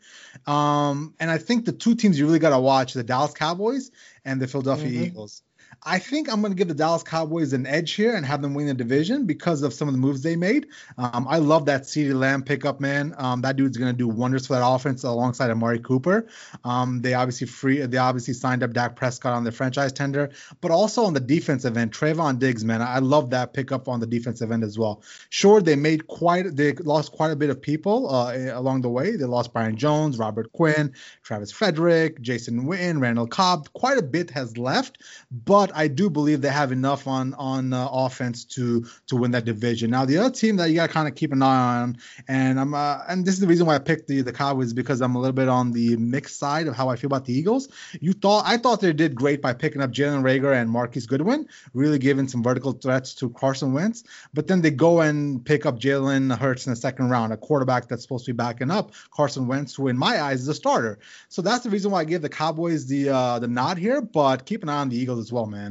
Um, 0.46 1.14
and 1.18 1.30
I 1.30 1.38
think 1.38 1.64
the 1.64 1.72
two 1.72 1.96
teams 1.96 2.18
you 2.18 2.26
really 2.26 2.38
got 2.38 2.50
to 2.50 2.60
watch 2.60 2.94
the 2.94 3.02
Dallas 3.02 3.32
Cowboys 3.34 3.90
and 4.24 4.40
the 4.40 4.46
Philadelphia 4.46 4.86
mm-hmm. 4.86 5.04
Eagles. 5.04 5.42
I 5.86 6.00
think 6.00 6.28
I'm 6.28 6.40
going 6.40 6.50
to 6.52 6.56
give 6.56 6.66
the 6.66 6.74
Dallas 6.74 7.04
Cowboys 7.04 7.52
an 7.52 7.64
edge 7.64 7.92
here 7.92 8.16
and 8.16 8.26
have 8.26 8.42
them 8.42 8.54
win 8.54 8.66
the 8.66 8.74
division 8.74 9.24
because 9.24 9.62
of 9.62 9.72
some 9.72 9.86
of 9.86 9.94
the 9.94 10.00
moves 10.00 10.20
they 10.20 10.34
made. 10.34 10.66
Um, 10.98 11.28
I 11.30 11.38
love 11.38 11.66
that 11.66 11.82
CeeDee 11.82 12.12
Lamb 12.12 12.42
pickup, 12.42 12.80
man. 12.80 13.14
Um, 13.18 13.40
that 13.42 13.54
dude's 13.54 13.76
going 13.76 13.92
to 13.92 13.96
do 13.96 14.08
wonders 14.08 14.48
for 14.48 14.54
that 14.54 14.66
offense 14.66 15.04
alongside 15.04 15.48
Amari 15.48 15.78
Cooper. 15.78 16.26
Um, 16.64 17.02
they 17.02 17.14
obviously 17.14 17.46
free, 17.46 17.86
they 17.86 17.98
obviously 17.98 18.34
signed 18.34 18.64
up 18.64 18.72
Dak 18.72 18.96
Prescott 18.96 19.34
on 19.34 19.44
their 19.44 19.52
franchise 19.52 19.92
tender, 19.92 20.30
but 20.60 20.72
also 20.72 21.04
on 21.04 21.14
the 21.14 21.20
defensive 21.20 21.76
end, 21.76 21.92
Trevon 21.92 22.40
Diggs, 22.40 22.64
man. 22.64 22.82
I 22.82 22.98
love 22.98 23.30
that 23.30 23.52
pickup 23.52 23.86
on 23.86 24.00
the 24.00 24.08
defensive 24.08 24.50
end 24.50 24.64
as 24.64 24.76
well. 24.76 25.02
Sure, 25.28 25.60
they 25.60 25.76
made 25.76 26.08
quite, 26.08 26.56
they 26.56 26.72
lost 26.72 27.12
quite 27.12 27.30
a 27.30 27.36
bit 27.36 27.48
of 27.48 27.62
people 27.62 28.12
uh, 28.12 28.34
along 28.54 28.80
the 28.80 28.90
way. 28.90 29.14
They 29.14 29.24
lost 29.24 29.52
Byron 29.52 29.76
Jones, 29.76 30.18
Robert 30.18 30.50
Quinn, 30.50 30.92
Travis 31.22 31.52
Frederick, 31.52 32.20
Jason 32.22 32.64
Witten, 32.64 33.00
Randall 33.00 33.28
Cobb. 33.28 33.72
Quite 33.74 33.98
a 33.98 34.02
bit 34.02 34.30
has 34.30 34.58
left, 34.58 34.98
but 35.30 35.75
I 35.76 35.88
do 35.88 36.08
believe 36.08 36.40
they 36.40 36.48
have 36.48 36.72
enough 36.72 37.06
on 37.06 37.34
on 37.34 37.72
uh, 37.72 37.86
offense 37.90 38.44
to 38.56 38.86
to 39.08 39.16
win 39.16 39.32
that 39.32 39.44
division. 39.44 39.90
Now, 39.90 40.06
the 40.06 40.18
other 40.18 40.30
team 40.30 40.56
that 40.56 40.70
you 40.70 40.76
got 40.76 40.86
to 40.86 40.92
kind 40.92 41.06
of 41.06 41.14
keep 41.14 41.32
an 41.32 41.42
eye 41.42 41.82
on, 41.82 41.98
and 42.26 42.58
I'm 42.58 42.72
uh, 42.74 43.00
and 43.08 43.24
this 43.24 43.34
is 43.34 43.40
the 43.40 43.46
reason 43.46 43.66
why 43.66 43.74
I 43.74 43.78
picked 43.78 44.08
the 44.08 44.22
the 44.22 44.32
Cowboys 44.32 44.72
because 44.72 45.02
I'm 45.02 45.14
a 45.14 45.20
little 45.20 45.34
bit 45.34 45.48
on 45.48 45.72
the 45.72 45.96
mixed 45.96 46.38
side 46.38 46.66
of 46.66 46.74
how 46.74 46.88
I 46.88 46.96
feel 46.96 47.08
about 47.08 47.26
the 47.26 47.34
Eagles. 47.34 47.68
You 48.00 48.14
thought 48.14 48.44
I 48.46 48.56
thought 48.56 48.80
they 48.80 48.92
did 48.94 49.14
great 49.14 49.42
by 49.42 49.52
picking 49.52 49.82
up 49.82 49.92
Jalen 49.92 50.22
Reagor 50.22 50.54
and 50.54 50.70
Marquise 50.70 51.06
Goodwin, 51.06 51.46
really 51.74 51.98
giving 51.98 52.26
some 52.26 52.42
vertical 52.42 52.72
threats 52.72 53.14
to 53.16 53.28
Carson 53.30 53.74
Wentz. 53.74 54.04
But 54.32 54.46
then 54.46 54.62
they 54.62 54.70
go 54.70 55.02
and 55.02 55.44
pick 55.44 55.66
up 55.66 55.78
Jalen 55.78 56.36
Hurts 56.36 56.66
in 56.66 56.70
the 56.70 56.76
second 56.76 57.10
round, 57.10 57.32
a 57.32 57.36
quarterback 57.36 57.88
that's 57.88 58.02
supposed 58.02 58.24
to 58.26 58.32
be 58.32 58.36
backing 58.36 58.70
up 58.70 58.92
Carson 59.10 59.46
Wentz, 59.46 59.74
who 59.74 59.88
in 59.88 59.98
my 59.98 60.22
eyes 60.22 60.40
is 60.40 60.48
a 60.48 60.54
starter. 60.54 60.98
So 61.28 61.42
that's 61.42 61.64
the 61.64 61.70
reason 61.70 61.90
why 61.90 62.00
I 62.00 62.04
give 62.04 62.22
the 62.22 62.28
Cowboys 62.28 62.86
the 62.86 63.10
uh, 63.10 63.38
the 63.38 63.48
nod 63.48 63.76
here. 63.78 64.00
But 64.00 64.46
keep 64.46 64.62
an 64.62 64.68
eye 64.70 64.80
on 64.80 64.88
the 64.88 64.96
Eagles 64.96 65.18
as 65.18 65.32
well, 65.32 65.46
man. 65.46 65.65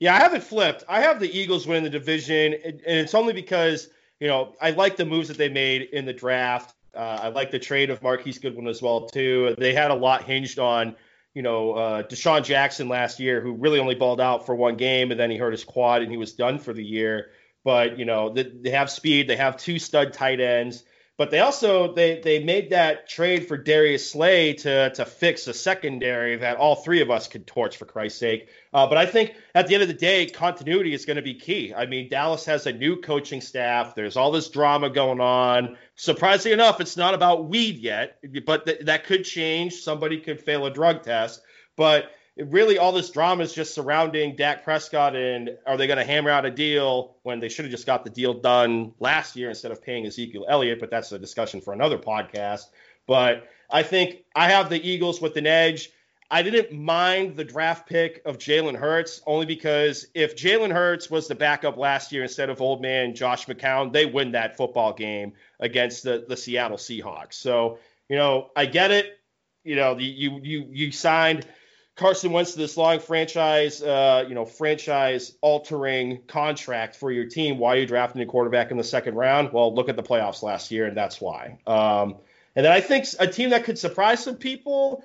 Yeah, 0.00 0.16
I 0.16 0.18
have 0.20 0.32
it 0.32 0.42
flipped. 0.42 0.82
I 0.88 1.02
have 1.02 1.20
the 1.20 1.30
Eagles 1.30 1.66
winning 1.66 1.84
the 1.84 1.90
division, 1.90 2.54
and 2.64 2.80
it's 2.86 3.14
only 3.14 3.34
because 3.34 3.90
you 4.18 4.28
know 4.28 4.54
I 4.60 4.70
like 4.70 4.96
the 4.96 5.04
moves 5.04 5.28
that 5.28 5.36
they 5.36 5.50
made 5.50 5.82
in 5.92 6.06
the 6.06 6.12
draft. 6.14 6.74
Uh, 6.94 7.20
I 7.22 7.28
like 7.28 7.50
the 7.50 7.58
trade 7.58 7.90
of 7.90 8.02
Marquise 8.02 8.38
Goodwin 8.38 8.66
as 8.66 8.82
well 8.82 9.06
too. 9.06 9.54
They 9.58 9.74
had 9.74 9.90
a 9.90 9.94
lot 9.94 10.24
hinged 10.24 10.58
on 10.58 10.96
you 11.34 11.42
know 11.42 11.72
uh, 11.72 12.02
DeSean 12.04 12.42
Jackson 12.42 12.88
last 12.88 13.20
year, 13.20 13.42
who 13.42 13.52
really 13.52 13.78
only 13.78 13.94
balled 13.94 14.22
out 14.22 14.46
for 14.46 14.54
one 14.54 14.76
game, 14.76 15.10
and 15.10 15.20
then 15.20 15.30
he 15.30 15.36
hurt 15.36 15.52
his 15.52 15.64
quad 15.64 16.00
and 16.00 16.10
he 16.10 16.16
was 16.16 16.32
done 16.32 16.58
for 16.58 16.72
the 16.72 16.84
year. 16.84 17.30
But 17.62 17.98
you 17.98 18.06
know 18.06 18.30
they, 18.30 18.44
they 18.44 18.70
have 18.70 18.90
speed. 18.90 19.28
They 19.28 19.36
have 19.36 19.58
two 19.58 19.78
stud 19.78 20.14
tight 20.14 20.40
ends. 20.40 20.82
But 21.20 21.30
they 21.30 21.40
also 21.40 21.92
they 21.92 22.18
they 22.18 22.42
made 22.42 22.70
that 22.70 23.06
trade 23.06 23.46
for 23.46 23.58
Darius 23.58 24.10
Slay 24.10 24.54
to 24.54 24.88
to 24.88 25.04
fix 25.04 25.46
a 25.48 25.52
secondary 25.52 26.36
that 26.36 26.56
all 26.56 26.76
three 26.76 27.02
of 27.02 27.10
us 27.10 27.28
could 27.28 27.46
torch 27.46 27.76
for 27.76 27.84
Christ's 27.84 28.18
sake. 28.18 28.48
Uh, 28.72 28.86
but 28.86 28.96
I 28.96 29.04
think 29.04 29.34
at 29.54 29.66
the 29.66 29.74
end 29.74 29.82
of 29.82 29.88
the 29.88 29.94
day, 29.94 30.24
continuity 30.24 30.94
is 30.94 31.04
going 31.04 31.18
to 31.18 31.22
be 31.22 31.34
key. 31.34 31.74
I 31.74 31.84
mean, 31.84 32.08
Dallas 32.08 32.46
has 32.46 32.66
a 32.66 32.72
new 32.72 33.02
coaching 33.02 33.42
staff. 33.42 33.94
There's 33.94 34.16
all 34.16 34.30
this 34.30 34.48
drama 34.48 34.88
going 34.88 35.20
on. 35.20 35.76
Surprisingly 35.94 36.54
enough, 36.54 36.80
it's 36.80 36.96
not 36.96 37.12
about 37.12 37.50
weed 37.50 37.76
yet, 37.76 38.16
but 38.46 38.64
th- 38.64 38.80
that 38.86 39.04
could 39.04 39.24
change. 39.24 39.74
Somebody 39.74 40.20
could 40.20 40.40
fail 40.40 40.64
a 40.64 40.70
drug 40.70 41.02
test, 41.02 41.42
but 41.76 42.12
really 42.36 42.78
all 42.78 42.92
this 42.92 43.10
drama 43.10 43.42
is 43.42 43.52
just 43.52 43.74
surrounding 43.74 44.36
Dak 44.36 44.64
Prescott 44.64 45.16
and 45.16 45.50
are 45.66 45.76
they 45.76 45.86
going 45.86 45.98
to 45.98 46.04
hammer 46.04 46.30
out 46.30 46.44
a 46.44 46.50
deal 46.50 47.16
when 47.22 47.40
they 47.40 47.48
should 47.48 47.64
have 47.64 47.72
just 47.72 47.86
got 47.86 48.04
the 48.04 48.10
deal 48.10 48.34
done 48.34 48.92
last 48.98 49.36
year 49.36 49.48
instead 49.48 49.72
of 49.72 49.82
paying 49.82 50.06
Ezekiel 50.06 50.46
Elliott? 50.48 50.80
But 50.80 50.90
that's 50.90 51.12
a 51.12 51.18
discussion 51.18 51.60
for 51.60 51.72
another 51.72 51.98
podcast. 51.98 52.66
But 53.06 53.48
I 53.70 53.82
think 53.82 54.24
I 54.34 54.50
have 54.50 54.70
the 54.70 54.88
Eagles 54.88 55.20
with 55.20 55.36
an 55.36 55.46
edge. 55.46 55.90
I 56.32 56.42
didn't 56.42 56.72
mind 56.72 57.36
the 57.36 57.42
draft 57.42 57.88
pick 57.88 58.22
of 58.24 58.38
Jalen 58.38 58.76
Hurts 58.76 59.20
only 59.26 59.46
because 59.46 60.06
if 60.14 60.36
Jalen 60.36 60.72
Hurts 60.72 61.10
was 61.10 61.26
the 61.26 61.34
backup 61.34 61.76
last 61.76 62.12
year 62.12 62.22
instead 62.22 62.50
of 62.50 62.60
old 62.60 62.80
man 62.80 63.16
Josh 63.16 63.46
McCown, 63.46 63.92
they 63.92 64.06
win 64.06 64.32
that 64.32 64.56
football 64.56 64.92
game 64.92 65.32
against 65.58 66.04
the, 66.04 66.24
the 66.28 66.36
Seattle 66.36 66.76
Seahawks. 66.76 67.34
So, 67.34 67.80
you 68.08 68.16
know, 68.16 68.50
I 68.54 68.66
get 68.66 68.92
it. 68.92 69.18
You 69.64 69.74
know, 69.74 69.98
you 69.98 70.40
you 70.42 70.66
you 70.70 70.92
signed– 70.92 71.46
Carson 71.96 72.32
Wentz 72.32 72.52
to 72.52 72.58
this 72.58 72.76
long 72.76 72.98
franchise, 72.98 73.82
uh, 73.82 74.24
you 74.26 74.34
know, 74.34 74.44
franchise 74.44 75.36
altering 75.42 76.20
contract 76.26 76.96
for 76.96 77.12
your 77.12 77.26
team. 77.26 77.58
Why 77.58 77.74
are 77.74 77.78
you 77.80 77.86
drafting 77.86 78.22
a 78.22 78.26
quarterback 78.26 78.70
in 78.70 78.76
the 78.76 78.84
second 78.84 79.16
round? 79.16 79.52
Well, 79.52 79.74
look 79.74 79.88
at 79.88 79.96
the 79.96 80.02
playoffs 80.02 80.42
last 80.42 80.70
year, 80.70 80.86
and 80.86 80.96
that's 80.96 81.20
why. 81.20 81.58
Um, 81.66 82.16
and 82.56 82.64
then 82.64 82.72
I 82.72 82.80
think 82.80 83.06
a 83.18 83.26
team 83.26 83.50
that 83.50 83.64
could 83.64 83.78
surprise 83.78 84.24
some 84.24 84.36
people, 84.36 85.04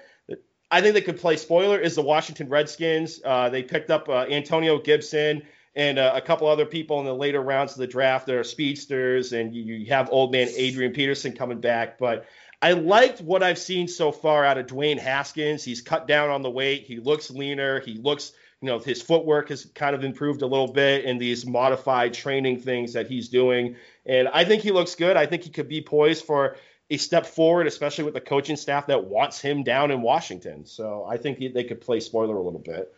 I 0.72 0.82
think 0.82 0.94
they 0.94 1.02
could 1.02 1.20
play 1.20 1.38
spoiler, 1.38 1.80
is 1.80 1.96
the 1.96 2.02
Washington 2.02 2.50
Redskins. 2.50 3.22
Uh, 3.24 3.50
they 3.50 3.62
picked 3.62 3.92
up 3.92 4.10
uh, 4.10 4.26
Antonio 4.30 4.80
Gibson 4.80 5.44
and 5.76 6.00
uh, 6.00 6.14
a 6.16 6.22
couple 6.22 6.48
other 6.48 6.66
people 6.66 7.00
in 7.00 7.06
the 7.06 7.14
later 7.14 7.42
rounds 7.42 7.74
of 7.74 7.80
the 7.80 7.88
draft. 7.88 8.26
There 8.26 8.40
are 8.40 8.44
speedsters, 8.46 9.34
and 9.34 9.54
you, 9.54 9.64
you 9.64 9.86
have 9.88 10.10
old 10.12 10.32
man 10.32 10.48
Adrian 10.56 10.94
Peterson 10.94 11.34
coming 11.34 11.60
back, 11.60 11.98
but 11.98 12.26
I 12.62 12.72
liked 12.74 13.22
what 13.22 13.44
I've 13.44 13.60
seen 13.60 13.88
so 13.88 14.12
far 14.12 14.46
out 14.46 14.58
of 14.58 14.68
Dwayne 14.68 14.98
Haskins. 14.98 15.64
He's 15.64 15.82
cut 15.82 16.08
down 16.08 16.30
on 16.30 16.42
the 16.42 16.50
weight. 16.50 16.84
He 16.84 17.00
looks 17.00 17.30
leaner. 17.30 17.80
He 17.80 17.96
looks, 17.96 18.32
you 18.62 18.68
know, 18.68 18.80
his 18.80 19.02
footwork 19.02 19.50
has 19.50 19.66
kind 19.66 19.96
of 19.96 20.04
improved 20.04 20.42
a 20.42 20.48
little 20.48 20.72
bit 20.72 21.06
in 21.06 21.18
these 21.18 21.46
modified 21.46 22.14
training 22.14 22.62
things 22.62 22.94
that 22.94 23.08
he's 23.08 23.30
doing. 23.30 23.76
And 24.06 24.28
I 24.28 24.46
think 24.46 24.64
he 24.64 24.72
looks 24.72 24.96
good. 24.96 25.18
I 25.18 25.26
think 25.26 25.44
he 25.44 25.50
could 25.50 25.68
be 25.68 25.82
poised 25.82 26.26
for 26.26 26.58
a 26.90 26.98
step 26.98 27.26
forward, 27.26 27.68
especially 27.68 28.04
with 28.04 28.14
the 28.14 28.22
coaching 28.22 28.56
staff 28.56 28.88
that 28.88 29.06
wants 29.06 29.42
him 29.42 29.64
down 29.64 29.92
in 29.92 30.02
Washington. 30.02 30.66
So 30.66 31.06
I 31.10 31.18
think 31.18 31.40
they 31.40 31.64
could 31.64 31.82
play 31.82 32.00
spoiler 32.00 32.36
a 32.36 32.42
little 32.42 32.60
bit. 32.60 32.94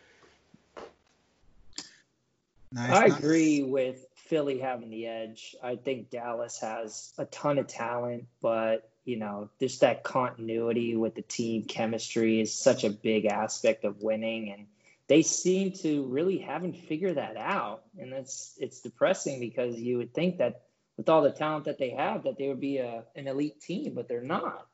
Nice, 2.72 2.92
I 2.92 3.08
nice. 3.08 3.18
agree 3.18 3.64
with 3.64 4.06
Philly 4.16 4.60
having 4.60 4.90
the 4.90 5.08
edge. 5.08 5.56
I 5.64 5.78
think 5.78 6.10
Dallas 6.10 6.60
has 6.60 7.14
a 7.18 7.26
ton 7.26 7.60
of 7.60 7.68
talent, 7.68 8.28
but 8.42 8.90
you 9.08 9.16
know, 9.16 9.50
just 9.58 9.80
that 9.80 10.04
continuity 10.04 10.98
with 10.98 11.16
the 11.16 11.22
team 11.22 11.64
chemistry 11.64 12.42
is 12.42 12.54
such 12.54 12.84
a 12.84 12.90
big 12.90 13.26
aspect 13.26 13.86
of 13.86 14.02
winning. 14.02 14.52
And 14.52 14.68
they 15.08 15.22
seem 15.22 15.72
to 15.84 16.04
really 16.08 16.40
haven't 16.40 16.74
figured 16.74 17.16
that 17.16 17.38
out. 17.38 17.84
And 17.98 18.12
that's, 18.12 18.54
it's 18.60 18.82
depressing 18.82 19.40
because 19.40 19.78
you 19.78 19.98
would 19.98 20.14
think 20.14 20.40
that 20.40 20.64
with 20.98 21.08
all 21.08 21.22
the 21.22 21.32
talent 21.32 21.66
that 21.66 21.78
they 21.78 21.92
have, 21.92 22.24
that 22.24 22.38
they 22.38 22.50
would 22.50 22.60
be 22.60 22.80
a, 22.80 23.06
an 23.16 23.30
elite 23.30 23.62
team, 23.62 23.94
but 23.96 24.10
they're 24.10 24.22
not. 24.22 24.68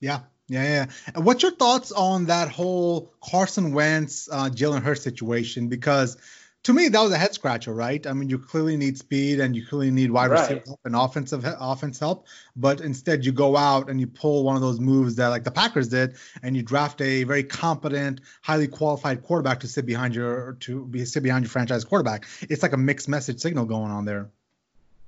Yeah, 0.00 0.20
yeah, 0.48 0.64
yeah. 0.64 0.86
And 1.14 1.24
what's 1.24 1.42
your 1.42 1.52
thoughts 1.52 1.90
on 1.90 2.26
that 2.26 2.50
whole 2.50 3.14
Carson 3.24 3.72
Wentz, 3.72 4.28
uh, 4.30 4.50
Jalen 4.50 4.82
Hurts 4.82 5.02
situation? 5.02 5.68
Because 5.68 6.18
to 6.64 6.72
me, 6.72 6.88
that 6.88 7.00
was 7.00 7.12
a 7.12 7.18
head 7.18 7.34
scratcher, 7.34 7.72
right? 7.72 8.06
I 8.06 8.14
mean, 8.14 8.30
you 8.30 8.38
clearly 8.38 8.76
need 8.76 8.96
speed 8.98 9.38
and 9.38 9.54
you 9.54 9.66
clearly 9.66 9.90
need 9.90 10.10
wide 10.10 10.30
right. 10.30 10.40
receiver 10.40 10.62
help 10.66 10.80
and 10.84 10.96
offensive 10.96 11.44
offense 11.44 11.98
help, 11.98 12.26
but 12.56 12.80
instead 12.80 13.24
you 13.24 13.32
go 13.32 13.56
out 13.56 13.90
and 13.90 14.00
you 14.00 14.06
pull 14.06 14.44
one 14.44 14.56
of 14.56 14.62
those 14.62 14.80
moves 14.80 15.16
that 15.16 15.28
like 15.28 15.44
the 15.44 15.50
Packers 15.50 15.88
did, 15.88 16.16
and 16.42 16.56
you 16.56 16.62
draft 16.62 17.00
a 17.02 17.24
very 17.24 17.44
competent, 17.44 18.22
highly 18.42 18.66
qualified 18.66 19.22
quarterback 19.22 19.60
to 19.60 19.68
sit 19.68 19.84
behind 19.84 20.14
your 20.14 20.54
to 20.60 20.86
be 20.86 21.04
sit 21.04 21.22
behind 21.22 21.44
your 21.44 21.50
franchise 21.50 21.84
quarterback. 21.84 22.26
It's 22.42 22.62
like 22.62 22.72
a 22.72 22.78
mixed 22.78 23.08
message 23.08 23.40
signal 23.40 23.66
going 23.66 23.90
on 23.90 24.06
there. 24.06 24.30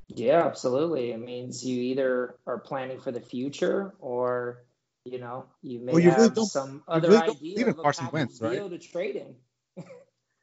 Yeah, 0.09 0.47
absolutely. 0.47 1.11
It 1.13 1.21
means 1.21 1.65
you 1.65 1.81
either 1.81 2.37
are 2.47 2.59
planning 2.59 3.01
for 3.01 3.11
the 3.11 3.21
future 3.21 3.95
or 3.99 4.63
you 5.07 5.19
know 5.19 5.47
you 5.63 5.81
may 5.81 5.93
well, 5.93 6.03
you 6.03 6.11
have 6.11 6.37
really 6.37 6.47
some 6.47 6.83
other 6.87 7.09
really 7.09 7.31
idea 7.31 7.69
of 7.69 7.79
Carson 7.79 8.09
Wentz, 8.13 8.43
right? 8.43 8.69
to 8.69 8.79
trade 8.79 9.25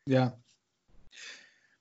yeah. 0.06 0.32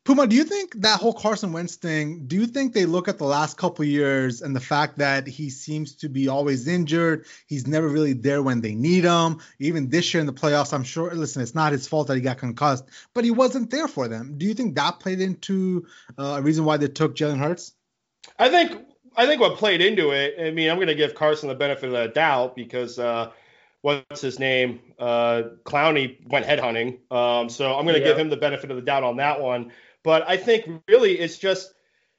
Puma, 0.04 0.26
do 0.26 0.34
you 0.34 0.42
think 0.42 0.74
that 0.80 0.98
whole 0.98 1.12
Carson 1.12 1.52
Wentz 1.52 1.76
thing? 1.76 2.26
Do 2.26 2.34
you 2.34 2.46
think 2.46 2.72
they 2.72 2.86
look 2.86 3.06
at 3.06 3.18
the 3.18 3.24
last 3.24 3.56
couple 3.56 3.84
years 3.84 4.42
and 4.42 4.54
the 4.54 4.60
fact 4.60 4.98
that 4.98 5.28
he 5.28 5.48
seems 5.48 5.94
to 5.96 6.08
be 6.08 6.26
always 6.26 6.66
injured? 6.66 7.26
He's 7.46 7.68
never 7.68 7.86
really 7.86 8.12
there 8.12 8.42
when 8.42 8.62
they 8.62 8.74
need 8.74 9.04
him. 9.04 9.38
Even 9.60 9.90
this 9.90 10.12
year 10.12 10.20
in 10.20 10.26
the 10.26 10.32
playoffs, 10.32 10.72
I'm 10.72 10.82
sure. 10.82 11.14
Listen, 11.14 11.40
it's 11.40 11.54
not 11.54 11.70
his 11.70 11.86
fault 11.86 12.08
that 12.08 12.16
he 12.16 12.20
got 12.20 12.38
concussed, 12.38 12.84
but 13.14 13.22
he 13.22 13.30
wasn't 13.30 13.70
there 13.70 13.86
for 13.86 14.08
them. 14.08 14.38
Do 14.38 14.46
you 14.46 14.54
think 14.54 14.74
that 14.74 14.98
played 14.98 15.20
into 15.20 15.86
uh, 16.18 16.34
a 16.38 16.42
reason 16.42 16.64
why 16.64 16.78
they 16.78 16.88
took 16.88 17.14
Jalen 17.14 17.38
Hurts? 17.38 17.72
I 18.40 18.48
think 18.48 18.76
I 19.16 19.26
think 19.26 19.40
what 19.40 19.56
played 19.56 19.82
into 19.82 20.10
it. 20.10 20.34
I 20.36 20.50
mean, 20.50 20.68
I'm 20.68 20.78
going 20.78 20.88
to 20.88 20.96
give 20.96 21.14
Carson 21.14 21.48
the 21.48 21.54
benefit 21.54 21.84
of 21.84 21.92
the 21.92 22.08
doubt 22.08 22.56
because. 22.56 22.98
Uh, 22.98 23.30
what's 23.82 24.20
his 24.20 24.38
name? 24.38 24.80
Uh, 24.98 25.42
Clowney 25.64 26.24
went 26.28 26.46
headhunting. 26.46 26.98
Um, 27.12 27.48
so 27.48 27.74
I'm 27.74 27.84
going 27.84 27.96
to 27.96 28.00
yeah. 28.00 28.06
give 28.06 28.18
him 28.18 28.30
the 28.30 28.36
benefit 28.36 28.70
of 28.70 28.76
the 28.76 28.82
doubt 28.82 29.02
on 29.02 29.16
that 29.16 29.40
one. 29.40 29.72
But 30.02 30.28
I 30.28 30.36
think 30.36 30.82
really 30.88 31.18
it's 31.18 31.38
just, 31.38 31.72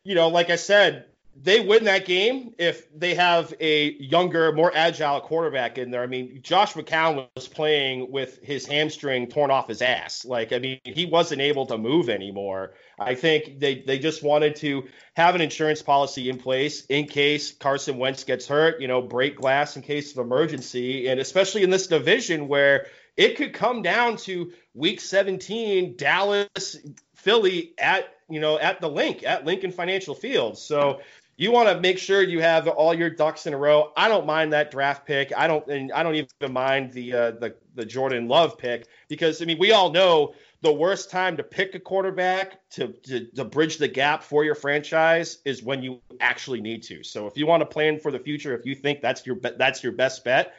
you 0.04 0.16
know, 0.16 0.30
like 0.30 0.50
I 0.50 0.56
said, 0.56 1.06
they 1.36 1.60
win 1.62 1.86
that 1.86 2.06
game 2.06 2.54
if 2.60 2.88
they 2.98 3.16
have 3.16 3.54
a 3.60 3.94
younger, 3.94 4.52
more 4.52 4.72
agile 4.74 5.20
quarterback 5.22 5.80
in 5.80 5.90
there. 5.90 6.04
I 6.04 6.08
mean, 6.08 6.42
Josh 6.44 6.74
McCown 6.74 7.28
was 7.36 7.48
playing 7.48 8.12
with 8.12 8.40
his 8.44 8.68
hamstring 8.68 9.28
torn 9.28 9.50
off 9.50 9.68
his 9.68 9.82
ass. 9.82 10.26
Like, 10.26 10.54
I 10.54 10.60
mean, 10.60 10.80
he 10.84 11.08
wasn't 11.08 11.42
able 11.42 11.66
to 11.68 11.78
move 11.78 12.10
anymore. 12.10 12.74
I 13.00 13.16
think 13.16 13.60
they, 13.60 13.82
they 13.82 13.98
just 13.98 14.22
wanted 14.22 14.58
to 14.58 14.88
have 15.16 15.34
an 15.34 15.42
insurance 15.42 15.82
policy 15.82 16.30
in 16.30 16.38
place 16.38 16.86
in 16.86 17.08
case 17.08 17.52
Carson 17.52 17.98
Wentz 17.98 18.24
gets 18.24 18.48
hurt, 18.48 18.80
you 18.80 18.88
know, 18.88 19.02
break 19.02 19.38
glass 19.38 19.76
in 19.76 19.82
case 19.82 20.12
of 20.12 20.20
emergency. 20.20 21.08
And 21.08 21.20
especially 21.20 21.64
in 21.64 21.72
this 21.72 21.88
division 21.88 22.48
where 22.48 22.86
it 23.18 23.38
could 23.38 23.54
come 23.54 23.82
down 23.82 24.18
to 24.18 24.52
week 24.76 25.02
17, 25.02 25.96
Dallas, 25.98 26.78
Philly 27.24 27.74
at 27.78 28.18
you 28.30 28.40
know 28.40 28.60
at 28.60 28.82
the 28.82 28.90
link 28.90 29.24
at 29.24 29.46
Lincoln 29.46 29.72
Financial 29.72 30.14
Field. 30.14 30.58
So 30.58 31.00
you 31.38 31.52
want 31.52 31.70
to 31.70 31.80
make 31.80 31.98
sure 31.98 32.22
you 32.22 32.42
have 32.42 32.68
all 32.68 32.94
your 32.94 33.10
ducks 33.10 33.48
in 33.48 33.54
a 33.54 33.58
row. 33.58 33.92
I 33.98 34.08
don't 34.08 34.26
mind 34.26 34.54
that 34.54 34.72
draft 34.72 35.06
pick. 35.06 35.32
I 35.36 35.48
don't 35.48 35.66
and 35.68 35.92
I 35.94 36.04
don't 36.04 36.16
even 36.16 36.54
mind 36.54 36.92
the 36.92 37.14
uh, 37.14 37.32
the 37.32 37.56
the 37.76 37.86
Jordan 37.86 38.28
Love 38.28 38.58
pick 38.58 38.88
because 39.08 39.42
I 39.42 39.46
mean 39.46 39.58
we 39.58 39.72
all 39.72 39.92
know 39.92 40.36
the 40.62 40.72
worst 40.72 41.10
time 41.10 41.36
to 41.38 41.44
pick 41.44 41.76
a 41.76 41.80
quarterback 41.80 42.68
to, 42.70 42.88
to, 42.88 43.26
to 43.26 43.44
bridge 43.44 43.78
the 43.78 43.88
gap 43.88 44.24
for 44.24 44.46
your 44.46 44.56
franchise 44.56 45.40
is 45.44 45.62
when 45.62 45.84
you 45.84 46.00
actually 46.22 46.62
need 46.62 46.82
to. 46.84 47.04
So 47.04 47.28
if 47.28 47.38
you 47.38 47.46
want 47.46 47.60
to 47.62 47.66
plan 47.66 48.00
for 48.00 48.12
the 48.12 48.20
future, 48.20 48.56
if 48.58 48.66
you 48.66 48.74
think 48.74 49.02
that's 49.02 49.26
your 49.26 49.36
that's 49.36 49.84
your 49.84 49.92
best 49.92 50.24
bet, 50.24 50.54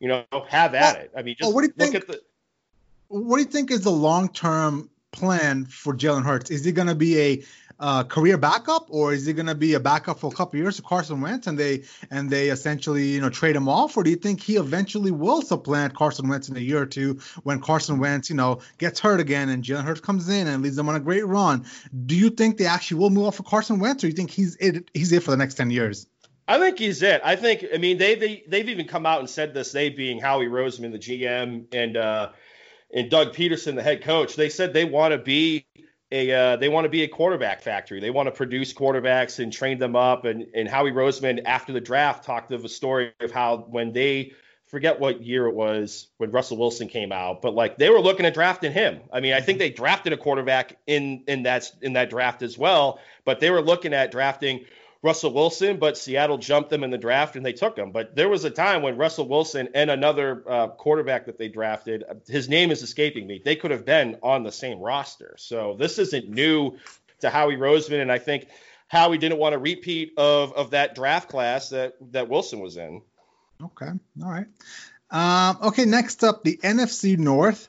you 0.00 0.08
know, 0.08 0.24
have 0.48 0.74
at 0.74 0.94
well, 0.94 1.02
it. 1.02 1.12
I 1.16 1.22
mean, 1.22 1.36
just 1.38 1.48
well, 1.48 1.54
what 1.54 1.62
do 1.62 1.68
you 1.68 1.74
look 1.76 1.92
think, 1.92 2.02
at 2.02 2.06
the. 2.08 2.20
What 3.08 3.36
do 3.36 3.42
you 3.42 3.48
think 3.48 3.70
is 3.70 3.82
the 3.82 3.90
long 3.90 4.28
term 4.28 4.90
plan 5.12 5.64
for 5.66 5.94
Jalen 5.94 6.24
Hurts? 6.24 6.50
Is 6.50 6.64
he 6.64 6.72
going 6.72 6.88
to 6.88 6.94
be 6.94 7.20
a 7.20 7.44
uh, 7.80 8.02
career 8.02 8.36
backup, 8.36 8.86
or 8.88 9.12
is 9.12 9.26
he 9.26 9.32
going 9.32 9.46
to 9.46 9.54
be 9.54 9.74
a 9.74 9.80
backup 9.80 10.18
for 10.18 10.32
a 10.32 10.34
couple 10.34 10.58
years 10.58 10.76
to 10.76 10.82
Carson 10.82 11.20
Wentz, 11.20 11.46
and 11.46 11.58
they 11.58 11.84
and 12.10 12.28
they 12.28 12.48
essentially 12.48 13.04
you 13.04 13.20
know 13.20 13.30
trade 13.30 13.54
him 13.54 13.68
off, 13.68 13.96
or 13.96 14.02
do 14.02 14.10
you 14.10 14.16
think 14.16 14.40
he 14.40 14.56
eventually 14.56 15.10
will 15.10 15.42
supplant 15.42 15.94
Carson 15.94 16.28
Wentz 16.28 16.48
in 16.48 16.56
a 16.56 16.60
year 16.60 16.82
or 16.82 16.86
two 16.86 17.20
when 17.44 17.60
Carson 17.60 17.98
Wentz 17.98 18.30
you 18.30 18.36
know 18.36 18.60
gets 18.78 18.98
hurt 18.98 19.20
again 19.20 19.48
and 19.48 19.62
Jalen 19.62 19.84
Hurts 19.84 20.00
comes 20.00 20.28
in 20.28 20.48
and 20.48 20.62
leads 20.62 20.76
them 20.76 20.88
on 20.88 20.96
a 20.96 21.00
great 21.00 21.26
run? 21.26 21.66
Do 22.06 22.16
you 22.16 22.30
think 22.30 22.58
they 22.58 22.66
actually 22.66 22.98
will 23.00 23.10
move 23.10 23.26
off 23.26 23.38
of 23.38 23.46
Carson 23.46 23.78
Wentz, 23.78 24.02
or 24.02 24.08
do 24.08 24.10
you 24.10 24.16
think 24.16 24.30
he's 24.30 24.56
it, 24.56 24.90
he's 24.92 25.12
it 25.12 25.22
for 25.22 25.30
the 25.30 25.36
next 25.36 25.54
ten 25.54 25.70
years? 25.70 26.06
I 26.48 26.58
think 26.58 26.78
he's 26.78 27.02
it. 27.02 27.20
I 27.22 27.36
think. 27.36 27.64
I 27.72 27.78
mean, 27.78 27.98
they 27.98 28.14
they 28.14 28.42
they've 28.48 28.68
even 28.68 28.88
come 28.88 29.06
out 29.06 29.20
and 29.20 29.30
said 29.30 29.54
this. 29.54 29.70
They 29.70 29.90
being 29.90 30.18
Howie 30.18 30.46
Roseman, 30.46 30.92
the 30.92 30.98
GM, 30.98 31.66
and 31.72 31.96
uh, 31.96 32.30
and 32.92 33.10
Doug 33.10 33.34
Pederson, 33.34 33.74
the 33.74 33.82
head 33.82 34.02
coach. 34.02 34.36
They 34.36 34.48
said 34.48 34.72
they 34.72 34.84
want 34.84 35.12
to 35.12 35.18
be 35.18 35.66
a 36.10 36.32
uh, 36.32 36.56
they 36.56 36.68
want 36.68 36.84
to 36.84 36.88
be 36.88 37.02
a 37.02 37.08
quarterback 37.08 37.60
factory. 37.60 38.00
They 38.00 38.10
want 38.10 38.26
to 38.26 38.32
produce 38.32 38.72
quarterbacks 38.72 39.42
and 39.42 39.52
train 39.52 39.78
them 39.78 39.96
up. 39.96 40.24
And 40.24 40.46
and 40.54 40.68
Howie 40.68 40.92
Roseman 40.92 41.42
after 41.44 41.72
the 41.72 41.80
draft 41.80 42.24
talked 42.24 42.52
of 42.52 42.64
a 42.64 42.68
story 42.68 43.12
of 43.20 43.30
how 43.30 43.58
when 43.68 43.92
they 43.92 44.32
forget 44.66 45.00
what 45.00 45.22
year 45.22 45.46
it 45.46 45.54
was 45.54 46.08
when 46.18 46.30
Russell 46.30 46.58
Wilson 46.58 46.88
came 46.88 47.10
out, 47.10 47.40
but 47.40 47.54
like 47.54 47.78
they 47.78 47.90
were 47.90 48.00
looking 48.00 48.26
at 48.26 48.34
drafting 48.34 48.72
him. 48.72 49.00
I 49.12 49.20
mean, 49.20 49.32
I 49.32 49.40
think 49.40 49.58
they 49.58 49.70
drafted 49.70 50.12
a 50.12 50.16
quarterback 50.16 50.78
in 50.86 51.24
in 51.26 51.42
that 51.44 51.70
in 51.82 51.94
that 51.94 52.10
draft 52.10 52.42
as 52.42 52.56
well, 52.56 53.00
but 53.24 53.40
they 53.40 53.50
were 53.50 53.62
looking 53.62 53.92
at 53.92 54.10
drafting 54.10 54.64
Russell 55.02 55.32
Wilson, 55.32 55.78
but 55.78 55.96
Seattle 55.96 56.38
jumped 56.38 56.70
them 56.70 56.82
in 56.82 56.90
the 56.90 56.98
draft 56.98 57.36
and 57.36 57.46
they 57.46 57.52
took 57.52 57.78
him. 57.78 57.92
But 57.92 58.16
there 58.16 58.28
was 58.28 58.44
a 58.44 58.50
time 58.50 58.82
when 58.82 58.96
Russell 58.96 59.28
Wilson 59.28 59.68
and 59.74 59.90
another 59.90 60.42
uh, 60.48 60.68
quarterback 60.68 61.26
that 61.26 61.38
they 61.38 61.48
drafted, 61.48 62.04
his 62.26 62.48
name 62.48 62.70
is 62.72 62.82
escaping 62.82 63.26
me, 63.26 63.40
they 63.44 63.54
could 63.54 63.70
have 63.70 63.84
been 63.84 64.18
on 64.22 64.42
the 64.42 64.50
same 64.50 64.80
roster. 64.80 65.36
So 65.38 65.76
this 65.78 65.98
isn't 65.98 66.28
new 66.28 66.78
to 67.20 67.30
Howie 67.30 67.56
Roseman. 67.56 68.02
And 68.02 68.10
I 68.10 68.18
think 68.18 68.48
Howie 68.88 69.18
didn't 69.18 69.38
want 69.38 69.54
a 69.54 69.58
repeat 69.58 70.14
of, 70.16 70.52
of 70.54 70.70
that 70.70 70.96
draft 70.96 71.28
class 71.28 71.68
that, 71.68 71.94
that 72.12 72.28
Wilson 72.28 72.58
was 72.58 72.76
in. 72.76 73.02
Okay. 73.62 73.90
All 74.22 74.30
right. 74.30 74.46
Um, 75.10 75.58
okay. 75.68 75.84
Next 75.84 76.24
up, 76.24 76.42
the 76.42 76.56
NFC 76.56 77.16
North. 77.16 77.68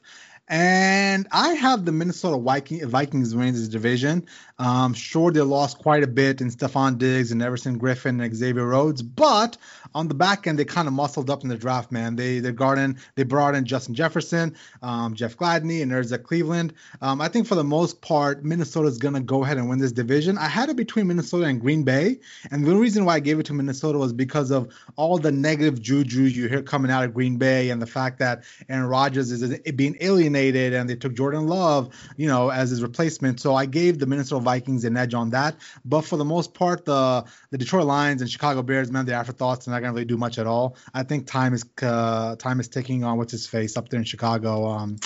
And 0.51 1.27
I 1.31 1.49
have 1.49 1.85
the 1.85 1.91
Minnesota 1.91 2.41
Viking, 2.41 2.83
Vikings 2.87 3.35
winning 3.35 3.53
this 3.53 3.67
division. 3.67 4.25
Um, 4.59 4.93
sure, 4.93 5.31
they 5.31 5.41
lost 5.41 5.79
quite 5.79 6.03
a 6.03 6.07
bit 6.07 6.41
in 6.41 6.49
Stefon 6.49 6.97
Diggs 6.97 7.31
and 7.31 7.41
Everson 7.41 7.79
Griffen 7.79 8.21
and 8.21 8.35
Xavier 8.35 8.65
Rhodes, 8.65 9.01
but 9.01 9.57
on 9.95 10.07
the 10.07 10.13
back 10.13 10.45
end, 10.47 10.59
they 10.59 10.65
kind 10.65 10.87
of 10.87 10.93
muscled 10.93 11.29
up 11.29 11.43
in 11.43 11.49
the 11.49 11.57
draft, 11.57 11.91
man. 11.91 12.15
They 12.15 12.39
they 12.39 12.51
got 12.51 12.77
in, 12.77 12.99
they 13.15 13.23
brought 13.23 13.55
in 13.55 13.65
Justin 13.65 13.95
Jefferson, 13.95 14.55
um, 14.81 15.15
Jeff 15.15 15.37
Gladney, 15.37 15.81
and 15.81 15.91
Ezra 15.91 16.19
Cleveland. 16.19 16.73
Um, 17.01 17.21
I 17.21 17.29
think 17.29 17.47
for 17.47 17.55
the 17.55 17.63
most 17.63 18.01
part, 18.01 18.43
Minnesota 18.43 18.89
is 18.89 18.97
gonna 18.97 19.21
go 19.21 19.43
ahead 19.43 19.57
and 19.57 19.69
win 19.69 19.79
this 19.79 19.93
division. 19.93 20.37
I 20.37 20.47
had 20.47 20.69
it 20.69 20.75
between 20.75 21.07
Minnesota 21.07 21.45
and 21.45 21.59
Green 21.59 21.83
Bay, 21.83 22.19
and 22.51 22.65
the 22.65 22.75
reason 22.75 23.05
why 23.05 23.15
I 23.15 23.19
gave 23.19 23.39
it 23.39 23.45
to 23.47 23.53
Minnesota 23.53 23.97
was 23.97 24.13
because 24.13 24.51
of 24.51 24.67
all 24.97 25.17
the 25.17 25.31
negative 25.31 25.81
juju 25.81 26.23
you 26.23 26.49
hear 26.49 26.61
coming 26.61 26.91
out 26.91 27.05
of 27.05 27.13
Green 27.13 27.37
Bay 27.37 27.69
and 27.69 27.81
the 27.81 27.87
fact 27.87 28.19
that 28.19 28.43
Aaron 28.67 28.87
Rodgers 28.87 29.31
is 29.31 29.57
being 29.71 29.95
alienated 30.01 30.73
and 30.73 30.89
they 30.89 30.95
took 30.95 31.13
Jordan 31.13 31.47
Love, 31.47 31.95
you 32.17 32.27
know, 32.27 32.49
as 32.49 32.69
his 32.69 32.81
replacement. 32.81 33.39
So 33.39 33.55
I 33.55 33.65
gave 33.65 33.99
the 33.99 34.05
Minnesota 34.05 34.43
Vikings 34.49 34.83
an 34.85 34.97
edge 34.97 35.13
on 35.13 35.29
that. 35.31 35.55
But 35.85 36.01
for 36.01 36.17
the 36.17 36.25
most 36.25 36.53
part, 36.53 36.85
the 36.85 37.25
the 37.51 37.57
Detroit 37.57 37.85
Lions 37.85 38.21
and 38.21 38.29
Chicago 38.29 38.61
Bears, 38.61 38.91
man, 38.91 39.05
the 39.05 39.13
afterthoughts 39.13 39.67
are 39.67 39.71
not 39.71 39.81
gonna 39.81 39.93
really 39.93 40.05
do 40.05 40.17
much 40.17 40.39
at 40.39 40.47
all. 40.47 40.75
I 40.93 41.03
think 41.03 41.27
time 41.27 41.53
is 41.53 41.63
uh, 41.81 42.35
time 42.35 42.59
is 42.59 42.67
ticking 42.67 43.03
on 43.03 43.17
what's 43.17 43.31
his 43.31 43.47
face 43.47 43.77
up 43.77 43.89
there 43.89 43.99
in 43.99 44.05
Chicago. 44.05 44.67
Um, 44.67 44.97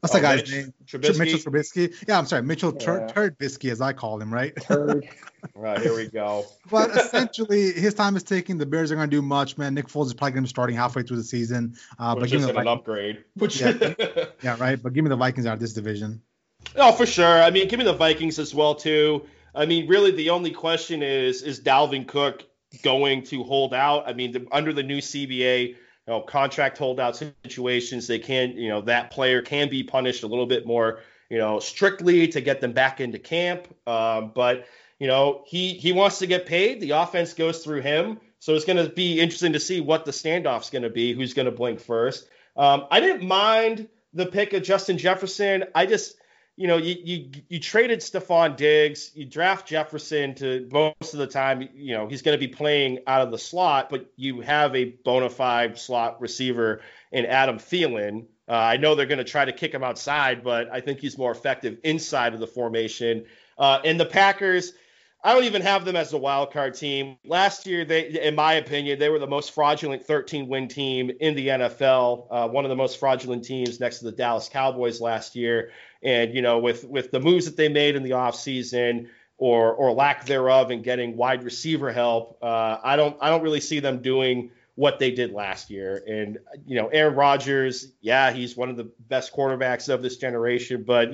what's 0.00 0.14
oh, 0.14 0.18
that 0.18 0.22
guy's 0.22 0.38
Mitch, 0.38 0.52
name? 0.52 0.74
Trubisky? 0.86 1.18
Mitchell 1.18 1.38
Trubisky. 1.38 2.08
Yeah, 2.08 2.18
I'm 2.18 2.26
sorry, 2.26 2.42
Mitchell 2.42 2.74
yeah. 2.78 3.06
Tur- 3.06 3.36
Bisky, 3.38 3.70
as 3.70 3.80
I 3.80 3.92
call 3.92 4.20
him, 4.20 4.32
right? 4.32 4.54
Turd. 4.56 5.08
right 5.54 5.80
here 5.80 5.94
we 5.94 6.08
go. 6.08 6.46
but 6.70 6.90
essentially, 6.96 7.72
his 7.72 7.94
time 7.94 8.16
is 8.16 8.22
ticking. 8.22 8.58
The 8.58 8.66
Bears 8.66 8.90
are 8.90 8.96
going 8.96 9.10
to 9.10 9.16
do 9.16 9.22
much, 9.22 9.58
man. 9.58 9.74
Nick 9.74 9.88
Foles 9.88 10.06
is 10.06 10.14
probably 10.14 10.32
going 10.32 10.44
to 10.44 10.48
be 10.48 10.50
starting 10.50 10.76
halfway 10.76 11.02
through 11.02 11.18
the 11.18 11.24
season. 11.24 11.76
Uh, 11.98 12.14
Which 12.14 12.30
but 12.30 12.40
is 12.40 12.44
an 12.46 12.68
upgrade. 12.68 13.24
Which 13.34 13.60
yeah, 13.60 13.94
yeah, 14.42 14.56
right. 14.58 14.82
But 14.82 14.92
give 14.92 15.04
me 15.04 15.10
the 15.10 15.16
Vikings 15.16 15.46
out 15.46 15.54
of 15.54 15.60
this 15.60 15.74
division. 15.74 16.22
Oh, 16.76 16.92
for 16.92 17.06
sure. 17.06 17.42
I 17.42 17.50
mean, 17.50 17.68
give 17.68 17.78
me 17.78 17.84
the 17.84 17.92
Vikings 17.92 18.38
as 18.38 18.54
well 18.54 18.74
too. 18.74 19.26
I 19.54 19.66
mean, 19.66 19.88
really, 19.88 20.12
the 20.12 20.30
only 20.30 20.52
question 20.52 21.02
is 21.02 21.42
is 21.42 21.60
Dalvin 21.60 22.06
Cook 22.06 22.44
going 22.82 23.24
to 23.24 23.42
hold 23.42 23.74
out? 23.74 24.08
I 24.08 24.12
mean, 24.12 24.32
the, 24.32 24.46
under 24.52 24.72
the 24.72 24.82
new 24.82 24.98
CBA, 24.98 25.68
you 25.68 25.76
know, 26.06 26.20
contract 26.20 26.78
holdout 26.78 27.16
situations, 27.16 28.06
they 28.06 28.18
can, 28.18 28.52
you 28.52 28.68
know, 28.68 28.80
that 28.82 29.10
player 29.10 29.42
can 29.42 29.68
be 29.68 29.82
punished 29.82 30.22
a 30.22 30.26
little 30.26 30.46
bit 30.46 30.66
more, 30.66 31.00
you 31.28 31.38
know, 31.38 31.58
strictly 31.58 32.28
to 32.28 32.40
get 32.40 32.60
them 32.60 32.72
back 32.72 33.00
into 33.00 33.18
camp. 33.18 33.66
Um, 33.86 34.32
but 34.34 34.66
you 35.00 35.06
know, 35.06 35.42
he 35.46 35.72
he 35.74 35.92
wants 35.92 36.18
to 36.18 36.26
get 36.26 36.46
paid. 36.46 36.80
The 36.80 36.90
offense 36.90 37.32
goes 37.34 37.64
through 37.64 37.80
him, 37.80 38.20
so 38.38 38.54
it's 38.54 38.66
going 38.66 38.76
to 38.76 38.92
be 38.92 39.18
interesting 39.18 39.54
to 39.54 39.60
see 39.60 39.80
what 39.80 40.04
the 40.04 40.12
standoff's 40.12 40.70
going 40.70 40.82
to 40.82 40.90
be. 40.90 41.14
Who's 41.14 41.34
going 41.34 41.46
to 41.46 41.52
blink 41.52 41.80
first? 41.80 42.28
Um, 42.56 42.86
I 42.90 43.00
didn't 43.00 43.26
mind 43.26 43.88
the 44.12 44.26
pick 44.26 44.52
of 44.52 44.62
Justin 44.62 44.98
Jefferson. 44.98 45.64
I 45.74 45.86
just 45.86 46.16
you 46.60 46.66
know, 46.66 46.76
you, 46.76 46.94
you 47.02 47.30
you 47.48 47.58
traded 47.58 48.00
Stefon 48.00 48.54
Diggs, 48.54 49.12
you 49.14 49.24
draft 49.24 49.66
Jefferson 49.66 50.34
to 50.34 50.68
most 50.70 51.14
of 51.14 51.18
the 51.18 51.26
time, 51.26 51.66
you 51.74 51.94
know, 51.94 52.06
he's 52.06 52.20
going 52.20 52.38
to 52.38 52.46
be 52.46 52.52
playing 52.52 52.98
out 53.06 53.22
of 53.22 53.30
the 53.30 53.38
slot, 53.38 53.88
but 53.88 54.12
you 54.16 54.42
have 54.42 54.76
a 54.76 54.84
bona 54.84 55.30
fide 55.30 55.78
slot 55.78 56.20
receiver 56.20 56.82
in 57.12 57.24
Adam 57.24 57.56
Thielen. 57.56 58.26
Uh, 58.46 58.52
I 58.52 58.76
know 58.76 58.94
they're 58.94 59.06
going 59.06 59.16
to 59.16 59.24
try 59.24 59.46
to 59.46 59.54
kick 59.54 59.72
him 59.72 59.82
outside, 59.82 60.44
but 60.44 60.70
I 60.70 60.82
think 60.82 61.00
he's 61.00 61.16
more 61.16 61.30
effective 61.30 61.78
inside 61.82 62.34
of 62.34 62.40
the 62.40 62.46
formation. 62.46 63.24
Uh, 63.56 63.80
and 63.82 63.98
the 63.98 64.04
Packers, 64.04 64.74
I 65.22 65.34
don't 65.34 65.44
even 65.44 65.60
have 65.62 65.84
them 65.84 65.96
as 65.96 66.12
a 66.14 66.18
wild 66.18 66.50
card 66.50 66.74
team. 66.74 67.18
Last 67.26 67.66
year, 67.66 67.84
they, 67.84 68.08
in 68.08 68.34
my 68.34 68.54
opinion, 68.54 68.98
they 68.98 69.10
were 69.10 69.18
the 69.18 69.26
most 69.26 69.52
fraudulent 69.52 70.04
13 70.04 70.48
win 70.48 70.66
team 70.66 71.10
in 71.20 71.34
the 71.34 71.48
NFL. 71.48 72.26
Uh, 72.30 72.48
one 72.48 72.64
of 72.64 72.70
the 72.70 72.76
most 72.76 72.98
fraudulent 72.98 73.44
teams 73.44 73.80
next 73.80 73.98
to 73.98 74.06
the 74.06 74.12
Dallas 74.12 74.48
Cowboys 74.48 75.00
last 75.00 75.36
year. 75.36 75.72
And 76.02 76.34
you 76.34 76.40
know, 76.40 76.58
with 76.58 76.84
with 76.84 77.10
the 77.10 77.20
moves 77.20 77.44
that 77.44 77.56
they 77.56 77.68
made 77.68 77.96
in 77.96 78.02
the 78.02 78.12
offseason 78.12 79.08
or 79.36 79.74
or 79.74 79.92
lack 79.92 80.24
thereof 80.24 80.70
in 80.70 80.80
getting 80.80 81.16
wide 81.18 81.44
receiver 81.44 81.92
help, 81.92 82.38
uh, 82.42 82.78
I 82.82 82.96
don't 82.96 83.16
I 83.20 83.28
don't 83.28 83.42
really 83.42 83.60
see 83.60 83.80
them 83.80 84.00
doing 84.00 84.50
what 84.76 84.98
they 84.98 85.10
did 85.10 85.32
last 85.32 85.68
year. 85.68 86.02
And 86.08 86.38
you 86.64 86.76
know, 86.76 86.88
Aaron 86.88 87.14
Rodgers, 87.14 87.92
yeah, 88.00 88.32
he's 88.32 88.56
one 88.56 88.70
of 88.70 88.78
the 88.78 88.90
best 89.00 89.36
quarterbacks 89.36 89.92
of 89.92 90.00
this 90.00 90.16
generation, 90.16 90.82
but 90.82 91.10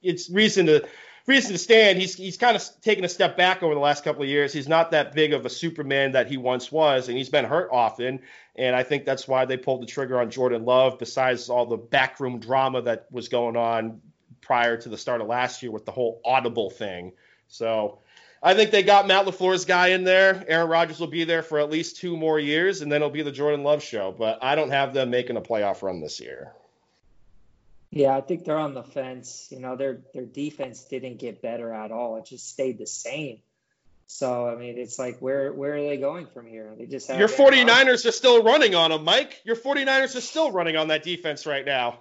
it's 0.00 0.30
reason 0.30 0.66
to 0.66 0.86
reason 1.30 1.52
to 1.52 1.58
stand. 1.58 1.98
He's 1.98 2.14
he's 2.14 2.36
kind 2.36 2.56
of 2.56 2.62
taken 2.82 3.04
a 3.04 3.08
step 3.08 3.36
back 3.36 3.62
over 3.62 3.72
the 3.72 3.80
last 3.80 4.04
couple 4.04 4.22
of 4.22 4.28
years. 4.28 4.52
He's 4.52 4.68
not 4.68 4.90
that 4.90 5.14
big 5.14 5.32
of 5.32 5.46
a 5.46 5.50
Superman 5.50 6.12
that 6.12 6.26
he 6.26 6.36
once 6.36 6.70
was, 6.70 7.08
and 7.08 7.16
he's 7.16 7.30
been 7.30 7.44
hurt 7.44 7.70
often. 7.72 8.20
And 8.56 8.76
I 8.76 8.82
think 8.82 9.04
that's 9.06 9.26
why 9.26 9.44
they 9.46 9.56
pulled 9.56 9.80
the 9.80 9.86
trigger 9.86 10.20
on 10.20 10.30
Jordan 10.30 10.64
Love. 10.64 10.98
Besides 10.98 11.48
all 11.48 11.64
the 11.64 11.76
backroom 11.76 12.40
drama 12.40 12.82
that 12.82 13.06
was 13.10 13.28
going 13.28 13.56
on 13.56 14.00
prior 14.40 14.76
to 14.76 14.88
the 14.88 14.98
start 14.98 15.20
of 15.20 15.28
last 15.28 15.62
year 15.62 15.70
with 15.70 15.86
the 15.86 15.92
whole 15.92 16.20
audible 16.24 16.68
thing. 16.68 17.12
So 17.48 18.00
I 18.42 18.54
think 18.54 18.70
they 18.70 18.82
got 18.82 19.06
Matt 19.06 19.26
LaFleur's 19.26 19.64
guy 19.64 19.88
in 19.88 20.02
there. 20.02 20.44
Aaron 20.48 20.68
Rodgers 20.68 20.98
will 20.98 21.06
be 21.06 21.24
there 21.24 21.42
for 21.42 21.60
at 21.60 21.70
least 21.70 21.98
two 21.98 22.16
more 22.16 22.40
years, 22.40 22.80
and 22.80 22.90
then 22.90 22.96
it'll 22.96 23.10
be 23.10 23.22
the 23.22 23.32
Jordan 23.32 23.62
Love 23.62 23.82
show. 23.82 24.14
But 24.16 24.42
I 24.42 24.54
don't 24.54 24.70
have 24.70 24.92
them 24.92 25.10
making 25.10 25.36
a 25.36 25.40
playoff 25.40 25.82
run 25.82 26.00
this 26.00 26.20
year. 26.20 26.52
Yeah, 27.90 28.16
I 28.16 28.20
think 28.20 28.44
they're 28.44 28.58
on 28.58 28.74
the 28.74 28.84
fence. 28.84 29.48
You 29.50 29.58
know, 29.58 29.76
their 29.76 30.00
their 30.14 30.24
defense 30.24 30.84
didn't 30.84 31.18
get 31.18 31.42
better 31.42 31.72
at 31.72 31.90
all. 31.90 32.16
It 32.16 32.26
just 32.26 32.48
stayed 32.48 32.78
the 32.78 32.86
same. 32.86 33.38
So 34.06 34.48
I 34.48 34.56
mean, 34.56 34.78
it's 34.78 34.98
like 34.98 35.18
where 35.18 35.52
where 35.52 35.76
are 35.76 35.82
they 35.82 35.96
going 35.96 36.26
from 36.26 36.46
here? 36.46 36.72
They 36.76 36.86
just 36.86 37.08
Your 37.08 37.28
49ers 37.28 38.06
are 38.06 38.12
still 38.12 38.42
running 38.42 38.74
on 38.74 38.90
them, 38.90 39.04
Mike. 39.04 39.40
Your 39.44 39.56
49ers 39.56 40.16
are 40.16 40.20
still 40.20 40.52
running 40.52 40.76
on 40.76 40.88
that 40.88 41.02
defense 41.02 41.46
right 41.46 41.64
now. 41.64 41.98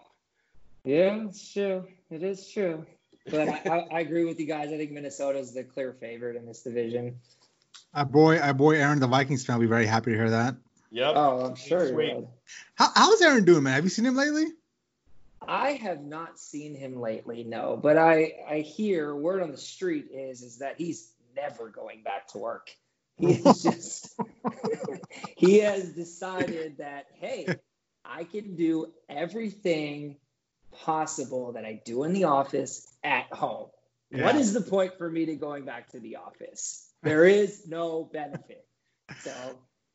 Yeah, 0.84 1.26
it's 1.28 1.54
true. 1.54 1.88
It 2.10 2.24
is 2.24 2.48
true. 2.50 2.86
But 3.30 3.50
I, 3.50 3.86
I, 3.92 4.00
agree 4.00 4.26
with 4.26 4.40
you 4.40 4.48
guys. 4.48 4.72
I 4.72 4.78
think 4.78 4.92
Minnesota 4.92 5.38
is 5.38 5.54
the 5.54 5.64
clear 5.64 5.94
favorite 5.94 6.36
in 6.36 6.46
this 6.46 6.64
division. 6.64 7.20
Our 7.94 8.06
boy, 8.06 8.40
our 8.40 8.54
boy 8.54 8.76
Aaron, 8.76 9.00
the 9.00 9.08
Vikings 9.08 9.46
fan, 9.46 9.58
will 9.58 9.62
be 9.62 9.68
very 9.68 9.86
happy 9.86 10.12
to 10.12 10.18
hear 10.18 10.30
that. 10.32 10.56
Yep. 10.92 11.14
Oh, 11.16 11.46
I'm 11.46 11.56
sure. 11.56 12.26
How, 12.76 12.90
how's 12.96 13.22
Aaron 13.22 13.46
doing, 13.46 13.64
man? 13.64 13.74
Have 13.74 13.84
you 13.84 13.90
seen 13.90 14.06
him 14.06 14.16
lately? 14.16 14.46
I 15.48 15.72
have 15.74 16.02
not 16.02 16.40
seen 16.40 16.76
him 16.76 17.00
lately, 17.00 17.44
no. 17.44 17.78
But 17.82 17.98
I 17.98 18.34
I 18.50 18.60
hear 18.60 19.16
word 19.16 19.42
on 19.42 19.52
the 19.52 19.58
street 19.58 20.08
is 20.12 20.42
is 20.42 20.60
that 20.60 20.76
he's 20.78 21.12
never 21.36 21.70
going 21.70 22.04
back 22.04 22.28
to 22.30 22.38
work. 22.38 22.70
He 23.18 23.34
is 23.34 23.64
just 23.64 24.20
he 25.38 25.60
has 25.60 25.94
decided 25.94 26.78
that 26.78 27.08
hey, 27.16 27.48
I 28.04 28.24
can 28.24 28.56
do 28.56 28.92
everything 29.08 30.18
possible 30.72 31.54
that 31.54 31.66
I 31.66 31.82
do 31.84 32.04
in 32.04 32.14
the 32.14 32.26
office 32.26 32.88
at 33.04 33.32
home. 33.32 33.68
Yeah. 34.12 34.26
What 34.26 34.36
is 34.36 34.54
the 34.54 34.62
point 34.62 34.98
for 34.98 35.10
me 35.10 35.28
to 35.28 35.36
going 35.36 35.66
back 35.66 35.90
to 35.90 36.00
the 36.00 36.18
office? 36.18 36.88
There 37.04 37.26
is 37.26 37.68
no 37.68 38.10
benefit. 38.12 38.66
So 39.22 39.32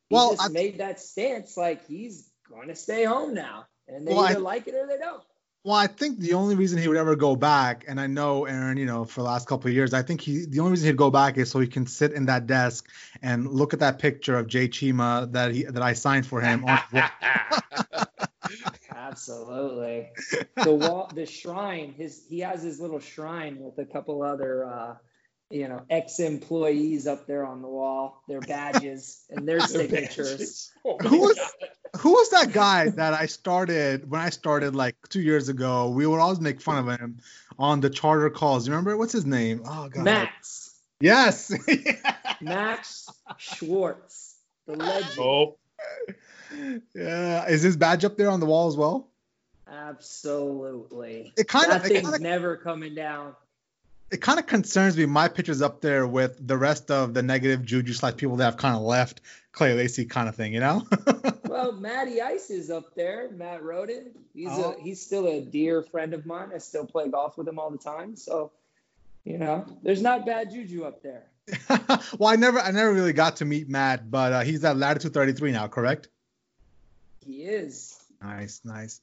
he 0.09 0.15
well, 0.15 0.31
just 0.31 0.43
I, 0.43 0.47
made 0.49 0.79
that 0.79 0.99
stance 0.99 1.57
like 1.57 1.85
he's 1.87 2.29
going 2.49 2.69
to 2.69 2.75
stay 2.75 3.03
home 3.03 3.33
now, 3.33 3.65
and 3.87 4.07
they 4.07 4.13
well, 4.13 4.25
either 4.25 4.39
I, 4.39 4.41
like 4.41 4.67
it 4.67 4.75
or 4.75 4.87
they 4.87 4.97
don't. 4.97 5.23
Well, 5.65 5.75
I 5.75 5.87
think 5.87 6.19
the 6.19 6.33
only 6.33 6.53
reason 6.53 6.77
he 6.77 6.87
would 6.87 6.95
ever 6.95 7.15
go 7.15 7.35
back, 7.35 7.85
and 7.87 7.99
I 7.99 8.05
know 8.05 8.45
Aaron, 8.45 8.77
you 8.77 8.85
know, 8.85 9.03
for 9.03 9.21
the 9.21 9.25
last 9.25 9.47
couple 9.47 9.67
of 9.67 9.73
years, 9.73 9.95
I 9.95 10.03
think 10.03 10.21
he 10.21 10.45
the 10.45 10.59
only 10.59 10.73
reason 10.73 10.85
he'd 10.85 10.95
go 10.95 11.09
back 11.09 11.39
is 11.39 11.49
so 11.49 11.59
he 11.59 11.65
can 11.65 11.87
sit 11.87 12.11
in 12.11 12.27
that 12.27 12.45
desk 12.45 12.87
and 13.23 13.49
look 13.49 13.73
at 13.73 13.79
that 13.79 13.97
picture 13.97 14.37
of 14.37 14.45
Jay 14.45 14.67
Chima 14.67 15.31
that 15.31 15.55
he 15.55 15.63
that 15.63 15.81
I 15.81 15.93
signed 15.93 16.27
for 16.27 16.39
him. 16.39 16.63
Absolutely. 18.95 20.11
The 20.55 20.71
wall, 20.71 21.09
the 21.15 21.25
shrine. 21.25 21.95
His 21.97 22.21
he 22.29 22.41
has 22.41 22.61
his 22.61 22.79
little 22.79 22.99
shrine 22.99 23.57
with 23.59 23.79
a 23.79 23.85
couple 23.91 24.21
other, 24.21 24.65
uh, 24.65 24.95
you 25.49 25.67
know, 25.67 25.81
ex-employees 25.89 27.07
up 27.07 27.27
there 27.27 27.45
on 27.45 27.61
the 27.61 27.67
wall. 27.67 28.23
Their 28.27 28.41
badges 28.41 29.23
and 29.29 29.47
their 29.47 29.59
signatures. 29.61 30.71
Oh 30.87 30.99
who 30.99 31.21
was 31.21 31.39
who 31.97 32.11
was 32.11 32.29
that 32.29 32.51
guy 32.53 32.89
that 32.89 33.15
I 33.15 33.25
started 33.25 34.07
when 34.07 34.21
I 34.21 34.29
started 34.29 34.75
like 34.75 34.95
two 35.09 35.19
years 35.19 35.49
ago? 35.49 35.89
We 35.89 36.05
would 36.05 36.19
always 36.19 36.39
make 36.39 36.61
fun 36.61 36.87
of 36.87 36.99
him 36.99 37.17
on 37.57 37.79
the 37.79 37.89
charter 37.89 38.29
calls. 38.29 38.67
You 38.67 38.73
remember 38.73 38.95
what's 38.95 39.11
his 39.11 39.25
name? 39.25 39.63
Oh 39.65 39.89
god. 39.89 40.03
Max. 40.03 40.75
Yes. 40.99 41.51
Max 42.41 43.09
Schwartz, 43.37 44.35
the 44.67 44.75
legend. 44.75 45.19
Oh. 45.19 45.57
Yeah. 46.93 47.47
Is 47.47 47.63
his 47.63 47.77
badge 47.77 48.05
up 48.05 48.15
there 48.15 48.29
on 48.29 48.39
the 48.39 48.45
wall 48.45 48.67
as 48.67 48.77
well? 48.77 49.09
Absolutely. 49.67 51.33
It 51.35 51.47
kind 51.47 51.71
of 51.71 51.81
thing's 51.83 52.11
kinda, 52.11 52.19
never 52.19 52.57
coming 52.57 52.93
down. 52.93 53.35
It 54.11 54.21
kind 54.21 54.39
of 54.39 54.45
concerns 54.45 54.95
me. 54.95 55.05
My 55.05 55.27
picture's 55.27 55.61
up 55.61 55.81
there 55.81 56.05
with 56.05 56.45
the 56.45 56.57
rest 56.57 56.91
of 56.91 57.13
the 57.13 57.23
negative 57.23 57.65
juju 57.65 57.93
slash 57.93 58.15
people 58.17 58.35
that 58.37 58.45
have 58.45 58.57
kind 58.57 58.75
of 58.75 58.83
left 58.83 59.21
Clay 59.51 59.73
Lacy 59.73 60.05
kind 60.05 60.29
of 60.29 60.35
thing, 60.35 60.53
you 60.53 60.59
know? 60.59 60.85
well, 61.45 61.71
Matty 61.71 62.21
Ice 62.21 62.49
is 62.49 62.69
up 62.69 62.93
there. 62.93 63.29
Matt 63.31 63.63
Roden. 63.63 64.11
He's 64.33 64.49
oh. 64.51 64.75
a 64.77 64.81
he's 64.81 65.01
still 65.01 65.27
a 65.27 65.41
dear 65.41 65.81
friend 65.81 66.13
of 66.13 66.25
mine. 66.25 66.49
I 66.53 66.59
still 66.59 66.85
play 66.85 67.07
golf 67.09 67.37
with 67.37 67.47
him 67.47 67.57
all 67.57 67.71
the 67.71 67.77
time. 67.77 68.15
So, 68.15 68.51
you 69.23 69.37
know, 69.37 69.65
there's 69.81 70.01
not 70.01 70.25
bad 70.25 70.51
juju 70.51 70.83
up 70.83 71.01
there. 71.01 71.23
well, 72.17 72.29
I 72.29 72.35
never 72.35 72.59
I 72.59 72.71
never 72.71 72.93
really 72.93 73.13
got 73.13 73.37
to 73.37 73.45
meet 73.45 73.69
Matt, 73.69 74.11
but 74.11 74.33
uh, 74.33 74.41
he's 74.41 74.63
at 74.63 74.77
latitude 74.77 75.13
33 75.13 75.51
now, 75.51 75.67
correct? 75.67 76.09
He 77.25 77.43
is. 77.43 77.97
Nice, 78.21 78.61
nice. 78.63 79.01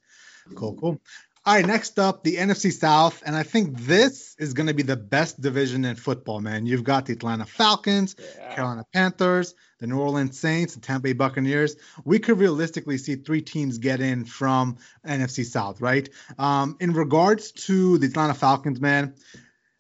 Cool, 0.55 0.75
cool. 0.75 1.01
All 1.45 1.57
right, 1.57 1.67
next 1.67 1.99
up, 1.99 2.23
the 2.23 2.37
NFC 2.37 2.73
South. 2.73 3.21
And 3.27 3.35
I 3.35 3.43
think 3.43 3.77
this 3.81 4.37
is 4.39 4.55
going 4.55 4.69
to 4.69 4.75
be 4.75 4.85
the 4.85 4.97
best 4.97 5.41
division 5.41 5.85
in 5.85 5.97
football, 5.97 6.41
man. 6.41 6.67
You've 6.67 6.85
got 6.85 7.07
the 7.07 7.15
Atlanta 7.15 7.47
Falcons, 7.47 8.15
yeah. 8.17 8.55
Carolina 8.55 8.87
Panthers, 8.93 9.57
the 9.81 9.89
New 9.89 9.99
Orleans 9.99 10.39
Saints, 10.39 10.75
the 10.75 10.81
Tampa 10.81 11.03
Bay 11.03 11.13
Buccaneers. 11.15 11.75
We 12.05 12.21
could 12.21 12.39
realistically 12.39 12.97
see 12.97 13.17
three 13.17 13.43
teams 13.43 13.79
get 13.79 14.01
in 14.01 14.25
from 14.25 14.77
NFC 15.05 15.45
South, 15.45 15.81
right? 15.81 16.09
Um, 16.39 16.77
in 16.79 16.93
regards 16.93 17.51
to 17.53 17.99
the 17.99 18.07
Atlanta 18.07 18.35
Falcons, 18.35 18.81
man, 18.81 19.15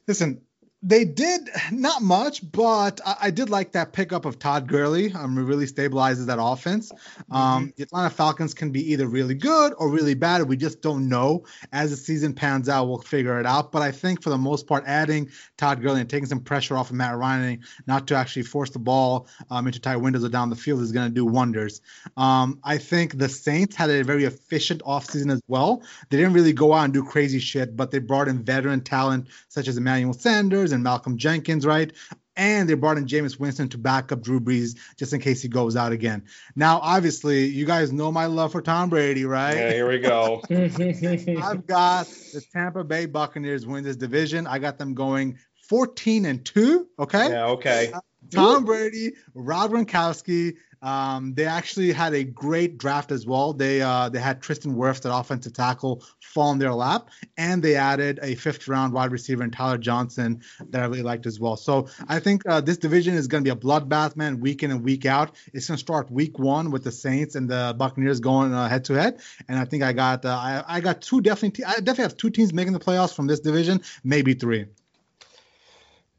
listen, 0.09 0.41
they 0.83 1.05
did 1.05 1.49
not 1.71 2.03
much, 2.03 2.51
but 2.51 3.01
I, 3.07 3.17
I, 3.23 3.31
did 3.31 3.51
like 3.51 3.71
that 3.73 3.93
pickup 3.93 4.25
of 4.25 4.41
Todd 4.41 4.67
Gurley. 4.67 5.13
Um, 5.13 5.39
really 5.39 5.67
stabilizes 5.67 6.27
that 6.27 6.43
offense. 6.43 6.91
Um, 7.31 7.67
mm-hmm. 7.67 7.71
The 7.77 7.83
Atlanta 7.85 8.11
Falcons 8.11 8.53
can 8.53 8.73
be 8.73 8.93
either 8.93 9.07
really 9.07 9.37
good 9.37 9.75
or 9.79 9.89
really 9.89 10.15
bad. 10.15 10.43
We 10.43 10.57
just 10.57 10.83
don't 10.83 11.09
know. 11.09 11.45
As 11.73 11.91
the 11.91 11.97
season 11.97 12.35
pans 12.35 12.69
out, 12.69 12.89
we'll 12.89 12.99
figure 12.99 13.39
it 13.39 13.47
out. 13.47 13.71
But 13.71 13.83
I 13.83 13.93
think 13.93 14.23
for 14.23 14.31
the 14.31 14.39
most 14.39 14.67
part, 14.67 14.83
adding 14.87 15.31
Todd 15.57 15.81
Gurley 15.81 16.01
and 16.01 16.11
taking 16.11 16.27
some 16.27 16.41
pressure 16.41 16.77
off 16.77 16.91
of 16.91 16.97
Matt 16.97 17.17
Ryan, 17.17 17.61
not 17.87 18.09
to 18.09 18.17
actually 18.17 18.43
force 18.43 18.71
the 18.71 18.81
ball 18.81 19.29
um, 19.51 19.69
into 19.69 19.79
tight 19.79 19.97
windows 19.97 20.25
or 20.25 20.31
down 20.31 20.51
the 20.51 20.57
field, 20.57 20.81
is 20.83 20.91
going 20.91 21.09
to 21.09 21.15
do 21.15 21.25
wonders. 21.25 21.81
Um, 22.17 22.59
I 22.65 22.79
think 22.79 23.19
the 23.19 23.29
Saints 23.29 23.77
had 23.77 23.89
a 23.89 24.03
very 24.03 24.25
efficient 24.25 24.83
offseason 24.83 25.33
as 25.33 25.43
well. 25.47 25.83
They 26.11 26.17
didn't 26.17 26.33
really 26.33 26.53
go 26.53 26.73
out 26.73 26.85
and 26.85 26.93
do 26.93 27.05
crazy 27.05 27.39
shit, 27.39 27.77
but 27.77 27.93
they 27.93 28.01
brought 28.01 28.27
in 28.27 28.43
veteran 28.43 28.81
talent 28.81 29.29
such 29.49 29.69
as 29.69 29.77
Emmanuel 29.77 30.13
Sanders 30.13 30.72
and 30.73 30.83
Malcolm 30.83 31.17
Jenkins, 31.17 31.67
right? 31.67 31.93
And 32.35 32.69
they 32.69 32.75
brought 32.75 32.97
in 32.97 33.07
Jameis 33.07 33.39
Winston 33.39 33.69
to 33.71 33.79
back 33.79 34.11
up 34.11 34.23
Drew 34.23 34.41
Brees 34.41 34.79
just 34.97 35.13
in 35.13 35.21
case 35.21 35.43
he 35.43 35.49
goes 35.49 35.77
out 35.77 35.93
again. 35.93 36.25
Now, 36.57 36.79
obviously, 36.81 37.45
you 37.45 37.67
guys 37.67 37.93
know 37.93 38.11
my 38.11 38.25
love 38.27 38.53
for 38.53 38.63
Tom 38.63 38.89
Brady, 38.89 39.27
right? 39.27 39.55
Yeah, 39.55 39.73
here 39.73 39.89
we 39.89 39.99
go. 39.99 40.43
I've 40.51 41.67
got 41.67 42.07
the 42.07 42.43
Tampa 42.53 42.85
Bay 42.85 43.05
Buccaneers 43.05 43.67
win 43.67 43.85
this 43.85 43.97
division. 43.97 44.47
I 44.47 44.59
got 44.59 44.79
them 44.79 44.95
going 44.95 45.39
14 45.69 46.25
and 46.25 46.45
2. 46.45 46.89
Okay. 46.99 47.29
Yeah, 47.29 47.47
okay. 47.49 47.93
Uh, 47.93 48.01
Tom 48.31 48.65
Brady, 48.65 49.13
Rob 49.35 49.73
Gronkowski, 49.73 50.57
um, 50.83 51.35
they 51.35 51.47
actually 51.47 51.93
had 51.93 52.13
a 52.13 52.25
great 52.25 52.77
draft 52.77 53.13
as 53.13 53.25
well. 53.25 53.53
They 53.53 53.81
uh, 53.81 54.09
they 54.09 54.19
had 54.19 54.43
Tristan 54.43 54.75
Wirfs, 54.75 55.03
that 55.03 55.15
offensive 55.15 55.53
tackle, 55.53 56.03
fall 56.21 56.53
in 56.53 56.59
their 56.59 56.75
lap, 56.75 57.09
and 57.37 57.63
they 57.63 57.77
added 57.77 58.19
a 58.23 58.35
fifth 58.35 58.67
round 58.67 58.93
wide 58.93 59.13
receiver 59.13 59.45
in 59.45 59.51
Tyler 59.51 59.79
Johnson 59.79 60.43
that 60.71 60.83
I 60.83 60.87
really 60.87 61.03
liked 61.03 61.27
as 61.27 61.39
well. 61.39 61.57
So 61.57 61.89
I 62.09 62.19
think 62.19 62.43
uh, 62.49 62.61
this 62.61 62.79
division 62.79 63.15
is 63.15 63.29
going 63.29 63.45
to 63.45 63.49
be 63.49 63.57
a 63.57 63.61
bloodbath, 63.61 64.17
man, 64.17 64.41
week 64.41 64.63
in 64.63 64.71
and 64.73 64.83
week 64.83 65.07
out. 65.07 65.37
It's 65.53 65.69
going 65.69 65.77
to 65.77 65.81
start 65.81 66.11
week 66.11 66.39
one 66.39 66.71
with 66.71 66.83
the 66.83 66.93
Saints 66.93 67.37
and 67.37 67.49
the 67.49 67.75
Buccaneers 67.79 68.19
going 68.21 68.53
head 68.53 68.85
to 68.87 68.95
head, 68.95 69.21
and 69.49 69.59
I 69.59 69.65
think 69.65 69.83
I 69.85 69.93
got 69.93 70.25
uh, 70.25 70.31
I, 70.31 70.65
I 70.67 70.81
got 70.81 71.01
two 71.01 71.21
definitely 71.21 71.65
I 71.65 71.75
definitely 71.75 72.05
have 72.05 72.17
two 72.17 72.31
teams 72.31 72.53
making 72.53 72.73
the 72.73 72.81
playoffs 72.81 73.15
from 73.15 73.29
this 73.29 73.41
division, 73.41 73.83
maybe 74.03 74.35
three. 74.35 74.67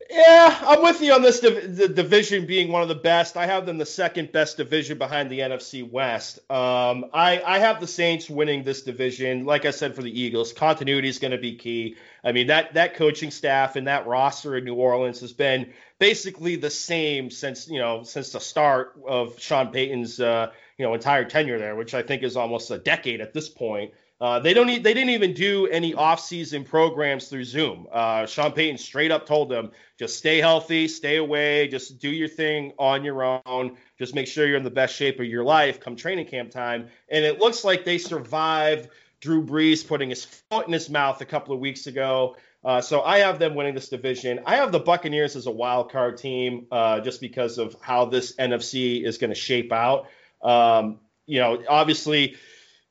Yeah, 0.09 0.59
I'm 0.61 0.81
with 0.81 1.01
you 1.01 1.13
on 1.13 1.21
this. 1.21 1.39
Div- 1.39 1.75
the 1.75 1.87
division 1.87 2.45
being 2.45 2.71
one 2.71 2.81
of 2.81 2.87
the 2.87 2.95
best. 2.95 3.37
I 3.37 3.45
have 3.45 3.65
them 3.65 3.77
the 3.77 3.85
second 3.85 4.31
best 4.31 4.57
division 4.57 4.97
behind 4.97 5.29
the 5.29 5.39
NFC 5.39 5.89
West. 5.89 6.39
Um, 6.51 7.05
I, 7.13 7.41
I 7.45 7.59
have 7.59 7.79
the 7.79 7.87
Saints 7.87 8.29
winning 8.29 8.63
this 8.63 8.83
division. 8.83 9.45
Like 9.45 9.65
I 9.65 9.71
said 9.71 9.95
for 9.95 10.01
the 10.01 10.21
Eagles, 10.21 10.53
continuity 10.53 11.07
is 11.07 11.19
going 11.19 11.31
to 11.31 11.37
be 11.37 11.55
key. 11.55 11.95
I 12.23 12.31
mean 12.31 12.47
that 12.47 12.73
that 12.75 12.95
coaching 12.95 13.31
staff 13.31 13.75
and 13.75 13.87
that 13.87 14.07
roster 14.07 14.55
in 14.57 14.65
New 14.65 14.75
Orleans 14.75 15.19
has 15.21 15.33
been 15.33 15.73
basically 15.99 16.55
the 16.55 16.69
same 16.69 17.29
since 17.29 17.67
you 17.67 17.79
know 17.79 18.03
since 18.03 18.31
the 18.31 18.39
start 18.39 18.93
of 19.07 19.39
Sean 19.39 19.71
Payton's 19.71 20.19
uh, 20.19 20.51
you 20.77 20.85
know 20.85 20.93
entire 20.93 21.25
tenure 21.25 21.59
there, 21.59 21.75
which 21.75 21.93
I 21.93 22.03
think 22.03 22.23
is 22.23 22.37
almost 22.37 22.71
a 22.71 22.77
decade 22.77 23.21
at 23.21 23.33
this 23.33 23.49
point. 23.49 23.93
Uh, 24.23 24.39
they 24.39 24.53
don't. 24.53 24.67
They 24.67 24.93
didn't 24.93 25.09
even 25.09 25.33
do 25.33 25.67
any 25.67 25.93
off-season 25.93 26.63
programs 26.63 27.27
through 27.27 27.43
Zoom. 27.43 27.87
Uh, 27.91 28.25
Sean 28.25 28.53
Payton 28.53 28.77
straight 28.77 29.11
up 29.11 29.25
told 29.25 29.49
them, 29.49 29.71
just 29.99 30.17
stay 30.17 30.37
healthy, 30.37 30.87
stay 30.87 31.17
away, 31.17 31.67
just 31.67 31.99
do 31.99 32.09
your 32.09 32.29
thing 32.29 32.71
on 32.79 33.03
your 33.03 33.41
own. 33.45 33.75
Just 33.99 34.15
make 34.15 34.27
sure 34.27 34.47
you're 34.47 34.55
in 34.55 34.63
the 34.63 34.71
best 34.71 34.95
shape 34.95 35.19
of 35.19 35.25
your 35.25 35.43
life 35.43 35.81
come 35.81 35.97
training 35.97 36.27
camp 36.27 36.51
time. 36.51 36.87
And 37.09 37.25
it 37.25 37.39
looks 37.39 37.65
like 37.65 37.83
they 37.83 37.97
survived 37.97 38.87
Drew 39.19 39.45
Brees 39.45 39.85
putting 39.85 40.09
his 40.09 40.23
foot 40.23 40.67
in 40.67 40.71
his 40.71 40.89
mouth 40.89 41.19
a 41.19 41.25
couple 41.25 41.53
of 41.53 41.59
weeks 41.59 41.87
ago. 41.87 42.37
Uh, 42.63 42.79
so 42.79 43.01
I 43.01 43.17
have 43.17 43.39
them 43.39 43.55
winning 43.55 43.75
this 43.75 43.89
division. 43.89 44.39
I 44.45 44.55
have 44.55 44.71
the 44.71 44.79
Buccaneers 44.79 45.35
as 45.35 45.47
a 45.47 45.51
wild 45.51 45.91
card 45.91 46.15
team, 46.15 46.67
uh, 46.71 47.01
just 47.01 47.19
because 47.19 47.57
of 47.57 47.75
how 47.81 48.05
this 48.05 48.37
NFC 48.37 49.03
is 49.03 49.17
going 49.17 49.31
to 49.31 49.35
shape 49.35 49.73
out. 49.73 50.07
Um, 50.41 50.99
you 51.25 51.41
know, 51.41 51.61
obviously 51.67 52.37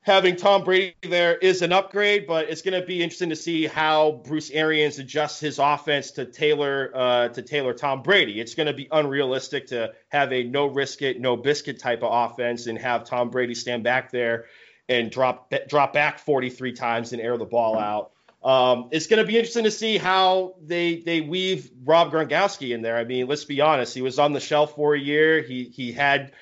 having 0.02 0.36
Tom 0.36 0.64
Brady 0.64 0.94
there 1.02 1.36
is 1.36 1.62
an 1.62 1.72
upgrade, 1.72 2.26
but 2.26 2.50
it's 2.50 2.62
going 2.62 2.78
to 2.78 2.86
be 2.86 3.02
interesting 3.02 3.30
to 3.30 3.36
see 3.36 3.66
how 3.66 4.20
Bruce 4.24 4.50
Arians 4.50 4.98
adjusts 4.98 5.40
his 5.40 5.58
offense 5.58 6.10
to 6.12 6.24
tailor 6.24 6.90
uh, 6.94 7.28
to 7.28 7.42
tailor 7.42 7.72
Tom 7.72 8.02
Brady. 8.02 8.40
It's 8.40 8.54
going 8.54 8.66
to 8.66 8.72
be 8.72 8.88
unrealistic 8.90 9.68
to 9.68 9.94
have 10.08 10.32
a 10.32 10.42
no 10.42 10.66
risk 10.66 11.02
it, 11.02 11.20
no 11.20 11.36
biscuit 11.36 11.78
type 11.78 12.02
of 12.02 12.10
offense 12.12 12.66
and 12.66 12.76
have 12.78 13.04
Tom 13.04 13.30
Brady 13.30 13.54
stand 13.54 13.84
back 13.84 14.10
there 14.10 14.46
and 14.88 15.10
drop 15.10 15.52
drop 15.68 15.92
back 15.92 16.18
43 16.18 16.72
times 16.72 17.12
and 17.12 17.22
air 17.22 17.38
the 17.38 17.44
ball 17.44 17.78
out. 17.78 18.10
Um, 18.42 18.88
it's 18.90 19.06
going 19.06 19.24
to 19.24 19.26
be 19.26 19.38
interesting 19.38 19.64
to 19.64 19.70
see 19.70 19.98
how 19.98 20.56
they 20.60 20.96
they 20.96 21.20
weave 21.20 21.70
Rob 21.84 22.10
Gronkowski 22.10 22.74
in 22.74 22.82
there. 22.82 22.96
I 22.96 23.04
mean, 23.04 23.28
let's 23.28 23.44
be 23.44 23.60
honest, 23.60 23.94
he 23.94 24.02
was 24.02 24.18
on 24.18 24.32
the 24.32 24.40
shelf 24.40 24.74
for 24.74 24.94
a 24.96 25.00
year. 25.00 25.42
He 25.42 25.64
he 25.64 25.92
had 25.92 26.32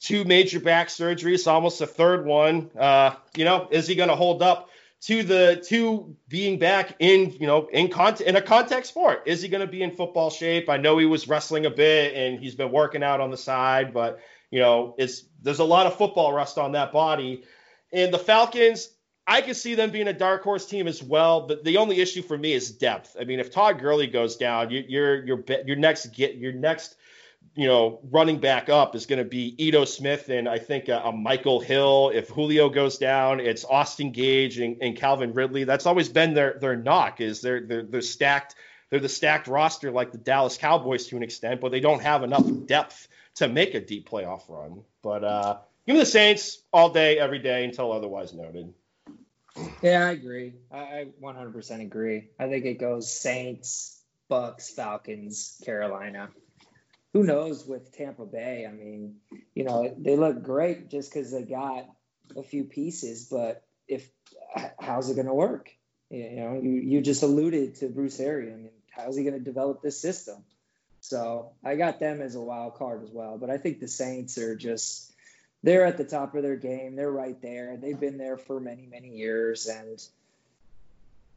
two 0.00 0.24
major 0.24 0.60
back 0.60 0.88
surgeries, 0.88 1.46
almost 1.46 1.80
a 1.80 1.86
third 1.86 2.24
one. 2.24 2.70
Uh, 2.78 3.14
you 3.36 3.44
know, 3.44 3.68
is 3.70 3.86
he 3.86 3.94
going 3.94 4.08
to 4.08 4.16
hold 4.16 4.42
up 4.42 4.70
to 5.00 5.22
the 5.22 5.64
to 5.68 6.16
being 6.28 6.58
back 6.58 6.96
in 6.98 7.30
you 7.38 7.46
know 7.46 7.68
in 7.72 7.88
content 7.88 8.28
in 8.28 8.36
a 8.36 8.42
contact 8.42 8.86
sport? 8.86 9.22
Is 9.26 9.42
he 9.42 9.48
going 9.48 9.60
to 9.60 9.70
be 9.70 9.82
in 9.82 9.92
football 9.92 10.30
shape? 10.30 10.68
I 10.68 10.76
know 10.76 10.98
he 10.98 11.06
was 11.06 11.28
wrestling 11.28 11.66
a 11.66 11.70
bit 11.70 12.14
and 12.14 12.38
he's 12.38 12.54
been 12.54 12.72
working 12.72 13.02
out 13.02 13.20
on 13.20 13.30
the 13.30 13.36
side, 13.36 13.92
but 13.92 14.20
you 14.50 14.60
know, 14.60 14.94
it's 14.98 15.24
there's 15.42 15.58
a 15.58 15.64
lot 15.64 15.86
of 15.86 15.96
football 15.96 16.32
rust 16.32 16.58
on 16.58 16.72
that 16.72 16.92
body. 16.92 17.44
And 17.92 18.12
the 18.12 18.18
Falcons, 18.18 18.90
I 19.26 19.40
can 19.40 19.54
see 19.54 19.74
them 19.74 19.90
being 19.90 20.08
a 20.08 20.12
dark 20.12 20.42
horse 20.42 20.66
team 20.66 20.88
as 20.88 21.02
well, 21.02 21.46
but 21.46 21.64
the 21.64 21.76
only 21.76 22.00
issue 22.00 22.22
for 22.22 22.36
me 22.36 22.52
is 22.52 22.70
depth. 22.70 23.16
I 23.18 23.24
mean, 23.24 23.40
if 23.40 23.50
Todd 23.50 23.78
Gurley 23.78 24.06
goes 24.06 24.36
down, 24.36 24.70
you, 24.70 24.84
your 24.88 25.24
your 25.24 25.44
your 25.66 25.76
next 25.76 26.06
get 26.14 26.36
your 26.36 26.52
next 26.52 26.96
you 27.58 27.66
know 27.66 27.98
running 28.12 28.38
back 28.38 28.68
up 28.68 28.94
is 28.94 29.04
going 29.04 29.18
to 29.18 29.28
be 29.28 29.52
Ito 29.58 29.84
Smith 29.84 30.28
and 30.28 30.48
I 30.48 30.60
think 30.60 30.88
a, 30.88 31.00
a, 31.00 31.12
Michael 31.12 31.58
Hill. 31.58 32.12
If 32.14 32.28
Julio 32.28 32.68
goes 32.68 32.98
down, 32.98 33.40
it's 33.40 33.64
Austin 33.64 34.12
Gage 34.12 34.60
and, 34.60 34.76
and 34.80 34.96
Calvin 34.96 35.34
Ridley. 35.34 35.64
That's 35.64 35.84
always 35.84 36.08
been 36.08 36.34
their 36.34 36.56
their 36.60 36.76
knock 36.76 37.20
is 37.20 37.40
they're 37.40 37.66
they're, 37.66 37.82
they're 37.82 38.00
stacked. 38.00 38.54
They're 38.90 39.00
the 39.00 39.08
stacked 39.08 39.48
roster 39.48 39.90
like 39.90 40.12
the 40.12 40.18
Dallas 40.18 40.56
Cowboys 40.56 41.08
to 41.08 41.16
an 41.16 41.24
extent, 41.24 41.60
but 41.60 41.72
they 41.72 41.80
don't 41.80 42.00
have 42.00 42.22
enough 42.22 42.46
depth 42.66 43.08
to 43.34 43.48
make 43.48 43.74
a 43.74 43.80
deep 43.80 44.08
playoff 44.08 44.48
run. 44.48 44.82
But 45.02 45.24
uh, 45.24 45.58
give 45.84 45.94
me 45.94 46.00
the 46.00 46.06
Saints 46.06 46.62
all 46.72 46.90
day, 46.90 47.18
every 47.18 47.40
day 47.40 47.64
until 47.64 47.90
otherwise 47.92 48.32
noted. 48.32 48.72
Yeah, 49.82 50.06
I 50.06 50.10
agree. 50.12 50.54
I 50.72 51.08
100% 51.22 51.82
agree. 51.82 52.28
I 52.38 52.48
think 52.48 52.64
it 52.64 52.78
goes 52.78 53.12
Saints, 53.12 54.00
Bucks, 54.28 54.70
Falcons, 54.70 55.60
Carolina. 55.66 56.30
Who 57.14 57.24
knows 57.24 57.66
with 57.66 57.96
Tampa 57.96 58.26
Bay? 58.26 58.66
I 58.68 58.72
mean, 58.72 59.16
you 59.54 59.64
know, 59.64 59.94
they 59.96 60.16
look 60.16 60.42
great 60.42 60.90
just 60.90 61.12
because 61.12 61.32
they 61.32 61.42
got 61.42 61.86
a 62.36 62.42
few 62.42 62.64
pieces, 62.64 63.28
but 63.30 63.64
if 63.86 64.08
how's 64.78 65.10
it 65.10 65.14
going 65.14 65.26
to 65.26 65.34
work? 65.34 65.70
You 66.10 66.36
know, 66.36 66.60
you, 66.62 66.70
you 66.70 67.00
just 67.00 67.22
alluded 67.22 67.76
to 67.76 67.88
Bruce 67.88 68.20
Arians. 68.20 68.70
How's 68.90 69.16
he 69.16 69.24
going 69.24 69.38
to 69.38 69.44
develop 69.44 69.82
this 69.82 70.00
system? 70.00 70.44
So 71.00 71.52
I 71.64 71.76
got 71.76 72.00
them 72.00 72.20
as 72.20 72.34
a 72.34 72.40
wild 72.40 72.74
card 72.74 73.02
as 73.04 73.10
well. 73.10 73.38
But 73.38 73.50
I 73.50 73.58
think 73.58 73.80
the 73.80 73.88
Saints 73.88 74.36
are 74.38 74.56
just 74.56 75.12
they're 75.62 75.86
at 75.86 75.96
the 75.96 76.04
top 76.04 76.34
of 76.34 76.42
their 76.42 76.56
game. 76.56 76.96
They're 76.96 77.10
right 77.10 77.40
there. 77.40 77.76
They've 77.76 77.98
been 77.98 78.18
there 78.18 78.36
for 78.36 78.60
many, 78.60 78.86
many 78.86 79.08
years, 79.08 79.66
and 79.66 80.02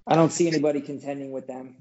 I 0.06 0.16
don't 0.16 0.32
see 0.32 0.48
anybody 0.48 0.82
contending 0.82 1.32
with 1.32 1.48
them. 1.48 1.78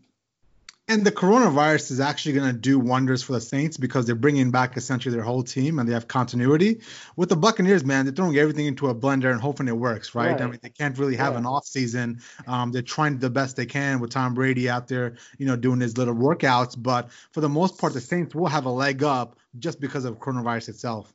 And 0.91 1.07
the 1.07 1.13
coronavirus 1.13 1.93
is 1.93 2.01
actually 2.01 2.33
going 2.33 2.53
to 2.53 2.59
do 2.59 2.77
wonders 2.77 3.23
for 3.23 3.33
the 3.33 3.41
Saints 3.41 3.77
because 3.77 4.07
they're 4.07 4.17
bringing 4.17 4.51
back 4.51 4.77
essentially 4.77 5.15
their 5.15 5.23
whole 5.23 5.45
team 5.45 5.79
and 5.79 5.89
they 5.89 5.93
have 5.93 6.09
continuity. 6.09 6.81
With 7.15 7.29
the 7.29 7.37
Buccaneers, 7.37 7.85
man, 7.85 8.07
they're 8.07 8.13
throwing 8.13 8.37
everything 8.37 8.67
into 8.67 8.89
a 8.89 8.95
blender 8.95 9.31
and 9.31 9.41
hoping 9.41 9.69
it 9.69 9.77
works, 9.77 10.17
right? 10.17 10.33
right. 10.33 10.41
I 10.41 10.47
mean, 10.49 10.59
they 10.61 10.69
can't 10.69 10.99
really 10.99 11.15
have 11.15 11.35
yeah. 11.35 11.39
an 11.39 11.47
off 11.47 11.65
season. 11.65 12.23
Um, 12.49 12.73
they're 12.73 12.83
trying 12.83 13.21
the 13.21 13.31
best 13.31 13.55
they 13.55 13.67
can 13.67 14.01
with 14.01 14.11
Tom 14.11 14.35
Brady 14.35 14.69
out 14.69 14.89
there, 14.89 15.15
you 15.39 15.47
know, 15.47 15.55
doing 15.55 15.79
his 15.79 15.97
little 15.97 16.15
workouts. 16.15 16.75
But 16.77 17.13
for 17.31 17.41
the 17.41 17.49
most 17.49 17.79
part, 17.79 17.93
the 17.93 18.01
Saints 18.01 18.35
will 18.35 18.49
have 18.49 18.65
a 18.65 18.71
leg 18.71 19.05
up 19.05 19.37
just 19.61 19.79
because 19.81 20.05
of 20.05 20.19
coronavirus 20.19 20.71
itself. 20.71 21.15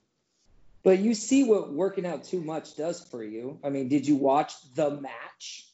But 0.83 0.99
you 0.99 1.13
see 1.13 1.43
what 1.43 1.73
working 1.73 2.05
out 2.05 2.23
too 2.23 2.39
much 2.39 2.77
does 2.77 3.03
for 3.03 3.21
you. 3.21 3.59
I 3.61 3.71
mean, 3.71 3.89
did 3.89 4.07
you 4.07 4.15
watch 4.15 4.53
the 4.73 4.91
match? 4.91 5.67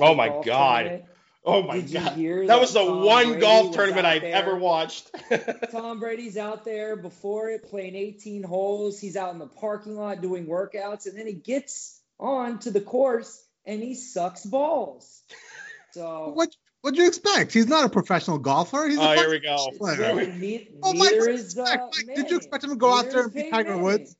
Oh 0.00 0.12
my 0.12 0.28
god. 0.44 0.82
Tournament? 0.82 1.04
Oh 1.44 1.62
my 1.62 1.80
Did 1.80 1.92
god. 1.92 2.16
that, 2.16 2.44
that 2.46 2.60
was 2.60 2.72
the 2.72 2.84
Tom 2.84 3.02
one 3.02 3.26
Brady 3.26 3.40
golf 3.40 3.74
tournament 3.74 4.06
I've 4.06 4.22
there. 4.22 4.34
ever 4.34 4.56
watched. 4.56 5.10
Tom 5.72 5.98
Brady's 5.98 6.36
out 6.36 6.64
there 6.64 6.94
before 6.96 7.50
it 7.50 7.68
playing 7.68 7.96
18 7.96 8.44
holes. 8.44 9.00
He's 9.00 9.16
out 9.16 9.32
in 9.32 9.38
the 9.38 9.46
parking 9.46 9.96
lot 9.96 10.20
doing 10.20 10.46
workouts 10.46 11.06
and 11.06 11.18
then 11.18 11.26
he 11.26 11.32
gets 11.32 12.00
on 12.20 12.60
to 12.60 12.70
the 12.70 12.80
course 12.80 13.42
and 13.66 13.82
he 13.82 13.94
sucks 13.94 14.44
balls. 14.44 15.22
So 15.94 16.30
what 16.34 16.48
What'd 16.82 16.98
you 16.98 17.06
expect? 17.06 17.52
He's 17.52 17.68
not 17.68 17.84
a 17.84 17.88
professional 17.88 18.38
golfer. 18.38 18.88
He's 18.88 18.98
oh, 18.98 19.12
here 19.12 19.30
we 19.30 19.38
go. 19.38 19.68
Well, 19.78 20.16
ne- 20.16 20.68
oh, 20.82 20.92
neither 20.92 21.30
is, 21.30 21.56
uh, 21.56 21.76
Did 22.16 22.28
you 22.28 22.36
expect 22.36 22.64
him 22.64 22.70
to 22.70 22.76
go 22.76 22.96
neither 22.96 23.06
out 23.06 23.12
there 23.12 23.22
and 23.24 23.32
be 23.32 23.50
Tiger 23.50 23.78
Woods? 23.78 24.16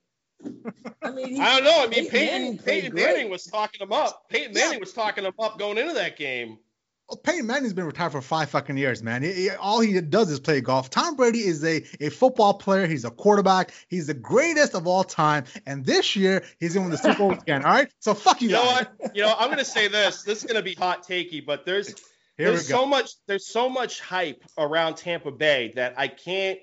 I 1.02 1.10
mean, 1.10 1.40
I 1.40 1.58
don't 1.58 1.64
know. 1.64 1.82
I 1.82 1.86
mean, 1.88 2.08
Peyton 2.08 2.10
Peyton 2.10 2.10
Manning, 2.10 2.58
Peyton 2.58 2.94
Manning 2.94 3.30
was 3.30 3.44
talking 3.44 3.80
him 3.80 3.92
up. 3.92 4.28
Peyton 4.28 4.54
Manning 4.54 4.74
yeah. 4.74 4.78
was 4.78 4.92
talking 4.92 5.24
him 5.24 5.32
up 5.40 5.58
going 5.58 5.78
into 5.78 5.94
that 5.94 6.16
game. 6.16 6.58
Peyton 7.16 7.46
Manning's 7.46 7.72
been 7.72 7.84
retired 7.84 8.12
for 8.12 8.20
five 8.20 8.50
fucking 8.50 8.76
years, 8.76 9.02
man. 9.02 9.22
He, 9.22 9.32
he, 9.32 9.50
all 9.50 9.80
he 9.80 10.00
does 10.00 10.30
is 10.30 10.40
play 10.40 10.60
golf. 10.60 10.90
Tom 10.90 11.16
Brady 11.16 11.40
is 11.40 11.64
a, 11.64 11.84
a 12.00 12.08
football 12.08 12.54
player. 12.54 12.86
He's 12.86 13.04
a 13.04 13.10
quarterback. 13.10 13.72
He's 13.88 14.06
the 14.06 14.14
greatest 14.14 14.74
of 14.74 14.86
all 14.86 15.04
time. 15.04 15.44
And 15.66 15.84
this 15.84 16.16
year, 16.16 16.44
he's 16.60 16.74
going 16.74 16.90
to 16.90 16.96
the 16.96 17.02
Super 17.02 17.18
Bowl 17.18 17.32
again. 17.32 17.64
All 17.64 17.72
right, 17.72 17.88
so 17.98 18.14
fuck 18.14 18.42
you. 18.42 18.48
You 18.48 18.54
know 18.54 18.64
what? 18.64 18.92
You 19.14 19.22
know, 19.22 19.34
I'm 19.38 19.46
going 19.46 19.58
to 19.58 19.64
say 19.64 19.88
this. 19.88 20.22
This 20.22 20.38
is 20.38 20.44
going 20.44 20.56
to 20.56 20.62
be 20.62 20.74
hot 20.74 21.06
takey, 21.06 21.44
but 21.44 21.64
there's 21.64 21.94
Here 22.36 22.48
there's 22.48 22.66
so 22.66 22.86
much 22.86 23.12
there's 23.26 23.46
so 23.46 23.68
much 23.68 24.00
hype 24.00 24.42
around 24.56 24.96
Tampa 24.96 25.30
Bay 25.30 25.72
that 25.76 25.94
I 25.98 26.08
can't 26.08 26.58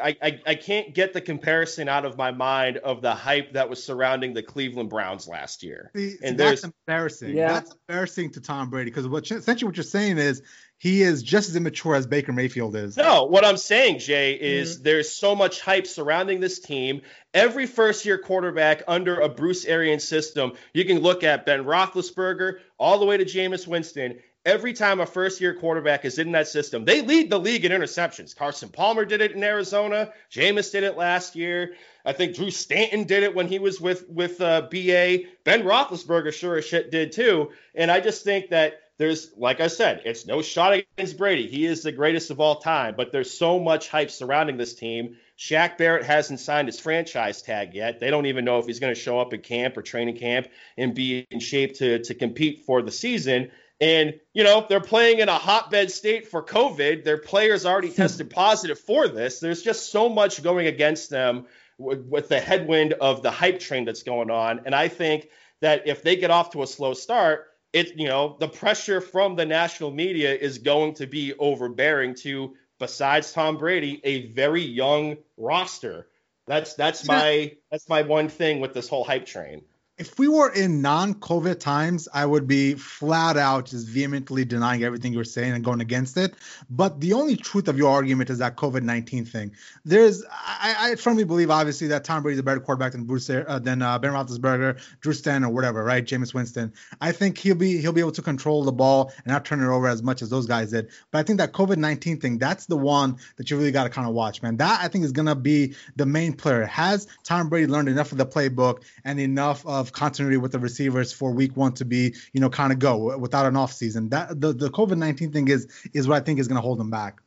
I, 0.00 0.16
I, 0.22 0.40
I, 0.46 0.54
can't 0.54 0.94
get 0.94 1.12
the 1.12 1.20
comparison 1.20 1.88
out 1.88 2.04
of 2.04 2.16
my 2.16 2.30
mind 2.30 2.78
of 2.78 3.02
the 3.02 3.14
hype 3.14 3.54
that 3.54 3.68
was 3.68 3.82
surrounding 3.82 4.34
the 4.34 4.42
Cleveland 4.42 4.90
Browns 4.90 5.26
last 5.26 5.62
year. 5.62 5.90
See, 5.96 6.16
and 6.22 6.38
that's 6.38 6.64
embarrassing. 6.64 7.36
Yeah. 7.36 7.52
That's 7.54 7.74
embarrassing 7.88 8.32
to 8.32 8.40
Tom 8.40 8.70
Brady 8.70 8.90
because 8.90 9.08
what 9.08 9.30
essentially 9.30 9.66
what 9.66 9.76
you're 9.76 9.84
saying 9.84 10.18
is 10.18 10.42
he 10.82 11.02
is 11.02 11.22
just 11.22 11.48
as 11.48 11.54
immature 11.54 11.94
as 11.94 12.08
Baker 12.08 12.32
Mayfield 12.32 12.74
is. 12.74 12.96
No, 12.96 13.24
what 13.24 13.44
I'm 13.44 13.56
saying, 13.56 14.00
Jay, 14.00 14.32
is 14.32 14.74
mm-hmm. 14.74 14.82
there's 14.82 15.14
so 15.14 15.36
much 15.36 15.60
hype 15.60 15.86
surrounding 15.86 16.40
this 16.40 16.58
team. 16.58 17.02
Every 17.32 17.66
first 17.66 18.04
year 18.04 18.18
quarterback 18.18 18.82
under 18.88 19.20
a 19.20 19.28
Bruce 19.28 19.64
Arians 19.64 20.02
system, 20.02 20.54
you 20.74 20.84
can 20.84 20.98
look 20.98 21.22
at 21.22 21.46
Ben 21.46 21.64
Roethlisberger 21.64 22.54
all 22.78 22.98
the 22.98 23.06
way 23.06 23.16
to 23.16 23.24
Jameis 23.24 23.66
Winston, 23.66 24.18
every 24.44 24.72
time 24.72 25.00
a 25.00 25.06
first 25.06 25.40
year 25.40 25.54
quarterback 25.54 26.04
is 26.04 26.18
in 26.18 26.32
that 26.32 26.48
system, 26.48 26.84
they 26.84 27.02
lead 27.02 27.30
the 27.30 27.38
league 27.38 27.64
in 27.64 27.72
interceptions. 27.72 28.36
Carson 28.36 28.68
Palmer 28.68 29.04
did 29.04 29.20
it 29.20 29.32
in 29.32 29.42
Arizona. 29.42 30.12
Jameis 30.30 30.72
did 30.72 30.84
it 30.84 30.96
last 30.96 31.36
year. 31.36 31.74
I 32.04 32.12
think 32.12 32.34
Drew 32.34 32.50
Stanton 32.50 33.04
did 33.04 33.22
it 33.22 33.34
when 33.34 33.46
he 33.46 33.58
was 33.58 33.80
with 33.80 34.08
with 34.08 34.40
uh, 34.40 34.62
BA. 34.62 35.18
Ben 35.44 35.62
Roethlisberger 35.62 36.32
sure 36.32 36.56
as 36.56 36.64
shit 36.64 36.90
did 36.90 37.12
too. 37.12 37.50
And 37.74 37.90
I 37.90 38.00
just 38.00 38.24
think 38.24 38.50
that 38.50 38.80
there's, 38.98 39.32
like 39.36 39.60
I 39.60 39.68
said, 39.68 40.02
it's 40.04 40.26
no 40.26 40.42
shot 40.42 40.74
against 40.74 41.16
Brady. 41.16 41.48
He 41.48 41.64
is 41.64 41.82
the 41.82 41.92
greatest 41.92 42.30
of 42.30 42.40
all 42.40 42.56
time. 42.56 42.94
But 42.96 43.10
there's 43.10 43.36
so 43.36 43.58
much 43.58 43.88
hype 43.88 44.10
surrounding 44.10 44.56
this 44.56 44.74
team. 44.74 45.16
Shaq 45.38 45.78
Barrett 45.78 46.04
hasn't 46.04 46.40
signed 46.40 46.68
his 46.68 46.78
franchise 46.78 47.42
tag 47.42 47.74
yet. 47.74 47.98
They 47.98 48.10
don't 48.10 48.26
even 48.26 48.44
know 48.44 48.58
if 48.58 48.66
he's 48.66 48.78
going 48.80 48.94
to 48.94 49.00
show 49.00 49.18
up 49.18 49.32
at 49.32 49.42
camp 49.42 49.76
or 49.76 49.82
training 49.82 50.18
camp 50.18 50.48
and 50.76 50.94
be 50.94 51.26
in 51.30 51.40
shape 51.40 51.74
to 51.78 52.00
to 52.00 52.14
compete 52.14 52.64
for 52.64 52.82
the 52.82 52.92
season. 52.92 53.50
And, 53.82 54.20
you 54.32 54.44
know, 54.44 54.64
they're 54.68 54.80
playing 54.80 55.18
in 55.18 55.28
a 55.28 55.36
hotbed 55.36 55.90
state 55.90 56.28
for 56.28 56.40
COVID. 56.40 57.02
Their 57.02 57.18
players 57.18 57.66
already 57.66 57.88
hmm. 57.88 57.96
tested 57.96 58.30
positive 58.30 58.78
for 58.78 59.08
this. 59.08 59.40
There's 59.40 59.60
just 59.60 59.90
so 59.90 60.08
much 60.08 60.40
going 60.40 60.68
against 60.68 61.10
them 61.10 61.46
with, 61.78 62.06
with 62.06 62.28
the 62.28 62.38
headwind 62.38 62.92
of 62.92 63.24
the 63.24 63.32
hype 63.32 63.58
train 63.58 63.84
that's 63.84 64.04
going 64.04 64.30
on. 64.30 64.62
And 64.66 64.74
I 64.74 64.86
think 64.86 65.30
that 65.62 65.88
if 65.88 66.02
they 66.02 66.14
get 66.14 66.30
off 66.30 66.50
to 66.50 66.62
a 66.62 66.66
slow 66.66 66.94
start, 66.94 67.48
it, 67.72 67.96
you 67.96 68.06
know, 68.06 68.36
the 68.38 68.46
pressure 68.46 69.00
from 69.00 69.34
the 69.34 69.46
national 69.46 69.90
media 69.90 70.32
is 70.32 70.58
going 70.58 70.94
to 70.94 71.08
be 71.08 71.34
overbearing 71.34 72.14
to, 72.16 72.54
besides 72.78 73.32
Tom 73.32 73.56
Brady, 73.56 74.00
a 74.04 74.28
very 74.28 74.62
young 74.62 75.16
roster. 75.36 76.06
That's 76.46 76.74
that's 76.74 77.04
my 77.04 77.56
that's 77.70 77.88
my 77.88 78.02
one 78.02 78.28
thing 78.28 78.60
with 78.60 78.74
this 78.74 78.88
whole 78.88 79.04
hype 79.04 79.26
train 79.26 79.62
if 80.02 80.18
we 80.18 80.26
were 80.26 80.50
in 80.50 80.82
non-COVID 80.82 81.60
times, 81.60 82.08
I 82.12 82.26
would 82.26 82.48
be 82.48 82.74
flat 82.74 83.36
out 83.36 83.66
just 83.66 83.86
vehemently 83.86 84.44
denying 84.44 84.82
everything 84.82 85.12
you're 85.12 85.22
saying 85.22 85.52
and 85.52 85.62
going 85.62 85.80
against 85.80 86.16
it. 86.16 86.34
But 86.68 87.00
the 87.00 87.12
only 87.12 87.36
truth 87.36 87.68
of 87.68 87.78
your 87.78 87.92
argument 87.92 88.28
is 88.28 88.38
that 88.38 88.56
COVID-19 88.56 89.28
thing. 89.28 89.52
There's, 89.84 90.24
I, 90.28 90.90
I 90.90 90.94
firmly 90.96 91.22
believe, 91.22 91.52
obviously, 91.52 91.86
that 91.86 92.02
Tom 92.02 92.24
Brady's 92.24 92.40
a 92.40 92.42
better 92.42 92.58
quarterback 92.58 92.92
than 92.92 93.04
Bruce, 93.04 93.30
uh, 93.30 93.60
than 93.62 93.80
uh, 93.80 93.96
Ben 94.00 94.10
Roethlisberger, 94.10 94.80
Drew 95.00 95.12
Stanton, 95.12 95.48
or 95.48 95.54
whatever, 95.54 95.84
right? 95.84 96.04
Jameis 96.04 96.34
Winston. 96.34 96.72
I 97.00 97.12
think 97.12 97.38
he'll 97.38 97.54
be 97.54 97.80
he'll 97.80 97.92
be 97.92 98.00
able 98.00 98.10
to 98.12 98.22
control 98.22 98.64
the 98.64 98.72
ball 98.72 99.12
and 99.18 99.28
not 99.28 99.44
turn 99.44 99.62
it 99.62 99.68
over 99.68 99.86
as 99.86 100.02
much 100.02 100.20
as 100.20 100.30
those 100.30 100.46
guys 100.46 100.72
did. 100.72 100.90
But 101.12 101.20
I 101.20 101.22
think 101.22 101.38
that 101.38 101.52
COVID-19 101.52 102.20
thing, 102.20 102.38
that's 102.38 102.66
the 102.66 102.76
one 102.76 103.18
that 103.36 103.52
you 103.52 103.56
really 103.56 103.70
got 103.70 103.84
to 103.84 103.90
kind 103.90 104.08
of 104.08 104.14
watch, 104.14 104.42
man. 104.42 104.56
That 104.56 104.80
I 104.82 104.88
think 104.88 105.04
is 105.04 105.12
gonna 105.12 105.36
be 105.36 105.76
the 105.94 106.06
main 106.06 106.32
player. 106.32 106.66
Has 106.66 107.06
Tom 107.22 107.48
Brady 107.48 107.68
learned 107.68 107.88
enough 107.88 108.10
of 108.10 108.18
the 108.18 108.26
playbook 108.26 108.82
and 109.04 109.20
enough 109.20 109.64
of 109.64 109.91
of 109.92 109.98
continuity 109.98 110.36
with 110.36 110.52
the 110.52 110.58
receivers 110.58 111.12
for 111.12 111.32
week 111.32 111.56
one 111.56 111.72
to 111.74 111.84
be, 111.84 112.14
you 112.32 112.40
know, 112.40 112.50
kind 112.50 112.72
of 112.72 112.78
go 112.78 113.16
without 113.18 113.46
an 113.46 113.56
off 113.56 113.72
season. 113.72 114.08
That 114.08 114.40
the, 114.40 114.52
the 114.52 114.70
COVID 114.70 114.98
nineteen 114.98 115.32
thing 115.32 115.48
is 115.48 115.68
is 115.92 116.08
what 116.08 116.16
I 116.16 116.20
think 116.20 116.38
is 116.38 116.48
going 116.48 116.56
to 116.56 116.62
hold 116.62 116.78
them 116.78 116.90
back. 116.90 117.20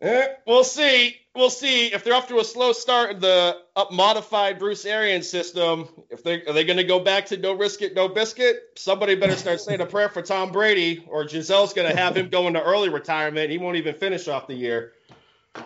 Eh, 0.00 0.26
we'll 0.46 0.64
see. 0.64 1.16
We'll 1.34 1.50
see 1.50 1.92
if 1.92 2.02
they're 2.02 2.14
off 2.14 2.26
to 2.28 2.38
a 2.38 2.44
slow 2.44 2.72
start 2.72 3.10
in 3.10 3.20
the 3.20 3.56
up 3.76 3.92
modified 3.92 4.58
Bruce 4.58 4.84
Arian 4.84 5.22
system. 5.22 5.88
If 6.08 6.24
they 6.24 6.42
are 6.44 6.52
they 6.52 6.64
going 6.64 6.78
to 6.78 6.84
go 6.84 7.00
back 7.00 7.26
to 7.26 7.36
no 7.36 7.52
risk 7.52 7.82
it, 7.82 7.94
no 7.94 8.08
biscuit? 8.08 8.56
Somebody 8.76 9.14
better 9.14 9.36
start 9.36 9.60
saying 9.60 9.80
a 9.80 9.86
prayer 9.86 10.08
for 10.08 10.22
Tom 10.22 10.52
Brady, 10.52 11.04
or 11.06 11.24
Gisele's 11.24 11.72
going 11.72 11.88
to 11.88 11.96
have 11.96 12.16
him 12.16 12.30
go 12.30 12.46
into 12.48 12.62
early 12.62 12.88
retirement. 12.88 13.50
He 13.50 13.58
won't 13.58 13.76
even 13.76 13.94
finish 13.94 14.26
off 14.26 14.46
the 14.46 14.54
year. 14.54 14.92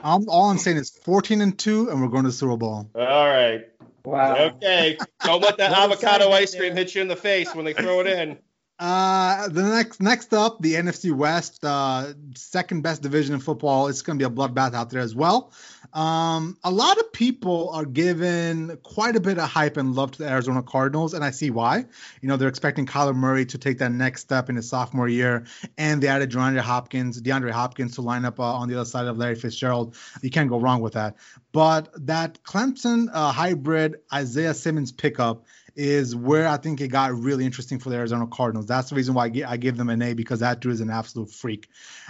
I'm 0.02 0.28
all 0.28 0.50
I'm 0.50 0.58
saying 0.58 0.78
is 0.78 0.90
14 0.90 1.40
and 1.40 1.58
two, 1.58 1.90
and 1.90 2.00
we're 2.00 2.08
going 2.08 2.24
to 2.24 2.30
the 2.30 2.34
Super 2.34 2.56
Bowl. 2.56 2.88
All 2.94 3.28
right. 3.28 3.66
Wow. 4.04 4.36
Okay. 4.36 4.98
Don't 5.24 5.42
let 5.42 5.56
that 5.58 5.72
avocado 5.72 6.30
ice 6.30 6.54
cream 6.54 6.76
hit 6.76 6.94
you 6.94 7.02
in 7.02 7.08
the 7.08 7.16
face 7.16 7.54
when 7.54 7.64
they 7.64 7.72
throw 7.72 8.00
it 8.00 8.06
in. 8.06 8.38
Uh, 8.76 9.48
the 9.48 9.62
next 9.62 10.02
next 10.02 10.34
up, 10.34 10.60
the 10.60 10.74
NFC 10.74 11.12
West, 11.12 11.64
uh, 11.64 12.12
second 12.34 12.82
best 12.82 13.02
division 13.02 13.34
in 13.34 13.40
football. 13.40 13.86
It's 13.86 14.02
going 14.02 14.18
to 14.18 14.28
be 14.28 14.32
a 14.32 14.34
bloodbath 14.34 14.74
out 14.74 14.90
there 14.90 15.00
as 15.00 15.14
well. 15.14 15.52
Um, 15.92 16.58
a 16.64 16.72
lot 16.72 16.98
of 16.98 17.12
people 17.12 17.70
are 17.70 17.84
given 17.84 18.76
quite 18.82 19.14
a 19.14 19.20
bit 19.20 19.38
of 19.38 19.48
hype 19.48 19.76
and 19.76 19.94
love 19.94 20.10
to 20.12 20.18
the 20.18 20.28
Arizona 20.28 20.60
Cardinals, 20.60 21.14
and 21.14 21.24
I 21.24 21.30
see 21.30 21.50
why. 21.50 21.86
You 22.20 22.28
know, 22.28 22.36
they're 22.36 22.48
expecting 22.48 22.84
Kyler 22.84 23.14
Murray 23.14 23.46
to 23.46 23.58
take 23.58 23.78
that 23.78 23.92
next 23.92 24.22
step 24.22 24.50
in 24.50 24.56
his 24.56 24.68
sophomore 24.68 25.06
year, 25.06 25.44
and 25.78 26.02
they 26.02 26.08
added 26.08 26.32
DeAndre 26.32 26.58
Hopkins, 26.58 27.22
DeAndre 27.22 27.52
Hopkins 27.52 27.94
to 27.94 28.02
line 28.02 28.24
up 28.24 28.40
uh, 28.40 28.42
on 28.42 28.68
the 28.68 28.74
other 28.74 28.84
side 28.84 29.06
of 29.06 29.16
Larry 29.16 29.36
Fitzgerald. 29.36 29.94
You 30.20 30.30
can't 30.30 30.50
go 30.50 30.58
wrong 30.58 30.80
with 30.80 30.94
that. 30.94 31.14
But 31.52 31.90
that 32.06 32.42
Clemson 32.42 33.08
uh, 33.12 33.30
hybrid 33.30 34.00
Isaiah 34.12 34.54
Simmons 34.54 34.90
pickup 34.90 35.44
is 35.76 36.14
where 36.14 36.46
I 36.46 36.56
think 36.56 36.80
it 36.80 36.88
got 36.88 37.12
really 37.14 37.44
interesting 37.44 37.78
for 37.78 37.90
the 37.90 37.96
Arizona 37.96 38.26
Cardinals. 38.26 38.66
That's 38.66 38.90
the 38.90 38.96
reason 38.96 39.14
why 39.14 39.26
I, 39.26 39.42
I 39.46 39.56
give 39.56 39.76
them 39.76 39.90
an 39.90 40.00
A 40.02 40.14
because 40.14 40.40
that 40.40 40.60
dude 40.60 40.72
is 40.72 40.80
an 40.80 40.90
absolute 40.90 41.30
freak. 41.30 41.68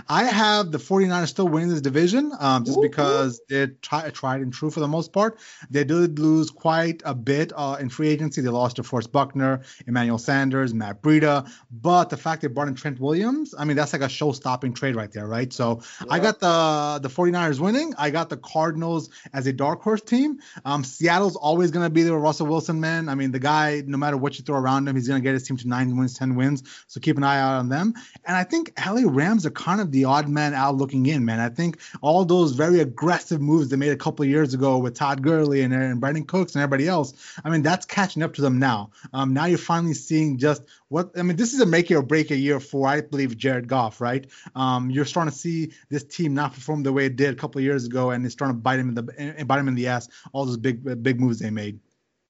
I 0.08 0.24
have 0.24 0.70
the 0.70 0.78
49ers 0.78 1.28
still 1.28 1.48
winning 1.48 1.70
this 1.70 1.80
division 1.80 2.32
um, 2.38 2.64
just 2.64 2.78
Ooh, 2.78 2.82
because 2.82 3.40
they're 3.48 3.68
tried 3.82 4.40
and 4.40 4.52
true 4.52 4.70
for 4.70 4.80
the 4.80 4.88
most 4.88 5.12
part. 5.12 5.38
They 5.70 5.84
did 5.84 6.18
lose 6.18 6.50
quite 6.50 7.02
a 7.04 7.14
bit 7.14 7.52
uh, 7.56 7.76
in 7.80 7.88
free 7.88 8.08
agency. 8.08 8.40
They 8.40 8.50
lost 8.50 8.76
DeForest 8.76 9.12
Buckner, 9.12 9.62
Emmanuel 9.86 10.18
Sanders, 10.18 10.74
Matt 10.74 11.02
Breida. 11.02 11.50
But 11.70 12.10
the 12.10 12.16
fact 12.16 12.42
they 12.42 12.48
brought 12.48 12.68
in 12.68 12.74
Trent 12.74 13.00
Williams, 13.00 13.54
I 13.58 13.64
mean, 13.64 13.76
that's 13.76 13.92
like 13.92 14.02
a 14.02 14.08
show 14.08 14.32
stopping 14.32 14.74
trade 14.74 14.96
right 14.96 15.10
there, 15.10 15.26
right? 15.26 15.52
So 15.52 15.80
yeah. 16.00 16.06
I 16.10 16.18
got 16.18 16.40
the, 16.40 17.00
the 17.02 17.08
49ers 17.08 17.60
winning. 17.60 17.94
I 17.96 18.10
got 18.10 18.28
the 18.28 18.36
Cardinals 18.36 19.10
as 19.32 19.46
a 19.46 19.52
dark 19.52 19.80
horse 19.80 20.02
team. 20.02 20.40
Um, 20.64 20.84
Seattle's 20.84 21.36
always 21.36 21.70
going 21.70 21.86
to 21.86 21.90
be 21.90 22.02
the 22.02 22.16
Russell 22.16 22.46
Wilson 22.46 22.80
man. 22.80 23.08
I 23.08 23.14
mean, 23.14 23.30
the 23.30 23.38
guy 23.38 23.53
guy, 23.55 23.82
no 23.86 23.98
matter 23.98 24.16
what 24.16 24.38
you 24.38 24.44
throw 24.44 24.59
around 24.59 24.88
him, 24.88 24.96
he's 24.96 25.09
going 25.09 25.20
to 25.20 25.24
get 25.24 25.34
his 25.34 25.46
team 25.46 25.57
to 25.57 25.68
nine 25.68 25.96
wins, 25.96 26.18
10 26.18 26.34
wins. 26.34 26.62
So 26.86 27.00
keep 27.00 27.16
an 27.16 27.24
eye 27.24 27.38
out 27.38 27.59
on 27.59 27.68
them. 27.68 27.94
And 28.24 28.36
I 28.36 28.44
think 28.44 28.72
LA 28.84 29.02
Rams 29.05 29.46
are 29.46 29.50
kind 29.50 29.80
of 29.80 29.92
the 29.92 30.05
odd 30.05 30.28
man 30.28 30.55
out 30.55 30.76
looking 30.76 31.07
in, 31.07 31.24
man. 31.24 31.40
I 31.40 31.48
think 31.48 31.80
all 32.00 32.24
those 32.24 32.52
very 32.52 32.80
aggressive 32.80 33.40
moves 33.40 33.68
they 33.68 33.76
made 33.76 33.92
a 33.92 33.96
couple 33.96 34.24
of 34.24 34.28
years 34.28 34.55
ago 34.55 34.78
with 34.78 34.94
Todd 34.94 35.22
Gurley 35.22 35.62
and, 35.62 35.72
and 35.72 36.02
Brandin 36.02 36.26
Cooks 36.26 36.55
and 36.55 36.62
everybody 36.62 36.88
else, 36.88 37.14
I 37.44 37.50
mean, 37.50 37.62
that's 37.62 37.86
catching 37.86 38.22
up 38.22 38.34
to 38.34 38.42
them 38.42 38.59
now. 38.59 38.90
Um, 39.12 39.32
now 39.32 39.46
you're 39.46 39.59
finally 39.59 39.94
seeing 39.94 40.38
just 40.38 40.62
what, 40.88 41.11
I 41.16 41.22
mean, 41.22 41.36
this 41.36 41.55
is 41.55 41.61
a 41.61 41.66
make 41.66 41.90
or 41.90 42.02
break 42.02 42.30
a 42.30 42.36
year 42.36 42.61
for, 42.61 42.88
I 42.88 43.00
believe, 43.00 43.36
Jared 43.36 43.68
Goff, 43.68 44.00
right? 44.00 44.26
Um, 44.55 44.90
you're 44.90 45.05
starting 45.05 45.32
to 45.32 45.38
see 45.38 45.72
this 45.90 46.05
team 46.05 46.34
not 46.34 46.55
perform 46.55 46.82
the 46.82 46.92
way 46.92 47.07
it 47.07 47.16
did 47.16 47.34
a 47.34 47.36
couple 47.36 47.59
of 47.59 47.64
years 47.64 47.84
ago, 47.86 48.11
and 48.11 48.24
it's 48.24 48.32
starting 48.32 48.57
to 48.57 48.62
bite 48.62 48.78
him 48.78 48.88
in 48.88 48.94
the 48.94 49.44
bite 49.44 49.59
him 49.59 49.68
in 49.68 49.74
the 49.74 49.88
ass. 49.88 50.09
All 50.32 50.44
those 50.44 50.57
big 50.57 51.02
big 51.02 51.20
moves 51.20 51.38
they 51.38 51.50
made. 51.50 51.80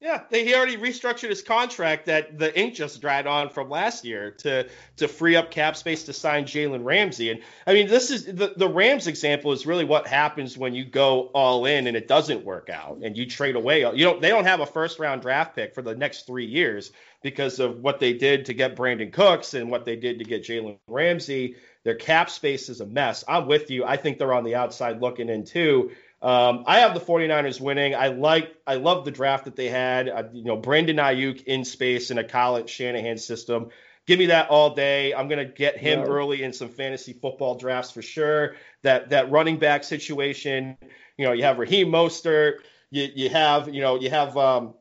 Yeah, 0.04 0.20
they, 0.28 0.44
he 0.44 0.54
already 0.54 0.76
restructured 0.76 1.30
his 1.30 1.40
contract 1.40 2.04
that 2.06 2.38
the 2.38 2.54
ink 2.60 2.74
just 2.74 3.00
dried 3.00 3.26
on 3.26 3.48
from 3.48 3.70
last 3.70 4.04
year 4.04 4.32
to 4.32 4.68
to 4.98 5.08
free 5.08 5.34
up 5.34 5.50
cap 5.50 5.78
space 5.78 6.04
to 6.04 6.12
sign 6.12 6.44
Jalen 6.44 6.84
Ramsey. 6.84 7.30
And 7.30 7.40
I 7.66 7.72
mean, 7.72 7.88
this 7.88 8.10
is 8.10 8.26
the, 8.26 8.52
the 8.54 8.68
Rams 8.68 9.06
example 9.06 9.50
is 9.52 9.64
really 9.64 9.86
what 9.86 10.06
happens 10.06 10.58
when 10.58 10.74
you 10.74 10.84
go 10.84 11.30
all 11.32 11.64
in 11.64 11.86
and 11.86 11.96
it 11.96 12.06
doesn't 12.06 12.44
work 12.44 12.68
out 12.68 12.98
and 13.02 13.16
you 13.16 13.24
trade 13.24 13.56
away. 13.56 13.80
You 13.80 14.04
don't 14.04 14.20
they 14.20 14.28
don't 14.28 14.44
have 14.44 14.60
a 14.60 14.66
first 14.66 14.98
round 14.98 15.22
draft 15.22 15.56
pick 15.56 15.74
for 15.74 15.80
the 15.80 15.94
next 15.94 16.26
three 16.26 16.44
years 16.44 16.92
because 17.22 17.58
of 17.58 17.80
what 17.80 17.98
they 17.98 18.12
did 18.12 18.44
to 18.44 18.52
get 18.52 18.76
Brandin 18.76 19.10
Cooks 19.10 19.54
and 19.54 19.70
what 19.70 19.86
they 19.86 19.96
did 19.96 20.18
to 20.18 20.26
get 20.26 20.44
Jalen 20.44 20.76
Ramsey. 20.86 21.56
Their 21.82 21.94
cap 21.94 22.28
space 22.28 22.68
is 22.68 22.82
a 22.82 22.86
mess. 22.86 23.24
I'm 23.26 23.46
with 23.46 23.70
you. 23.70 23.86
I 23.86 23.96
think 23.96 24.18
they're 24.18 24.34
on 24.34 24.44
the 24.44 24.56
outside 24.56 25.00
looking 25.00 25.30
in 25.30 25.46
too. 25.46 25.92
Um, 26.24 26.64
I 26.66 26.78
have 26.78 26.94
the 26.94 27.00
49ers 27.00 27.60
winning. 27.60 27.94
I 27.94 28.08
like, 28.08 28.56
I 28.66 28.76
love 28.76 29.04
the 29.04 29.10
draft 29.10 29.44
that 29.44 29.56
they 29.56 29.68
had. 29.68 30.08
Uh, 30.08 30.22
you 30.32 30.44
know, 30.44 30.56
Brandon 30.56 30.96
Aiyuk 30.96 31.44
in 31.44 31.66
space 31.66 32.10
in 32.10 32.16
a 32.16 32.24
Kyle 32.24 32.66
Shanahan 32.66 33.18
system. 33.18 33.68
Give 34.06 34.18
me 34.18 34.26
that 34.26 34.48
all 34.48 34.74
day. 34.74 35.12
I'm 35.12 35.28
gonna 35.28 35.44
get 35.44 35.76
him 35.76 36.00
yeah. 36.00 36.06
early 36.06 36.42
in 36.42 36.54
some 36.54 36.68
fantasy 36.68 37.12
football 37.12 37.56
drafts 37.56 37.90
for 37.90 38.02
sure. 38.02 38.56
That 38.82 39.10
that 39.10 39.30
running 39.30 39.58
back 39.58 39.84
situation. 39.84 40.76
You 41.18 41.26
know, 41.26 41.32
you 41.32 41.42
have 41.44 41.58
Raheem 41.58 41.88
Mostert. 41.88 42.60
You 42.90 43.08
you 43.14 43.28
have 43.30 43.74
you 43.74 43.80
know 43.80 43.98
you 43.98 44.10
have 44.10 44.36
um, 44.36 44.74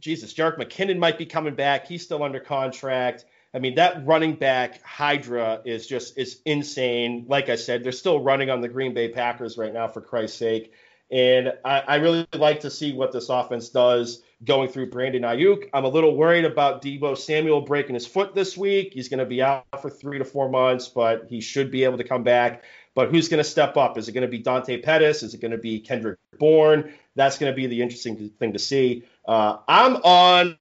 Jesus 0.00 0.32
Jerick 0.32 0.58
McKinnon 0.58 0.98
might 0.98 1.18
be 1.18 1.26
coming 1.26 1.54
back. 1.54 1.86
He's 1.86 2.02
still 2.02 2.22
under 2.22 2.40
contract. 2.40 3.24
I 3.52 3.58
mean, 3.58 3.74
that 3.74 4.06
running 4.06 4.34
back 4.34 4.82
Hydra 4.82 5.60
is 5.64 5.86
just 5.86 6.16
is 6.16 6.40
insane. 6.44 7.26
Like 7.28 7.48
I 7.48 7.56
said, 7.56 7.84
they're 7.84 7.92
still 7.92 8.20
running 8.20 8.48
on 8.48 8.60
the 8.60 8.68
Green 8.68 8.94
Bay 8.94 9.08
Packers 9.08 9.58
right 9.58 9.72
now, 9.72 9.88
for 9.88 10.00
Christ's 10.00 10.38
sake. 10.38 10.72
And 11.10 11.52
I, 11.64 11.80
I, 11.80 11.96
really 11.96 12.26
like 12.34 12.60
to 12.60 12.70
see 12.70 12.92
what 12.92 13.10
this 13.10 13.30
offense 13.30 13.68
does 13.70 14.22
going 14.44 14.68
through 14.68 14.90
Brandon 14.90 15.22
Aiyuk. 15.22 15.68
I'm 15.74 15.84
a 15.84 15.88
little 15.88 16.16
worried 16.16 16.44
about 16.44 16.82
Deebo 16.82 17.18
Samuel 17.18 17.62
breaking 17.62 17.94
his 17.94 18.06
foot 18.06 18.34
this 18.34 18.56
week. 18.56 18.92
He's 18.94 19.08
going 19.08 19.18
to 19.18 19.26
be 19.26 19.42
out 19.42 19.66
for 19.82 19.90
three 19.90 20.18
to 20.18 20.24
four 20.24 20.48
months, 20.48 20.88
but 20.88 21.26
he 21.28 21.40
should 21.40 21.70
be 21.70 21.84
able 21.84 21.98
to 21.98 22.04
come 22.04 22.22
back. 22.22 22.62
But 22.94 23.10
who's 23.10 23.28
going 23.28 23.42
to 23.42 23.48
step 23.48 23.76
up? 23.76 23.98
Is 23.98 24.08
it 24.08 24.12
going 24.12 24.22
to 24.22 24.28
be 24.28 24.38
Dante 24.38 24.80
Pettis? 24.80 25.22
Is 25.22 25.34
it 25.34 25.40
going 25.40 25.52
to 25.52 25.58
be 25.58 25.80
Kendrick 25.80 26.18
Bourne? 26.38 26.92
That's 27.16 27.38
going 27.38 27.52
to 27.52 27.56
be 27.56 27.66
the 27.66 27.82
interesting 27.82 28.30
thing 28.30 28.52
to 28.52 28.58
see. 28.58 29.04
Uh, 29.26 29.58
I'm 29.68 29.96
on 29.96 30.58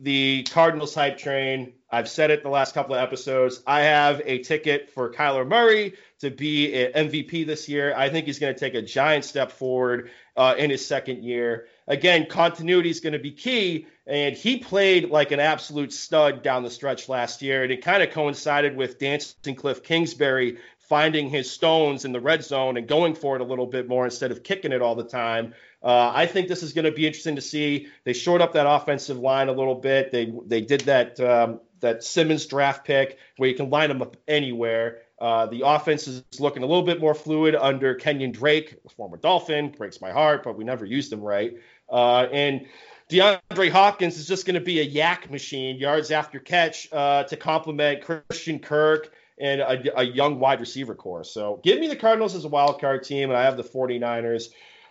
the 0.00 0.42
Cardinals 0.50 0.94
hype 0.94 1.18
train. 1.18 1.72
I've 1.90 2.08
said 2.08 2.30
it 2.30 2.42
the 2.42 2.48
last 2.48 2.74
couple 2.74 2.94
of 2.94 3.00
episodes. 3.00 3.62
I 3.66 3.82
have 3.82 4.20
a 4.24 4.38
ticket 4.38 4.90
for 4.90 5.12
Kyler 5.12 5.46
Murray 5.46 5.94
to 6.20 6.30
be 6.30 6.74
an 6.74 7.08
MVP 7.08 7.46
this 7.46 7.68
year. 7.68 7.94
I 7.94 8.08
think 8.08 8.26
he's 8.26 8.38
going 8.38 8.54
to 8.54 8.58
take 8.58 8.74
a 8.74 8.82
giant 8.82 9.24
step 9.24 9.52
forward 9.52 10.10
uh, 10.36 10.54
in 10.56 10.70
his 10.70 10.86
second 10.86 11.22
year. 11.22 11.66
Again, 11.86 12.26
continuity 12.26 12.90
is 12.90 13.00
going 13.00 13.12
to 13.12 13.18
be 13.18 13.32
key, 13.32 13.86
and 14.06 14.34
he 14.34 14.58
played 14.58 15.10
like 15.10 15.30
an 15.30 15.40
absolute 15.40 15.92
stud 15.92 16.42
down 16.42 16.62
the 16.62 16.70
stretch 16.70 17.08
last 17.08 17.42
year, 17.42 17.62
and 17.62 17.72
it 17.72 17.82
kind 17.82 18.02
of 18.02 18.10
coincided 18.10 18.76
with 18.76 18.98
Dancing 18.98 19.54
Cliff 19.54 19.82
Kingsbury 19.82 20.58
finding 20.88 21.28
his 21.28 21.50
stones 21.50 22.04
in 22.04 22.12
the 22.12 22.20
red 22.20 22.44
zone 22.44 22.76
and 22.76 22.86
going 22.86 23.14
for 23.14 23.34
it 23.34 23.42
a 23.42 23.44
little 23.44 23.66
bit 23.66 23.88
more 23.88 24.04
instead 24.04 24.30
of 24.30 24.42
kicking 24.42 24.72
it 24.72 24.80
all 24.80 24.94
the 24.94 25.04
time. 25.04 25.52
Uh, 25.82 26.12
I 26.14 26.26
think 26.26 26.48
this 26.48 26.62
is 26.62 26.72
going 26.72 26.84
to 26.84 26.92
be 26.92 27.06
interesting 27.06 27.36
to 27.36 27.42
see. 27.42 27.88
They 28.04 28.12
shored 28.12 28.40
up 28.40 28.52
that 28.54 28.68
offensive 28.68 29.18
line 29.18 29.48
a 29.48 29.52
little 29.52 29.74
bit. 29.74 30.12
They 30.12 30.32
they 30.46 30.60
did 30.60 30.82
that 30.82 31.20
um, 31.20 31.60
that 31.80 32.02
Simmons 32.02 32.46
draft 32.46 32.84
pick 32.84 33.18
where 33.36 33.48
you 33.48 33.54
can 33.54 33.70
line 33.70 33.88
them 33.88 34.02
up 34.02 34.16
anywhere. 34.26 35.02
Uh, 35.18 35.46
the 35.46 35.62
offense 35.66 36.06
is 36.06 36.22
looking 36.38 36.62
a 36.62 36.66
little 36.66 36.82
bit 36.82 37.00
more 37.00 37.14
fluid 37.14 37.54
under 37.54 37.94
Kenyan 37.94 38.32
Drake, 38.32 38.76
former 38.96 39.16
Dolphin. 39.16 39.70
Breaks 39.70 40.00
my 40.00 40.10
heart, 40.10 40.42
but 40.42 40.56
we 40.56 40.64
never 40.64 40.84
used 40.84 41.12
him 41.12 41.20
right. 41.20 41.54
Uh, 41.90 42.26
and 42.32 42.66
DeAndre 43.08 43.70
Hopkins 43.70 44.18
is 44.18 44.26
just 44.26 44.46
going 44.46 44.54
to 44.54 44.60
be 44.60 44.80
a 44.80 44.84
yak 44.84 45.30
machine, 45.30 45.76
yards 45.76 46.10
after 46.10 46.38
catch, 46.38 46.92
uh, 46.92 47.24
to 47.24 47.36
complement 47.36 48.02
Christian 48.02 48.58
Kirk 48.58 49.12
and 49.38 49.60
a, 49.60 50.00
a, 50.00 50.02
young 50.02 50.40
wide 50.40 50.60
receiver 50.60 50.94
corps. 50.94 51.24
So 51.24 51.60
give 51.62 51.78
me 51.78 51.88
the 51.88 51.96
Cardinals 51.96 52.34
as 52.34 52.44
a 52.44 52.48
wild 52.48 52.80
card 52.80 53.04
team, 53.04 53.30
and 53.30 53.38
I 53.38 53.44
have 53.44 53.56
the 53.56 53.62
49ers 53.62 54.48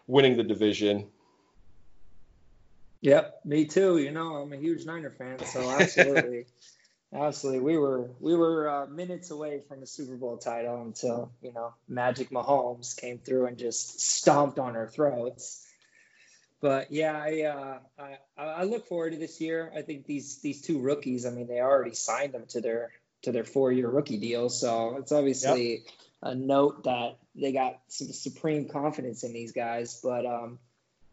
winning 0.08 0.38
the 0.38 0.44
division. 0.44 1.08
Yep, 3.02 3.42
me 3.44 3.66
too. 3.66 3.98
You 3.98 4.12
know, 4.12 4.36
I'm 4.36 4.54
a 4.54 4.58
huge 4.58 4.86
Niner 4.86 5.12
fan, 5.12 5.40
so 5.46 5.70
absolutely. 5.70 6.46
Absolutely, 7.14 7.62
we 7.62 7.78
were 7.78 8.10
we 8.20 8.36
were 8.36 8.70
uh, 8.70 8.86
minutes 8.88 9.32
away 9.32 9.62
from 9.68 9.82
a 9.82 9.88
Super 9.88 10.16
Bowl 10.16 10.38
title 10.38 10.82
until 10.82 11.32
you 11.42 11.54
know 11.54 11.74
Magic 11.88 12.30
Mahomes 12.30 12.98
came 13.00 13.20
through 13.20 13.46
and 13.46 13.58
just 13.58 14.02
stomped 14.02 14.60
on 14.60 14.76
our 14.76 14.88
throats. 14.88 15.66
But 16.62 16.92
yeah, 16.92 17.14
I, 17.14 17.42
uh, 17.44 17.80
I 18.00 18.18
I 18.42 18.64
look 18.64 18.88
forward 18.88 19.14
to 19.14 19.20
this 19.20 19.40
year. 19.40 19.72
I 19.76 19.82
think 19.82 20.06
these 20.06 20.42
these 20.42 20.62
two 20.62 20.80
rookies. 20.80 21.26
I 21.26 21.30
mean, 21.30 21.48
they 21.48 21.62
already 21.62 21.94
signed 21.94 22.34
them 22.34 22.46
to 22.50 22.62
their 22.62 22.92
to 23.22 23.32
their 23.32 23.44
four 23.44 23.72
year 23.72 23.88
rookie 23.88 24.18
deal, 24.18 24.50
so 24.50 24.98
it's 24.98 25.12
obviously 25.12 25.72
yep. 25.74 25.82
a 26.24 26.36
note 26.36 26.86
that 26.86 27.18
they 27.36 27.52
got 27.52 27.80
some 27.88 28.08
supreme 28.08 28.68
confidence 28.68 29.24
in 29.24 29.32
these 29.32 29.52
guys. 29.52 30.00
But 30.02 30.26
um, 30.26 30.60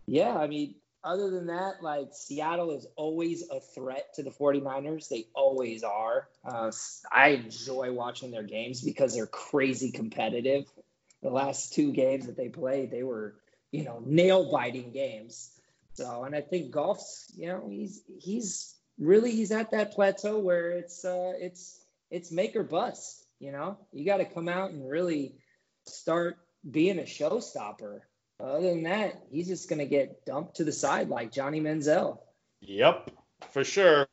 yeah, 0.06 0.36
I 0.36 0.46
mean, 0.46 0.74
other 1.04 1.30
than 1.30 1.46
that, 1.46 1.82
like 1.82 2.10
Seattle 2.12 2.72
is 2.72 2.86
always 2.96 3.48
a 3.50 3.60
threat 3.60 4.14
to 4.14 4.22
the 4.22 4.30
49ers. 4.30 5.08
They 5.08 5.26
always 5.34 5.82
are. 5.82 6.28
Uh, 6.44 6.70
I 7.10 7.28
enjoy 7.30 7.92
watching 7.92 8.30
their 8.30 8.42
games 8.42 8.80
because 8.80 9.14
they're 9.14 9.26
crazy 9.26 9.90
competitive. 9.90 10.64
The 11.22 11.30
last 11.30 11.74
two 11.74 11.92
games 11.92 12.26
that 12.26 12.36
they 12.36 12.48
played, 12.48 12.90
they 12.90 13.02
were, 13.02 13.34
you 13.70 13.84
know, 13.84 14.02
nail 14.04 14.50
biting 14.50 14.92
games. 14.92 15.50
So, 15.94 16.24
and 16.24 16.34
I 16.34 16.40
think 16.40 16.72
Goff's, 16.72 17.32
you 17.36 17.48
know, 17.48 17.68
he's 17.68 18.02
he's 18.18 18.74
really 18.98 19.32
he's 19.32 19.52
at 19.52 19.72
that 19.72 19.92
plateau 19.92 20.38
where 20.38 20.70
it's 20.70 21.04
uh 21.04 21.32
it's 21.38 21.78
it's 22.10 22.32
make 22.32 22.56
or 22.56 22.62
bust. 22.62 23.24
You 23.38 23.52
know, 23.52 23.76
you 23.92 24.04
got 24.04 24.18
to 24.18 24.24
come 24.24 24.48
out 24.48 24.70
and 24.70 24.88
really 24.88 25.34
start 25.86 26.38
being 26.68 26.98
a 26.98 27.02
showstopper 27.02 28.00
other 28.42 28.70
than 28.70 28.82
that, 28.84 29.22
he's 29.30 29.48
just 29.48 29.68
going 29.68 29.78
to 29.78 29.86
get 29.86 30.24
dumped 30.26 30.56
to 30.56 30.64
the 30.64 30.72
side 30.72 31.08
like 31.08 31.32
Johnny 31.32 31.60
Manziel. 31.60 32.18
Yep, 32.60 33.10
for 33.50 33.64
sure. 33.64 34.08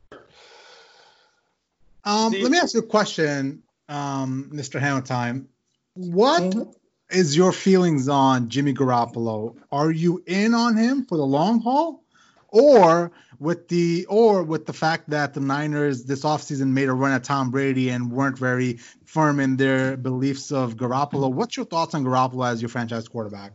Um, 2.03 2.31
let 2.33 2.51
me 2.51 2.57
ask 2.57 2.73
you 2.73 2.79
a 2.79 2.83
question, 2.83 3.63
um, 3.87 4.51
Mr. 4.53 4.79
Hamilton. 4.79 5.47
What 5.95 6.43
mm-hmm. 6.43 6.71
is 7.09 7.35
your 7.35 7.51
feelings 7.51 8.07
on 8.07 8.49
Jimmy 8.49 8.73
Garoppolo? 8.73 9.57
Are 9.71 9.91
you 9.91 10.23
in 10.25 10.53
on 10.53 10.77
him 10.77 11.05
for 11.05 11.17
the 11.17 11.25
long 11.25 11.61
haul? 11.61 12.03
Or 12.51 13.11
with 13.37 13.67
the 13.67 14.07
or 14.09 14.41
with 14.41 14.65
the 14.65 14.73
fact 14.73 15.11
that 15.11 15.35
the 15.35 15.39
Niners 15.39 16.03
this 16.03 16.23
offseason 16.23 16.69
made 16.69 16.89
a 16.89 16.93
run 16.93 17.11
at 17.11 17.23
Tom 17.23 17.51
Brady 17.51 17.89
and 17.89 18.11
weren't 18.11 18.39
very 18.39 18.79
firm 19.05 19.39
in 19.39 19.55
their 19.55 19.95
beliefs 19.95 20.51
of 20.51 20.75
Garoppolo. 20.75 21.31
What's 21.31 21.55
your 21.55 21.67
thoughts 21.67 21.93
on 21.93 22.03
Garoppolo 22.03 22.47
as 22.47 22.59
your 22.59 22.69
franchise 22.69 23.07
quarterback? 23.07 23.53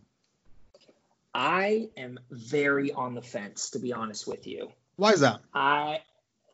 I 1.34 1.90
am 1.96 2.20
very 2.30 2.92
on 2.92 3.14
the 3.14 3.22
fence, 3.22 3.70
to 3.70 3.80
be 3.80 3.92
honest 3.92 4.26
with 4.26 4.46
you. 4.46 4.70
Why 4.96 5.12
is 5.12 5.20
that? 5.20 5.40
I, 5.52 6.00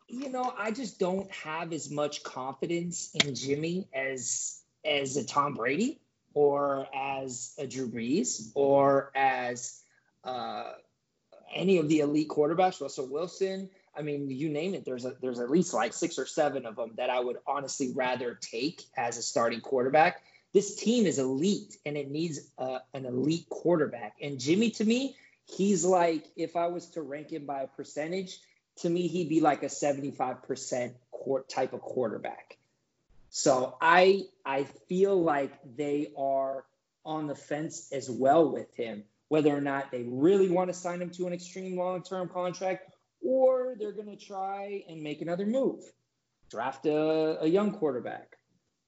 you 0.08 0.30
know, 0.30 0.54
I 0.56 0.70
just 0.70 0.98
don't 0.98 1.30
have 1.32 1.72
as 1.72 1.90
much 1.90 2.22
confidence 2.22 3.10
in 3.22 3.34
Jimmy 3.34 3.88
as 3.92 4.60
as 4.84 5.16
a 5.18 5.24
Tom 5.24 5.54
Brady 5.54 6.00
or 6.32 6.86
as 6.94 7.54
a 7.58 7.66
Drew 7.66 7.90
Brees 7.90 8.50
or 8.54 9.12
as 9.14 9.82
uh, 10.24 10.72
any 11.54 11.78
of 11.78 11.88
the 11.88 12.00
elite 12.00 12.28
quarterbacks, 12.28 12.80
Russell 12.80 13.08
Wilson. 13.08 13.68
I 13.94 14.02
mean, 14.02 14.30
you 14.30 14.48
name 14.48 14.74
it. 14.74 14.84
There's 14.84 15.04
a, 15.04 15.16
there's 15.20 15.40
at 15.40 15.50
least 15.50 15.74
like 15.74 15.92
six 15.92 16.18
or 16.18 16.24
seven 16.24 16.64
of 16.64 16.76
them 16.76 16.92
that 16.96 17.10
I 17.10 17.20
would 17.20 17.36
honestly 17.46 17.92
rather 17.92 18.38
take 18.40 18.84
as 18.96 19.18
a 19.18 19.22
starting 19.22 19.60
quarterback 19.60 20.22
this 20.52 20.74
team 20.76 21.06
is 21.06 21.18
elite 21.18 21.76
and 21.86 21.96
it 21.96 22.10
needs 22.10 22.40
uh, 22.58 22.78
an 22.92 23.06
elite 23.06 23.48
quarterback. 23.48 24.16
And 24.20 24.38
Jimmy, 24.38 24.70
to 24.72 24.84
me, 24.84 25.16
he's 25.46 25.84
like, 25.84 26.26
if 26.36 26.56
I 26.56 26.68
was 26.68 26.86
to 26.90 27.02
rank 27.02 27.32
him 27.32 27.46
by 27.46 27.62
a 27.62 27.66
percentage, 27.66 28.38
to 28.78 28.90
me, 28.90 29.06
he'd 29.08 29.28
be 29.28 29.40
like 29.40 29.62
a 29.62 29.66
75% 29.66 30.92
court 31.10 31.48
type 31.48 31.72
of 31.72 31.80
quarterback. 31.80 32.56
So 33.30 33.76
I 33.80 34.24
I 34.44 34.64
feel 34.88 35.22
like 35.22 35.52
they 35.76 36.12
are 36.18 36.64
on 37.04 37.28
the 37.28 37.36
fence 37.36 37.92
as 37.92 38.10
well 38.10 38.50
with 38.50 38.74
him, 38.74 39.04
whether 39.28 39.56
or 39.56 39.60
not 39.60 39.92
they 39.92 40.02
really 40.02 40.50
want 40.50 40.68
to 40.68 40.74
sign 40.74 41.00
him 41.00 41.10
to 41.10 41.26
an 41.28 41.32
extreme 41.32 41.76
long-term 41.76 42.28
contract 42.28 42.92
or 43.22 43.76
they're 43.78 43.92
going 43.92 44.10
to 44.10 44.16
try 44.16 44.82
and 44.88 45.02
make 45.02 45.22
another 45.22 45.46
move, 45.46 45.80
draft 46.50 46.86
a, 46.86 47.42
a 47.42 47.46
young 47.46 47.72
quarterback. 47.72 48.36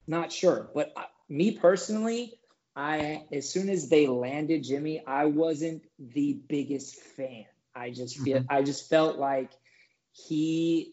Not 0.06 0.32
sure, 0.32 0.70
but 0.74 0.92
me 1.28 1.52
personally, 1.52 2.38
I 2.74 3.24
as 3.32 3.48
soon 3.48 3.68
as 3.68 3.88
they 3.88 4.06
landed 4.06 4.64
Jimmy, 4.64 5.02
I 5.06 5.26
wasn't 5.26 5.84
the 5.98 6.38
biggest 6.48 6.96
fan. 6.96 7.44
I 7.74 7.90
just 7.90 8.18
feel 8.18 8.38
mm-hmm. 8.38 8.52
I 8.52 8.62
just 8.62 8.88
felt 8.88 9.18
like 9.18 9.50
he 10.12 10.92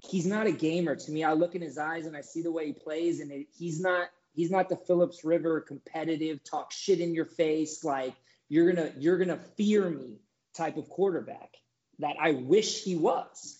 he's 0.00 0.26
not 0.26 0.46
a 0.46 0.52
gamer 0.52 0.96
to 0.96 1.10
me. 1.10 1.24
I 1.24 1.32
look 1.32 1.54
in 1.54 1.62
his 1.62 1.78
eyes 1.78 2.06
and 2.06 2.16
I 2.16 2.20
see 2.22 2.42
the 2.42 2.52
way 2.52 2.66
he 2.66 2.72
plays, 2.72 3.20
and 3.20 3.30
it, 3.30 3.46
he's 3.56 3.80
not 3.80 4.08
he's 4.34 4.50
not 4.50 4.68
the 4.68 4.76
Philip 4.76 5.12
Rivers 5.24 5.64
competitive, 5.66 6.42
talk 6.44 6.72
shit 6.72 7.00
in 7.00 7.14
your 7.14 7.26
face, 7.26 7.84
like 7.84 8.14
you're 8.48 8.72
gonna 8.72 8.92
you're 8.98 9.18
gonna 9.18 9.40
fear 9.56 9.88
me 9.88 10.20
type 10.54 10.76
of 10.76 10.88
quarterback 10.88 11.56
that 11.98 12.16
I 12.20 12.32
wish 12.32 12.82
he 12.82 12.96
was. 12.96 13.58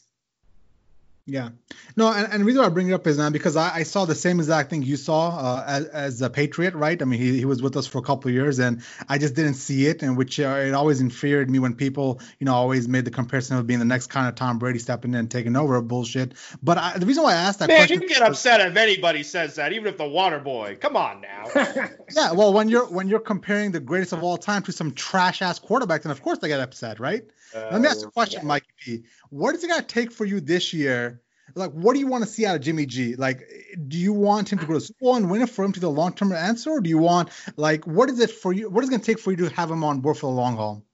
Yeah, 1.30 1.50
no, 1.96 2.12
and, 2.12 2.32
and 2.32 2.40
the 2.40 2.44
reason 2.44 2.60
why 2.60 2.66
I 2.66 2.70
bring 2.70 2.88
it 2.88 2.92
up 2.92 3.06
is 3.06 3.18
now 3.18 3.30
because 3.30 3.54
I, 3.54 3.76
I 3.76 3.82
saw 3.84 4.04
the 4.04 4.16
same 4.16 4.40
exact 4.40 4.70
thing 4.70 4.82
you 4.82 4.96
saw 4.96 5.28
uh, 5.38 5.64
as, 5.64 5.84
as 5.86 6.22
a 6.22 6.28
Patriot, 6.28 6.74
right? 6.74 7.00
I 7.00 7.04
mean, 7.04 7.20
he, 7.20 7.38
he 7.38 7.44
was 7.44 7.62
with 7.62 7.76
us 7.76 7.86
for 7.86 7.98
a 7.98 8.02
couple 8.02 8.28
of 8.30 8.34
years, 8.34 8.58
and 8.58 8.82
I 9.08 9.18
just 9.18 9.34
didn't 9.34 9.54
see 9.54 9.86
it, 9.86 10.02
and 10.02 10.16
which 10.16 10.40
uh, 10.40 10.48
it 10.66 10.74
always 10.74 11.00
infuriated 11.00 11.48
me 11.48 11.60
when 11.60 11.74
people, 11.74 12.20
you 12.40 12.46
know, 12.46 12.54
always 12.54 12.88
made 12.88 13.04
the 13.04 13.12
comparison 13.12 13.58
of 13.58 13.66
being 13.66 13.78
the 13.78 13.84
next 13.84 14.08
kind 14.08 14.28
of 14.28 14.34
Tom 14.34 14.58
Brady 14.58 14.80
stepping 14.80 15.12
in 15.12 15.20
and 15.20 15.30
taking 15.30 15.54
over 15.54 15.80
bullshit. 15.80 16.34
But 16.62 16.78
I, 16.78 16.98
the 16.98 17.06
reason 17.06 17.22
why 17.22 17.32
I 17.32 17.36
asked 17.36 17.60
that 17.60 17.68
Man, 17.68 17.76
question, 17.78 18.02
you 18.02 18.08
get 18.08 18.22
upset 18.22 18.60
if 18.60 18.76
anybody 18.76 19.22
says 19.22 19.54
that, 19.54 19.72
even 19.72 19.86
if 19.86 19.98
the 19.98 20.08
Water 20.08 20.40
Boy. 20.40 20.78
Come 20.80 20.96
on 20.96 21.20
now. 21.20 21.44
yeah, 22.12 22.32
well, 22.32 22.52
when 22.52 22.68
you're 22.68 22.86
when 22.86 23.06
you're 23.08 23.20
comparing 23.20 23.70
the 23.70 23.80
greatest 23.80 24.12
of 24.12 24.24
all 24.24 24.36
time 24.36 24.62
to 24.64 24.72
some 24.72 24.92
trash 24.92 25.42
ass 25.42 25.60
quarterback, 25.60 26.02
then 26.02 26.10
of 26.10 26.22
course 26.22 26.38
they 26.38 26.48
get 26.48 26.60
upset, 26.60 26.98
right? 26.98 27.22
Uh, 27.54 27.68
Let 27.72 27.80
me 27.80 27.88
ask 27.88 28.00
you 28.02 28.08
a 28.08 28.10
question, 28.10 28.40
yeah. 28.42 28.48
Mike 28.48 28.66
P. 28.78 29.04
What 29.30 29.54
is 29.54 29.64
it 29.64 29.68
going 29.68 29.80
to 29.80 29.86
take 29.86 30.12
for 30.12 30.24
you 30.24 30.40
this 30.40 30.72
year? 30.72 31.20
Like, 31.54 31.72
what 31.72 31.94
do 31.94 32.00
you 32.00 32.06
want 32.06 32.22
to 32.24 32.30
see 32.30 32.46
out 32.46 32.56
of 32.56 32.62
Jimmy 32.62 32.86
G? 32.86 33.16
Like, 33.16 33.48
do 33.88 33.98
you 33.98 34.12
want 34.12 34.52
him 34.52 34.58
to 34.58 34.66
go 34.66 34.74
to 34.74 34.80
school 34.80 35.16
and 35.16 35.30
win 35.30 35.42
it 35.42 35.50
for 35.50 35.64
him 35.64 35.72
to 35.72 35.80
the 35.80 35.90
long 35.90 36.12
term 36.12 36.32
answer, 36.32 36.70
or 36.70 36.80
do 36.80 36.88
you 36.88 36.98
want 36.98 37.30
like 37.56 37.86
what 37.86 38.08
is 38.08 38.20
it 38.20 38.30
for 38.30 38.52
you? 38.52 38.70
What 38.70 38.84
is 38.84 38.90
it 38.90 38.92
going 38.92 39.00
to 39.00 39.06
take 39.06 39.18
for 39.18 39.32
you 39.32 39.36
to 39.38 39.48
have 39.50 39.70
him 39.70 39.82
on 39.82 40.00
board 40.00 40.16
for 40.16 40.26
the 40.26 40.36
long 40.36 40.56
haul? 40.56 40.84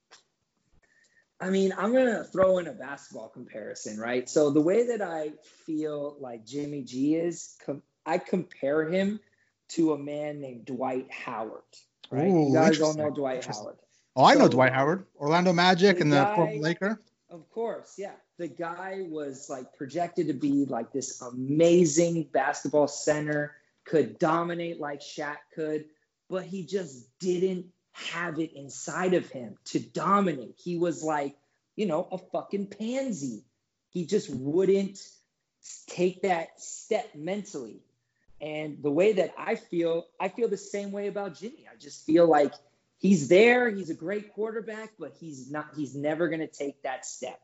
I 1.39 1.51
mean, 1.51 1.71
I'm 1.77 1.91
going 1.91 2.07
to 2.07 2.23
throw 2.23 2.57
in 2.57 2.67
a 2.67 2.73
basketball 2.73 3.29
comparison, 3.29 3.99
right? 3.99 4.27
So 4.27 4.49
the 4.49 4.61
way 4.61 4.87
that 4.87 5.03
I 5.03 5.33
feel 5.65 6.17
like 6.19 6.45
Jimmy 6.45 6.81
G 6.81 7.15
is, 7.15 7.55
com- 7.63 7.83
I 8.05 8.17
compare 8.17 8.89
him 8.89 9.19
to 9.69 9.93
a 9.93 9.99
man 9.99 10.41
named 10.41 10.65
Dwight 10.65 11.11
Howard. 11.11 11.61
Right? 12.09 12.27
Ooh, 12.27 12.47
you 12.47 12.53
guys 12.53 12.81
all 12.81 12.95
know 12.95 13.11
Dwight 13.11 13.45
Howard. 13.45 13.75
Oh, 14.17 14.23
I 14.23 14.33
so, 14.33 14.39
know 14.39 14.47
Dwight 14.47 14.73
Howard, 14.73 15.05
Orlando 15.19 15.53
Magic, 15.53 16.01
and 16.01 16.11
the 16.11 16.25
former 16.35 16.57
Laker. 16.57 16.99
Of 17.29 17.47
course, 17.51 17.93
yeah. 17.99 18.13
The 18.39 18.47
guy 18.47 19.05
was 19.07 19.47
like 19.47 19.77
projected 19.77 20.27
to 20.27 20.33
be 20.33 20.65
like 20.65 20.91
this 20.91 21.21
amazing 21.21 22.23
basketball 22.31 22.87
center, 22.87 23.55
could 23.85 24.17
dominate 24.17 24.79
like 24.79 25.01
Shaq 25.01 25.37
could, 25.53 25.85
but 26.29 26.43
he 26.43 26.65
just 26.65 27.07
didn't 27.19 27.67
have 27.93 28.39
it 28.39 28.53
inside 28.53 29.13
of 29.13 29.29
him 29.29 29.55
to 29.65 29.79
dominate. 29.79 30.55
He 30.57 30.77
was 30.77 31.03
like, 31.03 31.35
you 31.75 31.85
know, 31.85 32.07
a 32.11 32.17
fucking 32.17 32.67
pansy. 32.67 33.43
He 33.91 34.07
just 34.07 34.31
wouldn't 34.31 34.99
take 35.87 36.23
that 36.23 36.59
step 36.59 37.13
mentally. 37.13 37.81
And 38.41 38.81
the 38.81 38.91
way 38.91 39.13
that 39.13 39.33
I 39.37 39.55
feel, 39.55 40.07
I 40.19 40.29
feel 40.29 40.47
the 40.47 40.57
same 40.57 40.91
way 40.91 41.07
about 41.07 41.39
Jimmy. 41.39 41.67
I 41.71 41.77
just 41.77 42.05
feel 42.05 42.27
like 42.27 42.53
he's 42.99 43.27
there. 43.27 43.69
He's 43.69 43.89
a 43.89 43.95
great 43.95 44.33
quarterback, 44.33 44.91
but 44.99 45.13
he's 45.19 45.51
not. 45.51 45.67
He's 45.75 45.95
never 45.95 46.27
going 46.27 46.41
to 46.41 46.47
take 46.47 46.81
that 46.83 47.05
step. 47.05 47.39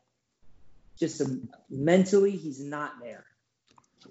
Just 0.98 1.22
a, 1.22 1.40
mentally, 1.70 2.32
he's 2.32 2.60
not 2.60 2.94
there. 3.02 3.26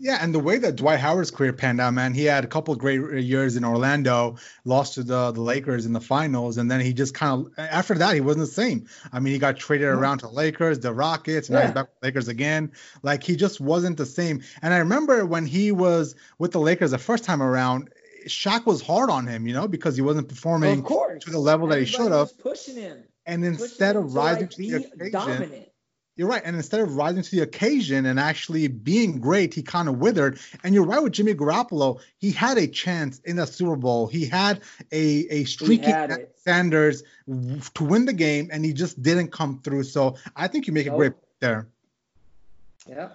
Yeah, 0.00 0.18
and 0.20 0.34
the 0.34 0.38
way 0.38 0.58
that 0.58 0.76
Dwight 0.76 1.00
Howard's 1.00 1.30
career 1.30 1.52
panned 1.52 1.80
out, 1.80 1.92
man, 1.92 2.14
he 2.14 2.24
had 2.24 2.44
a 2.44 2.46
couple 2.46 2.74
great 2.76 3.22
years 3.22 3.56
in 3.56 3.64
Orlando, 3.64 4.36
lost 4.64 4.94
to 4.94 5.02
the, 5.02 5.32
the 5.32 5.40
Lakers 5.40 5.86
in 5.86 5.92
the 5.92 6.00
finals, 6.00 6.56
and 6.56 6.70
then 6.70 6.80
he 6.80 6.92
just 6.92 7.14
kind 7.14 7.46
of 7.46 7.52
after 7.58 7.94
that 7.94 8.14
he 8.14 8.20
wasn't 8.20 8.46
the 8.46 8.52
same. 8.52 8.86
I 9.12 9.20
mean, 9.20 9.34
he 9.34 9.38
got 9.38 9.58
traded 9.58 9.88
around 9.88 10.18
to 10.18 10.28
Lakers, 10.28 10.80
the 10.80 10.92
Rockets, 10.92 11.48
and 11.48 11.54
yeah. 11.54 11.60
now 11.60 11.66
he's 11.66 11.74
back 11.74 11.88
with 11.88 12.02
Lakers 12.02 12.28
again. 12.28 12.72
Like 13.02 13.22
he 13.22 13.36
just 13.36 13.60
wasn't 13.60 13.96
the 13.96 14.06
same. 14.06 14.42
And 14.62 14.72
I 14.72 14.78
remember 14.78 15.26
when 15.26 15.46
he 15.46 15.72
was 15.72 16.14
with 16.38 16.52
the 16.52 16.60
Lakers 16.60 16.92
the 16.92 16.98
first 16.98 17.24
time 17.24 17.42
around, 17.42 17.90
Shaq 18.26 18.66
was 18.66 18.82
hard 18.82 19.10
on 19.10 19.26
him, 19.26 19.46
you 19.46 19.54
know, 19.54 19.68
because 19.68 19.96
he 19.96 20.02
wasn't 20.02 20.28
performing 20.28 20.82
to 20.84 21.30
the 21.30 21.38
level 21.38 21.68
that 21.68 21.78
he 21.78 21.84
should 21.84 22.12
have. 22.12 22.36
Pushing 22.38 22.76
him. 22.76 23.04
And 23.26 23.44
instead 23.44 23.96
of 23.96 24.14
rising 24.14 24.48
to, 24.48 24.72
like, 24.72 24.90
to 24.90 24.96
the 24.96 25.04
occasion, 25.04 25.12
dominant. 25.12 25.68
you're 26.16 26.28
right. 26.28 26.42
And 26.44 26.56
instead 26.56 26.80
of 26.80 26.96
rising 26.96 27.22
to 27.22 27.30
the 27.30 27.42
occasion 27.42 28.06
and 28.06 28.18
actually 28.18 28.66
being 28.66 29.20
great, 29.20 29.54
he 29.54 29.62
kind 29.62 29.88
of 29.88 29.98
withered. 29.98 30.40
And 30.64 30.74
you're 30.74 30.84
right 30.84 31.02
with 31.02 31.12
Jimmy 31.12 31.34
Garoppolo. 31.34 32.00
He 32.18 32.32
had 32.32 32.58
a 32.58 32.66
chance 32.66 33.20
in 33.20 33.36
the 33.36 33.46
Super 33.46 33.76
Bowl. 33.76 34.08
He 34.08 34.26
had 34.26 34.62
a 34.90 35.26
a 35.30 35.44
streaky 35.44 35.92
Sanders 36.36 37.04
to 37.74 37.84
win 37.84 38.06
the 38.06 38.12
game, 38.12 38.50
and 38.52 38.64
he 38.64 38.72
just 38.72 39.00
didn't 39.00 39.28
come 39.28 39.60
through. 39.62 39.84
So 39.84 40.16
I 40.34 40.48
think 40.48 40.66
you 40.66 40.72
make 40.72 40.86
nope. 40.86 40.94
a 40.94 40.98
great 40.98 41.12
there. 41.38 41.68
Yeah. 42.88 43.10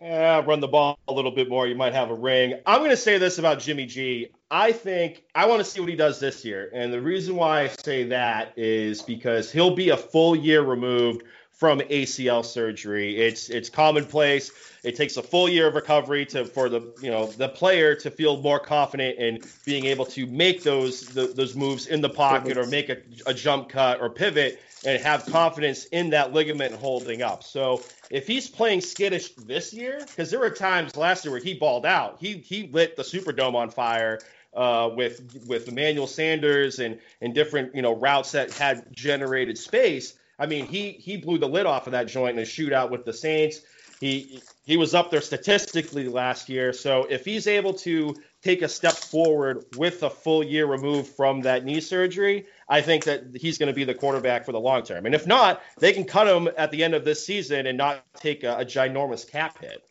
Yeah, 0.00 0.42
run 0.44 0.58
the 0.58 0.66
ball 0.66 0.98
a 1.06 1.12
little 1.12 1.30
bit 1.30 1.48
more. 1.48 1.64
You 1.68 1.76
might 1.76 1.92
have 1.92 2.10
a 2.10 2.14
ring. 2.14 2.58
I'm 2.66 2.80
going 2.80 2.90
to 2.90 2.96
say 2.96 3.18
this 3.18 3.38
about 3.38 3.60
Jimmy 3.60 3.86
G. 3.86 4.30
I 4.52 4.72
think 4.72 5.24
I 5.34 5.46
want 5.46 5.60
to 5.60 5.64
see 5.64 5.80
what 5.80 5.88
he 5.88 5.96
does 5.96 6.20
this 6.20 6.44
year. 6.44 6.70
And 6.74 6.92
the 6.92 7.00
reason 7.00 7.36
why 7.36 7.62
I 7.62 7.68
say 7.68 8.04
that 8.04 8.52
is 8.58 9.00
because 9.00 9.50
he'll 9.50 9.74
be 9.74 9.88
a 9.88 9.96
full 9.96 10.36
year 10.36 10.60
removed 10.60 11.22
from 11.52 11.80
ACL 11.80 12.44
surgery. 12.44 13.16
It's 13.16 13.48
it's 13.48 13.70
commonplace. 13.70 14.50
It 14.84 14.94
takes 14.94 15.16
a 15.16 15.22
full 15.22 15.48
year 15.48 15.68
of 15.68 15.74
recovery 15.74 16.26
to 16.26 16.44
for 16.44 16.68
the 16.68 16.92
you 17.00 17.10
know 17.10 17.28
the 17.28 17.48
player 17.48 17.94
to 17.94 18.10
feel 18.10 18.42
more 18.42 18.58
confident 18.58 19.18
in 19.18 19.38
being 19.64 19.86
able 19.86 20.04
to 20.06 20.26
make 20.26 20.62
those 20.62 21.06
the, 21.06 21.28
those 21.28 21.56
moves 21.56 21.86
in 21.86 22.02
the 22.02 22.10
pocket 22.10 22.58
or 22.58 22.66
make 22.66 22.90
a, 22.90 22.98
a 23.24 23.32
jump 23.32 23.70
cut 23.70 24.02
or 24.02 24.10
pivot 24.10 24.60
and 24.84 25.00
have 25.00 25.24
confidence 25.26 25.86
in 25.86 26.10
that 26.10 26.34
ligament 26.34 26.74
holding 26.74 27.22
up. 27.22 27.42
So 27.42 27.80
if 28.10 28.26
he's 28.26 28.50
playing 28.50 28.82
skittish 28.82 29.30
this 29.30 29.72
year, 29.72 30.00
because 30.00 30.30
there 30.30 30.40
were 30.40 30.50
times 30.50 30.96
last 30.96 31.24
year 31.24 31.32
where 31.32 31.40
he 31.40 31.54
balled 31.54 31.86
out, 31.86 32.18
he 32.20 32.34
he 32.38 32.66
lit 32.66 32.96
the 32.96 33.02
Superdome 33.02 33.54
on 33.54 33.70
fire 33.70 34.18
uh, 34.54 34.90
with 34.94 35.44
with 35.46 35.68
Emmanuel 35.68 36.06
Sanders 36.06 36.78
and 36.78 36.98
and 37.20 37.34
different 37.34 37.74
you 37.74 37.82
know 37.82 37.94
routes 37.94 38.32
that 38.32 38.52
had 38.52 38.86
generated 38.92 39.58
space. 39.58 40.14
I 40.38 40.46
mean, 40.46 40.66
he 40.66 40.92
he 40.92 41.16
blew 41.16 41.38
the 41.38 41.48
lid 41.48 41.66
off 41.66 41.86
of 41.86 41.92
that 41.92 42.08
joint 42.08 42.36
in 42.36 42.42
a 42.42 42.46
shootout 42.46 42.90
with 42.90 43.04
the 43.04 43.12
Saints. 43.12 43.60
He 44.00 44.42
he 44.64 44.76
was 44.76 44.94
up 44.94 45.10
there 45.10 45.20
statistically 45.20 46.08
last 46.08 46.48
year. 46.48 46.72
So 46.72 47.04
if 47.08 47.24
he's 47.24 47.46
able 47.46 47.74
to 47.74 48.16
take 48.42 48.62
a 48.62 48.68
step 48.68 48.94
forward 48.94 49.64
with 49.76 50.02
a 50.02 50.10
full 50.10 50.42
year 50.42 50.66
removed 50.66 51.14
from 51.14 51.42
that 51.42 51.64
knee 51.64 51.80
surgery, 51.80 52.46
I 52.68 52.80
think 52.80 53.04
that 53.04 53.36
he's 53.36 53.58
going 53.58 53.68
to 53.68 53.72
be 53.72 53.84
the 53.84 53.94
quarterback 53.94 54.44
for 54.44 54.52
the 54.52 54.60
long 54.60 54.82
term. 54.82 55.06
And 55.06 55.14
if 55.14 55.26
not, 55.26 55.62
they 55.78 55.92
can 55.92 56.04
cut 56.04 56.26
him 56.26 56.48
at 56.56 56.72
the 56.72 56.82
end 56.82 56.94
of 56.94 57.04
this 57.04 57.24
season 57.24 57.66
and 57.66 57.78
not 57.78 58.04
take 58.14 58.42
a, 58.42 58.58
a 58.58 58.64
ginormous 58.64 59.28
cap 59.30 59.58
hit. 59.58 59.88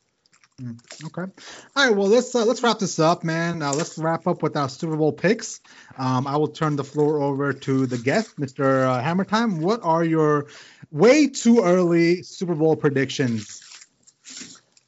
Mm, 0.59 1.05
okay. 1.05 1.31
All 1.75 1.87
right. 1.87 1.95
Well, 1.95 2.07
let's 2.07 2.33
uh, 2.33 2.45
let's 2.45 2.63
wrap 2.63 2.79
this 2.79 2.99
up, 2.99 3.23
man. 3.23 3.61
Uh, 3.61 3.73
let's 3.73 3.97
wrap 3.97 4.27
up 4.27 4.41
with 4.41 4.57
our 4.57 4.69
Super 4.69 4.95
Bowl 4.95 5.13
picks. 5.13 5.61
Um, 5.97 6.27
I 6.27 6.37
will 6.37 6.49
turn 6.49 6.75
the 6.75 6.83
floor 6.83 7.21
over 7.21 7.53
to 7.53 7.85
the 7.85 7.97
guest, 7.97 8.39
Mr. 8.39 8.87
Uh, 8.87 9.01
Hammer 9.01 9.25
Time. 9.25 9.61
What 9.61 9.81
are 9.83 10.03
your 10.03 10.47
way 10.91 11.27
too 11.27 11.61
early 11.63 12.23
Super 12.23 12.55
Bowl 12.55 12.75
predictions. 12.75 13.61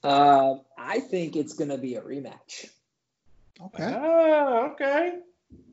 Uh, 0.04 0.56
I 0.78 1.00
think 1.00 1.36
it's 1.36 1.54
going 1.54 1.70
to 1.70 1.78
be 1.78 1.96
a 1.96 2.02
rematch. 2.02 2.70
Okay. 3.62 3.94
Ah, 3.96 4.72
okay. 4.72 5.14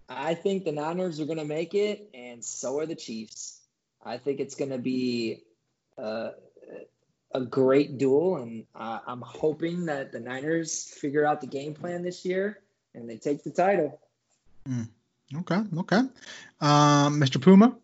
I 0.09 0.35
think 0.35 0.65
the 0.65 0.73
Niners 0.73 1.21
are 1.21 1.25
going 1.25 1.39
to 1.39 1.45
make 1.45 1.75
it, 1.75 2.11
and 2.15 2.45
so 2.45 2.79
are 2.79 2.87
the 2.87 2.95
Chiefs. 2.95 3.61
I 4.05 4.19
think 4.19 4.41
it's 4.41 4.55
going 4.55 4.71
to 4.71 4.79
be 4.79 5.43
uh, 5.99 6.31
a 7.33 7.41
great 7.41 7.99
duel, 7.99 8.37
and 8.37 8.65
uh, 8.75 8.99
I'm 9.07 9.21
hoping 9.21 9.87
that 9.87 10.13
the 10.13 10.21
Niners 10.21 10.85
figure 10.85 11.25
out 11.25 11.41
the 11.41 11.47
game 11.47 11.75
plan 11.75 12.03
this 12.03 12.25
year 12.25 12.61
and 12.95 13.09
they 13.09 13.17
take 13.17 13.45
the 13.45 13.51
title. 13.51 14.01
Mm. 14.69 14.89
Okay. 15.39 15.61
Okay. 15.79 16.03
Um, 16.61 17.21
Mr. 17.21 17.41
Puma. 17.41 17.77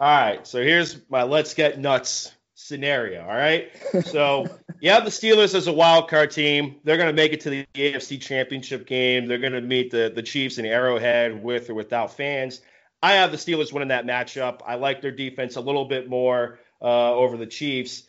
All 0.00 0.20
right. 0.20 0.46
So 0.46 0.62
here's 0.62 1.00
my 1.08 1.22
let's 1.22 1.54
get 1.54 1.78
nuts 1.78 2.32
scenario. 2.54 3.22
All 3.22 3.36
right. 3.36 3.70
So 4.06 4.46
you 4.80 4.90
have 4.90 5.04
the 5.04 5.10
Steelers 5.10 5.54
as 5.54 5.66
a 5.66 5.72
wild 5.72 6.08
card 6.08 6.30
team. 6.30 6.76
They're 6.84 6.96
going 6.96 7.08
to 7.08 7.14
make 7.14 7.32
it 7.32 7.42
to 7.42 7.50
the 7.50 7.66
AFC 7.74 8.20
Championship 8.20 8.86
game. 8.86 9.26
They're 9.26 9.38
going 9.38 9.52
to 9.52 9.60
meet 9.60 9.90
the 9.90 10.10
the 10.14 10.22
Chiefs 10.22 10.58
in 10.58 10.64
Arrowhead 10.64 11.42
with 11.42 11.70
or 11.70 11.74
without 11.74 12.16
fans. 12.16 12.60
I 13.02 13.14
have 13.14 13.32
the 13.32 13.36
Steelers 13.36 13.70
winning 13.70 13.88
that 13.88 14.06
matchup. 14.06 14.60
I 14.66 14.76
like 14.76 15.02
their 15.02 15.10
defense 15.10 15.56
a 15.56 15.60
little 15.60 15.84
bit 15.84 16.08
more 16.08 16.58
uh, 16.80 17.14
over 17.14 17.36
the 17.36 17.46
Chiefs. 17.46 18.04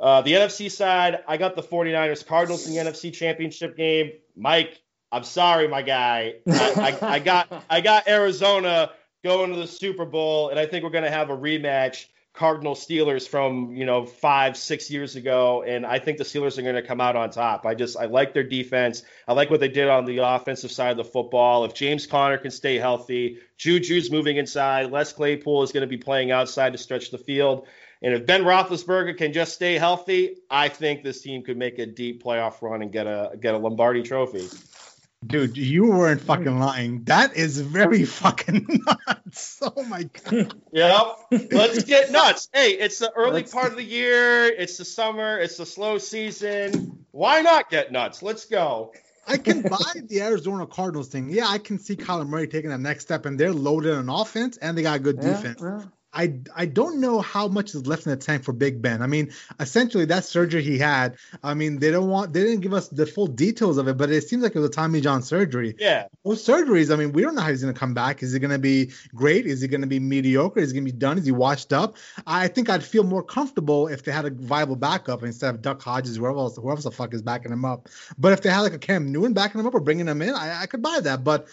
Uh, 0.00 0.22
the 0.22 0.32
NFC 0.32 0.70
side, 0.70 1.22
I 1.28 1.36
got 1.36 1.56
the 1.56 1.62
49ers 1.62 2.26
Cardinals 2.26 2.66
in 2.66 2.74
the 2.74 2.90
NFC 2.90 3.12
Championship 3.12 3.76
game. 3.76 4.12
Mike, 4.34 4.80
I'm 5.12 5.24
sorry, 5.24 5.68
my 5.68 5.82
guy. 5.82 6.36
I, 6.48 6.98
I, 7.02 7.08
I 7.14 7.18
got 7.18 7.64
I 7.68 7.80
got 7.82 8.08
Arizona 8.08 8.92
going 9.22 9.52
to 9.52 9.58
the 9.58 9.66
Super 9.66 10.06
Bowl, 10.06 10.48
and 10.48 10.58
I 10.58 10.66
think 10.66 10.84
we're 10.84 10.90
going 10.90 11.04
to 11.04 11.10
have 11.10 11.30
a 11.30 11.36
rematch. 11.36 12.06
Cardinal 12.32 12.76
Steelers 12.76 13.28
from 13.28 13.74
you 13.74 13.84
know 13.84 14.06
five 14.06 14.56
six 14.56 14.88
years 14.88 15.16
ago, 15.16 15.64
and 15.66 15.84
I 15.84 15.98
think 15.98 16.16
the 16.16 16.24
Steelers 16.24 16.56
are 16.58 16.62
going 16.62 16.76
to 16.76 16.82
come 16.82 17.00
out 17.00 17.16
on 17.16 17.30
top. 17.30 17.66
I 17.66 17.74
just 17.74 17.98
I 17.98 18.06
like 18.06 18.32
their 18.32 18.44
defense. 18.44 19.02
I 19.26 19.32
like 19.32 19.50
what 19.50 19.58
they 19.58 19.68
did 19.68 19.88
on 19.88 20.04
the 20.04 20.18
offensive 20.18 20.70
side 20.70 20.92
of 20.92 20.96
the 20.96 21.04
football. 21.04 21.64
If 21.64 21.74
James 21.74 22.06
Conner 22.06 22.38
can 22.38 22.52
stay 22.52 22.78
healthy, 22.78 23.38
Juju's 23.58 24.12
moving 24.12 24.36
inside. 24.36 24.92
Les 24.92 25.12
Claypool 25.12 25.64
is 25.64 25.72
going 25.72 25.82
to 25.82 25.88
be 25.88 25.98
playing 25.98 26.30
outside 26.30 26.72
to 26.72 26.78
stretch 26.78 27.10
the 27.10 27.18
field. 27.18 27.66
And 28.02 28.14
if 28.14 28.24
Ben 28.26 28.44
Roethlisberger 28.44 29.16
can 29.18 29.32
just 29.32 29.52
stay 29.54 29.76
healthy, 29.76 30.36
I 30.50 30.68
think 30.68 31.02
this 31.04 31.20
team 31.20 31.42
could 31.42 31.56
make 31.58 31.78
a 31.78 31.86
deep 31.86 32.22
playoff 32.22 32.62
run 32.62 32.80
and 32.82 32.90
get 32.90 33.06
a 33.06 33.32
get 33.38 33.54
a 33.54 33.58
Lombardi 33.58 34.02
Trophy. 34.02 34.48
Dude, 35.26 35.58
you 35.58 35.90
weren't 35.90 36.22
fucking 36.22 36.58
lying. 36.58 37.04
That 37.04 37.36
is 37.36 37.60
very 37.60 38.04
fucking 38.06 38.66
nuts. 38.86 39.58
Oh 39.60 39.82
my 39.84 40.04
god. 40.04 40.54
Yep. 40.72 41.16
Let's 41.52 41.84
get 41.84 42.10
nuts. 42.12 42.48
Hey, 42.54 42.70
it's 42.70 42.98
the 43.00 43.12
early 43.12 43.32
Let's- 43.42 43.52
part 43.52 43.70
of 43.70 43.76
the 43.76 43.84
year. 43.84 44.46
It's 44.46 44.78
the 44.78 44.84
summer. 44.86 45.38
It's 45.38 45.58
the 45.58 45.66
slow 45.66 45.98
season. 45.98 47.04
Why 47.10 47.42
not 47.42 47.68
get 47.68 47.92
nuts? 47.92 48.22
Let's 48.22 48.46
go. 48.46 48.92
I 49.28 49.36
can 49.36 49.60
buy 49.60 49.76
the 50.06 50.22
Arizona 50.22 50.66
Cardinals 50.66 51.08
thing. 51.08 51.28
Yeah, 51.28 51.46
I 51.48 51.58
can 51.58 51.78
see 51.78 51.96
Kyler 51.96 52.26
Murray 52.26 52.48
taking 52.48 52.70
that 52.70 52.80
next 52.80 53.02
step, 53.04 53.26
and 53.26 53.38
they're 53.38 53.52
loaded 53.52 53.94
on 53.94 54.08
offense 54.08 54.56
and 54.56 54.76
they 54.76 54.82
got 54.82 55.02
good 55.02 55.18
Yeah, 55.20 55.34
defense. 55.34 55.60
well, 55.60 55.92
I 56.12 56.40
I 56.54 56.66
don't 56.66 57.00
know 57.00 57.20
how 57.20 57.46
much 57.48 57.74
is 57.74 57.86
left 57.86 58.06
in 58.06 58.10
the 58.10 58.16
tank 58.16 58.42
for 58.42 58.52
Big 58.52 58.82
Ben. 58.82 59.02
I 59.02 59.06
mean, 59.06 59.32
essentially 59.60 60.04
that 60.06 60.24
surgery 60.24 60.62
he 60.62 60.78
had. 60.78 61.16
I 61.42 61.54
mean, 61.54 61.78
they 61.78 61.90
don't 61.90 62.08
want 62.08 62.32
they 62.32 62.42
didn't 62.42 62.60
give 62.60 62.72
us 62.72 62.88
the 62.88 63.06
full 63.06 63.28
details 63.28 63.78
of 63.78 63.86
it, 63.86 63.96
but 63.96 64.10
it 64.10 64.28
seems 64.28 64.42
like 64.42 64.54
it 64.54 64.58
was 64.58 64.68
a 64.68 64.72
Tommy 64.72 65.00
John 65.00 65.22
surgery. 65.22 65.76
Yeah. 65.78 66.06
Those 66.24 66.44
surgeries, 66.44 66.92
I 66.92 66.96
mean, 66.96 67.12
we 67.12 67.22
don't 67.22 67.34
know 67.34 67.42
how 67.42 67.50
he's 67.50 67.62
going 67.62 67.72
to 67.72 67.78
come 67.78 67.94
back. 67.94 68.22
Is 68.22 68.32
he 68.32 68.38
going 68.38 68.50
to 68.50 68.58
be 68.58 68.90
great? 69.14 69.46
Is 69.46 69.60
he 69.60 69.68
going 69.68 69.82
to 69.82 69.86
be 69.86 70.00
mediocre? 70.00 70.60
Is 70.60 70.70
he 70.70 70.74
going 70.74 70.86
to 70.86 70.92
be 70.92 70.98
done? 70.98 71.16
Is 71.18 71.26
he 71.26 71.32
washed 71.32 71.72
up? 71.72 71.96
I 72.26 72.48
think 72.48 72.68
I'd 72.68 72.84
feel 72.84 73.04
more 73.04 73.22
comfortable 73.22 73.86
if 73.86 74.02
they 74.02 74.12
had 74.12 74.24
a 74.24 74.30
viable 74.30 74.76
backup 74.76 75.22
instead 75.22 75.54
of 75.54 75.62
Duck 75.62 75.80
Hodges, 75.80 76.16
whoever 76.16 76.38
else, 76.38 76.56
whoever 76.56 76.82
the 76.82 76.90
fuck 76.90 77.14
is 77.14 77.22
backing 77.22 77.52
him 77.52 77.64
up. 77.64 77.88
But 78.18 78.32
if 78.32 78.42
they 78.42 78.50
had 78.50 78.60
like 78.60 78.74
a 78.74 78.78
Cam 78.78 79.12
Newton 79.12 79.32
backing 79.32 79.60
him 79.60 79.66
up 79.66 79.74
or 79.74 79.80
bringing 79.80 80.08
him 80.08 80.22
in, 80.22 80.34
I, 80.34 80.62
I 80.62 80.66
could 80.66 80.82
buy 80.82 80.98
that. 81.00 81.22
But 81.22 81.46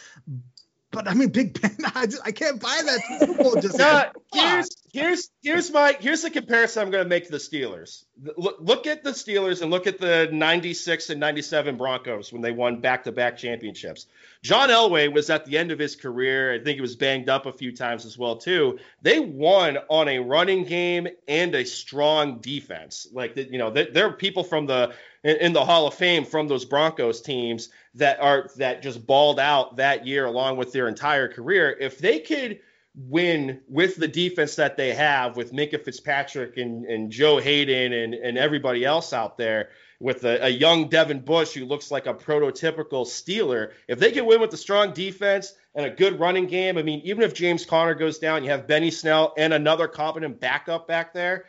but 0.92 1.08
I 1.08 1.14
mean, 1.14 1.30
Big 1.30 1.60
Ben, 1.60 1.76
I 1.96 2.06
just 2.06 2.22
I 2.26 2.32
can't 2.32 2.62
buy 2.62 2.82
that 2.86 3.20
Super 3.20 3.44
Bowl 3.44 3.56
just 3.62 3.78
No, 3.78 4.06
here's 4.34 4.70
here's 4.94 5.30
here's 5.42 5.72
my 5.72 5.98
here's 6.00 6.22
the 6.22 6.30
comparison 6.30 6.84
I'm 6.84 6.92
going 6.92 7.04
to 7.04 7.10
make 7.10 7.26
to 7.26 7.32
the 7.32 7.38
Steelers. 7.38 8.06
Look 8.38 8.58
look 8.60 8.88
at 8.88 9.04
the 9.04 9.12
Steelers 9.12 9.62
and 9.62 9.70
look 9.70 9.88
at 9.88 10.00
the 10.00 10.30
96 10.32 11.10
and 11.10 11.20
97 11.20 11.78
Broncos 11.78 12.32
when 12.32 12.42
they 12.42 12.52
won 12.52 12.80
back-to-back 12.80 13.38
championships. 13.38 14.08
John 14.48 14.70
Elway 14.70 15.12
was 15.12 15.30
at 15.30 15.44
the 15.44 15.58
end 15.58 15.72
of 15.74 15.80
his 15.80 15.98
career. 15.98 16.54
I 16.54 16.60
think 16.60 16.76
he 16.76 16.82
was 16.82 16.96
banged 16.96 17.28
up 17.28 17.46
a 17.46 17.52
few 17.52 17.76
times 17.76 18.06
as 18.06 18.18
well 18.18 18.38
too. 18.38 18.80
They 19.02 19.20
won 19.20 19.78
on 19.90 20.08
a 20.08 20.20
running 20.20 20.64
game 20.64 21.06
and 21.28 21.54
a 21.54 21.66
strong 21.66 22.40
defense. 22.40 23.08
Like 23.12 23.36
you 23.36 23.58
know, 23.58 23.70
there, 23.70 24.08
are 24.08 24.14
people 24.14 24.46
from 24.46 24.66
the 24.66 24.94
in, 25.26 25.36
in 25.36 25.52
the 25.52 25.66
Hall 25.66 25.86
of 25.86 25.96
Fame 25.96 26.24
from 26.24 26.48
those 26.48 26.64
Broncos 26.64 27.20
teams 27.20 27.68
that 27.96 28.22
are 28.22 28.50
that 28.56 28.82
just 28.82 29.06
balled 29.06 29.38
out 29.38 29.76
that 29.76 30.08
year 30.08 30.28
along 30.28 30.56
with 30.56 30.72
their 30.72 30.88
entire 30.88 31.28
career. 31.28 31.76
If 31.78 31.98
they 31.98 32.20
could 32.20 32.62
win 32.96 33.60
with 33.68 33.98
the 33.98 34.08
defense 34.08 34.56
that 34.56 34.78
they 34.78 34.94
have 34.94 35.36
with 35.36 35.52
Minkah 35.52 35.84
Fitzpatrick 35.84 36.56
and, 36.56 36.86
and 36.86 37.12
Joe 37.12 37.38
Haden 37.38 37.92
and, 37.92 38.14
and 38.14 38.38
everybody 38.38 38.86
else 38.86 39.12
out 39.12 39.38
there 39.38 39.72
with 40.00 40.24
a, 40.24 40.46
a 40.46 40.50
young 40.50 40.90
Devin 40.90 41.22
Bush 41.22 41.54
who 41.54 41.66
looks 41.66 41.90
like 41.90 42.06
a 42.06 42.14
prototypical 42.14 43.06
Steeler, 43.06 43.72
if 43.88 44.00
they 44.00 44.12
can 44.12 44.26
win 44.26 44.40
with 44.40 44.54
a 44.54 44.58
strong 44.58 44.94
defense 44.94 45.54
and 45.74 45.86
a 45.86 45.90
good 45.90 46.20
running 46.20 46.48
game, 46.48 46.78
I 46.78 46.84
mean, 46.84 47.02
even 47.04 47.24
if 47.24 47.34
James 47.34 47.66
Conner 47.66 47.96
goes 47.96 48.20
down, 48.20 48.44
you 48.44 48.50
have 48.50 48.68
Benny 48.68 48.92
Snell 48.92 49.34
and 49.38 49.54
another 49.54 49.88
competent 49.88 50.40
backup 50.40 50.88
back 50.88 51.14
there. 51.14 51.46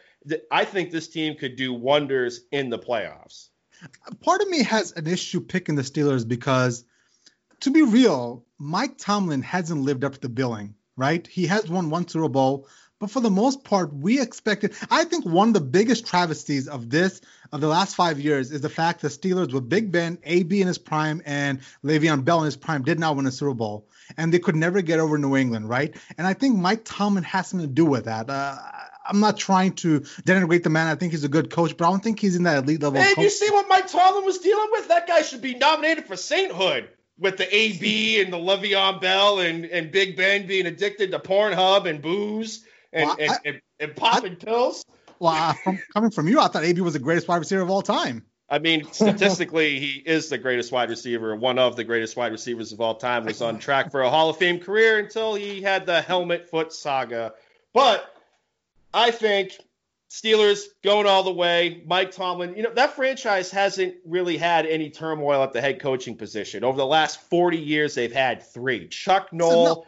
I 0.51 0.65
think 0.65 0.91
this 0.91 1.09
team 1.09 1.37
could 1.37 1.57
do 1.57 1.73
wonders 1.73 2.41
in 2.51 2.71
the 2.71 2.79
playoffs. 2.79 3.49
part 4.21 4.41
of 4.41 4.49
me 4.49 4.63
has 4.65 4.93
an 4.93 5.07
issue 5.07 5.41
picking 5.41 5.75
the 5.75 5.83
Steelers 5.83 6.27
because, 6.27 6.85
to 7.61 7.71
be 7.71 7.83
real, 7.83 8.45
Mike 8.59 8.99
Tomlin 8.99 9.43
hasn't 9.43 9.83
lived 9.83 10.05
up 10.05 10.15
to 10.15 10.21
the 10.21 10.29
billing, 10.29 10.75
right? 10.97 11.27
He 11.27 11.47
has 11.47 11.69
won 11.69 11.91
one 11.91 12.09
Super 12.09 12.29
Bowl, 12.29 12.67
but 12.99 13.11
for 13.11 13.21
the 13.21 13.31
most 13.31 13.65
part, 13.65 13.93
we 13.93 14.21
expected. 14.21 14.75
I 14.91 15.05
think 15.05 15.25
one 15.25 15.49
of 15.49 15.55
the 15.55 15.61
biggest 15.61 16.07
travesties 16.07 16.67
of 16.69 16.91
this 16.91 17.21
of 17.53 17.61
the 17.61 17.69
last 17.69 17.95
five 17.95 18.19
years 18.21 18.51
is 18.51 18.61
the 18.61 18.69
fact 18.69 19.01
that 19.03 19.09
Steelers 19.09 19.53
with 19.53 19.69
Big 19.69 19.93
Ben, 19.93 20.19
AB 20.25 20.61
in 20.61 20.67
his 20.67 20.79
prime, 20.79 21.23
and 21.25 21.61
Le'Veon 21.85 22.25
Bell 22.25 22.41
in 22.41 22.45
his 22.47 22.57
prime 22.57 22.83
did 22.83 22.99
not 22.99 23.17
win 23.17 23.27
a 23.27 23.31
Super 23.31 23.55
Bowl, 23.55 23.89
and 24.17 24.33
they 24.33 24.39
could 24.39 24.57
never 24.57 24.83
get 24.83 24.99
over 24.99 25.17
New 25.17 25.37
England, 25.37 25.69
right? 25.69 25.95
And 26.19 26.27
I 26.27 26.35
think 26.35 26.59
Mike 26.59 26.83
Tomlin 26.85 27.25
has 27.25 27.49
something 27.49 27.69
to 27.69 27.73
do 27.73 27.87
with 27.87 28.07
that. 28.07 28.29
Uh, 28.29 28.57
I'm 29.07 29.21
not 29.21 29.39
trying 29.39 29.73
to 29.77 30.01
denigrate 30.01 30.65
the 30.65 30.71
man. 30.71 30.89
I 30.89 30.95
think 30.97 31.13
he's 31.13 31.25
a 31.25 31.29
good 31.29 31.51
coach, 31.51 31.77
but 31.77 31.87
I 31.87 31.91
don't 31.91 32.03
think 32.03 32.21
he's 32.21 32.37
in 32.37 32.43
that 32.43 32.65
elite 32.65 32.83
level. 32.83 33.01
Man, 33.01 33.15
you 33.17 33.31
see 33.31 33.51
what 33.51 33.69
Mike 33.69 33.87
Tomlin 33.87 34.25
was 34.25 34.39
dealing 34.39 34.69
with? 34.73 34.89
That 34.89 35.07
guy 35.07 35.23
should 35.23 35.41
be 35.41 35.55
nominated 35.55 36.07
for 36.07 36.17
sainthood 36.17 36.89
with 37.19 37.37
the 37.37 37.55
AB 37.55 38.21
and 38.21 38.33
the 38.33 38.37
Le'Veon 38.37 39.01
Bell 39.01 39.41
and, 39.41 39.65
and 39.65 39.91
Big 39.91 40.17
Ben 40.17 40.47
being 40.47 40.67
addicted 40.67 41.11
to 41.13 41.19
Pornhub 41.19 41.89
and 41.89 42.03
booze 42.03 42.65
and, 42.93 43.07
Well, 43.07 43.17
and, 43.21 43.31
I- 43.31 43.39
and, 43.45 43.61
and 43.81 43.97
popping 43.97 44.37
pills. 44.37 44.85
Well, 45.19 45.35
uh, 45.35 45.53
from, 45.65 45.79
coming 45.93 46.11
from 46.11 46.29
you, 46.29 46.41
I 46.41 46.49
thought 46.49 46.65
AB 46.65 46.81
was 46.81 46.93
the 46.93 46.99
greatest 46.99 47.27
wide 47.29 47.39
receiver 47.39 47.63
of 47.63 47.71
all 47.71 47.83
time. 47.83 48.25
I 48.51 48.59
mean, 48.59 48.85
statistically, 48.93 49.79
he 49.81 50.03
is 50.07 50.29
the 50.29 50.39
greatest 50.39 50.73
wide 50.73 50.91
receiver. 50.91 51.35
One 51.37 51.59
of 51.59 51.77
the 51.77 51.85
greatest 51.85 52.17
wide 52.17 52.33
receivers 52.33 52.73
of 52.73 52.81
all 52.81 52.95
time 52.95 53.25
was 53.25 53.43
on 53.43 53.59
track 53.59 53.91
for 53.91 54.03
a 54.03 54.11
Hall 54.11 54.31
of 54.31 54.37
Fame 54.37 54.61
career 54.61 54.99
until 54.99 55.35
he 55.35 55.61
had 55.61 55.87
the 55.87 56.01
helmet 56.01 56.49
foot 56.49 56.73
saga. 56.73 57.35
But 57.75 58.15
I 58.95 59.11
think 59.11 59.53
Steelers 60.11 60.63
going 60.83 61.07
all 61.07 61.23
the 61.23 61.33
way. 61.33 61.83
Mike 61.87 62.13
Tomlin, 62.13 62.57
you 62.57 62.63
know, 62.63 62.73
that 62.73 62.95
franchise 62.97 63.51
hasn't 63.51 63.95
really 64.07 64.39
had 64.39 64.65
any 64.65 64.89
turmoil 64.89 65.43
at 65.43 65.53
the 65.53 65.61
head 65.61 65.81
coaching 65.81 66.17
position. 66.17 66.65
Over 66.65 66.79
the 66.79 66.87
last 66.87 67.21
40 67.23 67.59
years, 67.59 67.95
they've 67.95 68.13
had 68.13 68.43
three 68.43 68.89
Chuck 68.89 69.33
Noll, 69.33 69.65
no, 69.65 69.87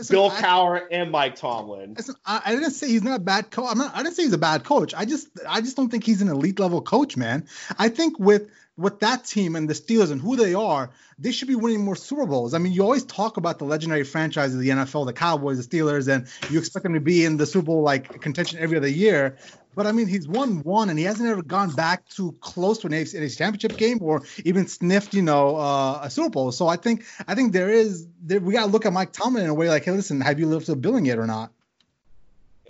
Listen, 0.00 0.14
Bill 0.14 0.30
I, 0.30 0.40
Cowher, 0.40 0.86
and 0.90 1.10
Mike 1.10 1.36
Tomlin. 1.36 1.92
listen, 1.94 2.14
I, 2.24 2.40
I 2.46 2.54
didn't 2.54 2.70
say 2.70 2.88
he's 2.88 3.02
not 3.02 3.16
a 3.16 3.22
bad 3.22 3.50
coach. 3.50 3.68
I'm 3.70 3.76
not. 3.76 3.94
I 3.94 4.02
didn't 4.02 4.16
say 4.16 4.22
he's 4.22 4.32
a 4.32 4.38
bad 4.38 4.64
coach. 4.64 4.94
I 4.94 5.04
just, 5.04 5.28
I 5.46 5.60
just 5.60 5.76
don't 5.76 5.90
think 5.90 6.04
he's 6.04 6.22
an 6.22 6.28
elite 6.28 6.58
level 6.58 6.80
coach, 6.80 7.18
man. 7.18 7.46
I 7.78 7.90
think 7.90 8.18
with 8.18 8.50
with 8.78 9.00
that 9.00 9.24
team 9.24 9.56
and 9.56 9.68
the 9.68 9.74
Steelers 9.74 10.10
and 10.10 10.22
who 10.22 10.36
they 10.36 10.54
are, 10.54 10.90
they 11.18 11.32
should 11.32 11.48
be 11.48 11.54
winning 11.54 11.84
more 11.84 11.96
Super 11.96 12.24
Bowls. 12.24 12.54
I 12.54 12.58
mean, 12.58 12.72
you 12.72 12.82
always 12.82 13.04
talk 13.04 13.36
about 13.36 13.58
the 13.58 13.66
legendary 13.66 14.04
franchises 14.04 14.54
of 14.54 14.62
the 14.62 14.70
NFL, 14.70 15.04
the 15.04 15.12
Cowboys, 15.12 15.64
the 15.64 15.76
Steelers, 15.76 16.08
and 16.08 16.26
you 16.50 16.58
expect 16.58 16.84
them 16.84 16.94
to 16.94 17.00
be 17.00 17.26
in 17.26 17.36
the 17.36 17.44
Super 17.44 17.66
Bowl 17.66 17.82
like 17.82 18.22
contention 18.22 18.58
every 18.58 18.78
other 18.78 18.88
year. 18.88 19.36
But 19.74 19.86
I 19.86 19.92
mean, 19.92 20.08
he's 20.08 20.26
won 20.26 20.62
one, 20.62 20.90
and 20.90 20.98
he 20.98 21.04
hasn't 21.04 21.28
ever 21.28 21.42
gone 21.42 21.70
back 21.74 22.08
to 22.10 22.32
close 22.40 22.78
to 22.78 22.88
an 22.88 22.92
AFC, 22.92 23.20
AFC 23.20 23.38
championship 23.38 23.76
game 23.76 23.98
or 24.02 24.22
even 24.44 24.66
sniffed, 24.66 25.14
you 25.14 25.22
know, 25.22 25.56
uh, 25.56 26.00
a 26.02 26.10
Super 26.10 26.30
Bowl. 26.30 26.52
So 26.52 26.66
I 26.66 26.76
think, 26.76 27.04
I 27.28 27.34
think 27.34 27.52
there 27.52 27.70
is, 27.70 28.06
there, 28.22 28.40
we 28.40 28.52
got 28.52 28.66
to 28.66 28.70
look 28.70 28.84
at 28.84 28.92
Mike 28.92 29.12
Tomlin 29.12 29.44
in 29.44 29.50
a 29.50 29.54
way 29.54 29.68
like, 29.68 29.84
hey, 29.84 29.92
listen, 29.92 30.20
have 30.20 30.40
you 30.40 30.46
lived 30.46 30.66
to 30.66 30.72
the 30.72 30.76
billing 30.76 31.06
yet 31.06 31.18
or 31.18 31.26
not? 31.26 31.52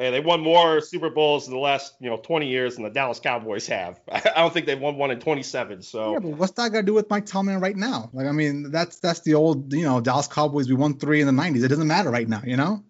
Hey, 0.01 0.11
they 0.11 0.21
won 0.21 0.41
more 0.41 0.81
Super 0.81 1.11
Bowls 1.11 1.47
in 1.47 1.53
the 1.53 1.59
last, 1.59 1.95
you 2.01 2.09
know, 2.09 2.17
20 2.17 2.49
years 2.49 2.77
than 2.77 2.85
the 2.85 2.91
Dallas 2.91 3.21
Cowboys 3.21 3.67
have. 3.67 4.01
I 4.11 4.21
don't 4.37 4.53
think 4.53 4.67
they've 4.67 4.81
won 4.81 4.97
one 4.97 5.11
in 5.11 5.21
27. 5.21 5.83
So 5.83 6.13
Yeah, 6.13 6.19
but 6.21 6.29
what's 6.31 6.53
that 6.53 6.71
got 6.71 6.81
to 6.81 6.87
do 6.87 6.95
with 6.95 7.11
Mike 7.11 7.27
Tomlin 7.27 7.61
right 7.61 7.77
now? 7.77 8.09
Like, 8.13 8.27
I 8.27 8.33
mean, 8.33 8.71
that's 8.71 8.99
that's 9.01 9.21
the 9.21 9.35
old, 9.35 9.73
you 9.75 9.85
know, 9.85 10.01
Dallas 10.01 10.27
Cowboys. 10.27 10.69
We 10.69 10.75
won 10.75 10.99
three 10.99 11.21
in 11.21 11.27
the 11.27 11.43
'90s. 11.43 11.65
It 11.65 11.69
doesn't 11.69 11.87
matter 11.87 12.11
right 12.11 12.27
now, 12.27 12.41
you 12.47 12.57
know. 12.57 12.83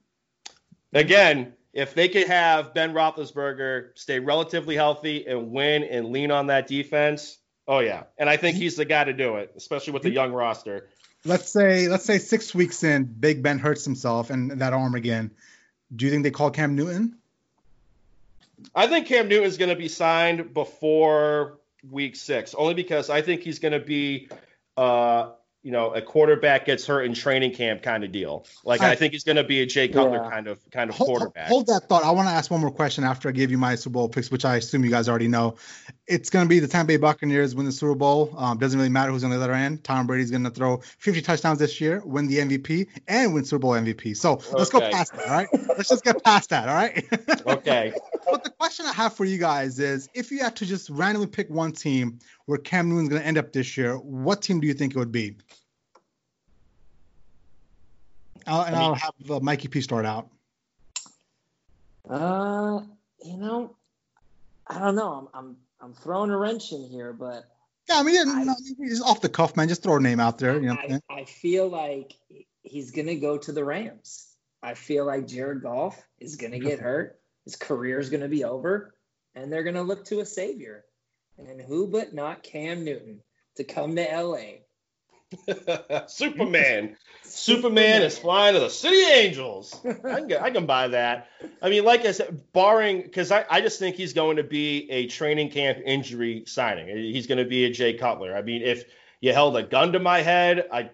again, 0.93 1.55
if 1.73 1.95
they 1.95 2.09
could 2.09 2.27
have 2.27 2.75
Ben 2.75 2.93
Roethlisberger 2.93 3.91
stay 3.95 4.19
relatively 4.19 4.77
healthy 4.77 5.27
and 5.27 5.51
win 5.53 5.85
and 5.85 6.11
lean 6.11 6.31
on 6.31 6.49
that 6.49 6.67
defense, 6.67 7.39
oh 7.69 7.79
yeah, 7.79 8.05
and 8.19 8.29
I 8.29 8.37
think 8.37 8.57
he's 8.57 8.77
the 8.77 8.85
guy 8.85 9.05
to 9.05 9.13
do 9.13 9.37
it, 9.37 9.53
especially 9.57 9.93
with 9.93 10.03
the 10.03 10.11
young 10.11 10.33
roster. 10.33 10.89
Let's 11.25 11.51
say 11.51 11.89
let's 11.89 12.05
say 12.05 12.19
six 12.19 12.55
weeks 12.55 12.83
in, 12.83 13.05
Big 13.05 13.43
Ben 13.43 13.59
hurts 13.59 13.85
himself 13.85 14.31
and 14.31 14.61
that 14.61 14.73
arm 14.73 14.95
again. 14.95 15.31
Do 15.95 16.05
you 16.05 16.11
think 16.11 16.23
they 16.25 16.31
call 16.31 16.51
Cam 16.51 16.77
Newton? 16.77 17.17
I 18.75 18.87
think 18.87 19.07
Cam 19.07 19.29
Newton 19.29 19.45
is 19.45 19.57
going 19.57 19.71
to 19.71 19.77
be 19.77 19.89
signed 19.89 20.53
before 20.53 21.59
week 21.89 22.17
six, 22.17 22.55
only 22.55 22.75
because 22.75 23.11
I 23.11 23.23
think 23.23 23.43
he's 23.43 23.59
going 23.59 23.73
to 23.73 23.81
be 23.81 24.29
uh, 24.77 25.31
you 25.63 25.73
know, 25.73 25.93
a 25.93 26.01
quarterback 26.01 26.65
gets 26.65 26.87
hurt 26.87 27.03
in 27.03 27.13
training 27.13 27.55
camp 27.55 27.83
kind 27.83 28.03
of 28.03 28.13
deal. 28.13 28.47
Like 28.65 28.81
I, 28.81 28.93
I 28.93 28.95
think 28.97 29.13
he's 29.13 29.25
going 29.25 29.37
to 29.37 29.45
be 29.45 29.61
a 29.61 29.67
Jay 29.67 29.89
Cutler 29.89 30.23
yeah. 30.23 30.31
kind 30.31 30.47
of 30.47 30.59
kind 30.71 30.89
of 30.89 30.97
hold, 30.97 31.09
quarterback. 31.09 31.49
Hold 31.49 31.67
that 31.67 31.89
thought. 31.89 32.03
I 32.03 32.11
want 32.11 32.29
to 32.29 32.33
ask 32.33 32.51
one 32.51 32.61
more 32.61 32.71
question 32.71 33.05
after 33.05 33.29
I 33.29 33.33
give 33.33 33.51
you 33.51 33.59
my 33.59 33.75
Super 33.75 33.95
Bowl 33.95 34.09
picks, 34.09 34.31
which 34.31 34.45
I 34.45 34.57
assume 34.57 34.85
you 34.85 34.91
guys 34.91 35.09
already 35.09 35.29
know. 35.29 35.57
It's 36.11 36.29
going 36.29 36.45
to 36.45 36.49
be 36.49 36.59
the 36.59 36.67
Tampa 36.67 36.89
Bay 36.89 36.97
Buccaneers 36.97 37.55
win 37.55 37.67
the 37.67 37.73
Super 37.73 37.95
Bowl. 37.95 38.35
Um, 38.37 38.59
doesn't 38.59 38.77
really 38.77 38.91
matter 38.91 39.13
who's 39.13 39.23
on 39.23 39.31
the 39.31 39.37
other 39.37 39.53
end. 39.53 39.85
Tom 39.85 40.09
Brady's 40.09 40.31
going 40.31 40.43
to 40.43 40.51
throw 40.51 40.79
50 40.99 41.23
touchdowns 41.23 41.61
this 41.61 41.81
year, 41.81 42.03
win 42.05 42.27
the 42.27 42.39
MVP, 42.39 42.89
and 43.07 43.33
win 43.33 43.45
Super 43.45 43.61
Bowl 43.61 43.71
MVP. 43.73 44.17
So 44.17 44.33
okay. 44.33 44.47
let's 44.53 44.71
go 44.71 44.81
past 44.81 45.13
that. 45.13 45.27
All 45.27 45.33
right. 45.33 45.49
let's 45.77 45.89
just 45.89 46.03
get 46.03 46.23
past 46.25 46.51
that. 46.51 46.69
All 46.69 46.75
right. 46.75 47.05
okay. 47.47 47.93
But 48.29 48.43
the 48.43 48.51
question 48.51 48.87
I 48.87 48.93
have 48.93 49.15
for 49.15 49.25
you 49.25 49.39
guys 49.39 49.79
is, 49.79 50.09
if 50.13 50.33
you 50.33 50.41
had 50.41 50.57
to 50.57 50.67
just 50.67 50.91
randomly 50.91 51.29
pick 51.29 51.49
one 51.49 51.71
team 51.71 52.19
where 52.47 52.59
Cam 52.59 52.89
Newton's 52.89 53.09
going 53.09 53.23
to 53.23 53.27
end 53.27 53.39
up 53.39 53.53
this 53.53 53.77
year, 53.77 53.97
what 53.97 54.43
team 54.43 54.61
do 54.61 54.67
you 54.67 54.75
think 54.75 54.97
it 54.97 54.99
would 54.99 55.13
be? 55.13 55.37
I'll, 58.49 58.63
and 58.63 58.75
I 58.75 58.89
will 58.89 58.95
have 58.97 59.15
uh, 59.31 59.41
Mikey 59.41 59.69
P 59.69 59.81
start 59.81 60.07
out. 60.07 60.29
Uh, 62.09 62.81
you 63.23 63.37
know, 63.37 63.77
I 64.67 64.79
don't 64.81 64.97
know. 64.97 65.13
I'm 65.13 65.29
I'm 65.33 65.57
I'm 65.83 65.95
throwing 65.95 66.31
a 66.31 66.37
wrench 66.37 66.73
in 66.73 66.85
here, 66.85 67.13
but 67.13 67.45
yeah, 67.89 67.99
I 67.99 68.03
mean, 68.03 68.29
I, 68.29 68.45
no, 68.45 68.55
just 68.87 69.03
off 69.03 69.21
the 69.21 69.29
cuff, 69.29 69.57
man. 69.57 69.69
Just 69.69 69.83
throw 69.83 69.97
a 69.97 70.01
name 70.01 70.21
out 70.21 70.39
there. 70.39 70.55
You 70.61 70.69
know, 70.69 70.77
I, 70.77 71.01
I 71.11 71.25
feel 71.25 71.69
like 71.69 72.15
he's 72.63 72.91
gonna 72.91 73.17
go 73.17 73.39
to 73.39 73.53
the 73.53 73.65
Rams. 73.65 74.27
I 74.63 74.75
feel 74.75 75.07
like 75.07 75.27
Jared 75.27 75.63
Goff 75.63 76.01
is 76.19 76.37
gonna 76.37 76.59
get 76.59 76.79
hurt. 76.81 77.19
His 77.45 77.57
career 77.57 77.99
is 77.99 78.11
gonna 78.11 78.29
be 78.29 78.45
over, 78.45 78.95
and 79.35 79.53
they're 79.53 79.65
gonna 79.65 79.83
look 79.83 80.05
to 80.07 80.21
a 80.21 80.27
savior. 80.27 80.85
And 81.39 81.61
who 81.61 81.87
but 81.87 82.13
not 82.13 82.43
Cam 82.43 82.85
Newton 82.85 83.23
to 83.57 83.65
come 83.65 83.97
to 83.97 84.03
LA 84.03 84.61
Superman. 86.07 86.97
Superman 87.23 88.03
is 88.03 88.19
flying 88.19 88.55
to 88.55 88.61
the 88.61 88.69
City 88.69 89.03
Angels. 89.03 89.79
I 89.85 90.21
can, 90.21 90.33
I 90.33 90.51
can 90.51 90.67
buy 90.67 90.89
that. 90.89 91.29
I 91.63 91.71
mean, 91.71 91.85
like 91.85 92.05
I 92.05 92.13
said, 92.13 92.53
barring 92.53 93.03
because 93.03 93.31
I, 93.31 93.45
I 93.49 93.61
just 93.61 93.79
think 93.79 93.97
he's 93.97 94.13
going 94.13 94.37
to 94.37 94.43
be 94.43 94.91
a 94.91 95.07
training 95.07 95.51
camp 95.51 95.79
injury 95.85 96.45
signing. 96.47 96.89
He's 96.89 97.27
going 97.27 97.39
to 97.39 97.45
be 97.45 97.65
a 97.65 97.71
Jay 97.71 97.95
Cutler. 97.95 98.35
I 98.35 98.43
mean, 98.43 98.63
if 98.63 98.85
you 99.21 99.33
held 99.33 99.57
a 99.57 99.63
gun 99.63 99.93
to 99.93 100.01
my 100.01 100.23
head, 100.23 100.69
I 100.73 100.91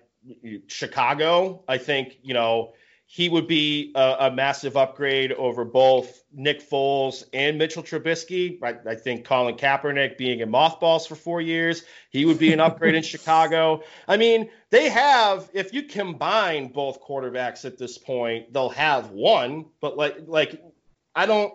Chicago, 0.66 1.62
I 1.68 1.78
think 1.78 2.18
you 2.22 2.34
know 2.34 2.74
he 3.08 3.28
would 3.28 3.46
be 3.46 3.92
a, 3.94 4.16
a, 4.20 4.30
massive 4.32 4.76
upgrade 4.76 5.30
over 5.32 5.64
both 5.64 6.24
Nick 6.32 6.68
Foles 6.68 7.22
and 7.32 7.56
Mitchell 7.56 7.84
Trubisky. 7.84 8.58
I, 8.62 8.76
I, 8.90 8.94
think 8.96 9.24
Colin 9.24 9.54
Kaepernick 9.54 10.18
being 10.18 10.40
in 10.40 10.50
mothballs 10.50 11.06
for 11.06 11.14
four 11.14 11.40
years, 11.40 11.84
he 12.10 12.24
would 12.24 12.40
be 12.40 12.52
an 12.52 12.58
upgrade 12.58 12.96
in 12.96 13.02
Chicago. 13.04 13.82
I 14.08 14.16
mean, 14.16 14.50
they 14.70 14.88
have 14.88 15.48
if 15.54 15.72
you 15.72 15.84
combine 15.84 16.68
both 16.68 17.00
quarterbacks 17.00 17.64
at 17.64 17.78
this 17.78 17.96
point, 17.96 18.52
they'll 18.52 18.70
have 18.70 19.10
one. 19.10 19.66
But 19.80 19.96
like, 19.96 20.16
like 20.26 20.60
I 21.14 21.26
don't. 21.26 21.54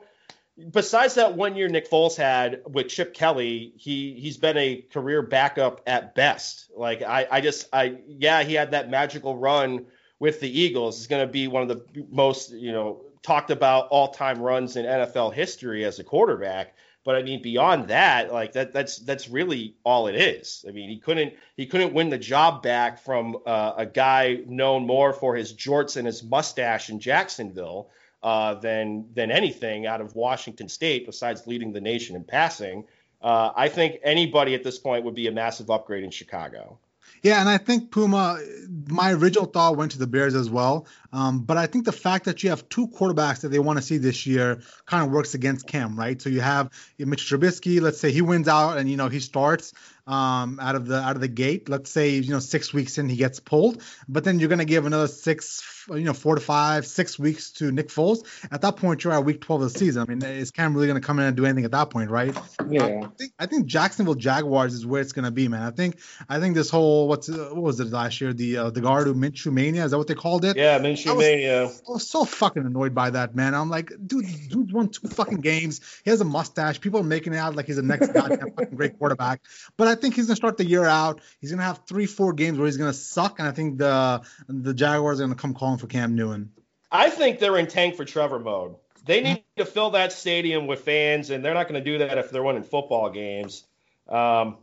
Besides 0.72 1.15
that 1.15 1.36
one 1.36 1.56
year 1.56 1.69
Nick 1.69 1.90
Foles 1.90 2.15
had 2.15 2.61
with 2.68 2.88
Chip 2.88 3.14
Kelly, 3.14 3.73
he 3.76 4.14
he's 4.14 4.38
been 4.38 4.57
a 4.57 4.86
career 4.94 5.22
backup 5.22 5.82
at 5.86 6.15
best. 6.15 6.69
Like 6.76 7.02
I, 7.02 7.28
I 7.30 7.41
just 7.41 7.68
I 7.73 7.98
yeah 8.07 8.44
he 8.44 8.53
had 8.53 8.72
that 8.72 8.90
magical 8.90 9.38
run 9.38 9.88
with 10.22 10.39
the 10.39 10.61
Eagles 10.61 10.99
is 10.99 11.07
going 11.07 11.26
to 11.26 11.31
be 11.31 11.48
one 11.48 11.64
of 11.64 11.68
the 11.68 12.06
most, 12.11 12.52
you 12.52 12.72
know, 12.72 13.02
talked 13.23 13.49
about 13.49 13.88
all-time 13.88 14.39
runs 14.39 14.76
in 14.76 14.85
NFL 14.85 15.34
history 15.34 15.84
as 15.84 15.98
a 15.98 16.03
quarterback. 16.03 16.76
But 17.03 17.15
I 17.15 17.23
mean, 17.23 17.41
beyond 17.41 17.88
that, 17.88 18.31
like 18.31 18.53
that, 18.53 18.72
that's 18.72 18.99
that's 18.99 19.27
really 19.27 19.73
all 19.84 20.06
it 20.06 20.14
is. 20.14 20.64
I 20.68 20.72
mean, 20.72 20.89
he 20.89 20.99
couldn't 20.99 21.34
he 21.57 21.65
couldn't 21.65 21.93
win 21.95 22.11
the 22.11 22.19
job 22.19 22.61
back 22.61 23.03
from 23.03 23.38
uh, 23.48 23.73
a 23.76 23.88
guy 23.88 24.41
known 24.45 24.85
more 24.85 25.11
for 25.11 25.35
his 25.35 25.56
jorts 25.56 25.98
and 25.98 26.06
his 26.06 26.22
mustache 26.22 26.91
in 26.91 26.99
Jacksonville 26.99 27.89
uh, 28.22 28.53
than 28.53 29.07
than 29.15 29.31
anything 29.31 29.88
out 29.88 30.02
of 30.02 30.15
Washington 30.15 30.69
State, 30.69 31.07
besides 31.07 31.48
leading 31.48 31.73
the 31.73 31.81
nation 31.81 32.15
in 32.15 32.23
passing. 32.23 32.85
Uh, 33.23 33.52
I 33.56 33.69
think 33.69 33.99
anybody 34.03 34.53
at 34.53 34.64
this 34.64 34.77
point 34.77 35.03
would 35.03 35.15
be 35.15 35.26
a 35.26 35.31
massive 35.31 35.72
upgrade 35.72 36.03
in 36.03 36.11
Chicago. 36.11 36.77
Yeah, 37.23 37.39
and 37.39 37.48
I 37.48 37.60
think 37.60 37.91
Puma, 37.91 38.39
my 38.88 39.14
original 39.14 39.45
thought 39.45 39.77
went 39.77 39.91
to 39.91 39.99
the 39.99 40.07
Bears 40.07 40.34
as 40.34 40.49
well. 40.49 40.88
Um, 41.14 41.43
but 41.43 41.56
I 41.56 41.68
think 41.68 41.85
the 41.85 41.91
fact 41.91 42.26
that 42.26 42.41
you 42.41 42.49
have 42.49 42.68
two 42.69 42.88
quarterbacks 42.88 43.41
that 43.41 43.49
they 43.49 43.60
want 43.60 43.77
to 43.77 43.84
see 43.84 43.98
this 43.98 44.26
year 44.26 44.61
kind 44.88 45.06
of 45.06 45.11
works 45.11 45.35
against 45.35 45.68
Cam, 45.68 45.95
right? 45.95 46.19
So 46.19 46.30
you 46.30 46.41
have 46.41 46.72
Mitch 46.98 47.30
Trubisky. 47.30 47.80
Let's 47.80 47.99
say 47.99 48.11
he 48.11 48.22
wins 48.23 48.48
out 48.48 48.77
and 48.77 48.89
you 48.89 48.98
know 48.98 49.07
he 49.07 49.19
starts 49.19 49.73
um, 50.07 50.60
out 50.60 50.76
of 50.76 50.88
the 50.88 50.95
out 50.95 51.15
of 51.15 51.22
the 51.22 51.27
gate. 51.27 51.69
Let's 51.69 51.91
say 51.91 52.10
you 52.10 52.31
know 52.31 52.39
six 52.39 52.73
weeks 52.73 52.98
in 52.98 53.07
he 53.07 53.18
gets 53.18 53.39
pulled, 53.39 53.84
but 54.10 54.23
then 54.23 54.39
you're 54.39 54.49
going 54.49 54.60
to 54.60 54.65
give 54.65 54.88
another 54.88 55.07
six 55.07 55.61
you 55.89 56.03
know, 56.03 56.13
four 56.13 56.35
to 56.35 56.41
five, 56.41 56.85
six 56.85 57.17
weeks 57.17 57.51
to 57.53 57.71
Nick 57.71 57.89
Foles. 57.89 58.25
At 58.51 58.61
that 58.61 58.77
point, 58.77 59.03
you're 59.03 59.13
at 59.13 59.23
week 59.23 59.41
12 59.41 59.61
of 59.61 59.73
the 59.73 59.79
season. 59.79 60.01
I 60.01 60.05
mean, 60.05 60.23
is 60.23 60.51
Cam 60.51 60.73
really 60.73 60.87
going 60.87 60.99
to 60.99 61.05
come 61.05 61.19
in 61.19 61.25
and 61.25 61.35
do 61.35 61.45
anything 61.45 61.65
at 61.65 61.71
that 61.71 61.89
point, 61.89 62.09
right? 62.09 62.35
Yeah. 62.69 62.85
I 62.85 63.07
think, 63.17 63.33
I 63.39 63.45
think 63.45 63.65
Jacksonville 63.65 64.15
Jaguars 64.15 64.73
is 64.73 64.85
where 64.85 65.01
it's 65.01 65.11
going 65.11 65.25
to 65.25 65.31
be, 65.31 65.47
man. 65.47 65.63
I 65.63 65.71
think 65.71 65.99
I 66.29 66.39
think 66.39 66.55
this 66.55 66.69
whole 66.69 67.07
what's 67.07 67.29
uh, 67.29 67.49
what 67.51 67.63
was 67.63 67.79
it 67.79 67.87
last 67.91 68.21
year? 68.21 68.33
The 68.33 68.57
uh, 68.57 68.69
the 68.69 68.81
Gardner 68.81 69.13
Minshew 69.13 69.51
Mania 69.51 69.85
is 69.85 69.91
that 69.91 69.97
what 69.97 70.07
they 70.07 70.15
called 70.15 70.45
it? 70.45 70.57
Yeah, 70.57 70.79
Minshew 70.79 71.17
Mania. 71.17 71.65
I 71.65 71.91
was 71.91 72.07
so 72.07 72.25
fucking 72.25 72.65
annoyed 72.65 72.93
by 72.93 73.09
that, 73.11 73.35
man. 73.35 73.53
I'm 73.53 73.69
like, 73.69 73.91
dude, 74.05 74.25
dude's 74.49 74.73
won 74.73 74.89
two 74.89 75.07
fucking 75.07 75.41
games. 75.41 75.81
He 76.03 76.09
has 76.09 76.21
a 76.21 76.25
mustache. 76.25 76.79
People 76.79 76.99
are 76.99 77.03
making 77.03 77.33
it 77.33 77.37
out 77.37 77.55
like 77.55 77.67
he's 77.67 77.75
the 77.75 77.81
next 77.81 78.13
goddamn 78.13 78.51
fucking 78.57 78.75
great 78.75 78.97
quarterback. 78.97 79.41
But 79.77 79.87
I 79.87 79.95
think 79.95 80.15
he's 80.15 80.27
gonna 80.27 80.35
start 80.35 80.57
the 80.57 80.65
year 80.65 80.85
out. 80.85 81.21
He's 81.39 81.51
gonna 81.51 81.63
have 81.63 81.81
three, 81.87 82.05
four 82.05 82.33
games 82.33 82.57
where 82.57 82.67
he's 82.67 82.77
gonna 82.77 82.93
suck, 82.93 83.39
and 83.39 83.47
I 83.47 83.51
think 83.51 83.77
the 83.77 84.21
the 84.47 84.73
Jaguars 84.73 85.19
are 85.19 85.23
gonna 85.23 85.35
come 85.35 85.53
calling 85.53 85.70
for 85.77 85.88
Cam 85.88 86.15
Newton. 86.15 86.52
I 86.91 87.10
think 87.10 87.39
they're 87.39 87.57
in 87.57 87.68
tank 87.68 87.95
for 87.95 88.06
Trevor 88.06 88.39
mode. 88.39 88.76
They 89.06 89.22
need 89.22 89.43
to 89.57 89.65
fill 89.65 89.91
that 89.91 90.14
stadium 90.14 90.68
with 90.68 90.81
fans, 90.81 91.30
and 91.30 91.43
they're 91.43 91.53
not 91.53 91.68
going 91.68 91.84
to 91.84 91.91
do 91.91 91.99
that 91.99 92.18
if 92.18 92.30
they're 92.30 92.43
winning 92.43 92.64
football 92.64 93.10
games. 93.10 93.64
Um, 94.07 94.57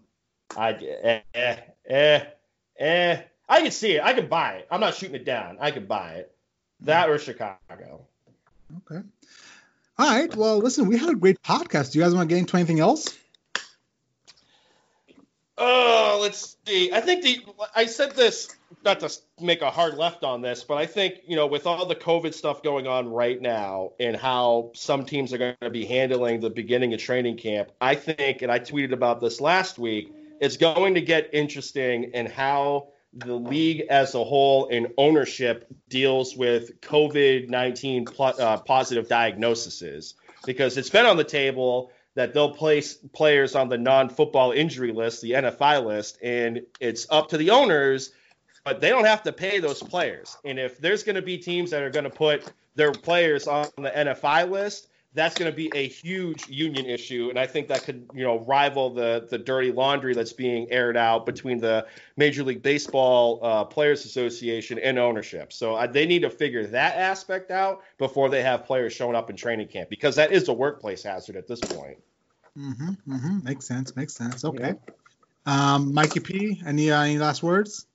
I 0.56 0.72
eh, 0.72 1.20
eh, 1.35 1.56
eh, 1.89 2.24
eh. 2.78 3.22
I 3.48 3.62
can 3.62 3.70
see 3.70 3.97
it. 3.97 4.02
I 4.02 4.12
can 4.12 4.28
buy 4.28 4.55
it. 4.55 4.68
I'm 4.70 4.80
not 4.80 4.94
shooting 4.94 5.16
it 5.16 5.24
down. 5.24 5.56
I 5.60 5.70
can 5.70 5.86
buy 5.86 6.12
it. 6.12 6.35
That 6.82 7.09
or 7.09 7.18
Chicago. 7.18 8.06
Okay. 8.90 9.02
All 9.98 10.09
right. 10.09 10.35
Well, 10.36 10.59
listen, 10.59 10.86
we 10.86 10.98
had 10.98 11.09
a 11.09 11.14
great 11.14 11.43
podcast. 11.43 11.93
Do 11.93 11.98
you 11.98 12.05
guys 12.05 12.14
want 12.14 12.28
to 12.28 12.35
get 12.35 12.40
into 12.40 12.56
anything 12.56 12.78
else? 12.78 13.16
Oh, 15.60 16.18
let's 16.22 16.56
see. 16.66 16.93
I 16.93 17.01
think 17.01 17.24
the 17.24 17.40
I 17.74 17.86
said 17.86 18.12
this 18.14 18.48
not 18.85 19.01
to 19.01 19.10
make 19.40 19.60
a 19.60 19.70
hard 19.70 19.94
left 19.94 20.22
on 20.22 20.40
this, 20.40 20.62
but 20.62 20.78
I 20.78 20.86
think 20.86 21.16
you 21.26 21.35
know 21.35 21.48
with 21.48 21.66
all 21.66 21.85
the 21.85 21.97
COVID 21.97 22.32
stuff 22.32 22.62
going 22.62 22.86
on 22.86 23.09
right 23.09 23.40
now 23.40 23.93
and 23.98 24.16
how 24.16 24.70
some 24.74 25.05
teams 25.05 25.32
are 25.32 25.39
going 25.39 25.56
to 25.60 25.70
be 25.70 25.85
handling 25.85 26.40
the 26.40 26.51
beginning 26.51 26.94
of 26.94 27.01
training 27.01 27.39
camp, 27.39 27.72
I 27.80 27.97
think, 27.97 28.43
and 28.43 28.52
I 28.52 28.60
tweeted 28.60 28.93
about 28.93 29.20
this 29.20 29.40
last 29.40 29.78
week, 29.78 30.12
it's 30.40 30.56
going 30.56 30.94
to 30.94 31.01
get 31.01 31.30
interesting 31.32 32.12
in 32.14 32.26
how 32.26 32.89
the 33.12 33.35
league 33.35 33.86
as 33.90 34.14
a 34.14 34.22
whole 34.22 34.68
and 34.70 34.89
ownership 34.97 35.66
deals 35.89 36.36
with 36.36 36.80
COVID 36.82 37.48
nineteen 37.48 38.06
uh, 38.20 38.59
positive 38.59 39.09
diagnoses 39.09 40.14
because 40.47 40.76
it's 40.76 40.90
been 40.90 41.06
on 41.06 41.16
the 41.16 41.24
table 41.24 41.90
that 42.18 42.34
they'll 42.34 42.50
place 42.50 42.94
players 43.12 43.54
on 43.54 43.68
the 43.68 43.78
non-football 43.78 44.50
injury 44.50 44.90
list, 44.90 45.22
the 45.22 45.30
NFI 45.30 45.86
list, 45.86 46.18
and 46.20 46.62
it's 46.80 47.06
up 47.10 47.28
to 47.28 47.36
the 47.36 47.50
owners, 47.50 48.10
but 48.64 48.80
they 48.80 48.88
don't 48.88 49.04
have 49.04 49.22
to 49.22 49.32
pay 49.32 49.60
those 49.60 49.80
players. 49.80 50.36
And 50.44 50.58
if 50.58 50.78
there's 50.78 51.04
going 51.04 51.14
to 51.14 51.22
be 51.22 51.38
teams 51.38 51.70
that 51.70 51.80
are 51.80 51.90
going 51.90 52.02
to 52.02 52.10
put 52.10 52.52
their 52.74 52.90
players 52.90 53.46
on 53.46 53.68
the 53.76 53.90
NFI 53.90 54.50
list, 54.50 54.88
that's 55.14 55.36
going 55.36 55.51
to 55.51 55.56
be 55.56 55.70
a 55.74 55.89
huge 55.89 56.48
union 56.48 56.86
issue, 56.86 57.28
and 57.30 57.39
I 57.39 57.47
think 57.47 57.68
that 57.68 57.82
could, 57.82 58.09
you 58.14 58.24
know, 58.24 58.40
rival 58.40 58.90
the 58.90 59.26
the 59.28 59.39
dirty 59.39 59.72
laundry 59.72 60.14
that's 60.14 60.32
being 60.32 60.70
aired 60.70 60.97
out 60.97 61.26
between 61.26 61.59
the 61.59 61.86
Major 62.16 62.44
League 62.44 62.62
Baseball 62.62 63.40
uh, 63.43 63.64
Players 63.64 64.05
Association 64.05 64.78
and 64.78 64.98
ownership. 64.98 65.52
So 65.52 65.74
uh, 65.74 65.86
they 65.86 66.06
need 66.06 66.22
to 66.22 66.30
figure 66.30 66.66
that 66.66 66.97
aspect 66.97 67.51
out 67.51 67.82
before 67.97 68.28
they 68.28 68.43
have 68.43 68.64
players 68.64 68.93
showing 68.93 69.16
up 69.16 69.30
in 69.30 69.36
training 69.36 69.68
camp 69.68 69.90
because 69.90 70.14
that 70.16 70.30
is 70.30 70.48
a 70.48 70.52
workplace 70.52 71.02
hazard 71.02 71.36
at 71.36 71.48
this 71.48 71.60
point. 71.60 71.98
Mm-hmm. 72.56 73.12
mm-hmm. 73.12 73.44
Makes 73.44 73.66
sense. 73.66 73.97
Makes 73.97 74.14
sense. 74.14 74.44
Okay. 74.44 74.74
Yeah. 75.47 75.74
Um, 75.74 75.94
Mikey 75.94 76.20
P. 76.20 76.62
Any 76.64 76.90
uh, 76.90 77.02
any 77.02 77.18
last 77.18 77.43
words? 77.43 77.88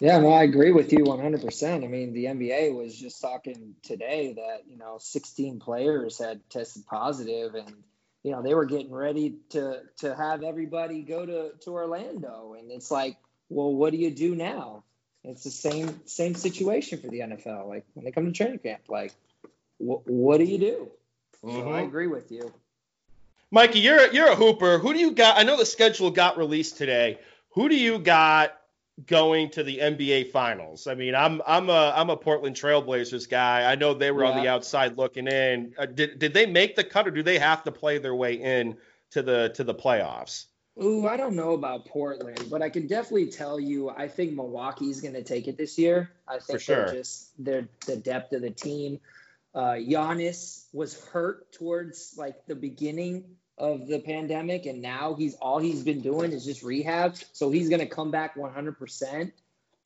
Yeah, 0.00 0.18
no, 0.18 0.30
I 0.32 0.42
agree 0.42 0.72
with 0.72 0.92
you 0.92 0.98
100%. 0.98 1.84
I 1.84 1.86
mean, 1.86 2.12
the 2.12 2.26
NBA 2.26 2.74
was 2.74 2.94
just 2.94 3.20
talking 3.20 3.74
today 3.82 4.34
that, 4.34 4.70
you 4.70 4.76
know, 4.76 4.98
16 5.00 5.58
players 5.58 6.18
had 6.18 6.48
tested 6.50 6.86
positive 6.86 7.54
and, 7.54 7.72
you 8.22 8.32
know, 8.32 8.42
they 8.42 8.54
were 8.54 8.66
getting 8.66 8.92
ready 8.92 9.36
to 9.50 9.80
to 9.98 10.14
have 10.14 10.42
everybody 10.42 11.02
go 11.02 11.24
to 11.24 11.52
to 11.60 11.70
Orlando 11.70 12.56
and 12.58 12.70
it's 12.70 12.90
like, 12.90 13.16
well, 13.48 13.72
what 13.72 13.92
do 13.92 13.98
you 13.98 14.10
do 14.10 14.34
now? 14.34 14.82
It's 15.24 15.44
the 15.44 15.50
same 15.50 16.00
same 16.06 16.34
situation 16.34 17.00
for 17.00 17.08
the 17.08 17.20
NFL. 17.20 17.68
Like 17.68 17.86
when 17.94 18.04
they 18.04 18.10
come 18.10 18.26
to 18.26 18.32
training 18.32 18.58
camp, 18.58 18.82
like 18.88 19.12
wh- 19.78 20.06
what 20.06 20.38
do 20.38 20.44
you 20.44 20.58
do? 20.58 20.90
Mm-hmm. 21.44 21.56
So 21.56 21.60
I 21.60 21.64
mm-hmm. 21.64 21.88
agree 21.88 22.06
with 22.06 22.30
you. 22.30 22.52
Mikey, 23.50 23.78
you're 23.78 24.12
you're 24.12 24.30
a 24.30 24.36
hooper. 24.36 24.78
Who 24.78 24.92
do 24.92 24.98
you 24.98 25.12
got? 25.12 25.38
I 25.38 25.44
know 25.44 25.56
the 25.56 25.66
schedule 25.66 26.10
got 26.10 26.36
released 26.36 26.76
today. 26.76 27.18
Who 27.50 27.68
do 27.68 27.76
you 27.76 27.98
got 27.98 28.56
going 29.04 29.50
to 29.50 29.62
the 29.62 29.78
NBA 29.78 30.30
Finals. 30.30 30.86
I 30.86 30.94
mean, 30.94 31.14
I'm 31.14 31.42
I'm 31.46 31.68
a 31.68 31.92
I'm 31.94 32.10
a 32.10 32.16
Portland 32.16 32.56
Trailblazers 32.56 33.28
guy. 33.28 33.70
I 33.70 33.74
know 33.74 33.92
they 33.92 34.10
were 34.10 34.24
yeah. 34.24 34.30
on 34.30 34.42
the 34.42 34.48
outside 34.48 34.96
looking 34.96 35.26
in. 35.26 35.74
Uh, 35.78 35.86
did 35.86 36.18
did 36.18 36.32
they 36.32 36.46
make 36.46 36.76
the 36.76 36.84
cut, 36.84 37.06
or 37.06 37.10
do 37.10 37.22
they 37.22 37.38
have 37.38 37.64
to 37.64 37.72
play 37.72 37.98
their 37.98 38.14
way 38.14 38.34
in 38.34 38.76
to 39.10 39.22
the 39.22 39.52
to 39.56 39.64
the 39.64 39.74
playoffs? 39.74 40.46
Ooh, 40.82 41.06
I 41.06 41.16
don't 41.16 41.36
know 41.36 41.52
about 41.52 41.86
Portland, 41.86 42.48
but 42.50 42.60
I 42.60 42.68
can 42.68 42.86
definitely 42.86 43.28
tell 43.28 43.58
you, 43.58 43.88
I 43.88 44.08
think 44.08 44.34
Milwaukee's 44.34 45.00
going 45.00 45.14
to 45.14 45.22
take 45.22 45.48
it 45.48 45.56
this 45.56 45.78
year. 45.78 46.10
I 46.28 46.38
think 46.38 46.60
sure. 46.60 46.86
they're 46.86 46.94
just 46.94 47.32
they're 47.42 47.68
the 47.86 47.96
depth 47.96 48.32
of 48.32 48.42
the 48.42 48.50
team. 48.50 49.00
Uh, 49.54 49.74
Giannis 49.74 50.66
was 50.74 51.02
hurt 51.06 51.50
towards 51.52 52.14
like 52.18 52.46
the 52.46 52.54
beginning 52.54 53.24
of 53.58 53.86
the 53.86 54.00
pandemic, 54.00 54.66
and 54.66 54.82
now 54.82 55.14
he's 55.14 55.34
all 55.34 55.58
he's 55.58 55.82
been 55.82 56.00
doing 56.00 56.32
is 56.32 56.44
just 56.44 56.62
rehab. 56.62 57.16
So 57.32 57.50
he's 57.50 57.68
going 57.68 57.80
to 57.80 57.86
come 57.86 58.10
back 58.10 58.36
100%. 58.36 59.32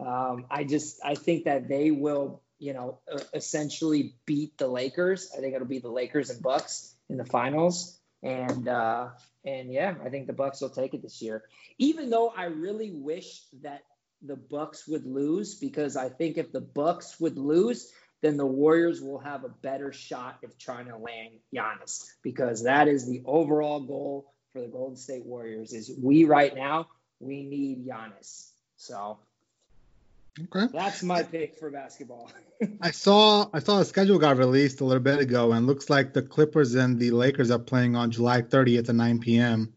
Um, 0.01 0.47
I 0.51 0.65
just 0.65 1.01
I 1.05 1.15
think 1.15 1.45
that 1.45 1.69
they 1.69 1.91
will, 1.91 2.43
you 2.59 2.73
know, 2.73 2.99
essentially 3.35 4.15
beat 4.27 4.57
the 4.59 4.67
Lakers. 4.67 5.31
I 5.37 5.41
think 5.41 5.55
it'll 5.55 5.67
be 5.67 5.79
the 5.79 5.91
Lakers 5.91 6.31
and 6.31 6.43
Bucks 6.43 6.95
in 7.09 7.17
the 7.17 7.25
finals, 7.25 7.99
and 8.23 8.67
uh, 8.67 9.11
and 9.45 9.73
yeah, 9.73 9.95
I 10.05 10.09
think 10.09 10.27
the 10.27 10.33
Bucks 10.33 10.61
will 10.61 10.71
take 10.71 10.95
it 10.95 11.03
this 11.03 11.21
year. 11.21 11.45
Even 11.79 12.11
though 12.11 12.29
I 12.29 12.45
really 12.45 12.91
wish 12.91 13.43
that 13.63 13.83
the 14.23 14.37
Bucks 14.37 14.87
would 14.89 15.07
lose, 15.07 15.55
because 15.55 15.97
I 15.97 16.09
think 16.09 16.39
if 16.39 16.53
the 16.53 16.61
Bucks 16.61 17.19
would 17.21 17.39
lose, 17.39 17.91
then 18.23 18.37
the 18.37 18.47
Warriors 18.47 19.01
will 19.01 19.19
have 19.19 19.45
a 19.45 19.49
better 19.49 19.93
shot 19.93 20.39
of 20.45 20.57
trying 20.59 20.87
to 20.87 20.97
land 20.97 21.31
Giannis 21.55 22.05
because 22.23 22.65
that 22.65 22.89
is 22.89 23.07
the 23.07 23.23
overall 23.25 23.81
goal 23.81 24.33
for 24.53 24.61
the 24.61 24.69
Golden 24.69 24.97
State 24.97 25.25
Warriors. 25.25 25.73
Is 25.73 25.91
we 26.01 26.25
right 26.25 26.55
now 26.55 26.89
we 27.19 27.43
need 27.43 27.87
Giannis. 27.87 28.51
So 28.77 29.19
okay, 30.45 30.67
that's 30.73 31.03
my 31.03 31.23
pick 31.23 31.59
for 31.59 31.71
basketball. 31.71 32.31
I 32.83 32.91
saw 32.91 33.49
I 33.53 33.61
saw 33.61 33.79
the 33.79 33.85
schedule 33.85 34.19
got 34.19 34.37
released 34.37 34.81
a 34.81 34.85
little 34.85 35.03
bit 35.03 35.21
ago, 35.21 35.53
and 35.53 35.67
looks 35.67 35.89
like 35.89 36.13
the 36.13 36.23
Clippers 36.23 36.75
and 36.75 36.99
the 36.99 37.11
Lakers 37.11 37.51
are 37.51 37.59
playing 37.59 37.97
on 37.97 38.11
July 38.11 38.43
30th 38.43 38.89
at 38.89 38.95
9 38.95 39.21
p.m. 39.21 39.73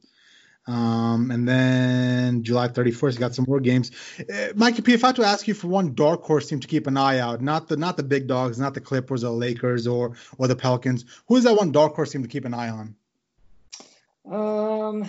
Um, 0.66 1.30
and 1.32 1.48
then 1.48 2.44
July 2.44 2.70
31st, 2.70 3.14
you 3.14 3.20
got 3.20 3.36
some 3.36 3.46
more 3.48 3.60
games. 3.60 3.92
Uh, 4.20 4.50
Mikey 4.56 4.82
P, 4.82 4.94
if 4.94 5.04
I 5.04 5.08
had 5.08 5.18
to 5.18 5.24
ask 5.24 5.48
you 5.48 5.54
for 5.54 5.68
one 5.68 5.94
dark 5.94 6.24
horse 6.24 6.48
team 6.48 6.62
to 6.62 6.68
keep 6.68 6.88
an 6.88 6.96
eye 6.96 7.20
out, 7.20 7.42
not 7.42 7.68
the 7.68 7.76
not 7.76 7.98
the 7.98 8.04
big 8.04 8.28
dogs, 8.28 8.58
not 8.58 8.74
the 8.74 8.80
Clippers 8.80 9.24
or 9.26 9.32
Lakers 9.32 9.88
or 9.88 10.16
or 10.38 10.48
the 10.48 10.56
Pelicans, 10.56 11.04
who 11.28 11.36
is 11.36 11.44
that 11.44 11.56
one 11.56 11.72
dark 11.72 11.96
horse 11.96 12.12
team 12.12 12.22
to 12.22 12.30
keep 12.30 12.46
an 12.46 12.54
eye 12.54 12.70
on? 12.70 12.96
Um, 14.32 15.06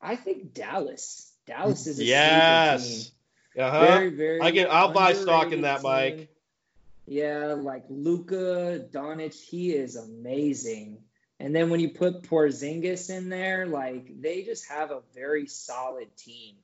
I 0.00 0.16
think 0.16 0.52
Dallas. 0.52 1.32
Dallas 1.46 1.86
is 1.86 1.98
a 1.98 2.04
yes. 2.04 3.12
Uh-huh. 3.58 3.86
Very, 3.86 4.10
very. 4.10 4.40
I 4.40 4.50
get. 4.50 4.70
I'll 4.70 4.92
buy 4.92 5.14
stock 5.14 5.52
in 5.52 5.62
that, 5.62 5.80
team. 5.80 5.90
Mike. 5.90 6.28
Yeah, 7.06 7.54
like 7.58 7.84
Luka 7.88 8.86
Doncic, 8.92 9.34
he 9.34 9.72
is 9.72 9.96
amazing. 9.96 10.98
And 11.40 11.56
then 11.56 11.70
when 11.70 11.80
you 11.80 11.88
put 11.88 12.22
Porzingis 12.22 13.08
in 13.08 13.30
there, 13.30 13.66
like 13.66 14.20
they 14.20 14.42
just 14.42 14.68
have 14.68 14.90
a 14.90 15.00
very 15.14 15.46
solid 15.46 16.14
team. 16.16 16.54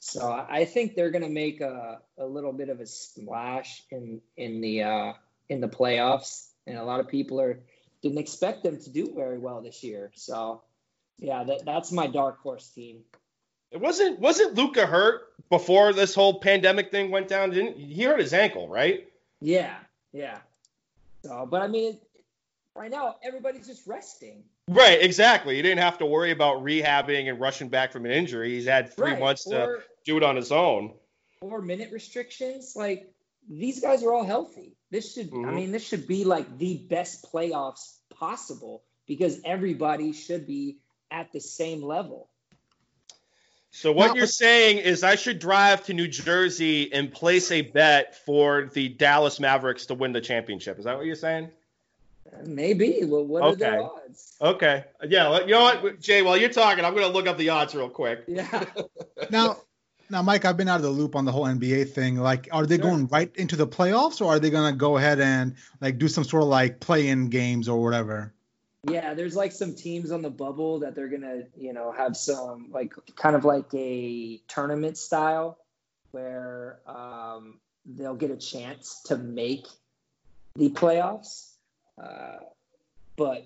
So 0.00 0.30
I 0.30 0.64
think 0.64 0.94
they're 0.94 1.10
going 1.10 1.22
to 1.22 1.30
make 1.30 1.60
a, 1.60 2.00
a 2.18 2.26
little 2.26 2.52
bit 2.52 2.68
of 2.68 2.80
a 2.80 2.86
splash 2.86 3.82
in 3.90 4.20
in 4.36 4.60
the 4.60 4.82
uh, 4.82 5.12
in 5.48 5.60
the 5.60 5.68
playoffs, 5.68 6.48
and 6.66 6.76
a 6.76 6.84
lot 6.84 7.00
of 7.00 7.08
people 7.08 7.40
are 7.40 7.60
didn't 8.02 8.18
expect 8.18 8.64
them 8.64 8.80
to 8.80 8.90
do 8.90 9.12
very 9.14 9.38
well 9.38 9.60
this 9.60 9.82
year. 9.82 10.10
So 10.14 10.62
yeah, 11.18 11.44
that, 11.44 11.64
that's 11.64 11.92
my 11.92 12.08
dark 12.08 12.40
horse 12.42 12.68
team. 12.68 13.00
It 13.70 13.80
wasn't 13.80 14.18
wasn't 14.18 14.54
Luka 14.54 14.86
hurt 14.86 15.22
before 15.48 15.92
this 15.92 16.14
whole 16.14 16.40
pandemic 16.40 16.90
thing 16.90 17.10
went 17.10 17.28
down? 17.28 17.50
Didn't 17.50 17.76
he 17.76 18.02
hurt 18.02 18.20
his 18.20 18.32
ankle, 18.32 18.68
right? 18.68 19.08
Yeah, 19.40 19.76
yeah. 20.12 20.38
So, 21.24 21.46
but 21.50 21.62
I 21.62 21.68
mean, 21.68 21.98
Right 22.78 22.92
now, 22.92 23.16
everybody's 23.24 23.66
just 23.66 23.86
resting. 23.88 24.44
Right, 24.68 25.02
exactly. 25.02 25.56
He 25.56 25.62
didn't 25.62 25.80
have 25.80 25.98
to 25.98 26.06
worry 26.06 26.30
about 26.30 26.62
rehabbing 26.62 27.28
and 27.28 27.40
rushing 27.40 27.68
back 27.68 27.90
from 27.90 28.04
an 28.04 28.12
injury. 28.12 28.50
He's 28.50 28.66
had 28.66 28.94
three 28.94 29.10
right. 29.12 29.20
months 29.20 29.48
or, 29.48 29.50
to 29.52 29.82
do 30.04 30.16
it 30.16 30.22
on 30.22 30.36
his 30.36 30.52
own. 30.52 30.94
Or 31.40 31.60
minute 31.60 31.90
restrictions. 31.90 32.74
Like 32.76 33.12
these 33.48 33.80
guys 33.80 34.04
are 34.04 34.12
all 34.12 34.24
healthy. 34.24 34.76
This 34.92 35.14
should, 35.14 35.30
mm-hmm. 35.30 35.48
I 35.48 35.52
mean, 35.52 35.72
this 35.72 35.86
should 35.86 36.06
be 36.06 36.24
like 36.24 36.58
the 36.58 36.76
best 36.76 37.32
playoffs 37.32 37.96
possible 38.14 38.84
because 39.08 39.40
everybody 39.44 40.12
should 40.12 40.46
be 40.46 40.78
at 41.10 41.32
the 41.32 41.40
same 41.40 41.82
level. 41.82 42.28
So 43.70 43.92
what 43.92 44.08
now, 44.08 44.14
you're 44.14 44.26
saying 44.26 44.78
is 44.78 45.02
I 45.02 45.16
should 45.16 45.40
drive 45.40 45.84
to 45.86 45.94
New 45.94 46.08
Jersey 46.08 46.92
and 46.92 47.12
place 47.12 47.50
a 47.50 47.62
bet 47.62 48.24
for 48.24 48.70
the 48.72 48.88
Dallas 48.88 49.40
Mavericks 49.40 49.86
to 49.86 49.94
win 49.94 50.12
the 50.12 50.20
championship. 50.20 50.78
Is 50.78 50.84
that 50.84 50.96
what 50.96 51.06
you're 51.06 51.16
saying? 51.16 51.50
Maybe. 52.44 53.00
Well, 53.04 53.24
what 53.24 53.42
okay. 53.42 53.66
are 53.66 53.78
the 53.78 53.84
odds? 53.84 54.36
Okay. 54.40 54.84
Yeah. 55.06 55.40
You 55.40 55.46
know 55.46 55.62
what, 55.62 56.00
Jay? 56.00 56.22
While 56.22 56.36
you're 56.36 56.48
talking, 56.50 56.84
I'm 56.84 56.94
going 56.94 57.06
to 57.06 57.12
look 57.12 57.26
up 57.26 57.38
the 57.38 57.50
odds 57.50 57.74
real 57.74 57.88
quick. 57.88 58.24
Yeah. 58.26 58.64
now, 59.30 59.58
now, 60.10 60.22
Mike, 60.22 60.44
I've 60.44 60.56
been 60.56 60.68
out 60.68 60.76
of 60.76 60.82
the 60.82 60.90
loop 60.90 61.16
on 61.16 61.24
the 61.24 61.32
whole 61.32 61.44
NBA 61.44 61.90
thing. 61.90 62.16
Like, 62.16 62.48
are 62.50 62.64
they 62.64 62.76
sure. 62.76 62.84
going 62.84 63.06
right 63.08 63.34
into 63.36 63.56
the 63.56 63.66
playoffs, 63.66 64.20
or 64.20 64.26
are 64.26 64.38
they 64.38 64.50
going 64.50 64.72
to 64.72 64.76
go 64.76 64.96
ahead 64.96 65.20
and 65.20 65.54
like 65.80 65.98
do 65.98 66.08
some 66.08 66.24
sort 66.24 66.42
of 66.42 66.48
like 66.48 66.80
play-in 66.80 67.28
games 67.28 67.68
or 67.68 67.82
whatever? 67.82 68.32
Yeah, 68.84 69.14
there's 69.14 69.36
like 69.36 69.52
some 69.52 69.74
teams 69.74 70.12
on 70.12 70.22
the 70.22 70.30
bubble 70.30 70.80
that 70.80 70.94
they're 70.94 71.08
gonna, 71.08 71.42
you 71.56 71.72
know, 71.72 71.92
have 71.92 72.16
some 72.16 72.70
like 72.70 72.94
kind 73.16 73.34
of 73.34 73.44
like 73.44 73.66
a 73.74 74.40
tournament 74.48 74.96
style 74.96 75.58
where 76.12 76.78
um, 76.86 77.58
they'll 77.84 78.14
get 78.14 78.30
a 78.30 78.36
chance 78.36 79.02
to 79.06 79.16
make 79.16 79.66
the 80.54 80.70
playoffs. 80.70 81.47
Uh, 82.00 82.38
but 83.16 83.44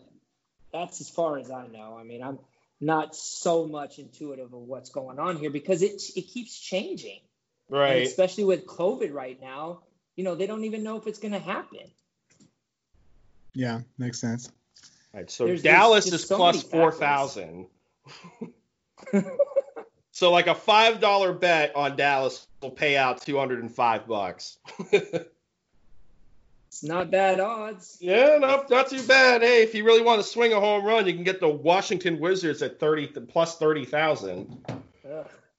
that's 0.72 1.00
as 1.00 1.08
far 1.08 1.38
as 1.38 1.50
I 1.50 1.66
know. 1.66 1.96
I 1.98 2.04
mean, 2.04 2.22
I'm 2.22 2.38
not 2.80 3.14
so 3.14 3.66
much 3.66 3.98
intuitive 3.98 4.52
of 4.52 4.60
what's 4.60 4.90
going 4.90 5.18
on 5.18 5.36
here 5.36 5.50
because 5.50 5.82
it 5.82 6.02
it 6.16 6.22
keeps 6.22 6.58
changing. 6.58 7.20
Right. 7.68 7.98
And 7.98 8.06
especially 8.06 8.44
with 8.44 8.66
COVID 8.66 9.12
right 9.12 9.40
now, 9.40 9.80
you 10.16 10.24
know, 10.24 10.34
they 10.34 10.46
don't 10.46 10.64
even 10.64 10.82
know 10.82 10.96
if 10.98 11.06
it's 11.06 11.18
going 11.18 11.32
to 11.32 11.38
happen. 11.38 11.90
Yeah, 13.54 13.80
makes 13.98 14.20
sense. 14.20 14.50
Right. 15.14 15.30
So 15.30 15.46
there's, 15.46 15.62
Dallas 15.62 16.10
there's 16.10 16.22
is 16.22 16.28
so 16.28 16.36
plus 16.36 16.62
4,000. 16.62 17.66
so 20.10 20.30
like 20.30 20.46
a 20.46 20.54
$5 20.54 21.40
bet 21.40 21.76
on 21.76 21.96
Dallas 21.96 22.46
will 22.60 22.70
pay 22.70 22.96
out 22.96 23.20
205 23.22 24.06
bucks. 24.06 24.58
It's 26.73 26.82
not 26.82 27.11
bad 27.11 27.39
odds. 27.39 27.99
Yeah, 28.01 28.39
no, 28.40 28.65
not 28.70 28.89
too 28.89 29.03
bad. 29.03 29.43
Hey, 29.43 29.62
if 29.62 29.74
you 29.74 29.85
really 29.85 30.01
want 30.01 30.23
to 30.23 30.27
swing 30.27 30.55
a 30.55 30.59
home 30.59 30.86
run, 30.86 31.07
you 31.07 31.12
can 31.12 31.23
get 31.23 31.39
the 31.39 31.47
Washington 31.47 32.19
Wizards 32.19 32.62
at 32.62 32.81
thirty 32.81 33.09
plus 33.09 33.59
thirty 33.59 33.85
thousand. 33.85 34.65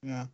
Yeah. 0.02 0.26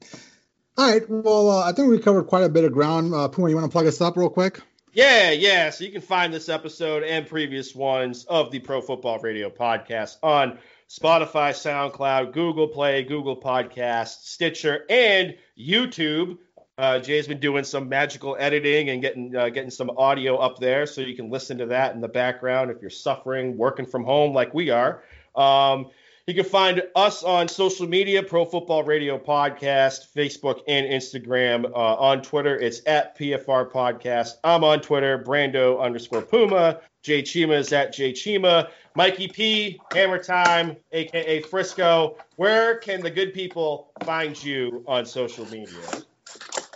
All 0.78 0.90
right. 0.90 1.04
Well, 1.10 1.50
uh, 1.50 1.70
I 1.70 1.74
think 1.74 1.90
we 1.90 2.00
covered 2.00 2.28
quite 2.28 2.46
a 2.46 2.50
bit 2.50 2.64
of 2.64 2.72
ground. 2.72 3.14
Uh, 3.14 3.28
Puma, 3.28 3.50
you 3.50 3.58
want 3.58 3.70
to 3.70 3.72
plug 3.74 3.88
us 3.88 4.00
up 4.00 4.16
real 4.16 4.30
quick? 4.30 4.62
Yeah, 4.94 5.32
yeah. 5.32 5.70
So 5.70 5.84
you 5.84 5.92
can 5.92 6.00
find 6.00 6.34
this 6.34 6.48
episode 6.48 7.04
and 7.04 7.28
previous 7.28 7.76
ones 7.76 8.24
of 8.24 8.50
the 8.50 8.60
Pro 8.60 8.80
Football 8.80 9.20
Radio 9.20 9.50
podcast 9.50 10.16
on 10.24 10.60
Spotify, 10.88 11.52
SoundCloud, 11.52 12.32
Google 12.32 12.70
Play, 12.70 13.04
Google 13.04 13.36
Podcast, 13.36 14.24
Stitcher, 14.24 14.86
and 14.90 15.36
YouTube. 15.60 16.38
Uh, 16.80 16.98
Jay's 16.98 17.28
been 17.28 17.42
doing 17.42 17.66
some 17.66 17.90
magical 17.90 18.38
editing 18.40 18.90
and 18.90 19.02
getting 19.02 19.36
uh, 19.36 19.50
getting 19.50 19.70
some 19.70 19.92
audio 19.98 20.38
up 20.38 20.60
there, 20.60 20.86
so 20.86 21.02
you 21.02 21.14
can 21.14 21.30
listen 21.30 21.58
to 21.58 21.66
that 21.66 21.94
in 21.94 22.00
the 22.00 22.08
background 22.08 22.72
if 22.72 22.80
you're 22.80 22.90
suffering 22.90 23.58
working 23.58 23.86
from 23.86 24.06
home 24.06 24.34
like 24.34 24.54
we 24.54 24.70
are. 24.70 25.04
Um, 25.36 25.88
you 26.26 26.34
can 26.34 26.46
find 26.46 26.82
us 26.96 27.22
on 27.22 27.50
social 27.50 27.86
media, 27.86 28.24
Pro 28.24 28.46
Football 28.46 28.86
Radio 28.86 29.20
Podcast, 29.20 30.14
Facebook 30.16 30.62
and 30.70 30.88
Instagram. 30.88 31.66
Uh, 31.66 31.96
on 31.96 32.22
Twitter, 32.22 32.58
it's 32.58 32.82
at 32.86 33.18
PFR 33.18 33.70
Podcast. 33.70 34.36
I'm 34.46 34.64
on 34.64 34.80
Twitter, 34.80 35.22
Brando 35.22 35.82
underscore 35.82 36.22
Puma. 36.22 36.80
Jay 37.04 37.22
Chima 37.22 37.58
is 37.58 37.74
at 37.74 37.92
Jay 37.92 38.14
Chima. 38.14 38.70
Mikey 38.96 39.28
P, 39.28 39.82
Hammer 39.92 40.24
Time, 40.24 40.78
aka 40.94 41.42
Frisco. 41.42 42.16
Where 42.38 42.78
can 42.78 43.02
the 43.02 43.12
good 43.12 43.34
people 43.34 43.92
find 44.06 44.42
you 44.42 44.86
on 44.88 45.06
social 45.06 45.46
media? 45.48 46.06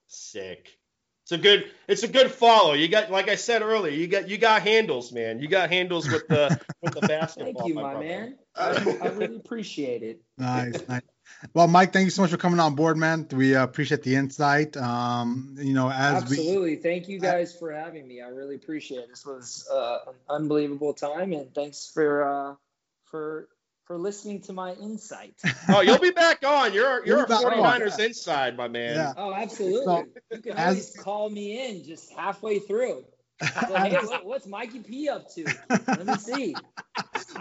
Sick. 0.07 0.77
It's 1.23 1.33
a 1.33 1.37
good 1.37 1.69
it's 1.87 2.03
a 2.03 2.07
good 2.07 2.31
follow. 2.31 2.71
You 2.73 2.87
got 2.87 3.11
like 3.11 3.27
I 3.29 3.35
said 3.35 3.61
earlier, 3.61 3.91
you 3.91 4.07
got 4.07 4.27
you 4.29 4.39
got 4.39 4.63
handles, 4.63 5.11
man. 5.11 5.39
You 5.39 5.47
got 5.47 5.69
handles 5.69 6.09
with 6.09 6.27
the 6.27 6.59
with 6.81 6.93
the 6.93 7.01
basketball. 7.07 7.53
Thank 7.53 7.67
you, 7.67 7.75
my, 7.75 7.93
my 7.93 7.99
man. 7.99 8.39
I, 8.55 8.97
I, 9.01 9.09
really 9.09 9.35
appreciate 9.35 10.01
it. 10.01 10.21
Nice, 10.39 10.87
nice. 10.87 11.01
Well, 11.53 11.67
Mike, 11.67 11.93
thank 11.93 12.05
you 12.05 12.09
so 12.09 12.23
much 12.23 12.31
for 12.31 12.37
coming 12.37 12.59
on 12.59 12.73
board, 12.75 12.97
man. 12.97 13.27
We 13.31 13.55
uh, 13.55 13.63
appreciate 13.63 14.01
the 14.03 14.15
insight. 14.15 14.75
Um, 14.77 15.55
you 15.59 15.73
know, 15.73 15.91
as 15.91 16.23
absolutely, 16.23 16.71
we, 16.71 16.75
thank 16.77 17.07
you 17.07 17.19
guys 17.19 17.53
for 17.53 17.71
having 17.71 18.07
me. 18.07 18.21
I 18.21 18.29
really 18.29 18.55
appreciate 18.55 19.01
it. 19.01 19.09
This 19.09 19.23
was 19.25 19.67
uh, 19.71 19.99
an 20.07 20.15
unbelievable 20.29 20.93
time, 20.93 21.33
and 21.33 21.53
thanks 21.53 21.91
for 21.93 22.23
uh, 22.23 22.55
for 23.09 23.47
for 23.89 23.97
listening 23.97 24.39
to 24.39 24.53
my 24.53 24.73
insight. 24.73 25.33
oh, 25.69 25.81
you'll 25.81 25.97
be 25.97 26.11
back 26.11 26.45
on. 26.45 26.73
You're 26.73 27.05
you're 27.05 27.23
a 27.23 27.27
49ers 27.27 27.93
on. 27.93 28.01
inside, 28.01 28.55
my 28.55 28.67
man. 28.67 28.95
Yeah. 28.95 29.13
Oh, 29.17 29.33
absolutely. 29.33 29.83
So, 29.83 30.05
you 30.31 30.41
can 30.41 30.51
as, 30.53 30.67
always 30.67 30.95
call 30.97 31.29
me 31.29 31.69
in 31.69 31.83
just 31.83 32.11
halfway 32.13 32.59
through. 32.59 33.05
So, 33.41 33.73
hey, 33.73 33.95
what, 33.95 34.25
what's 34.25 34.47
Mikey 34.47 34.79
P 34.79 35.07
up 35.07 35.33
to? 35.33 35.45
Let 35.69 36.05
me 36.05 36.15
see. 36.15 36.55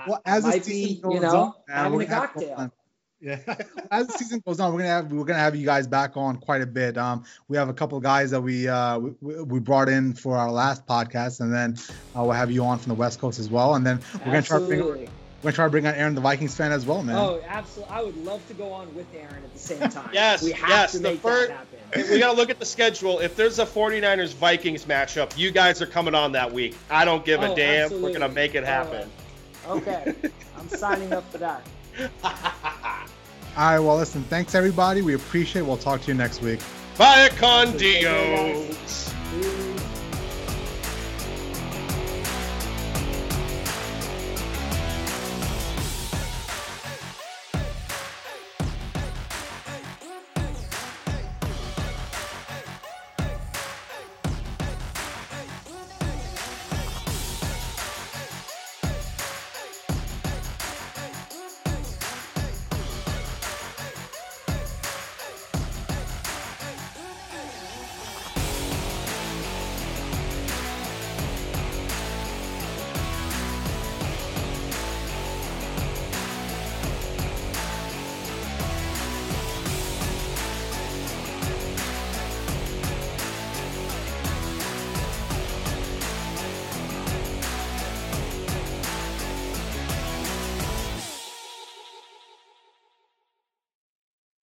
Well, 0.07 0.21
as 0.25 0.45
might 0.45 0.67
be, 0.67 1.01
you 1.11 1.21
know, 1.21 1.37
on, 1.37 1.53
having 1.69 2.03
a 2.03 2.07
cocktail. 2.07 2.71
Yeah, 3.21 3.39
as 3.91 4.07
the 4.07 4.13
season 4.13 4.43
goes 4.47 4.61
on, 4.61 4.73
we're 4.73 4.81
gonna 4.81 4.91
have 4.91 5.11
we're 5.11 5.25
gonna 5.25 5.41
have 5.41 5.57
you 5.57 5.65
guys 5.65 5.89
back 5.89 6.17
on 6.17 6.37
quite 6.37 6.63
a 6.63 6.67
bit. 6.67 6.97
Um, 6.97 7.25
we 7.49 7.57
have 7.57 7.69
a 7.69 7.75
couple 7.75 7.99
of 7.99 8.05
guys 8.05 8.31
that 8.31 8.43
we 8.43 8.69
uh 8.69 8.99
we, 8.99 9.43
we 9.43 9.61
brought 9.61 9.89
in 9.89 10.13
for 10.13 10.37
our 10.37 10.53
last 10.53 10.87
podcast, 10.87 11.41
and 11.41 11.53
then 11.53 11.77
uh, 12.17 12.23
we'll 12.23 12.33
have 12.33 12.51
you 12.51 12.65
on 12.65 12.79
from 12.79 12.91
the 12.91 12.95
West 12.95 13.19
Coast 13.19 13.41
as 13.41 13.49
well, 13.49 13.75
and 13.75 13.85
then 13.85 14.01
we're 14.21 14.27
gonna 14.27 14.43
try 14.43 14.59
to 14.61 14.67
bring, 14.67 15.09
we're 15.39 15.51
gonna 15.51 15.55
try 15.55 15.65
to 15.67 15.71
bring 15.71 15.87
on 15.87 15.95
Aaron, 15.95 16.15
the 16.17 16.21
Vikings 16.21 16.57
fan, 16.57 16.73
as 16.73 16.85
well, 16.85 17.03
man. 17.03 17.17
Oh, 17.17 17.41
absolutely! 17.47 17.95
I 17.95 18.03
would 18.03 18.17
love 18.25 18.47
to 18.49 18.55
go 18.55 18.73
on 18.73 18.93
with 18.95 19.07
Aaron 19.15 19.45
at 19.45 19.53
the 19.53 19.59
same 19.59 19.79
time. 19.91 20.11
yes, 20.13 20.43
we 20.43 20.51
have 20.53 20.69
yes. 20.69 20.93
to 20.93 21.01
make 21.01 21.21
first, 21.21 21.49
that 21.49 21.67
happen. 21.93 22.11
we 22.11 22.19
gotta 22.19 22.37
look 22.37 22.51
at 22.51 22.59
the 22.59 22.65
schedule. 22.65 23.21
If 23.21 23.37
there's 23.37 23.61
a 23.61 23.67
49ers 23.67 24.35
Vikings 24.35 24.85
matchup, 24.87 25.39
you 25.39 25.53
guys 25.53 25.81
are 25.81 25.87
coming 25.87 26.17
on 26.17 26.33
that 26.33 26.53
week. 26.53 26.77
I 26.91 27.05
don't 27.05 27.25
give 27.25 27.43
a 27.43 27.53
oh, 27.53 27.55
damn. 27.55 27.85
Absolutely. 27.85 28.13
We're 28.13 28.19
gonna 28.19 28.33
make 28.33 28.57
it 28.57 28.65
happen. 28.65 29.09
Okay, 29.69 30.15
I'm 30.59 30.69
signing 30.69 31.13
up 31.13 31.31
for 31.31 31.39
that. 31.39 31.63
All 32.25 33.65
right. 33.65 33.79
Well, 33.79 33.97
listen. 33.97 34.25
Thanks 34.25 34.57
everybody. 34.57 35.03
We 35.03 35.15
appreciate. 35.15 35.63
it. 35.63 35.67
We'll 35.67 35.77
talk 35.77 36.01
to 36.03 36.09
you 36.09 36.15
next 36.15 36.43
week. 36.43 36.61
Bye, 36.97 37.29
con 37.37 37.77
Dios. 37.77 39.15